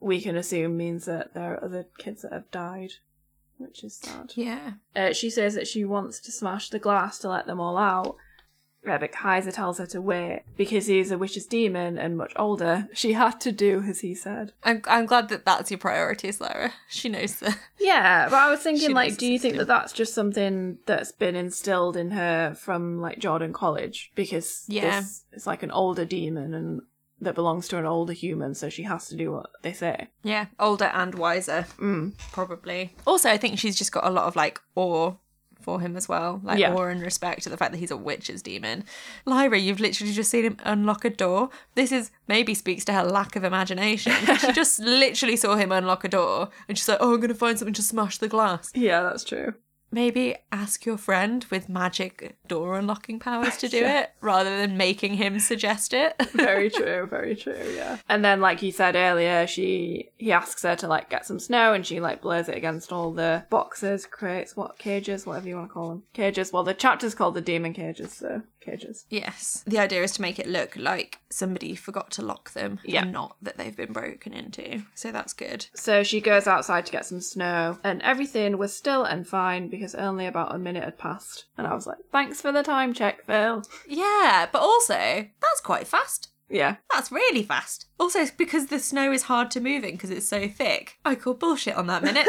we 0.00 0.20
can 0.20 0.36
assume 0.36 0.76
means 0.76 1.04
that 1.04 1.34
there 1.34 1.54
are 1.54 1.64
other 1.64 1.86
kids 1.98 2.22
that 2.22 2.32
have 2.32 2.50
died, 2.50 2.92
which 3.58 3.84
is 3.84 3.96
sad. 3.96 4.32
Yeah. 4.34 4.72
Uh, 4.96 5.12
she 5.12 5.30
says 5.30 5.54
that 5.54 5.66
she 5.68 5.84
wants 5.84 6.20
to 6.20 6.32
smash 6.32 6.70
the 6.70 6.78
glass 6.78 7.18
to 7.20 7.28
let 7.28 7.46
them 7.46 7.60
all 7.60 7.78
out. 7.78 8.16
But 8.84 9.12
Kaisa 9.12 9.52
tells 9.52 9.78
her 9.78 9.86
to 9.86 10.00
wait 10.02 10.42
because 10.56 10.86
he's 10.86 11.12
a 11.12 11.16
witch's 11.18 11.46
demon 11.46 11.96
and 11.98 12.16
much 12.16 12.32
older. 12.34 12.88
She 12.92 13.12
had 13.12 13.40
to 13.42 13.52
do 13.52 13.80
as 13.88 14.00
he 14.00 14.12
said. 14.12 14.54
I'm, 14.64 14.82
I'm 14.88 15.06
glad 15.06 15.28
that 15.28 15.44
that's 15.44 15.70
your 15.70 15.78
priorities, 15.78 16.40
Lara. 16.40 16.72
She 16.88 17.08
knows 17.08 17.36
that. 17.38 17.56
Yeah, 17.78 18.28
but 18.28 18.34
I 18.38 18.50
was 18.50 18.58
thinking, 18.64 18.90
like, 18.92 19.18
do 19.18 19.30
you 19.30 19.38
think 19.38 19.56
that 19.58 19.68
that's 19.68 19.92
just 19.92 20.14
something 20.14 20.78
that's 20.86 21.12
been 21.12 21.36
instilled 21.36 21.96
in 21.96 22.10
her 22.10 22.54
from 22.56 23.00
like 23.00 23.20
Jordan 23.20 23.52
College 23.52 24.10
because 24.16 24.64
Yeah. 24.66 25.00
this 25.02 25.26
is 25.32 25.46
like 25.46 25.62
an 25.62 25.70
older 25.70 26.04
demon 26.04 26.52
and 26.52 26.80
that 27.22 27.34
belongs 27.34 27.68
to 27.68 27.78
an 27.78 27.86
older 27.86 28.12
human, 28.12 28.54
so 28.54 28.68
she 28.68 28.82
has 28.82 29.08
to 29.08 29.16
do 29.16 29.32
what 29.32 29.50
they 29.62 29.72
say. 29.72 30.08
Yeah, 30.22 30.46
older 30.58 30.86
and 30.86 31.14
wiser, 31.14 31.66
Mm. 31.78 32.12
probably. 32.32 32.94
Also, 33.06 33.30
I 33.30 33.36
think 33.38 33.58
she's 33.58 33.76
just 33.76 33.92
got 33.92 34.04
a 34.06 34.10
lot 34.10 34.24
of 34.26 34.36
like 34.36 34.60
awe 34.74 35.14
for 35.60 35.80
him 35.80 35.96
as 35.96 36.08
well, 36.08 36.40
like 36.42 36.58
Yeah. 36.58 36.74
awe 36.74 36.86
and 36.88 37.00
respect 37.00 37.44
to 37.44 37.48
the 37.48 37.56
fact 37.56 37.70
that 37.70 37.78
he's 37.78 37.92
a 37.92 37.96
witch's 37.96 38.42
demon. 38.42 38.82
Lyra, 39.24 39.56
you've 39.58 39.78
literally 39.78 40.12
just 40.12 40.28
seen 40.30 40.44
him 40.44 40.56
unlock 40.64 41.04
a 41.04 41.10
door. 41.10 41.50
This 41.76 41.92
is 41.92 42.10
maybe 42.26 42.52
speaks 42.54 42.84
to 42.86 42.92
her 42.92 43.04
lack 43.04 43.36
of 43.36 43.44
imagination. 43.44 44.12
she 44.40 44.50
just 44.52 44.80
literally 44.80 45.36
saw 45.36 45.54
him 45.54 45.70
unlock 45.70 46.02
a 46.02 46.08
door, 46.08 46.48
and 46.68 46.76
she's 46.76 46.88
like, 46.88 46.98
"Oh, 47.00 47.14
I'm 47.14 47.20
gonna 47.20 47.34
find 47.34 47.56
something 47.56 47.74
to 47.74 47.82
smash 47.82 48.18
the 48.18 48.26
glass." 48.26 48.72
Yeah, 48.74 49.02
that's 49.02 49.22
true. 49.22 49.54
Maybe 49.92 50.36
ask 50.50 50.86
your 50.86 50.96
friend 50.96 51.44
with 51.50 51.68
magic 51.68 52.36
door 52.48 52.78
unlocking 52.78 53.18
powers 53.18 53.56
to 53.58 53.68
do 53.68 53.76
Yeah. 53.82 54.00
it, 54.00 54.10
rather 54.20 54.56
than 54.56 54.76
making 54.76 55.14
him 55.14 55.38
suggest 55.38 55.92
it. 55.92 56.14
Very 56.32 56.70
true, 56.70 57.06
very 57.10 57.36
true, 57.36 57.74
yeah. 57.76 57.98
And 58.08 58.24
then 58.24 58.40
like 58.40 58.62
you 58.62 58.72
said 58.72 58.96
earlier, 58.96 59.46
she 59.46 60.08
he 60.16 60.32
asks 60.32 60.62
her 60.62 60.74
to 60.76 60.88
like 60.88 61.10
get 61.10 61.26
some 61.26 61.38
snow 61.38 61.74
and 61.74 61.86
she 61.86 62.00
like 62.00 62.22
blurs 62.22 62.48
it 62.48 62.56
against 62.56 62.90
all 62.92 63.12
the 63.12 63.44
boxes, 63.50 64.06
crates, 64.06 64.56
what 64.56 64.78
cages, 64.78 65.26
whatever 65.26 65.48
you 65.48 65.56
want 65.56 65.68
to 65.68 65.72
call 65.74 65.88
them. 65.90 66.02
Cages. 66.14 66.52
Well 66.52 66.64
the 66.64 66.74
chapter's 66.74 67.14
called 67.14 67.34
the 67.34 67.40
demon 67.42 67.74
cages, 67.74 68.12
so 68.14 68.42
cages. 68.64 69.04
Yes. 69.10 69.62
The 69.66 69.78
idea 69.78 70.02
is 70.02 70.12
to 70.12 70.22
make 70.22 70.38
it 70.38 70.46
look 70.48 70.76
like 70.76 71.18
somebody 71.30 71.74
forgot 71.74 72.10
to 72.12 72.22
lock 72.22 72.52
them 72.52 72.78
Yeah. 72.84 73.02
and 73.02 73.12
not 73.12 73.36
that 73.42 73.56
they've 73.58 73.76
been 73.76 73.92
broken 73.92 74.32
into. 74.32 74.82
So 74.94 75.12
that's 75.12 75.32
good. 75.32 75.66
So 75.74 76.02
she 76.02 76.20
goes 76.20 76.46
outside 76.46 76.86
to 76.86 76.92
get 76.92 77.06
some 77.06 77.20
snow, 77.20 77.78
and 77.84 78.00
everything 78.02 78.58
was 78.58 78.74
still 78.76 79.04
and 79.04 79.26
fine 79.26 79.68
because 79.68 79.94
only 79.94 80.26
about 80.26 80.54
a 80.54 80.58
minute 80.58 80.84
had 80.84 80.98
passed. 80.98 81.44
And 81.58 81.66
I 81.66 81.74
was 81.74 81.86
like, 81.86 81.98
thanks 82.10 82.40
for 82.40 82.52
the 82.52 82.62
time 82.62 82.92
check, 82.94 83.24
Phil. 83.26 83.62
Yeah, 83.88 84.46
but 84.52 84.60
also, 84.62 84.94
that's 85.40 85.60
quite 85.62 85.86
fast. 85.86 86.28
Yeah. 86.48 86.76
That's 86.92 87.10
really 87.10 87.42
fast. 87.42 87.86
Also, 87.98 88.26
because 88.36 88.66
the 88.66 88.78
snow 88.78 89.10
is 89.10 89.22
hard 89.22 89.50
to 89.52 89.60
move 89.60 89.84
in 89.84 89.92
because 89.92 90.10
it's 90.10 90.28
so 90.28 90.48
thick. 90.48 90.98
I 91.04 91.14
call 91.14 91.34
bullshit 91.34 91.76
on 91.76 91.86
that 91.86 92.02
minute. 92.02 92.26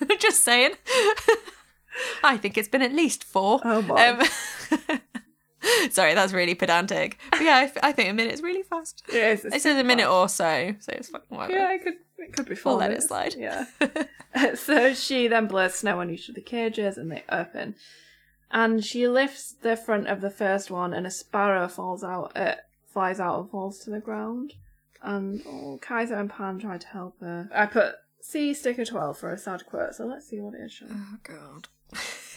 Just 0.20 0.44
saying. 0.44 0.72
I 2.22 2.36
think 2.36 2.58
it's 2.58 2.68
been 2.68 2.82
at 2.82 2.92
least 2.92 3.24
four. 3.24 3.60
Oh 3.64 3.82
boy. 3.82 3.96
Um, 3.96 4.98
sorry, 5.90 6.14
that's 6.14 6.32
really 6.32 6.54
pedantic. 6.54 7.18
But 7.30 7.42
yeah, 7.42 7.56
I, 7.56 7.62
f- 7.64 7.78
I 7.82 7.92
think 7.92 8.10
a 8.10 8.12
minute's 8.12 8.42
really 8.42 8.62
fast. 8.62 9.02
It 9.08 9.14
is. 9.14 9.44
It 9.44 9.62
says 9.62 9.78
a 9.78 9.84
minute 9.84 10.08
or 10.08 10.28
so, 10.28 10.74
so 10.80 10.92
it's 10.92 11.08
fucking 11.08 11.36
whatever. 11.36 11.58
Yeah, 11.58 11.72
it 11.74 11.82
could 11.82 11.94
it 12.18 12.32
could 12.32 12.48
be 12.48 12.54
four 12.54 12.72
We'll 12.72 12.80
let 12.80 12.92
it 12.92 13.02
slide. 13.02 13.34
Yeah. 13.36 13.66
so 14.54 14.94
she 14.94 15.28
then 15.28 15.46
blows 15.46 15.74
snow 15.74 16.00
on 16.00 16.10
each 16.10 16.28
of 16.28 16.34
the 16.34 16.40
cages 16.40 16.96
and 16.96 17.10
they 17.10 17.24
open. 17.28 17.74
And 18.50 18.84
she 18.84 19.08
lifts 19.08 19.52
the 19.52 19.76
front 19.76 20.06
of 20.06 20.20
the 20.20 20.30
first 20.30 20.70
one 20.70 20.92
and 20.92 21.06
a 21.06 21.10
sparrow 21.10 21.68
falls 21.68 22.04
out 22.04 22.32
uh, 22.36 22.54
flies 22.92 23.20
out 23.20 23.40
and 23.40 23.50
falls 23.50 23.80
to 23.80 23.90
the 23.90 24.00
ground. 24.00 24.54
And 25.02 25.42
oh, 25.46 25.78
Kaisa 25.80 26.18
and 26.18 26.30
Pan 26.30 26.58
try 26.58 26.78
to 26.78 26.86
help 26.88 27.20
her. 27.20 27.48
I 27.54 27.66
put 27.66 27.96
C 28.20 28.54
sticker 28.54 28.84
twelve 28.84 29.18
for 29.18 29.30
a 29.32 29.38
sad 29.38 29.66
quote, 29.66 29.94
so 29.94 30.06
let's 30.06 30.28
see 30.28 30.40
what 30.40 30.54
it 30.54 30.62
is. 30.62 30.82
Oh 30.90 31.16
god. 31.22 31.68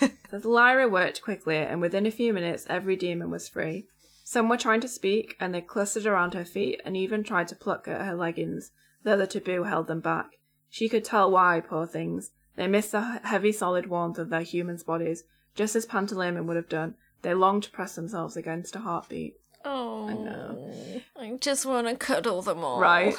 Lyra 0.43 0.87
worked 0.87 1.21
quickly, 1.21 1.57
and 1.57 1.81
within 1.81 2.05
a 2.05 2.11
few 2.11 2.33
minutes, 2.33 2.65
every 2.69 2.95
demon 2.95 3.29
was 3.29 3.49
free. 3.49 3.87
Some 4.23 4.47
were 4.47 4.57
trying 4.57 4.81
to 4.81 4.87
speak, 4.87 5.35
and 5.39 5.53
they 5.53 5.61
clustered 5.61 6.05
around 6.05 6.33
her 6.33 6.45
feet 6.45 6.81
and 6.85 6.95
even 6.95 7.23
tried 7.23 7.47
to 7.47 7.55
pluck 7.55 7.87
at 7.87 8.05
her 8.05 8.15
leggings, 8.15 8.71
though 9.03 9.17
the 9.17 9.25
taboo 9.25 9.63
held 9.63 9.87
them 9.87 10.01
back. 10.01 10.37
She 10.69 10.87
could 10.87 11.03
tell 11.03 11.31
why, 11.31 11.61
poor 11.61 11.87
things. 11.87 12.31
They 12.55 12.67
missed 12.67 12.91
the 12.91 13.01
heavy, 13.23 13.51
solid 13.51 13.87
warmth 13.87 14.19
of 14.19 14.29
their 14.29 14.41
humans' 14.41 14.83
bodies, 14.83 15.23
just 15.55 15.75
as 15.75 15.85
Pantaleon 15.85 16.45
would 16.45 16.57
have 16.57 16.69
done. 16.69 16.95
They 17.21 17.33
longed 17.33 17.63
to 17.63 17.71
press 17.71 17.95
themselves 17.95 18.37
against 18.37 18.75
a 18.75 18.79
heartbeat. 18.79 19.35
Oh, 19.65 20.07
I 20.07 20.13
know. 20.13 21.01
I 21.17 21.37
just 21.39 21.65
want 21.65 21.87
to 21.87 21.95
cuddle 21.95 22.41
them 22.41 22.63
all. 22.63 22.79
Right. 22.79 23.15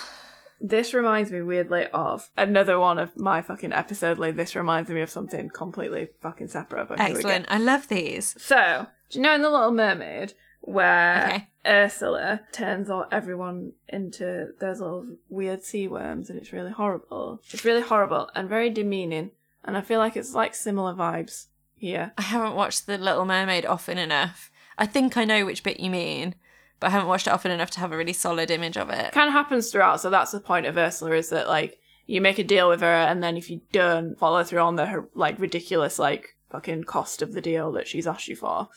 This 0.61 0.93
reminds 0.93 1.31
me 1.33 1.41
weirdly 1.43 1.87
of 1.87 2.29
another 2.37 2.79
one 2.79 2.99
of 2.99 3.17
my 3.17 3.41
fucking 3.41 3.73
episode. 3.73 4.19
Like, 4.19 4.37
this 4.37 4.55
reminds 4.55 4.91
me 4.91 5.01
of 5.01 5.09
something 5.11 5.49
completely 5.49 6.09
fucking 6.21 6.49
separate. 6.49 6.89
But 6.89 7.01
here 7.01 7.09
we 7.09 7.13
go. 7.15 7.19
Excellent. 7.29 7.47
I 7.49 7.59
love 7.59 7.89
these. 7.89 8.35
So, 8.39 8.87
do 9.09 9.19
you 9.19 9.23
know 9.23 9.35
in 9.35 9.43
The 9.43 9.51
Little 9.51 9.73
Mermaid 9.73 10.35
where 10.61 11.25
Okay. 11.27 11.49
Ursula 11.67 12.43
turns 12.53 12.91
all 12.91 13.07
everyone 13.11 13.73
into 13.89 14.49
those 14.61 14.81
little 14.81 15.07
weird 15.31 15.63
sea 15.65 15.89
worms 15.89 16.29
and 16.29 16.39
it's 16.39 16.53
really 16.53 16.73
horrible? 16.73 17.41
It's 17.51 17.65
really 17.65 17.81
horrible 17.83 18.31
and 18.35 18.49
very 18.49 18.69
demeaning. 18.69 19.31
And 19.65 19.77
I 19.77 19.81
feel 19.81 19.99
like 19.99 20.17
it's 20.17 20.35
like 20.35 20.55
similar 20.55 20.95
vibes 20.95 21.47
here. 21.75 22.13
I 22.19 22.23
haven't 22.23 22.55
watched 22.55 22.87
The 22.87 22.99
Little 22.99 23.25
Mermaid 23.25 23.65
often 23.65 23.97
enough. 23.99 24.51
I 24.77 24.85
think 24.87 25.17
I 25.17 25.25
know 25.25 25.45
which 25.47 25.63
bit 25.63 25.81
you 25.81 25.91
mean, 25.91 26.35
but 26.81 26.89
I 26.89 26.91
haven't 26.91 27.09
watched 27.09 27.27
it 27.27 27.33
often 27.33 27.53
enough 27.53 27.71
to 27.73 27.81
have 27.81 27.93
a 27.93 27.97
really 27.97 28.13
solid 28.13 28.51
image 28.51 28.77
of 28.77 28.91
it. 28.91 29.13
Kind 29.13 29.29
of 29.29 29.35
happens 29.35 29.71
throughout, 29.71 30.01
so 30.01 30.11
that's 30.11 30.33
the 30.33 30.41
point 30.41 30.67
of 30.67 30.77
Ursula 30.77 31.13
is 31.13 31.29
that 31.29 31.47
like 31.47 31.79
you 32.07 32.21
make 32.21 32.39
a 32.39 32.45
deal 32.45 32.69
with 32.69 32.81
her 32.81 32.87
and 32.87 33.23
then 33.23 33.37
if 33.37 33.51
you 33.51 33.61
don't 33.73 34.19
follow 34.19 34.43
through 34.43 34.61
on 34.61 34.77
the 34.77 35.07
like 35.15 35.39
ridiculous 35.39 35.99
like 35.99 36.37
fucking 36.51 36.85
cost 36.85 37.23
of 37.23 37.33
the 37.33 37.41
deal 37.41 37.71
that 37.73 37.87
she's 37.87 38.07
asked 38.07 38.27
you 38.27 38.35
for, 38.35 38.69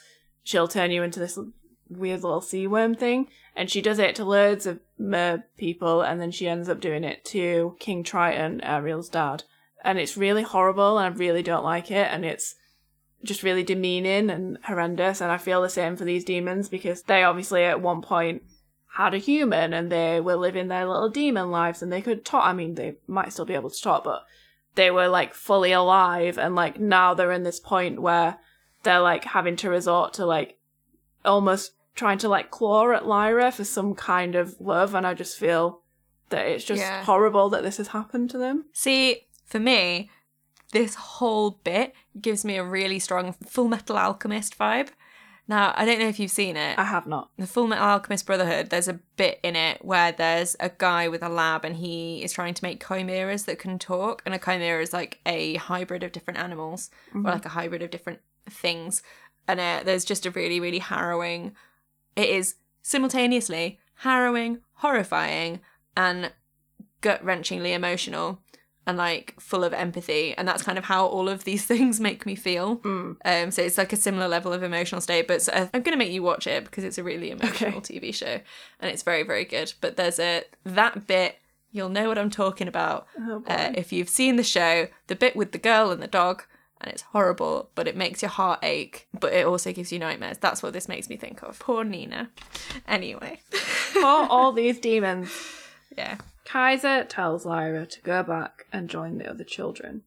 she'll 0.43 0.67
turn 0.67 0.91
you 0.91 1.01
into 1.01 1.19
this 1.19 1.39
weird 1.89 2.23
little 2.23 2.41
sea 2.41 2.67
worm 2.67 2.93
thing 2.93 3.27
and 3.55 3.69
she 3.69 3.81
does 3.81 3.99
it 3.99 4.15
to 4.15 4.25
loads 4.25 4.65
of 4.65 4.79
mer 4.97 5.43
people 5.57 6.01
and 6.01 6.19
then 6.19 6.31
she 6.31 6.47
ends 6.47 6.69
up 6.69 6.79
doing 6.79 7.03
it 7.03 7.23
to 7.23 7.75
king 7.79 8.03
triton 8.03 8.59
ariel's 8.61 9.09
dad 9.09 9.43
and 9.83 9.99
it's 9.99 10.17
really 10.17 10.43
horrible 10.43 10.97
and 10.97 11.13
I 11.13 11.17
really 11.17 11.43
don't 11.43 11.63
like 11.63 11.91
it 11.91 12.07
and 12.09 12.25
it's 12.25 12.55
just 13.23 13.43
really 13.43 13.63
demeaning 13.63 14.29
and 14.29 14.57
horrendous 14.65 15.21
and 15.21 15.31
I 15.31 15.37
feel 15.37 15.61
the 15.61 15.69
same 15.69 15.95
for 15.95 16.03
these 16.03 16.25
demons 16.25 16.69
because 16.69 17.03
they 17.03 17.23
obviously 17.23 17.63
at 17.63 17.81
one 17.81 18.01
point 18.01 18.43
had 18.95 19.13
a 19.13 19.17
human 19.17 19.73
and 19.73 19.91
they 19.91 20.19
were 20.19 20.35
living 20.35 20.67
their 20.67 20.85
little 20.85 21.09
demon 21.09 21.49
lives 21.49 21.81
and 21.81 21.91
they 21.91 22.01
could 22.01 22.23
talk 22.25 22.45
I 22.45 22.53
mean 22.53 22.75
they 22.75 22.95
might 23.07 23.31
still 23.33 23.45
be 23.45 23.53
able 23.55 23.69
to 23.69 23.81
talk 23.81 24.03
but 24.03 24.23
they 24.75 24.91
were 24.91 25.07
like 25.07 25.33
fully 25.33 25.71
alive 25.71 26.37
and 26.37 26.53
like 26.55 26.79
now 26.79 27.13
they're 27.13 27.31
in 27.31 27.43
this 27.43 27.59
point 27.59 28.01
where 28.01 28.37
they're 28.83 28.99
like 28.99 29.23
having 29.23 29.55
to 29.57 29.69
resort 29.69 30.13
to 30.15 30.25
like 30.25 30.57
almost 31.25 31.71
trying 31.95 32.17
to 32.19 32.29
like 32.29 32.51
claw 32.51 32.91
at 32.91 33.05
Lyra 33.05 33.51
for 33.51 33.63
some 33.63 33.93
kind 33.95 34.35
of 34.35 34.55
love 34.59 34.93
and 34.95 35.05
I 35.07 35.13
just 35.13 35.37
feel 35.37 35.81
that 36.29 36.45
it's 36.47 36.65
just 36.65 36.81
Yeah. 36.81 37.03
horrible 37.03 37.49
that 37.49 37.63
this 37.63 37.77
has 37.77 37.89
happened 37.89 38.29
to 38.31 38.37
them. 38.37 38.65
See, 38.73 39.27
for 39.45 39.59
me, 39.59 40.09
this 40.73 40.95
whole 40.95 41.51
bit 41.63 41.93
gives 42.19 42.43
me 42.43 42.57
a 42.57 42.63
really 42.63 42.99
strong 42.99 43.33
Full 43.45 43.67
Metal 43.67 43.97
Alchemist 43.97 44.57
vibe. 44.57 44.89
Now, 45.47 45.73
I 45.75 45.85
don't 45.85 45.99
know 45.99 46.07
if 46.07 46.19
you've 46.19 46.31
seen 46.31 46.57
it. 46.57 46.79
I 46.79 46.85
have 46.85 47.05
not. 47.05 47.29
the 47.37 47.45
Full 47.45 47.67
Metal 47.67 47.85
Alchemist 47.85 48.25
Brotherhood, 48.25 48.69
there's 48.69 48.87
a 48.87 48.99
bit 49.15 49.39
in 49.43 49.55
it 49.55 49.83
where 49.85 50.11
there's 50.11 50.55
a 50.59 50.69
guy 50.69 51.07
with 51.07 51.21
a 51.21 51.29
lab 51.29 51.63
and 51.63 51.75
he 51.75 52.23
is 52.23 52.33
trying 52.33 52.53
to 52.55 52.63
make 52.63 52.85
chimeras 52.85 53.45
that 53.45 53.59
can 53.59 53.77
talk. 53.77 54.23
And 54.25 54.33
a 54.33 54.39
chimera 54.39 54.81
is 54.81 54.93
like 54.93 55.19
a 55.25 55.55
hybrid 55.55 56.01
of 56.03 56.11
different 56.11 56.39
animals 56.39 56.89
or 57.13 57.21
like 57.21 57.45
a 57.45 57.49
hybrid 57.49 57.83
of 57.83 57.91
different 57.91 58.21
things. 58.49 59.03
And 59.47 59.59
uh, 59.59 59.81
there's 59.85 60.05
just 60.05 60.25
a 60.25 60.31
really, 60.31 60.59
really 60.59 60.79
harrowing. 60.79 61.55
It 62.15 62.29
is 62.29 62.55
simultaneously 62.81 63.79
harrowing, 63.97 64.59
horrifying, 64.75 65.59
and 65.95 66.31
gut 67.01 67.23
wrenchingly 67.23 67.73
emotional 67.73 68.41
and 68.85 68.97
like 68.97 69.35
full 69.39 69.63
of 69.63 69.73
empathy. 69.73 70.33
And 70.37 70.47
that's 70.47 70.63
kind 70.63 70.77
of 70.77 70.85
how 70.85 71.05
all 71.05 71.29
of 71.29 71.43
these 71.43 71.65
things 71.73 71.99
make 71.99 72.25
me 72.25 72.35
feel. 72.35 72.77
Mm. 72.77 73.17
Um, 73.25 73.51
so 73.51 73.61
it's 73.61 73.77
like 73.77 73.93
a 73.93 73.97
similar 73.97 74.27
level 74.27 74.53
of 74.53 74.63
emotional 74.63 75.01
state, 75.01 75.27
but 75.27 75.41
so 75.41 75.69
I'm 75.73 75.81
gonna 75.81 75.97
make 75.97 76.11
you 76.11 76.23
watch 76.23 76.47
it 76.47 76.65
because 76.65 76.83
it's 76.83 76.97
a 76.97 77.03
really 77.03 77.31
emotional 77.31 77.81
TV 77.81 78.13
show 78.13 78.39
and 78.79 78.91
it's 78.91 79.03
very 79.03 79.23
very 79.23 79.45
good. 79.45 79.73
But 79.81 79.97
there's 79.97 80.19
a 80.19 80.43
that 80.65 81.07
bit 81.07 81.37
you'll 81.71 81.89
know 81.89 82.07
what 82.07 82.17
I'm 82.19 82.29
talking 82.29 82.67
about 82.67 83.07
Oh, 83.19 83.43
uh, 83.47 83.71
if 83.75 83.91
you've 83.91 84.09
seen 84.09 84.35
the 84.35 84.43
show. 84.43 84.87
The 85.07 85.15
bit 85.15 85.35
with 85.35 85.51
the 85.53 85.57
girl 85.57 85.91
and 85.91 86.01
the 86.03 86.07
dog, 86.07 86.43
and 86.79 86.91
it's 86.91 87.01
horrible, 87.01 87.69
but 87.75 87.87
it 87.87 87.95
makes 87.97 88.21
your 88.21 88.29
heart 88.29 88.59
ache. 88.61 89.07
But 89.19 89.33
it 89.33 89.45
also 89.47 89.71
gives 89.73 89.91
you 89.91 89.97
nightmares. 89.99 90.37
That's 90.37 90.61
what 90.61 90.73
this 90.73 90.87
makes 90.87 91.09
me 91.09 91.17
think 91.17 91.41
of. 91.41 91.57
Poor 91.59 91.83
Nina. 91.83 92.29
Anyway, 92.87 93.39
For 93.49 94.05
all 94.05 94.51
these 94.61 94.79
demons, 94.79 95.31
yeah. 95.97 96.17
Kaisa 96.53 97.03
tells 97.09 97.47
Lyra 97.47 97.87
to 97.87 98.01
go 98.01 98.21
back 98.21 98.67
and 98.71 98.87
join 98.87 99.17
the 99.17 99.27
other 99.27 99.43
children. 99.43 100.03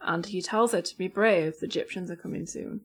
And 0.00 0.26
he 0.26 0.42
tells 0.42 0.72
her 0.72 0.82
to 0.82 0.98
be 0.98 1.06
brave, 1.06 1.60
the 1.60 1.66
Egyptians 1.66 2.10
are 2.10 2.16
coming 2.16 2.44
soon. 2.44 2.80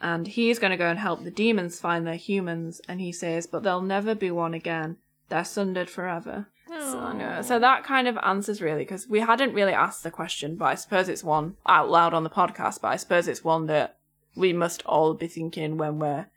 And 0.00 0.26
he's 0.26 0.58
going 0.58 0.70
to 0.70 0.78
go 0.78 0.88
and 0.88 0.98
help 0.98 1.22
the 1.22 1.30
demons 1.30 1.78
find 1.78 2.06
their 2.06 2.14
humans, 2.14 2.80
and 2.88 3.02
he 3.02 3.12
says, 3.12 3.46
but 3.46 3.62
they'll 3.62 3.82
never 3.82 4.14
be 4.14 4.30
one 4.30 4.54
again. 4.54 4.96
They're 5.28 5.44
sundered 5.44 5.90
forever. 5.90 6.48
So, 6.68 7.42
so 7.42 7.58
that 7.58 7.84
kind 7.84 8.08
of 8.08 8.16
answers 8.22 8.62
really, 8.62 8.80
because 8.80 9.06
we 9.06 9.20
hadn't 9.20 9.52
really 9.52 9.74
asked 9.74 10.02
the 10.02 10.10
question, 10.10 10.56
but 10.56 10.64
I 10.64 10.74
suppose 10.74 11.10
it's 11.10 11.22
one 11.22 11.56
out 11.66 11.90
loud 11.90 12.14
on 12.14 12.24
the 12.24 12.30
podcast, 12.30 12.80
but 12.80 12.88
I 12.88 12.96
suppose 12.96 13.28
it's 13.28 13.44
one 13.44 13.66
that 13.66 13.98
we 14.34 14.54
must 14.54 14.82
all 14.86 15.12
be 15.12 15.28
thinking 15.28 15.76
when 15.76 15.98
we're 15.98 16.28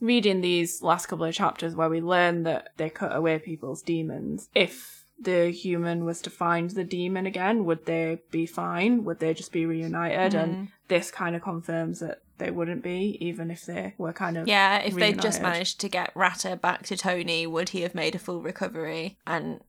reading 0.00 0.40
these 0.40 0.82
last 0.82 1.06
couple 1.06 1.26
of 1.26 1.34
chapters 1.34 1.76
where 1.76 1.88
we 1.88 2.00
learn 2.00 2.42
that 2.42 2.70
they 2.76 2.90
cut 2.90 3.14
away 3.14 3.38
people's 3.38 3.82
demons. 3.82 4.48
If 4.52 5.03
the 5.24 5.50
human 5.50 6.04
was 6.04 6.20
to 6.22 6.30
find 6.30 6.70
the 6.70 6.84
demon 6.84 7.26
again, 7.26 7.64
would 7.64 7.86
they 7.86 8.22
be 8.30 8.46
fine? 8.46 9.04
Would 9.04 9.20
they 9.20 9.34
just 9.34 9.52
be 9.52 9.66
reunited? 9.66 10.34
And 10.34 10.52
mm-hmm. 10.52 10.64
this 10.88 11.10
kind 11.10 11.34
of 11.34 11.42
confirms 11.42 12.00
that 12.00 12.22
they 12.38 12.50
wouldn't 12.50 12.82
be, 12.82 13.16
even 13.20 13.50
if 13.50 13.64
they 13.66 13.94
were 13.98 14.12
kind 14.12 14.36
of 14.36 14.48
Yeah, 14.48 14.78
if 14.78 14.94
they'd 14.94 15.20
just 15.20 15.42
managed 15.42 15.80
to 15.80 15.88
get 15.88 16.12
Ratter 16.14 16.56
back 16.56 16.84
to 16.86 16.96
Tony, 16.96 17.46
would 17.46 17.70
he 17.70 17.82
have 17.82 17.94
made 17.94 18.14
a 18.14 18.18
full 18.18 18.42
recovery? 18.42 19.18
And 19.26 19.60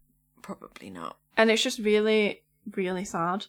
probably 0.41 0.89
not. 0.89 1.17
And 1.37 1.51
it's 1.51 1.63
just 1.63 1.79
really, 1.79 2.43
really 2.75 3.05
sad 3.05 3.45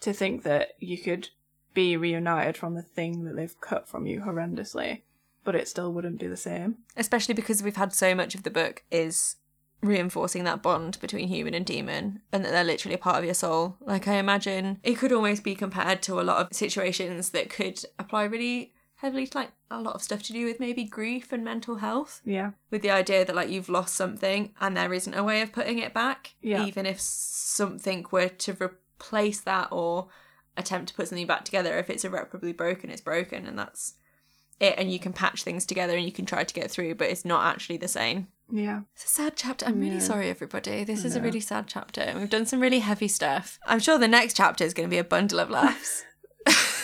to 0.00 0.12
think 0.12 0.42
that 0.42 0.70
you 0.78 0.98
could 0.98 1.28
be 1.74 1.96
reunited 1.96 2.56
from 2.56 2.74
the 2.74 2.82
thing 2.82 3.24
that 3.24 3.36
they've 3.36 3.60
cut 3.60 3.88
from 3.88 4.06
you 4.06 4.20
horrendously, 4.20 5.02
but 5.44 5.54
it 5.54 5.68
still 5.68 5.92
wouldn't 5.92 6.18
be 6.18 6.26
the 6.26 6.36
same. 6.36 6.78
Especially 6.96 7.34
because 7.34 7.62
we've 7.62 7.76
had 7.76 7.92
so 7.92 8.14
much 8.14 8.34
of 8.34 8.42
the 8.42 8.50
book 8.50 8.82
is 8.90 9.36
reinforcing 9.82 10.44
that 10.44 10.62
bond 10.62 10.98
between 11.00 11.28
human 11.28 11.54
and 11.54 11.64
demon 11.64 12.20
and 12.32 12.44
that 12.44 12.50
they're 12.52 12.64
literally 12.64 12.94
a 12.94 12.98
part 12.98 13.16
of 13.18 13.24
your 13.24 13.34
soul. 13.34 13.76
Like 13.80 14.06
I 14.08 14.14
imagine 14.16 14.78
it 14.82 14.98
could 14.98 15.12
almost 15.12 15.42
be 15.42 15.54
compared 15.54 16.02
to 16.02 16.20
a 16.20 16.22
lot 16.22 16.38
of 16.38 16.54
situations 16.56 17.30
that 17.30 17.48
could 17.50 17.82
apply 17.98 18.24
really 18.24 18.74
heavily 18.96 19.26
to 19.26 19.38
like 19.38 19.52
a 19.70 19.80
lot 19.80 19.94
of 19.94 20.02
stuff 20.02 20.22
to 20.24 20.32
do 20.34 20.44
with 20.44 20.60
maybe 20.60 20.84
grief 20.84 21.32
and 21.32 21.42
mental 21.42 21.76
health. 21.76 22.20
Yeah. 22.24 22.50
with 22.70 22.82
the 22.82 22.90
idea 22.90 23.24
that 23.24 23.34
like 23.34 23.48
you've 23.48 23.70
lost 23.70 23.94
something 23.94 24.52
and 24.60 24.76
there 24.76 24.92
isn't 24.92 25.14
a 25.14 25.24
way 25.24 25.40
of 25.40 25.52
putting 25.52 25.78
it 25.78 25.94
back 25.94 26.34
Yeah. 26.42 26.66
even 26.66 26.84
if 26.84 27.00
something 27.00 28.04
were 28.10 28.28
to 28.28 28.52
replace 28.62 29.40
that 29.40 29.68
or 29.70 30.08
attempt 30.56 30.88
to 30.88 30.94
put 30.94 31.08
something 31.08 31.26
back 31.26 31.44
together 31.46 31.78
if 31.78 31.88
it's 31.88 32.04
irreparably 32.04 32.52
broken 32.52 32.90
it's 32.90 33.00
broken 33.00 33.46
and 33.46 33.58
that's 33.58 33.94
it 34.60 34.74
and 34.78 34.92
you 34.92 34.98
can 34.98 35.12
patch 35.12 35.42
things 35.42 35.64
together 35.66 35.96
and 35.96 36.04
you 36.04 36.12
can 36.12 36.26
try 36.26 36.44
to 36.44 36.54
get 36.54 36.70
through 36.70 36.94
but 36.94 37.08
it's 37.08 37.24
not 37.24 37.44
actually 37.46 37.78
the 37.78 37.88
same. 37.88 38.28
Yeah. 38.52 38.80
it's 38.94 39.04
a 39.04 39.08
sad 39.08 39.34
chapter. 39.36 39.64
I'm 39.66 39.78
really 39.80 39.94
Yeah. 39.94 40.00
sorry 40.00 40.28
everybody. 40.28 40.82
This 40.84 41.04
is 41.04 41.14
a 41.16 41.20
really 41.20 41.38
sad 41.40 41.66
chapter. 41.68 42.00
And 42.00 42.18
we've 42.18 42.28
done 42.30 42.46
some 42.46 42.58
really 42.60 42.80
heavy 42.80 43.06
stuff. 43.08 43.58
I'm 43.66 43.78
sure 43.78 43.96
the 43.96 44.08
next 44.08 44.36
chapter 44.36 44.64
is 44.64 44.74
going 44.74 44.88
to 44.88 44.90
be 44.90 44.98
a 44.98 45.04
bundle 45.04 45.38
of 45.40 45.50
laughs. 45.50 46.04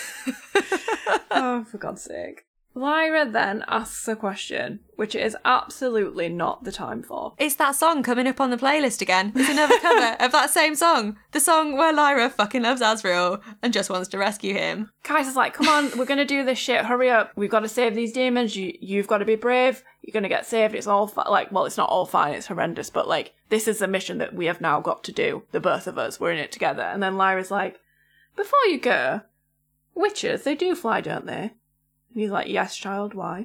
Oh, 1.30 1.64
for 1.64 1.78
God's 1.78 2.02
sake. 2.02 2.45
Lyra 2.76 3.24
then 3.24 3.64
asks 3.68 4.06
a 4.06 4.14
question, 4.14 4.80
which 4.96 5.14
it 5.14 5.24
is 5.24 5.34
absolutely 5.46 6.28
not 6.28 6.64
the 6.64 6.70
time 6.70 7.02
for. 7.02 7.32
It's 7.38 7.54
that 7.54 7.74
song 7.74 8.02
coming 8.02 8.26
up 8.26 8.38
on 8.38 8.50
the 8.50 8.58
playlist 8.58 9.00
again. 9.00 9.32
It's 9.34 9.48
another 9.48 9.80
cover 9.80 10.14
of 10.22 10.32
that 10.32 10.50
same 10.50 10.74
song. 10.74 11.16
The 11.32 11.40
song 11.40 11.78
where 11.78 11.94
Lyra 11.94 12.28
fucking 12.28 12.62
loves 12.62 12.82
Asriel 12.82 13.40
and 13.62 13.72
just 13.72 13.88
wants 13.88 14.08
to 14.08 14.18
rescue 14.18 14.52
him. 14.52 14.90
Kaisa's 15.04 15.36
like, 15.36 15.54
come 15.54 15.68
on, 15.68 15.96
we're 15.96 16.04
gonna 16.04 16.26
do 16.26 16.44
this 16.44 16.58
shit, 16.58 16.84
hurry 16.84 17.08
up. 17.08 17.32
We've 17.34 17.48
got 17.48 17.60
to 17.60 17.68
save 17.68 17.94
these 17.94 18.12
demons, 18.12 18.54
you, 18.54 18.76
you've 18.78 19.08
got 19.08 19.18
to 19.18 19.24
be 19.24 19.36
brave, 19.36 19.82
you're 20.02 20.12
gonna 20.12 20.28
get 20.28 20.44
saved, 20.44 20.74
it's 20.74 20.86
all 20.86 21.06
fi-. 21.06 21.30
like, 21.30 21.50
well, 21.50 21.64
it's 21.64 21.78
not 21.78 21.88
all 21.88 22.04
fine, 22.04 22.34
it's 22.34 22.48
horrendous, 22.48 22.90
but 22.90 23.08
like, 23.08 23.32
this 23.48 23.66
is 23.66 23.80
a 23.80 23.88
mission 23.88 24.18
that 24.18 24.34
we 24.34 24.44
have 24.44 24.60
now 24.60 24.82
got 24.82 25.02
to 25.04 25.12
do, 25.12 25.44
the 25.50 25.60
both 25.60 25.86
of 25.86 25.96
us, 25.96 26.20
we're 26.20 26.32
in 26.32 26.38
it 26.38 26.52
together. 26.52 26.82
And 26.82 27.02
then 27.02 27.16
Lyra's 27.16 27.50
like, 27.50 27.80
before 28.36 28.66
you 28.66 28.78
go, 28.78 29.22
witches, 29.94 30.42
they 30.42 30.54
do 30.54 30.74
fly, 30.74 31.00
don't 31.00 31.24
they? 31.24 31.52
And 32.16 32.22
he's 32.22 32.30
like, 32.30 32.48
yes, 32.48 32.74
child, 32.74 33.12
why? 33.12 33.44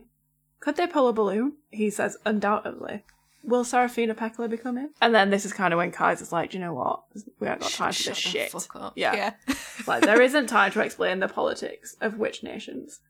Could 0.62 0.78
they 0.78 0.88
pull 0.88 1.10
a 1.10 1.14
balloon? 1.14 1.58
He 1.72 1.90
says, 1.90 2.16
undoubtedly. 2.26 3.04
Will 3.44 3.66
Serafina 3.66 4.16
Pekkala 4.16 4.50
be 4.50 4.56
coming? 4.56 4.92
And 5.02 5.14
then 5.14 5.30
this 5.30 5.44
is 5.44 5.52
kind 5.52 5.74
of 5.74 5.78
when 5.78 5.92
Kaisa's 5.92 6.32
like, 6.32 6.52
do 6.52 6.58
you 6.58 6.64
know 6.64 6.74
what? 6.74 7.02
We 7.42 7.48
haven't 7.48 7.64
got 7.64 7.72
time 7.72 7.92
for 7.92 8.04
this 8.04 8.18
shit. 8.18 8.56
Yeah. 8.96 9.14
yeah. 9.14 9.56
Like 9.88 10.04
there 10.04 10.22
isn't 10.22 10.48
time 10.48 10.72
to 10.72 10.80
explain 10.80 11.20
the 11.20 11.28
politics 11.28 11.98
of 12.00 12.18
witch 12.18 12.44
nations. 12.44 13.02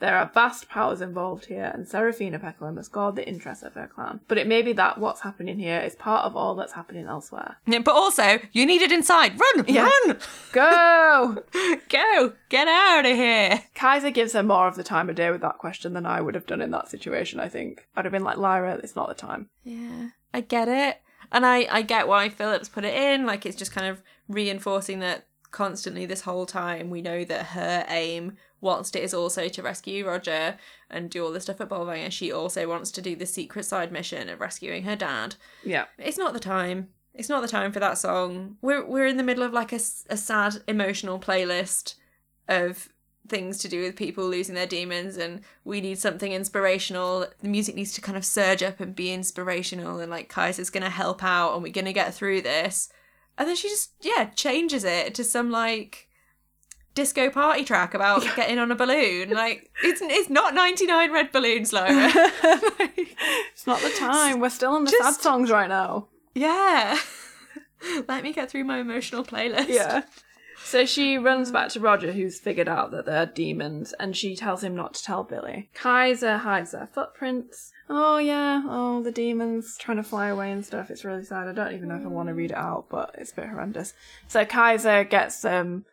There 0.00 0.16
are 0.16 0.30
vast 0.32 0.68
powers 0.68 1.00
involved 1.00 1.46
here, 1.46 1.70
and 1.74 1.86
Serafina 1.86 2.38
Pekkala 2.38 2.72
must 2.74 2.92
guard 2.92 3.16
the 3.16 3.28
interests 3.28 3.64
of 3.64 3.74
her 3.74 3.88
clan. 3.92 4.20
But 4.28 4.38
it 4.38 4.46
may 4.46 4.62
be 4.62 4.72
that 4.74 4.98
what's 4.98 5.22
happening 5.22 5.58
here 5.58 5.80
is 5.80 5.96
part 5.96 6.24
of 6.24 6.36
all 6.36 6.54
that's 6.54 6.72
happening 6.74 7.06
elsewhere. 7.06 7.56
Yeah, 7.66 7.80
But 7.80 7.94
also, 7.94 8.38
you 8.52 8.64
need 8.64 8.82
it 8.82 8.92
inside. 8.92 9.38
Run! 9.40 9.64
Yeah. 9.66 9.88
Run! 10.06 10.18
Go! 10.52 11.42
Go! 11.88 12.32
Get 12.48 12.68
out 12.68 13.06
of 13.06 13.16
here! 13.16 13.64
Kaisa 13.74 14.10
gives 14.12 14.34
her 14.34 14.42
more 14.42 14.68
of 14.68 14.76
the 14.76 14.84
time 14.84 15.08
of 15.10 15.16
day 15.16 15.30
with 15.30 15.40
that 15.40 15.58
question 15.58 15.94
than 15.94 16.06
I 16.06 16.20
would 16.20 16.34
have 16.34 16.46
done 16.46 16.60
in 16.60 16.70
that 16.70 16.88
situation, 16.88 17.40
I 17.40 17.48
think. 17.48 17.86
I'd 17.96 18.04
have 18.04 18.12
been 18.12 18.24
like, 18.24 18.36
Lyra, 18.38 18.76
it's 18.76 18.96
not 18.96 19.08
the 19.08 19.14
time. 19.14 19.48
Yeah, 19.64 20.10
I 20.32 20.42
get 20.42 20.68
it. 20.68 21.00
And 21.32 21.44
I, 21.44 21.66
I 21.70 21.82
get 21.82 22.08
why 22.08 22.28
Phillips 22.28 22.68
put 22.68 22.84
it 22.84 22.94
in. 22.94 23.26
Like, 23.26 23.44
it's 23.44 23.56
just 23.56 23.72
kind 23.72 23.86
of 23.86 24.00
reinforcing 24.28 25.00
that 25.00 25.26
constantly 25.50 26.06
this 26.06 26.22
whole 26.22 26.46
time 26.46 26.90
we 26.90 27.02
know 27.02 27.24
that 27.24 27.46
her 27.46 27.84
aim, 27.88 28.36
whilst 28.60 28.96
it 28.96 29.02
is 29.02 29.14
also 29.14 29.48
to 29.48 29.62
rescue 29.62 30.06
Roger 30.06 30.56
and 30.90 31.10
do 31.10 31.24
all 31.24 31.32
the 31.32 31.40
stuff 31.40 31.60
at 31.60 31.68
Bolvangar, 31.68 32.10
she 32.10 32.32
also 32.32 32.68
wants 32.68 32.90
to 32.92 33.02
do 33.02 33.14
the 33.14 33.26
secret 33.26 33.64
side 33.64 33.92
mission 33.92 34.28
of 34.28 34.40
rescuing 34.40 34.84
her 34.84 34.96
dad. 34.96 35.36
Yeah. 35.64 35.86
It's 35.98 36.18
not 36.18 36.32
the 36.32 36.40
time. 36.40 36.88
It's 37.14 37.28
not 37.28 37.42
the 37.42 37.48
time 37.48 37.72
for 37.72 37.80
that 37.80 37.98
song. 37.98 38.56
We're, 38.62 38.84
we're 38.84 39.06
in 39.06 39.16
the 39.16 39.22
middle 39.22 39.42
of 39.42 39.52
like 39.52 39.72
a, 39.72 39.80
a 40.08 40.16
sad, 40.16 40.62
emotional 40.66 41.18
playlist 41.18 41.94
of 42.48 42.88
things 43.28 43.58
to 43.58 43.68
do 43.68 43.82
with 43.82 43.96
people 43.96 44.26
losing 44.26 44.54
their 44.54 44.66
demons 44.66 45.16
and 45.16 45.42
we 45.64 45.80
need 45.80 45.98
something 45.98 46.32
inspirational 46.32 47.26
the 47.40 47.48
music 47.48 47.74
needs 47.74 47.92
to 47.92 48.00
kind 48.00 48.16
of 48.16 48.24
surge 48.24 48.62
up 48.62 48.80
and 48.80 48.96
be 48.96 49.12
inspirational 49.12 50.00
and 50.00 50.10
like 50.10 50.28
Kaisa's 50.28 50.70
gonna 50.70 50.88
help 50.88 51.22
out 51.22 51.52
and 51.52 51.62
we're 51.62 51.72
gonna 51.72 51.92
get 51.92 52.14
through 52.14 52.40
this 52.40 52.88
and 53.36 53.48
then 53.48 53.56
she 53.56 53.68
just 53.68 53.92
yeah 54.00 54.26
changes 54.34 54.84
it 54.84 55.14
to 55.14 55.24
some 55.24 55.50
like 55.50 56.07
disco 56.94 57.30
party 57.30 57.64
track 57.64 57.94
about 57.94 58.22
getting 58.36 58.58
on 58.58 58.70
a 58.72 58.74
balloon 58.74 59.30
like 59.44 59.70
it's 59.84 60.00
it's 60.02 60.28
not 60.28 60.54
99 60.54 61.12
red 61.12 61.30
balloons 61.32 61.72
Lyra 61.72 62.10
It's 63.52 63.66
not 63.66 63.80
the 63.80 63.90
time. 63.90 64.38
We're 64.40 64.50
still 64.50 64.72
on 64.72 64.84
the 64.84 64.90
sad 64.90 65.14
songs 65.14 65.50
right 65.50 65.68
now. 65.68 66.08
yeah 66.34 66.98
let 68.08 68.22
me 68.22 68.32
get 68.32 68.50
through 68.50 68.64
my 68.64 68.78
emotional 68.78 69.24
playlist 69.24 69.68
Yeah. 69.68 70.02
So 70.64 70.84
she 70.84 71.16
runs 71.18 71.52
back 71.52 71.68
to 71.70 71.80
Roger, 71.80 72.10
who's 72.12 72.40
figured 72.40 72.68
out 72.68 72.90
that 72.90 73.06
they're 73.06 73.26
demons, 73.26 73.94
and 74.00 74.16
she 74.16 74.34
tells 74.34 74.62
him 74.64 74.74
not 74.74 74.92
to 74.94 75.02
tell 75.04 75.22
Billy. 75.22 75.70
Kaisa 75.72 76.38
hides 76.38 76.72
their 76.72 76.88
footprints. 76.88 77.72
Oh 77.88 78.18
yeah, 78.18 78.62
oh 78.66 79.00
the 79.02 79.12
demons 79.12 79.76
trying 79.78 79.98
to 79.98 80.02
fly 80.02 80.28
away 80.28 80.50
and 80.50 80.66
stuff. 80.66 80.90
It's 80.90 81.04
really 81.04 81.24
sad. 81.24 81.46
I 81.46 81.52
don't 81.52 81.72
even 81.74 81.88
know 81.88 81.94
if 81.94 82.04
I 82.04 82.08
want 82.08 82.28
to 82.28 82.34
read 82.34 82.50
it 82.50 82.56
out, 82.56 82.86
but 82.90 83.14
it's 83.16 83.30
a 83.30 83.36
bit 83.36 83.46
horrendous. 83.48 83.94
So 84.26 84.44
Kaisa 84.44 85.04
gets 85.08 85.40
them 85.40 85.84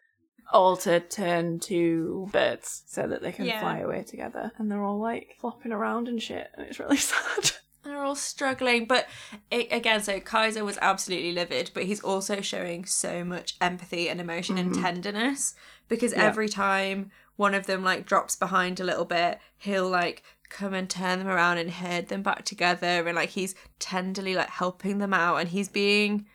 all 0.56 0.78
to 0.78 1.00
turn 1.02 1.60
to 1.60 2.28
birds 2.32 2.84
so 2.88 3.06
that 3.08 3.22
they 3.22 3.32
can 3.32 3.46
Yeah. 3.46 3.60
fly 3.60 3.80
away 3.80 4.04
together, 4.04 4.52
and 4.58 4.72
they're 4.72 4.84
all 4.84 5.00
like 5.00 5.36
flopping 5.40 5.72
around 5.72 6.08
and 6.08 6.22
shit, 6.22 6.50
and 6.56 6.66
it's 6.66 6.80
really 6.80 6.98
sad. 7.12 7.52
They're 7.84 8.04
all 8.04 8.16
struggling, 8.16 8.86
but 8.86 9.08
it, 9.52 9.68
again, 9.72 10.02
so 10.02 10.20
Kaisa 10.20 10.66
was 10.66 10.80
absolutely 10.82 11.34
livid, 11.34 11.70
but 11.76 11.84
he's 11.84 12.00
also 12.02 12.42
showing 12.42 12.86
so 12.86 13.24
much 13.24 13.56
empathy 13.62 14.10
and 14.10 14.20
emotion 14.20 14.58
and 14.58 14.72
mm-hmm. 14.72 14.82
tenderness 14.82 15.54
because 15.88 16.12
Yeah. 16.14 16.24
every 16.24 16.50
time 16.50 17.12
one 17.36 17.54
of 17.54 17.68
them 17.68 17.84
like 17.84 18.06
drops 18.08 18.36
behind 18.36 18.80
a 18.80 18.84
little 18.84 19.06
bit, 19.06 19.40
he'll 19.58 19.90
like 19.90 20.24
come 20.50 20.74
and 20.74 20.90
turn 20.90 21.20
them 21.20 21.28
around 21.28 21.58
and 21.58 21.70
herd 21.70 22.08
them 22.08 22.24
back 22.24 22.46
together, 22.46 23.06
and 23.06 23.16
like 23.16 23.30
he's 23.32 23.54
tenderly 23.78 24.34
like 24.36 24.50
helping 24.50 24.98
them 25.00 25.14
out, 25.14 25.36
and 25.36 25.50
he's 25.50 25.70
being 25.70 26.26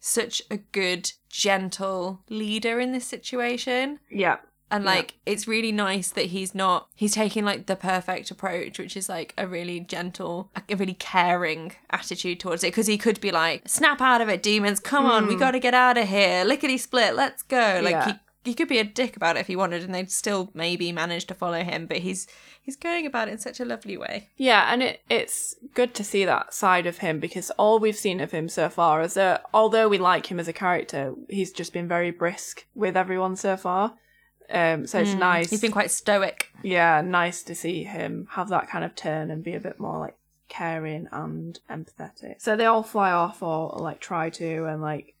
such 0.00 0.42
a 0.50 0.56
good, 0.56 1.12
gentle 1.28 2.20
leader 2.28 2.80
in 2.80 2.92
this 2.92 3.06
situation. 3.06 4.00
yeah, 4.10 4.38
And 4.72 4.84
Yeah. 4.84 4.90
like 4.90 5.14
it's 5.26 5.48
really 5.48 5.72
nice 5.72 6.10
that 6.10 6.26
he's 6.26 6.54
not 6.54 6.88
he's 6.94 7.14
taking 7.14 7.44
like 7.44 7.66
the 7.66 7.74
perfect 7.76 8.30
approach, 8.30 8.78
which 8.78 8.96
is 8.96 9.08
like 9.08 9.34
a 9.36 9.46
really 9.46 9.80
gentle, 9.80 10.50
a 10.56 10.74
really 10.76 10.94
caring 10.94 11.72
attitude 11.90 12.38
towards 12.40 12.62
it. 12.64 12.68
Because 12.68 12.86
he 12.86 12.96
could 12.96 13.20
be 13.20 13.30
like, 13.32 13.68
"Snap 13.68 14.00
out 14.00 14.20
of 14.20 14.28
it, 14.28 14.42
demons! 14.42 14.78
Come 14.78 15.06
on, 15.06 15.26
we 15.26 15.34
mm. 15.34 15.40
got 15.40 15.50
to 15.52 15.58
get 15.58 15.74
out 15.74 15.98
of 15.98 16.08
here! 16.08 16.44
Lickety 16.44 16.78
split, 16.78 17.14
let's 17.16 17.42
go!" 17.42 17.80
Like 17.82 17.92
Yeah. 17.92 18.06
he 18.12 18.18
he 18.44 18.54
could 18.54 18.68
be 18.68 18.78
a 18.78 18.84
dick 18.84 19.16
about 19.16 19.36
it 19.36 19.40
if 19.40 19.46
he 19.46 19.56
wanted, 19.56 19.82
and 19.82 19.94
they'd 19.94 20.10
still 20.10 20.50
maybe 20.54 20.92
manage 20.92 21.26
to 21.26 21.34
follow 21.34 21.62
him. 21.62 21.86
But 21.86 21.98
he's 21.98 22.26
he's 22.62 22.76
going 22.76 23.06
about 23.06 23.28
it 23.28 23.32
in 23.32 23.38
such 23.38 23.60
a 23.60 23.64
lovely 23.64 23.96
way. 23.96 24.30
Yeah, 24.36 24.72
and 24.72 24.82
it, 24.82 25.02
it's 25.10 25.56
good 25.74 25.94
to 25.94 26.04
see 26.04 26.24
that 26.24 26.54
side 26.54 26.86
of 26.86 26.98
him 26.98 27.20
because 27.20 27.50
all 27.52 27.78
we've 27.78 27.96
seen 27.96 28.20
of 28.20 28.30
him 28.30 28.48
so 28.48 28.68
far 28.68 29.02
is 29.02 29.14
that 29.14 29.44
although 29.52 29.88
we 29.88 29.98
like 29.98 30.30
him 30.30 30.40
as 30.40 30.48
a 30.48 30.52
character, 30.52 31.14
he's 31.28 31.52
just 31.52 31.72
been 31.72 31.88
very 31.88 32.10
brisk 32.10 32.66
with 32.74 32.96
everyone 32.96 33.36
so 33.36 33.56
far. 33.56 33.94
Um, 34.48 34.86
so 34.86 34.98
it's 34.98 35.14
nice. 35.14 35.50
He's 35.50 35.60
been 35.60 35.70
quite 35.70 35.90
stoic. 35.90 36.48
yeah, 36.62 37.00
nice 37.02 37.42
to 37.44 37.54
see 37.54 37.84
him 37.84 38.26
have 38.32 38.48
that 38.48 38.68
kind 38.68 38.84
of 38.84 38.96
turn 38.96 39.30
and 39.30 39.44
be 39.44 39.54
a 39.54 39.60
bit 39.60 39.78
more 39.78 39.98
like 39.98 40.16
caring 40.48 41.06
and 41.12 41.58
empathetic. 41.70 42.34
So 42.40 42.56
they 42.56 42.66
all 42.66 42.82
fly 42.82 43.12
off 43.12 43.42
or, 43.42 43.76
like 43.78 44.00
try 44.00 44.28
to, 44.30 44.64
and 44.64 44.82
like 44.82 45.14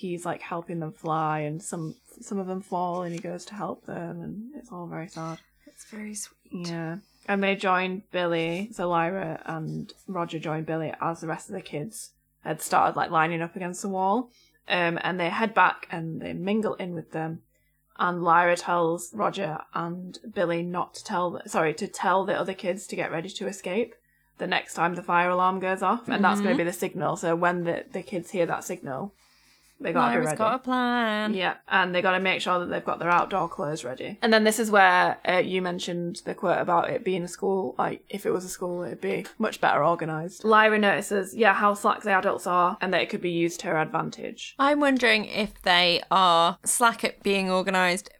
he's 0.00 0.24
like 0.24 0.40
helping 0.40 0.80
them 0.80 0.92
fly, 0.92 1.40
and 1.40 1.62
some 1.62 1.94
some 2.20 2.38
of 2.38 2.46
them 2.46 2.62
fall, 2.62 3.02
and 3.02 3.14
he 3.14 3.20
goes 3.20 3.44
to 3.46 3.54
help 3.54 3.86
them, 3.86 4.20
and 4.20 4.54
it's 4.56 4.72
all 4.72 4.86
very 4.86 5.08
sad. 5.08 5.38
It's 5.66 5.84
very 5.84 6.14
sweet. 6.14 6.68
Yeah. 6.68 6.96
And 7.28 7.42
they 7.42 7.54
joined 7.54 8.10
Billy, 8.10 8.70
so 8.72 8.88
Lyra 8.88 9.40
and 9.44 9.92
Roger 10.08 10.38
joined 10.38 10.66
Billy 10.66 10.92
as 11.00 11.20
the 11.20 11.26
rest 11.26 11.48
of 11.48 11.54
the 11.54 11.60
kids 11.60 12.10
had 12.42 12.62
started 12.62 12.96
like 12.96 13.10
lining 13.10 13.42
up 13.42 13.54
against 13.56 13.82
the 13.82 13.88
wall. 13.88 14.30
Um, 14.68 14.98
and 15.02 15.18
they 15.18 15.28
head 15.28 15.52
back 15.52 15.86
and 15.90 16.20
they 16.20 16.32
mingle 16.32 16.74
in 16.74 16.94
with 16.94 17.12
them. 17.12 17.42
And 17.98 18.22
Lyra 18.22 18.56
tells 18.56 19.12
Roger 19.12 19.58
and 19.74 20.18
Billy 20.32 20.62
not 20.62 20.94
to 20.94 21.04
tell, 21.04 21.42
sorry, 21.46 21.74
to 21.74 21.86
tell 21.86 22.24
the 22.24 22.38
other 22.38 22.54
kids 22.54 22.86
to 22.86 22.96
get 22.96 23.12
ready 23.12 23.28
to 23.28 23.46
escape 23.46 23.94
the 24.38 24.46
next 24.46 24.74
time 24.74 24.94
the 24.94 25.02
fire 25.02 25.28
alarm 25.28 25.60
goes 25.60 25.82
off. 25.82 26.08
And 26.08 26.24
that's 26.24 26.40
going 26.40 26.56
to 26.56 26.64
be 26.64 26.64
the 26.64 26.72
signal. 26.72 27.16
So 27.16 27.36
when 27.36 27.64
the, 27.64 27.84
the 27.92 28.02
kids 28.02 28.30
hear 28.30 28.46
that 28.46 28.64
signal, 28.64 29.12
they 29.80 29.92
got 29.92 30.08
Lyra's 30.08 30.34
got 30.34 30.54
a 30.54 30.58
plan. 30.58 31.34
Yeah, 31.34 31.54
and 31.68 31.94
they 31.94 32.02
got 32.02 32.12
to 32.12 32.20
make 32.20 32.40
sure 32.40 32.58
that 32.58 32.66
they've 32.66 32.84
got 32.84 32.98
their 32.98 33.10
outdoor 33.10 33.48
clothes 33.48 33.82
ready. 33.82 34.18
And 34.20 34.32
then 34.32 34.44
this 34.44 34.58
is 34.58 34.70
where 34.70 35.18
uh, 35.26 35.38
you 35.38 35.62
mentioned 35.62 36.22
the 36.24 36.34
quote 36.34 36.60
about 36.60 36.90
it 36.90 37.04
being 37.04 37.22
a 37.22 37.28
school. 37.28 37.74
Like, 37.78 38.04
if 38.08 38.26
it 38.26 38.30
was 38.30 38.44
a 38.44 38.48
school, 38.48 38.82
it'd 38.82 39.00
be 39.00 39.26
much 39.38 39.60
better 39.60 39.84
organised. 39.84 40.44
Lyra 40.44 40.78
notices, 40.78 41.34
yeah, 41.34 41.54
how 41.54 41.74
slack 41.74 42.02
the 42.02 42.12
adults 42.12 42.46
are, 42.46 42.76
and 42.80 42.92
that 42.92 43.00
it 43.00 43.08
could 43.08 43.22
be 43.22 43.30
used 43.30 43.60
to 43.60 43.68
her 43.68 43.78
advantage. 43.78 44.54
I'm 44.58 44.80
wondering 44.80 45.24
if 45.24 45.60
they 45.62 46.02
are 46.10 46.58
slack 46.64 47.04
at 47.04 47.22
being 47.22 47.50
organised 47.50 48.10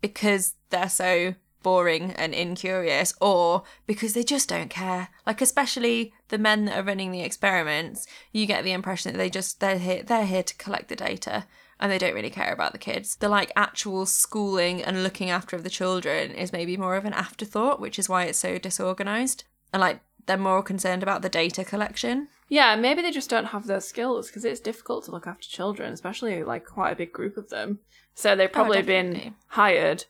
because 0.00 0.54
they're 0.70 0.88
so 0.88 1.34
boring 1.62 2.12
and 2.12 2.34
incurious 2.34 3.14
or 3.20 3.62
because 3.86 4.14
they 4.14 4.22
just 4.22 4.48
don't 4.48 4.70
care. 4.70 5.08
Like 5.26 5.40
especially 5.40 6.12
the 6.28 6.38
men 6.38 6.64
that 6.66 6.78
are 6.78 6.82
running 6.82 7.12
the 7.12 7.22
experiments, 7.22 8.06
you 8.32 8.46
get 8.46 8.64
the 8.64 8.72
impression 8.72 9.12
that 9.12 9.18
they 9.18 9.30
just 9.30 9.60
they're 9.60 9.78
here 9.78 10.02
they're 10.02 10.26
here 10.26 10.42
to 10.42 10.56
collect 10.56 10.88
the 10.88 10.96
data 10.96 11.46
and 11.80 11.92
they 11.92 11.98
don't 11.98 12.14
really 12.14 12.30
care 12.30 12.52
about 12.52 12.72
the 12.72 12.78
kids. 12.78 13.16
The 13.16 13.28
like 13.28 13.52
actual 13.56 14.06
schooling 14.06 14.82
and 14.82 15.02
looking 15.02 15.30
after 15.30 15.56
of 15.56 15.62
the 15.62 15.70
children 15.70 16.32
is 16.32 16.52
maybe 16.52 16.76
more 16.76 16.96
of 16.96 17.04
an 17.04 17.12
afterthought, 17.12 17.80
which 17.80 17.98
is 17.98 18.08
why 18.08 18.24
it's 18.24 18.38
so 18.38 18.58
disorganised. 18.58 19.44
And 19.72 19.80
like 19.80 20.00
they're 20.26 20.36
more 20.36 20.62
concerned 20.62 21.02
about 21.02 21.22
the 21.22 21.28
data 21.28 21.64
collection. 21.64 22.28
Yeah, 22.48 22.76
maybe 22.76 23.02
they 23.02 23.10
just 23.10 23.30
don't 23.30 23.46
have 23.46 23.66
those 23.66 23.86
skills 23.86 24.28
because 24.28 24.44
it's 24.44 24.60
difficult 24.60 25.04
to 25.04 25.10
look 25.10 25.26
after 25.26 25.46
children, 25.48 25.92
especially 25.92 26.42
like 26.42 26.64
quite 26.64 26.92
a 26.92 26.96
big 26.96 27.12
group 27.12 27.36
of 27.36 27.50
them. 27.50 27.80
So 28.14 28.34
they've 28.34 28.50
oh, 28.50 28.52
probably 28.52 28.82
been 28.82 29.34
hired 29.48 30.06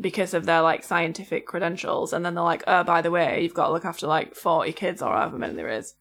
because 0.00 0.34
of 0.34 0.46
their 0.46 0.62
like 0.62 0.84
scientific 0.84 1.46
credentials, 1.46 2.12
and 2.12 2.24
then 2.24 2.34
they're 2.34 2.44
like, 2.44 2.64
oh, 2.66 2.84
by 2.84 3.02
the 3.02 3.10
way, 3.10 3.42
you've 3.42 3.54
got 3.54 3.66
to 3.68 3.72
look 3.72 3.84
after 3.84 4.06
like 4.06 4.34
40 4.34 4.72
kids 4.72 5.02
or 5.02 5.12
however 5.12 5.38
many 5.38 5.54
there 5.54 5.68
is. 5.68 5.94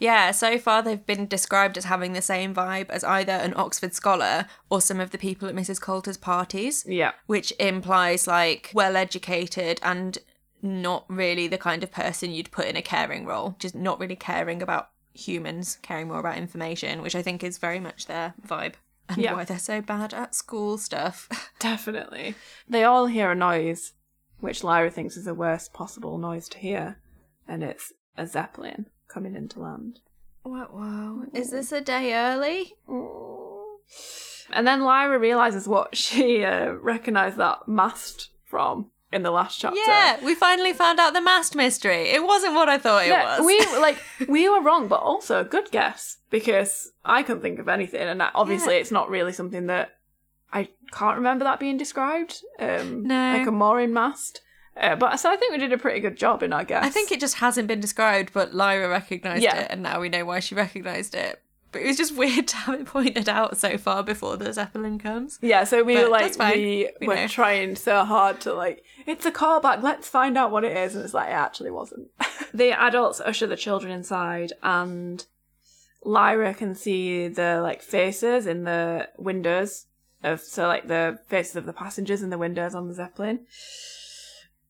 Yeah, 0.00 0.32
so 0.32 0.58
far 0.58 0.82
they've 0.82 1.04
been 1.06 1.26
described 1.26 1.76
as 1.78 1.84
having 1.84 2.12
the 2.12 2.22
same 2.22 2.54
vibe 2.54 2.90
as 2.90 3.04
either 3.04 3.32
an 3.32 3.54
Oxford 3.56 3.94
scholar 3.94 4.46
or 4.70 4.80
some 4.80 4.98
of 5.00 5.10
the 5.10 5.18
people 5.18 5.48
at 5.48 5.54
Mrs. 5.54 5.80
Coulter's 5.80 6.16
parties, 6.16 6.84
Yeah. 6.86 7.12
which 7.26 7.52
implies 7.60 8.26
like 8.26 8.72
well 8.74 8.96
educated 8.96 9.78
and 9.82 10.18
not 10.62 11.04
really 11.08 11.46
the 11.46 11.58
kind 11.58 11.84
of 11.84 11.92
person 11.92 12.32
you'd 12.32 12.50
put 12.50 12.66
in 12.66 12.76
a 12.76 12.82
caring 12.82 13.24
role, 13.24 13.54
just 13.60 13.74
not 13.76 14.00
really 14.00 14.16
caring 14.16 14.60
about 14.62 14.90
humans, 15.14 15.78
caring 15.82 16.08
more 16.08 16.18
about 16.18 16.36
information, 16.38 17.00
which 17.02 17.14
I 17.14 17.22
think 17.22 17.44
is 17.44 17.58
very 17.58 17.78
much 17.80 18.06
their 18.06 18.34
vibe. 18.46 18.74
And 19.08 19.18
Yeah. 19.18 19.32
why 19.34 19.44
they're 19.44 19.58
so 19.58 19.80
bad 19.80 20.12
at 20.12 20.34
school 20.34 20.76
stuff. 20.78 21.28
Definitely. 21.58 22.34
They 22.68 22.84
all 22.84 23.06
hear 23.06 23.30
a 23.30 23.34
noise, 23.34 23.94
which 24.40 24.62
Lyra 24.62 24.90
thinks 24.90 25.16
is 25.16 25.24
the 25.24 25.34
worst 25.34 25.72
possible 25.72 26.18
noise 26.18 26.48
to 26.50 26.58
hear, 26.58 26.98
and 27.46 27.62
it's 27.62 27.92
a 28.16 28.26
zeppelin 28.26 28.86
coming 29.08 29.34
into 29.34 29.60
land. 29.60 30.00
Whoa, 30.42 30.64
whoa. 30.70 31.24
Is 31.32 31.50
this 31.50 31.72
a 31.72 31.80
day 31.80 32.14
early? 32.14 32.74
And 34.50 34.66
then 34.66 34.82
Lyra 34.82 35.18
realizes 35.18 35.66
what 35.68 35.96
she 35.96 36.44
uh, 36.44 36.72
recognized 36.72 37.36
that 37.36 37.66
mast 37.68 38.30
from 38.44 38.90
in 39.12 39.22
the 39.22 39.30
last 39.30 39.58
chapter. 39.58 39.78
Yeah, 39.86 40.22
we 40.24 40.34
finally 40.34 40.72
found 40.72 41.00
out 41.00 41.14
the 41.14 41.20
mast 41.20 41.54
mystery. 41.56 42.10
It 42.10 42.22
wasn't 42.24 42.54
what 42.54 42.68
I 42.68 42.76
thought 42.78 43.04
it 43.04 43.08
Yeah, 43.08 43.38
was. 43.38 43.46
we 43.46 43.58
like 43.80 43.98
we 44.28 44.48
were 44.48 44.60
wrong, 44.60 44.88
but 44.88 45.00
also 45.00 45.40
a 45.40 45.44
good 45.44 45.70
guess 45.70 46.18
because 46.30 46.92
I 47.04 47.22
couldn't 47.22 47.42
think 47.42 47.58
of 47.58 47.68
anything, 47.68 48.02
and 48.02 48.20
that- 48.20 48.32
obviously 48.34 48.74
Yeah. 48.74 48.80
it's 48.80 48.90
not 48.90 49.08
really 49.08 49.32
something 49.32 49.66
that 49.66 49.90
I 50.52 50.68
can't 50.92 51.16
remember 51.16 51.44
that 51.44 51.60
being 51.60 51.76
described. 51.76 52.42
Um, 52.58 53.06
No. 53.06 53.36
like 53.38 53.46
a 53.46 53.52
mooring 53.52 53.92
mast. 53.92 54.40
Uh, 54.76 54.94
but 54.94 55.16
so 55.18 55.30
I 55.30 55.36
think 55.36 55.52
we 55.52 55.58
did 55.58 55.72
a 55.72 55.78
pretty 55.78 55.98
good 56.00 56.16
job 56.16 56.42
in 56.42 56.52
our 56.52 56.62
guess. 56.64 56.84
I 56.84 56.88
think 56.88 57.10
it 57.10 57.18
just 57.18 57.34
hasn't 57.36 57.66
been 57.66 57.80
described, 57.80 58.32
but 58.32 58.54
Lyra 58.54 58.88
recognised 58.88 59.42
Yeah. 59.42 59.56
it, 59.58 59.66
and 59.70 59.82
now 59.82 60.00
we 60.00 60.08
know 60.08 60.24
why 60.24 60.38
she 60.40 60.54
recognised 60.54 61.14
it. 61.16 61.42
But 61.78 61.84
it 61.84 61.88
was 61.88 61.96
just 61.96 62.16
weird 62.16 62.48
to 62.48 62.56
have 62.56 62.80
it 62.80 62.86
pointed 62.86 63.28
out 63.28 63.56
so 63.56 63.78
far 63.78 64.02
before 64.02 64.36
the 64.36 64.52
Zeppelin 64.52 64.98
comes. 64.98 65.38
Yeah, 65.40 65.62
so 65.62 65.84
we 65.84 65.94
But 65.94 66.04
were 66.04 66.08
like 66.10 66.36
we 66.56 66.90
We 67.00 67.06
were 67.06 67.14
know. 67.14 67.28
trying 67.28 67.76
so 67.76 68.04
hard 68.04 68.40
to 68.42 68.52
like 68.52 68.82
it's 69.06 69.24
a 69.24 69.30
callback. 69.30 69.82
Let's 69.82 70.08
find 70.08 70.36
out 70.36 70.50
what 70.50 70.64
it 70.64 70.76
is, 70.76 70.96
and 70.96 71.04
it's 71.04 71.14
like 71.14 71.28
it 71.28 71.32
actually 71.32 71.70
wasn't. 71.70 72.08
the 72.52 72.72
adults 72.72 73.20
usher 73.20 73.46
the 73.46 73.56
children 73.56 73.92
inside, 73.92 74.52
and 74.62 75.24
Lyra 76.02 76.52
can 76.52 76.74
see 76.74 77.28
the 77.28 77.60
like 77.62 77.80
faces 77.80 78.46
in 78.48 78.64
the 78.64 79.08
windows 79.16 79.86
of 80.24 80.40
so 80.40 80.66
like 80.66 80.88
the 80.88 81.20
faces 81.28 81.54
of 81.54 81.64
the 81.64 81.72
passengers 81.72 82.22
in 82.24 82.30
the 82.30 82.38
windows 82.38 82.74
on 82.74 82.88
the 82.88 82.94
zeppelin. 82.94 83.46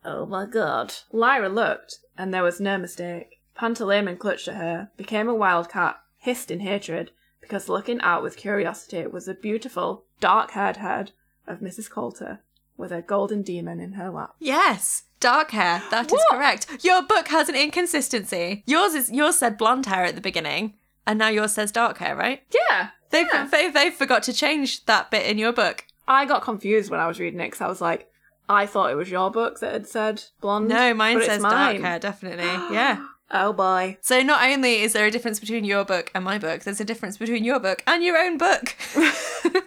Oh 0.04 0.26
my 0.26 0.44
god! 0.44 0.92
Lyra 1.10 1.48
looked, 1.48 2.00
and 2.18 2.34
there 2.34 2.42
was 2.42 2.60
no 2.60 2.76
mistake. 2.76 3.40
Pantalaimon 3.58 4.18
clutched 4.18 4.46
at 4.46 4.54
her, 4.56 4.90
became 4.96 5.28
a 5.28 5.34
wildcat, 5.34 5.98
hissed 6.18 6.50
in 6.50 6.60
hatred, 6.60 7.10
because 7.40 7.68
looking 7.68 8.00
out 8.02 8.22
with 8.22 8.36
curiosity 8.36 8.98
it 8.98 9.12
was 9.12 9.24
the 9.26 9.34
beautiful, 9.34 10.04
dark-haired 10.20 10.76
head 10.78 11.12
of 11.46 11.60
Mrs. 11.60 11.88
Coulter, 11.90 12.40
with 12.76 12.92
a 12.92 13.00
golden 13.02 13.42
demon 13.42 13.80
in 13.80 13.92
her 13.94 14.10
lap. 14.10 14.34
Yes, 14.38 15.04
dark 15.20 15.50
hair. 15.52 15.82
That 15.90 16.06
is 16.06 16.12
What? 16.12 16.28
correct. 16.30 16.84
Your 16.84 17.02
book 17.02 17.28
has 17.28 17.48
an 17.48 17.54
inconsistency. 17.56 18.62
Yours 18.66 18.94
is 18.94 19.10
yours 19.10 19.38
said 19.38 19.56
blonde 19.58 19.86
hair 19.86 20.04
at 20.04 20.14
the 20.14 20.20
beginning, 20.20 20.74
and 21.06 21.18
now 21.18 21.28
yours 21.28 21.52
says 21.52 21.72
dark 21.72 21.98
hair, 21.98 22.14
right? 22.14 22.42
Yeah, 22.52 22.90
They've 23.10 23.26
yeah. 23.32 23.46
they 23.50 23.70
they 23.70 23.90
forgot 23.90 24.22
to 24.24 24.32
change 24.32 24.84
that 24.86 25.10
bit 25.10 25.26
in 25.26 25.38
your 25.38 25.52
book. 25.52 25.86
I 26.06 26.24
got 26.26 26.42
confused 26.42 26.90
when 26.90 27.00
I 27.00 27.06
was 27.06 27.18
reading 27.20 27.40
it 27.40 27.46
because 27.46 27.60
I 27.62 27.68
was 27.68 27.80
like, 27.80 28.10
I 28.48 28.66
thought 28.66 28.90
it 28.90 28.96
was 28.96 29.10
your 29.10 29.30
book 29.30 29.60
that 29.60 29.72
had 29.72 29.86
said 29.86 30.22
blonde. 30.40 30.68
No, 30.68 30.94
mine 30.94 31.16
but 31.16 31.22
it's 31.24 31.32
says 31.32 31.42
dark 31.42 31.52
mine. 31.74 31.82
hair, 31.82 31.98
definitely. 31.98 32.44
Yeah. 32.74 33.04
Oh 33.30 33.52
boy. 33.52 33.98
So 34.00 34.22
not 34.22 34.42
only 34.48 34.80
is 34.80 34.92
there 34.94 35.06
a 35.06 35.10
difference 35.10 35.38
between 35.40 35.64
your 35.64 35.84
book 35.84 36.10
and 36.14 36.24
my 36.24 36.38
book, 36.38 36.62
there's 36.62 36.80
a 36.80 36.84
difference 36.84 37.18
between 37.18 37.44
your 37.44 37.60
book 37.60 37.82
and 37.86 38.02
your 38.02 38.16
own 38.16 38.38
book. 38.38 38.74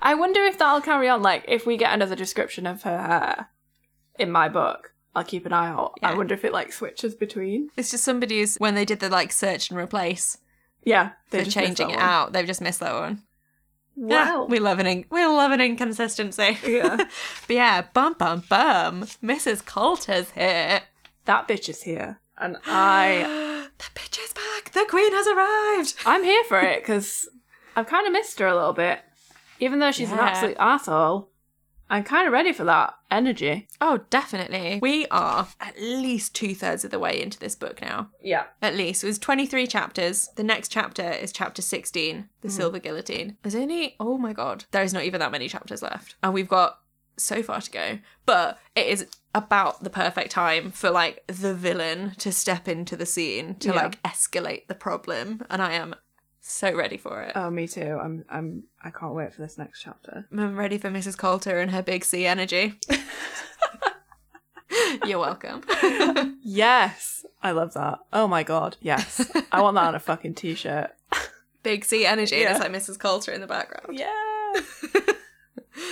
I 0.00 0.14
wonder 0.14 0.40
if 0.44 0.58
that'll 0.58 0.80
carry 0.82 1.08
on. 1.08 1.22
Like, 1.22 1.44
if 1.48 1.66
we 1.66 1.76
get 1.76 1.92
another 1.94 2.14
description 2.14 2.66
of 2.66 2.82
her 2.82 2.98
hair 2.98 3.48
in 4.18 4.30
my 4.30 4.48
book, 4.48 4.92
I'll 5.16 5.24
keep 5.24 5.46
an 5.46 5.52
eye 5.52 5.68
out. 5.68 5.94
I 6.02 6.14
wonder 6.14 6.34
if 6.34 6.44
it 6.44 6.52
like 6.52 6.72
switches 6.72 7.14
between. 7.14 7.70
It's 7.76 7.90
just 7.90 8.04
somebody's 8.04 8.56
when 8.56 8.74
they 8.74 8.84
did 8.84 9.00
the 9.00 9.08
like 9.08 9.32
search 9.32 9.70
and 9.70 9.78
replace 9.78 10.38
Yeah, 10.84 11.12
they're 11.30 11.44
changing 11.44 11.90
it 11.90 11.98
out. 11.98 12.32
They've 12.32 12.46
just 12.46 12.60
missed 12.60 12.80
that 12.80 12.92
one. 12.94 13.22
Yeah, 13.96 14.34
Wow. 14.38 14.44
we 14.46 14.58
love 14.58 14.80
an 14.80 14.86
in- 14.86 15.04
we 15.10 15.24
love 15.24 15.52
an 15.52 15.60
inconsistency. 15.60 16.58
Yeah. 16.66 16.96
but 17.46 17.54
yeah, 17.56 17.82
bum 17.94 18.14
bum 18.18 18.42
bum. 18.48 19.02
Mrs. 19.22 19.64
Coulter's 19.64 20.30
here. 20.32 20.82
that 21.26 21.46
bitch 21.48 21.68
is 21.68 21.82
here, 21.82 22.18
and 22.38 22.56
I 22.66 23.68
the 23.78 23.84
bitch 24.00 24.18
is 24.22 24.32
back. 24.32 24.72
The 24.72 24.86
queen 24.88 25.12
has 25.12 25.26
arrived. 25.26 25.94
I'm 26.06 26.24
here 26.24 26.44
for 26.44 26.60
it 26.60 26.82
because 26.82 27.28
I've 27.76 27.86
kind 27.86 28.06
of 28.06 28.12
missed 28.12 28.38
her 28.38 28.46
a 28.46 28.54
little 28.54 28.72
bit, 28.72 29.00
even 29.60 29.78
though 29.78 29.92
she's 29.92 30.12
an 30.12 30.18
absolute 30.18 30.56
asshole. 30.58 31.30
I'm 31.90 32.02
kind 32.02 32.26
of 32.26 32.32
ready 32.32 32.52
for 32.52 32.64
that 32.64 32.94
energy. 33.10 33.68
Oh, 33.80 34.00
definitely. 34.08 34.78
We 34.80 35.06
are 35.08 35.46
at 35.60 35.78
least 35.78 36.34
two 36.34 36.54
thirds 36.54 36.84
of 36.84 36.90
the 36.90 36.98
way 36.98 37.20
into 37.20 37.38
this 37.38 37.54
book 37.54 37.82
now. 37.82 38.08
Yeah. 38.22 38.44
At 38.62 38.74
least. 38.74 39.04
It 39.04 39.06
was 39.06 39.18
23 39.18 39.66
chapters. 39.66 40.30
The 40.36 40.42
next 40.42 40.72
chapter 40.72 41.10
is 41.10 41.30
chapter 41.30 41.60
16, 41.60 42.28
The 42.40 42.48
hmm. 42.48 42.52
Silver 42.52 42.78
Guillotine. 42.78 43.36
There's 43.42 43.54
only, 43.54 43.96
oh 44.00 44.16
my 44.16 44.32
god, 44.32 44.64
there 44.70 44.82
is 44.82 44.94
not 44.94 45.04
even 45.04 45.20
that 45.20 45.30
many 45.30 45.46
chapters 45.46 45.82
left. 45.82 46.16
And 46.22 46.32
we've 46.32 46.48
got 46.48 46.78
so 47.16 47.42
far 47.42 47.60
to 47.60 47.70
go. 47.70 47.98
But 48.24 48.58
it 48.74 48.86
is 48.86 49.06
about 49.34 49.82
the 49.82 49.90
perfect 49.90 50.30
time 50.30 50.70
for 50.70 50.90
like 50.90 51.24
the 51.26 51.54
villain 51.54 52.12
to 52.18 52.30
step 52.32 52.68
into 52.68 52.96
the 52.96 53.06
scene 53.06 53.56
to 53.56 53.68
Yeah. 53.68 53.74
like 53.74 54.02
escalate 54.02 54.66
the 54.68 54.74
problem. 54.74 55.42
And 55.50 55.60
I 55.60 55.72
am 55.72 55.94
so 56.40 56.74
ready 56.74 56.96
for 56.98 57.22
it. 57.22 57.32
Oh, 57.34 57.50
me 57.50 57.66
too. 57.66 57.98
I'm. 58.02 58.24
I'm. 58.28 58.64
I 58.82 58.90
can't 58.90 59.14
wait 59.14 59.32
for 59.34 59.40
this 59.42 59.56
next 59.58 59.80
chapter. 59.82 60.26
I'm 60.30 60.56
ready 60.56 60.78
for 60.78 60.90
Mrs. 60.90 61.16
Coulter 61.16 61.58
and 61.58 61.70
her 61.70 61.82
big 61.82 62.04
C 62.04 62.26
energy. 62.26 62.78
You're 65.06 65.18
welcome. 65.18 65.62
Yes, 66.46 67.24
I 67.42 67.52
love 67.52 67.72
that. 67.72 68.00
Oh 68.12 68.28
my 68.28 68.42
god, 68.42 68.76
yes. 68.82 69.30
I 69.50 69.62
want 69.62 69.76
that 69.76 69.84
on 69.86 69.94
a 69.94 69.98
fucking 69.98 70.34
t-shirt. 70.34 70.90
big 71.62 71.86
C 71.86 72.04
energy. 72.04 72.44
And 72.44 72.50
it's 72.54 72.60
like 72.60 72.70
Mrs. 72.70 72.98
Coulter 72.98 73.32
in 73.32 73.40
the 73.40 73.46
background. 73.46 73.98
Yeah. 73.98 74.52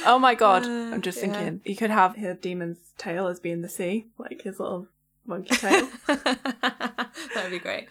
Oh 0.07 0.19
my 0.19 0.35
god, 0.35 0.65
Uh, 0.65 0.95
I'm 0.95 1.03
just 1.03 1.19
yeah. 1.23 1.33
thinking 1.33 1.61
you 1.65 1.77
could 1.77 1.91
have 1.91 2.17
his 2.17 2.37
demon's 2.39 2.79
tail 2.99 3.27
as 3.27 3.41
being 3.41 3.63
the 3.63 3.69
sea, 3.69 4.07
like 4.19 4.43
his 4.43 4.61
little 4.61 4.87
monkey 5.27 5.55
tail. 5.57 5.89
that 6.07 7.11
would 7.43 7.51
be 7.51 7.59
great. 7.59 7.89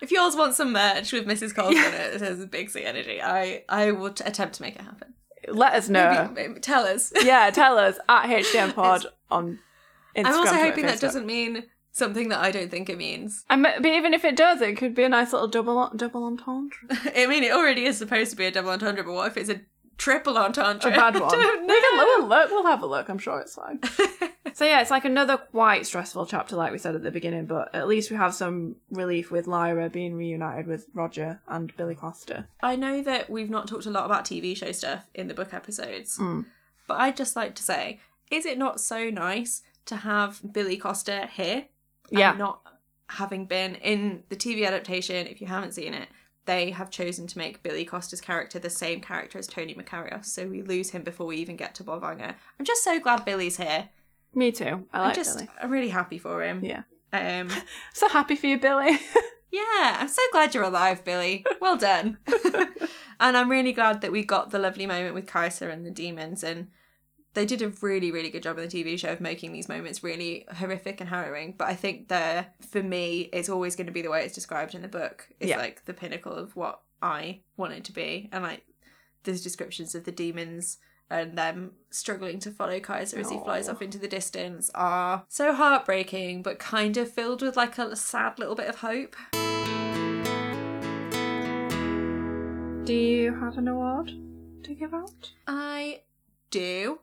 If 0.00 0.10
yours 0.12 0.36
want 0.36 0.54
some 0.54 0.72
merch 0.72 1.12
with 1.12 1.26
Mrs. 1.26 1.54
Coulter 1.54 1.76
in 1.76 1.94
it, 1.94 2.14
it 2.14 2.18
says 2.20 2.44
Big 2.46 2.70
Sea 2.70 2.84
Energy. 2.84 3.20
I 3.20 3.64
I 3.68 3.90
would 3.90 4.20
attempt 4.24 4.54
to 4.56 4.62
make 4.62 4.76
it 4.76 4.82
happen. 4.82 5.14
Let 5.48 5.74
us 5.74 5.88
know. 5.88 6.30
Maybe, 6.34 6.48
maybe 6.48 6.60
tell 6.60 6.84
us. 6.84 7.12
yeah, 7.24 7.50
tell 7.50 7.78
us 7.78 7.98
at 8.08 8.26
HDM 8.28 8.74
Pod 8.74 9.06
on 9.30 9.58
Instagram. 10.16 10.26
I'm 10.26 10.34
also 10.34 10.54
hoping 10.54 10.86
that 10.86 11.00
doesn't 11.00 11.26
mean 11.26 11.64
something 11.90 12.28
that 12.28 12.38
I 12.38 12.50
don't 12.52 12.70
think 12.70 12.88
it 12.88 12.96
means. 12.98 13.44
I 13.50 13.56
mean, 13.56 13.72
but 13.82 13.86
even 13.90 14.14
if 14.14 14.24
it 14.24 14.36
does, 14.36 14.60
it 14.60 14.76
could 14.76 14.94
be 14.94 15.02
a 15.04 15.08
nice 15.08 15.32
little 15.32 15.48
double 15.48 15.90
double 15.96 16.24
entendre. 16.24 16.78
I 17.16 17.26
mean, 17.26 17.42
it 17.42 17.52
already 17.52 17.84
is 17.84 17.98
supposed 17.98 18.30
to 18.30 18.36
be 18.36 18.44
a 18.46 18.50
double 18.52 18.70
entendre, 18.70 19.02
but 19.04 19.12
what 19.12 19.26
if 19.32 19.36
it's 19.36 19.50
a 19.50 19.60
triple 19.98 20.38
entendre? 20.38 20.90
A 20.90 20.96
bad 20.96 21.14
one. 21.20 21.38
We 21.38 21.80
can 21.80 21.98
we'll 21.98 22.26
look. 22.26 22.50
We'll 22.50 22.66
have 22.66 22.82
a 22.82 22.86
look. 22.86 23.08
I'm 23.10 23.18
sure 23.18 23.38
it's 23.40 23.54
fine. 23.54 23.80
So 24.54 24.64
yeah, 24.64 24.80
it's 24.80 24.90
like 24.90 25.04
another 25.04 25.36
quite 25.36 25.86
stressful 25.86 26.26
chapter, 26.26 26.56
like 26.56 26.72
we 26.72 26.78
said 26.78 26.96
at 26.96 27.04
the 27.04 27.12
beginning. 27.12 27.46
But 27.46 27.72
at 27.72 27.86
least 27.86 28.10
we 28.10 28.16
have 28.16 28.34
some 28.34 28.74
relief 28.90 29.30
with 29.30 29.46
Lyra 29.46 29.88
being 29.88 30.16
reunited 30.16 30.66
with 30.66 30.86
Roger 30.94 31.40
and 31.46 31.76
Billy 31.76 31.94
Costa. 31.94 32.48
I 32.60 32.74
know 32.74 33.00
that 33.02 33.30
we've 33.30 33.50
not 33.50 33.68
talked 33.68 33.86
a 33.86 33.90
lot 33.90 34.06
about 34.06 34.24
TV 34.24 34.56
show 34.56 34.72
stuff 34.72 35.04
in 35.14 35.28
the 35.28 35.34
book 35.34 35.54
episodes, 35.54 36.18
Mm. 36.18 36.46
but 36.88 36.98
I'd 36.98 37.16
just 37.16 37.36
like 37.36 37.54
to 37.56 37.62
say, 37.62 38.00
is 38.32 38.46
it 38.46 38.58
not 38.58 38.80
so 38.80 39.10
nice 39.10 39.62
to 39.84 39.96
have 39.96 40.40
Billy 40.52 40.76
Costa 40.78 41.28
here? 41.32 41.66
Yeah. 42.10 42.32
Not 42.32 42.60
having 43.10 43.44
been 43.46 43.76
in 43.76 44.24
the 44.28 44.34
TV 44.36 44.66
adaptation, 44.66 45.28
if 45.28 45.40
you 45.40 45.46
haven't 45.46 45.72
seen 45.74 45.94
it, 45.94 46.08
they 46.48 46.70
have 46.70 46.90
chosen 46.90 47.26
to 47.26 47.36
make 47.36 47.62
Billy 47.62 47.84
Costa's 47.84 48.22
character 48.22 48.58
the 48.58 48.70
same 48.70 49.02
character 49.02 49.38
as 49.38 49.46
Tony 49.46 49.74
Makarios, 49.74 50.24
so 50.24 50.48
we 50.48 50.62
lose 50.62 50.90
him 50.90 51.02
before 51.02 51.26
we 51.26 51.36
even 51.36 51.56
get 51.56 51.74
to 51.74 51.84
Bolvangar. 51.84 52.34
I'm 52.58 52.64
just 52.64 52.82
so 52.82 52.98
glad 52.98 53.26
Billy's 53.26 53.58
here. 53.58 53.90
Me 54.34 54.50
too. 54.50 54.86
I 54.90 54.98
I'm 54.98 55.04
like 55.08 55.14
just, 55.14 55.36
Billy. 55.36 55.50
I'm 55.60 55.70
really 55.70 55.90
happy 55.90 56.16
for 56.16 56.42
him. 56.42 56.64
Yeah. 56.64 56.84
Um, 57.12 57.50
So 57.92 58.08
happy 58.08 58.34
for 58.34 58.46
you, 58.46 58.58
Billy. 58.58 58.98
yeah, 59.52 59.98
I'm 60.00 60.08
so 60.08 60.22
glad 60.32 60.54
you're 60.54 60.64
alive, 60.64 61.04
Billy. 61.04 61.44
Well 61.60 61.76
done. 61.76 62.16
and 63.20 63.36
I'm 63.36 63.50
really 63.50 63.74
glad 63.74 64.00
that 64.00 64.10
we 64.10 64.24
got 64.24 64.50
the 64.50 64.58
lovely 64.58 64.86
moment 64.86 65.14
with 65.14 65.26
Kaisa 65.26 65.68
and 65.68 65.84
the 65.84 65.90
demons 65.90 66.42
and 66.42 66.68
they 67.38 67.46
did 67.46 67.62
a 67.62 67.68
really, 67.82 68.10
really 68.10 68.30
good 68.30 68.42
job 68.42 68.58
on 68.58 68.66
the 68.66 68.68
TV 68.68 68.98
show 68.98 69.12
of 69.12 69.20
making 69.20 69.52
these 69.52 69.68
moments 69.68 70.02
really 70.02 70.44
horrific 70.56 71.00
and 71.00 71.08
harrowing. 71.08 71.54
But 71.56 71.68
I 71.68 71.74
think 71.76 72.08
the 72.08 72.46
for 72.68 72.82
me, 72.82 73.30
it's 73.32 73.48
always 73.48 73.76
going 73.76 73.86
to 73.86 73.92
be 73.92 74.02
the 74.02 74.10
way 74.10 74.24
it's 74.24 74.34
described 74.34 74.74
in 74.74 74.82
the 74.82 74.88
book. 74.88 75.28
It's 75.38 75.50
Yeah. 75.50 75.58
like 75.58 75.84
the 75.84 75.94
pinnacle 75.94 76.32
of 76.34 76.56
what 76.56 76.80
I 77.00 77.42
wanted 77.56 77.84
to 77.84 77.92
be. 77.92 78.28
And 78.32 78.42
like 78.42 78.64
there's 79.22 79.40
descriptions 79.40 79.94
of 79.94 80.02
the 80.02 80.10
demons 80.10 80.78
and 81.08 81.38
them 81.38 81.74
struggling 81.90 82.40
to 82.40 82.50
follow 82.50 82.80
Kaisa 82.80 83.16
as 83.18 83.30
he 83.30 83.38
flies 83.38 83.68
Aw. 83.68 83.72
off 83.72 83.82
into 83.82 83.98
the 83.98 84.08
distance 84.08 84.68
are 84.74 85.24
so 85.28 85.54
heartbreaking, 85.54 86.42
but 86.42 86.58
kind 86.58 86.96
of 86.96 87.08
filled 87.08 87.40
with 87.40 87.56
like 87.56 87.78
a 87.78 87.94
sad 87.94 88.40
little 88.40 88.56
bit 88.56 88.66
of 88.66 88.80
hope. 88.80 89.14
Do 92.84 92.94
you 92.94 93.32
have 93.38 93.58
an 93.58 93.68
award 93.68 94.10
to 94.64 94.74
give 94.74 94.92
out? 94.92 95.30
I 95.46 96.00
do. 96.50 96.98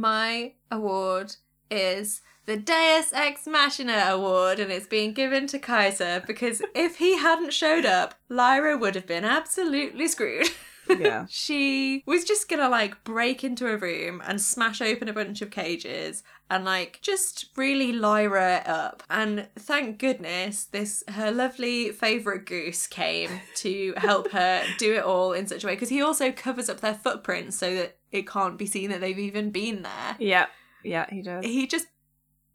My 0.00 0.54
award 0.70 1.36
is 1.70 2.22
the 2.46 2.56
Deus 2.56 3.12
Ex 3.12 3.46
Machina 3.46 4.06
Award, 4.08 4.58
and 4.58 4.72
it's 4.72 4.86
being 4.86 5.12
given 5.12 5.46
to 5.48 5.58
Kaisa 5.58 6.22
because 6.26 6.62
if 6.74 6.96
he 6.96 7.18
hadn't 7.18 7.52
showed 7.52 7.84
up, 7.84 8.14
Lyra 8.30 8.78
would 8.78 8.94
have 8.94 9.06
been 9.06 9.26
absolutely 9.26 10.08
screwed. 10.08 10.48
Yeah. 10.98 11.26
she 11.28 12.02
was 12.04 12.24
just 12.24 12.48
gonna 12.48 12.68
like 12.68 13.04
break 13.04 13.44
into 13.44 13.68
a 13.68 13.76
room 13.76 14.20
and 14.26 14.40
smash 14.40 14.82
open 14.82 15.08
a 15.08 15.12
bunch 15.12 15.40
of 15.40 15.52
cages 15.52 16.24
and 16.50 16.64
like 16.64 16.98
just 17.00 17.50
really 17.56 17.92
Lyra 17.92 18.64
up. 18.66 19.04
And 19.08 19.46
thank 19.56 19.98
goodness 19.98 20.64
this 20.64 21.04
her 21.06 21.30
lovely 21.30 21.90
favourite 21.90 22.44
goose 22.44 22.88
came 22.88 23.30
to 23.56 23.94
help 23.98 24.32
her 24.32 24.64
do 24.78 24.94
it 24.94 25.04
all 25.04 25.32
in 25.32 25.46
such 25.46 25.62
a 25.62 25.68
way 25.68 25.74
because 25.74 25.90
he 25.90 26.02
also 26.02 26.32
covers 26.32 26.68
up 26.68 26.80
their 26.80 26.94
footprints 26.94 27.56
so 27.56 27.72
that 27.72 27.98
it 28.12 28.26
can't 28.26 28.58
be 28.58 28.66
seen 28.66 28.90
that 28.90 29.00
they've 29.00 29.18
even 29.18 29.50
been 29.50 29.82
there. 29.82 30.16
Yeah. 30.18 30.46
Yeah, 30.82 31.06
he 31.10 31.22
does. 31.22 31.44
He 31.44 31.66
just 31.66 31.86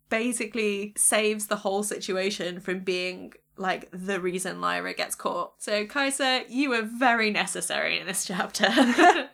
basically 0.10 0.94
saves 0.98 1.48
the 1.48 1.58
whole 1.58 1.84
situation 1.84 2.60
from 2.60 2.80
being 2.80 3.34
like 3.58 3.90
the 3.92 4.20
reason 4.20 4.60
Lyra 4.60 4.94
gets 4.94 5.16
caught. 5.16 5.54
So 5.60 5.86
Kaisa, 5.86 6.44
you 6.50 6.70
were 6.70 6.82
very 6.82 7.32
necessary 7.32 8.00
in 8.00 8.06
this 8.06 8.26
chapter. 8.26 8.68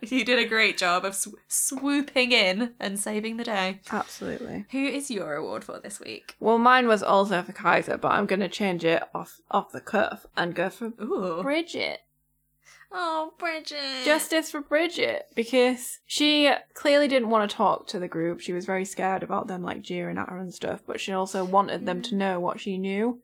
you 0.00 0.24
did 0.24 0.38
a 0.38 0.46
great 0.48 0.78
job 0.78 1.04
of 1.04 1.14
sw- 1.14 1.34
swooping 1.48 2.32
in 2.32 2.74
and 2.78 2.98
saving 2.98 3.36
the 3.36 3.44
day. 3.44 3.80
Absolutely. 3.90 4.66
Who 4.70 4.84
is 4.84 5.10
your 5.10 5.34
award 5.34 5.64
for 5.64 5.80
this 5.80 5.98
week? 5.98 6.36
Well, 6.38 6.58
mine 6.58 6.86
was 6.86 7.02
also 7.02 7.42
for 7.42 7.52
Kaisa, 7.52 7.98
but 7.98 8.12
I'm 8.12 8.26
going 8.26 8.40
to 8.40 8.48
change 8.48 8.84
it 8.84 9.02
off 9.14 9.40
off 9.50 9.72
the 9.72 9.80
cuff 9.80 10.26
and 10.36 10.54
go 10.54 10.70
for 10.70 10.92
Ooh. 11.00 11.42
Bridget. 11.42 12.00
Oh, 12.92 13.32
Bridget. 13.38 14.04
Justice 14.04 14.50
for 14.50 14.60
Bridget 14.60 15.28
because 15.34 16.00
she 16.06 16.50
clearly 16.74 17.08
didn't 17.08 17.30
want 17.30 17.48
to 17.50 17.56
talk 17.56 17.86
to 17.88 17.98
the 17.98 18.08
group. 18.08 18.40
She 18.40 18.52
was 18.52 18.66
very 18.66 18.84
scared 18.84 19.22
about 19.22 19.46
them 19.46 19.62
like 19.62 19.82
jeering 19.82 20.18
at 20.18 20.28
her 20.28 20.38
and 20.38 20.52
stuff, 20.52 20.82
but 20.86 21.00
she 21.00 21.12
also 21.12 21.44
wanted 21.44 21.86
them 21.86 22.02
to 22.02 22.10
hmm. 22.10 22.18
know 22.18 22.40
what 22.40 22.60
she 22.60 22.78
knew. 22.78 23.20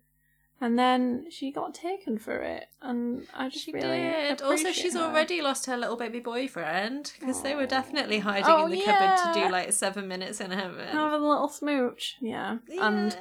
And 0.61 0.77
then 0.77 1.27
she 1.31 1.53
got 1.53 1.73
taken 1.73 2.19
for 2.19 2.39
it, 2.39 2.67
and 2.83 3.29
I 3.33 3.49
just 3.49 3.65
She 3.65 3.73
really 3.73 3.99
did. 3.99 4.43
Also, 4.43 4.73
she's 4.73 4.95
her. 4.95 5.03
already 5.03 5.41
lost 5.41 5.67
her 5.67 5.77
little 5.77 5.95
baby 5.95 6.19
boyfriend 6.19 7.13
because 7.19 7.43
they 7.43 7.55
were 7.55 7.67
definitely 7.67 8.19
hiding 8.19 8.47
Oh, 8.49 8.65
in 8.65 8.73
the 8.73 8.83
cupboard 8.83 9.35
to 9.35 9.41
do 9.41 9.53
like 9.53 9.73
seven 9.73 10.09
minutes 10.09 10.41
in 10.41 10.51
heaven. 10.51 10.89
having 10.89 11.21
a 11.21 11.29
little 11.29 11.49
smooch, 11.49 12.17
yeah. 12.21 12.59
And 12.81 13.17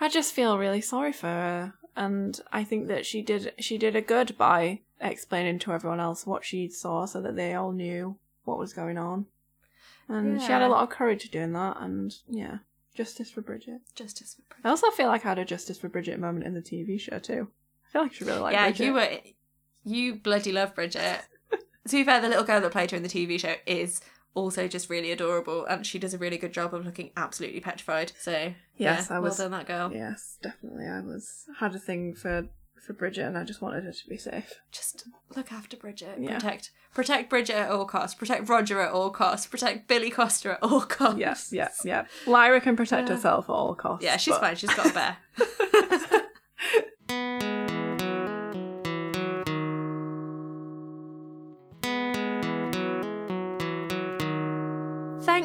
I 0.00 0.08
just 0.08 0.32
feel 0.32 0.58
really 0.58 0.80
sorry 0.80 1.12
for 1.12 1.28
her, 1.28 1.74
and 1.94 2.40
I 2.52 2.64
think 2.64 2.88
that 2.88 3.06
she 3.06 3.22
did 3.22 3.52
she 3.60 3.78
did 3.78 3.94
a 3.94 4.00
good 4.00 4.36
by 4.36 4.80
explaining 5.00 5.58
to 5.60 5.72
everyone 5.72 6.00
else 6.00 6.26
what 6.26 6.44
she 6.44 6.68
saw, 6.68 7.04
so 7.06 7.20
that 7.22 7.36
they 7.36 7.54
all 7.54 7.72
knew 7.72 8.16
what 8.44 8.58
was 8.58 8.72
going 8.72 8.98
on. 8.98 9.26
And 10.08 10.40
she 10.40 10.48
had 10.48 10.62
a 10.62 10.68
lot 10.68 10.82
of 10.82 10.90
courage 10.90 11.30
doing 11.30 11.52
that, 11.52 11.76
and 11.80 12.12
yeah, 12.28 12.58
justice 12.94 13.30
for 13.30 13.40
Bridget. 13.42 13.80
Justice 13.94 14.34
for 14.34 14.42
Bridget. 14.42 14.66
I 14.66 14.70
also 14.70 14.90
feel 14.90 15.06
like 15.08 15.24
I 15.24 15.28
had 15.30 15.38
a 15.38 15.44
justice 15.44 15.78
for 15.78 15.88
Bridget 15.88 16.18
moment 16.18 16.46
in 16.46 16.54
the 16.54 16.60
TV 16.62 16.98
show 17.00 17.18
too. 17.18 17.48
I 17.86 17.92
feel 17.92 18.02
like 18.02 18.14
she 18.14 18.24
really 18.24 18.40
liked 18.40 18.54
yeah, 18.54 18.66
Bridget. 18.66 18.84
you 18.84 18.92
were. 18.94 19.08
You 19.84 20.14
bloody 20.16 20.52
love 20.52 20.74
Bridget. 20.74 21.20
to 21.50 21.58
be 21.96 22.04
fair, 22.04 22.20
the 22.20 22.28
little 22.28 22.44
girl 22.44 22.60
that 22.60 22.72
played 22.72 22.90
her 22.90 22.96
in 22.96 23.02
the 23.02 23.08
TV 23.08 23.38
show 23.40 23.54
is 23.66 24.00
also 24.34 24.68
just 24.68 24.90
really 24.90 25.10
adorable, 25.12 25.64
and 25.66 25.86
she 25.86 25.98
does 25.98 26.12
a 26.14 26.18
really 26.18 26.38
good 26.38 26.52
job 26.52 26.74
of 26.74 26.84
looking 26.84 27.10
absolutely 27.16 27.60
petrified. 27.60 28.12
So 28.18 28.52
Yes, 28.76 29.06
yeah, 29.10 29.16
I 29.16 29.20
was- 29.20 29.38
well 29.38 29.48
done, 29.48 29.58
that 29.58 29.66
girl. 29.66 29.92
Yes, 29.92 30.38
definitely. 30.42 30.86
I 30.86 31.00
was 31.00 31.46
had 31.58 31.74
a 31.74 31.78
thing 31.78 32.14
for 32.14 32.48
for 32.80 32.92
Bridget, 32.92 33.22
and 33.26 33.36
I 33.38 33.44
just 33.44 33.60
wanted 33.62 33.84
her 33.84 33.92
to 33.92 34.08
be 34.08 34.16
safe. 34.16 34.54
Just 34.72 35.06
look 35.36 35.52
after 35.52 35.76
Bridget. 35.76 36.16
Yeah. 36.18 36.34
Protect 36.34 36.70
protect 36.94 37.30
Bridget 37.30 37.56
at 37.56 37.70
all 37.70 37.84
costs. 37.84 38.14
Protect 38.14 38.48
Roger 38.48 38.80
at 38.80 38.92
all 38.92 39.10
costs. 39.10 39.46
Protect 39.46 39.86
Billy 39.88 40.10
Costa 40.10 40.52
at 40.52 40.62
all 40.62 40.80
costs. 40.82 41.18
Yes, 41.18 41.50
yes, 41.52 41.82
yeah. 41.84 42.06
Lyra 42.26 42.60
can 42.60 42.76
protect 42.76 43.08
herself 43.08 43.46
at 43.48 43.52
all 43.52 43.74
costs. 43.74 44.04
Yeah, 44.04 44.16
she's 44.16 44.34
but- 44.34 44.40
fine. 44.40 44.56
She's 44.56 44.74
got 44.74 44.90
a 44.90 44.92
bear. 44.92 45.16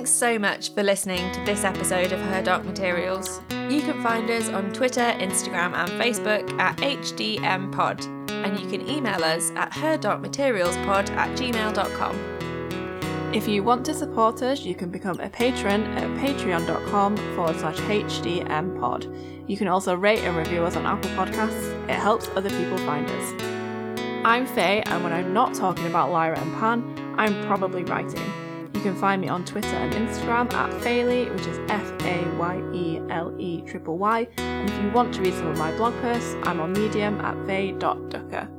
Thanks 0.05 0.19
so 0.19 0.37
much 0.37 0.71
for 0.71 0.83
listening 0.83 1.31
to 1.31 1.43
this 1.45 1.63
episode 1.63 2.11
of 2.11 2.19
Her 2.19 2.43
Dark 2.43 2.63
Materials. 2.63 3.41
You 3.49 3.81
can 3.81 4.03
find 4.03 4.29
us 4.29 4.49
on 4.49 4.71
Twitter, 4.71 5.01
Instagram, 5.01 5.73
and 5.73 5.89
Facebook 5.99 6.47
at 6.59 6.77
HDMPod, 6.77 8.05
and 8.29 8.59
you 8.59 8.69
can 8.69 8.87
email 8.87 9.23
us 9.23 9.49
at 9.55 9.71
herdarkmaterialspod 9.71 11.09
at 11.09 11.35
gmail.com. 11.35 13.33
If 13.33 13.47
you 13.47 13.63
want 13.63 13.83
to 13.87 13.95
support 13.95 14.43
us, 14.43 14.59
you 14.59 14.75
can 14.75 14.91
become 14.91 15.19
a 15.19 15.27
patron 15.27 15.85
at 15.97 16.03
patreon.com 16.23 17.17
forward 17.35 17.59
slash 17.59 17.77
hdmpod. 17.77 19.49
You 19.49 19.57
can 19.57 19.67
also 19.67 19.95
rate 19.95 20.19
and 20.19 20.37
review 20.37 20.65
us 20.65 20.75
on 20.75 20.85
Apple 20.85 21.09
Podcasts. 21.11 21.89
It 21.89 21.95
helps 21.95 22.29
other 22.35 22.51
people 22.51 22.77
find 22.77 23.09
us. 23.09 23.33
I'm 24.23 24.45
Faye, 24.45 24.83
and 24.85 25.03
when 25.03 25.13
I'm 25.13 25.33
not 25.33 25.55
talking 25.55 25.87
about 25.87 26.11
Lyra 26.11 26.39
and 26.39 26.53
Pan, 26.59 27.15
I'm 27.17 27.43
probably 27.47 27.83
writing. 27.83 28.21
You 28.75 28.81
can 28.81 28.95
find 28.95 29.21
me 29.21 29.29
on 29.29 29.45
Twitter 29.45 29.75
and 29.75 29.93
Instagram 29.93 30.53
at 30.53 30.69
Fayley, 30.81 31.29
which 31.29 31.47
is 31.47 31.57
F 31.69 31.89
A 32.01 32.25
Y 32.37 32.61
E 32.73 33.01
L 33.09 33.33
E 33.39 33.61
triple 33.61 33.97
Y. 33.97 34.27
And 34.37 34.69
if 34.69 34.83
you 34.83 34.89
want 34.91 35.13
to 35.15 35.21
read 35.21 35.33
some 35.33 35.47
of 35.47 35.57
my 35.57 35.71
blog 35.77 35.93
posts, 36.01 36.35
I'm 36.43 36.59
on 36.59 36.73
Medium 36.73 37.21
at 37.21 37.47
faye.ducker. 37.47 38.49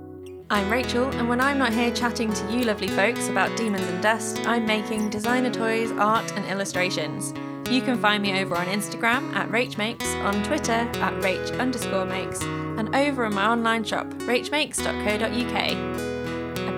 I'm 0.49 0.71
Rachel, 0.71 1.05
and 1.11 1.29
when 1.29 1.41
I'm 1.41 1.59
not 1.59 1.73
here 1.73 1.93
chatting 1.93 2.33
to 2.33 2.53
you 2.53 2.65
lovely 2.65 2.89
folks 2.89 3.29
about 3.29 3.57
demons 3.57 3.85
and 3.87 4.03
dust, 4.03 4.47
I'm 4.47 4.65
making 4.65 5.11
designer 5.11 5.51
toys, 5.51 5.91
art, 5.93 6.33
and 6.33 6.47
illustrations. 6.47 7.35
You 7.69 7.83
can 7.83 7.99
find 7.99 8.23
me 8.23 8.41
over 8.41 8.57
on 8.57 8.67
Instagram 8.67 9.35
at 9.35 9.49
RachMakes, 9.51 10.25
on 10.25 10.41
Twitter 10.45 10.73
at 10.73 11.13
Rach 11.21 11.59
underscore 11.59 12.07
makes, 12.07 12.41
and 12.43 12.95
over 12.95 13.25
in 13.25 13.35
my 13.35 13.49
online 13.49 13.83
shop, 13.83 14.07
rachmakes.co.uk. 14.07 15.96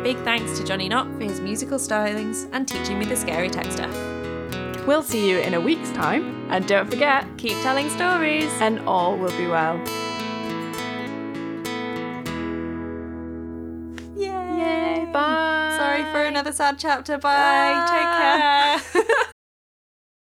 Big 0.03 0.17
thanks 0.25 0.59
to 0.59 0.65
Johnny 0.65 0.89
Knott 0.89 1.07
for 1.19 1.25
his 1.25 1.41
musical 1.41 1.79
stylings 1.79 2.49
and 2.53 2.67
teaching 2.67 2.99
me 2.99 3.05
the 3.05 3.17
scary 3.17 3.51
tech 3.51 3.71
stuff. 3.71 3.95
We'll 4.87 5.03
see 5.03 5.29
you 5.29 5.39
in 5.39 5.55
a 5.55 5.61
week's 5.61 5.91
time, 5.91 6.51
and 6.51 6.67
don't 6.67 6.89
forget, 6.89 7.27
Keep 7.37 7.61
telling 7.63 7.91
stories! 7.91 8.51
and 8.61 8.81
all 8.89 9.19
will 9.19 9.37
be 9.37 9.47
well. 9.47 9.77
Yay! 14.17 14.27
Yay, 14.27 15.11
bye. 15.13 15.75
Sorry 15.79 16.03
for 16.13 16.23
another 16.25 16.53
sad 16.53 16.79
chapter. 16.79 17.19
Bye. 17.19 18.81
Take 18.83 19.05
care. 19.05 19.15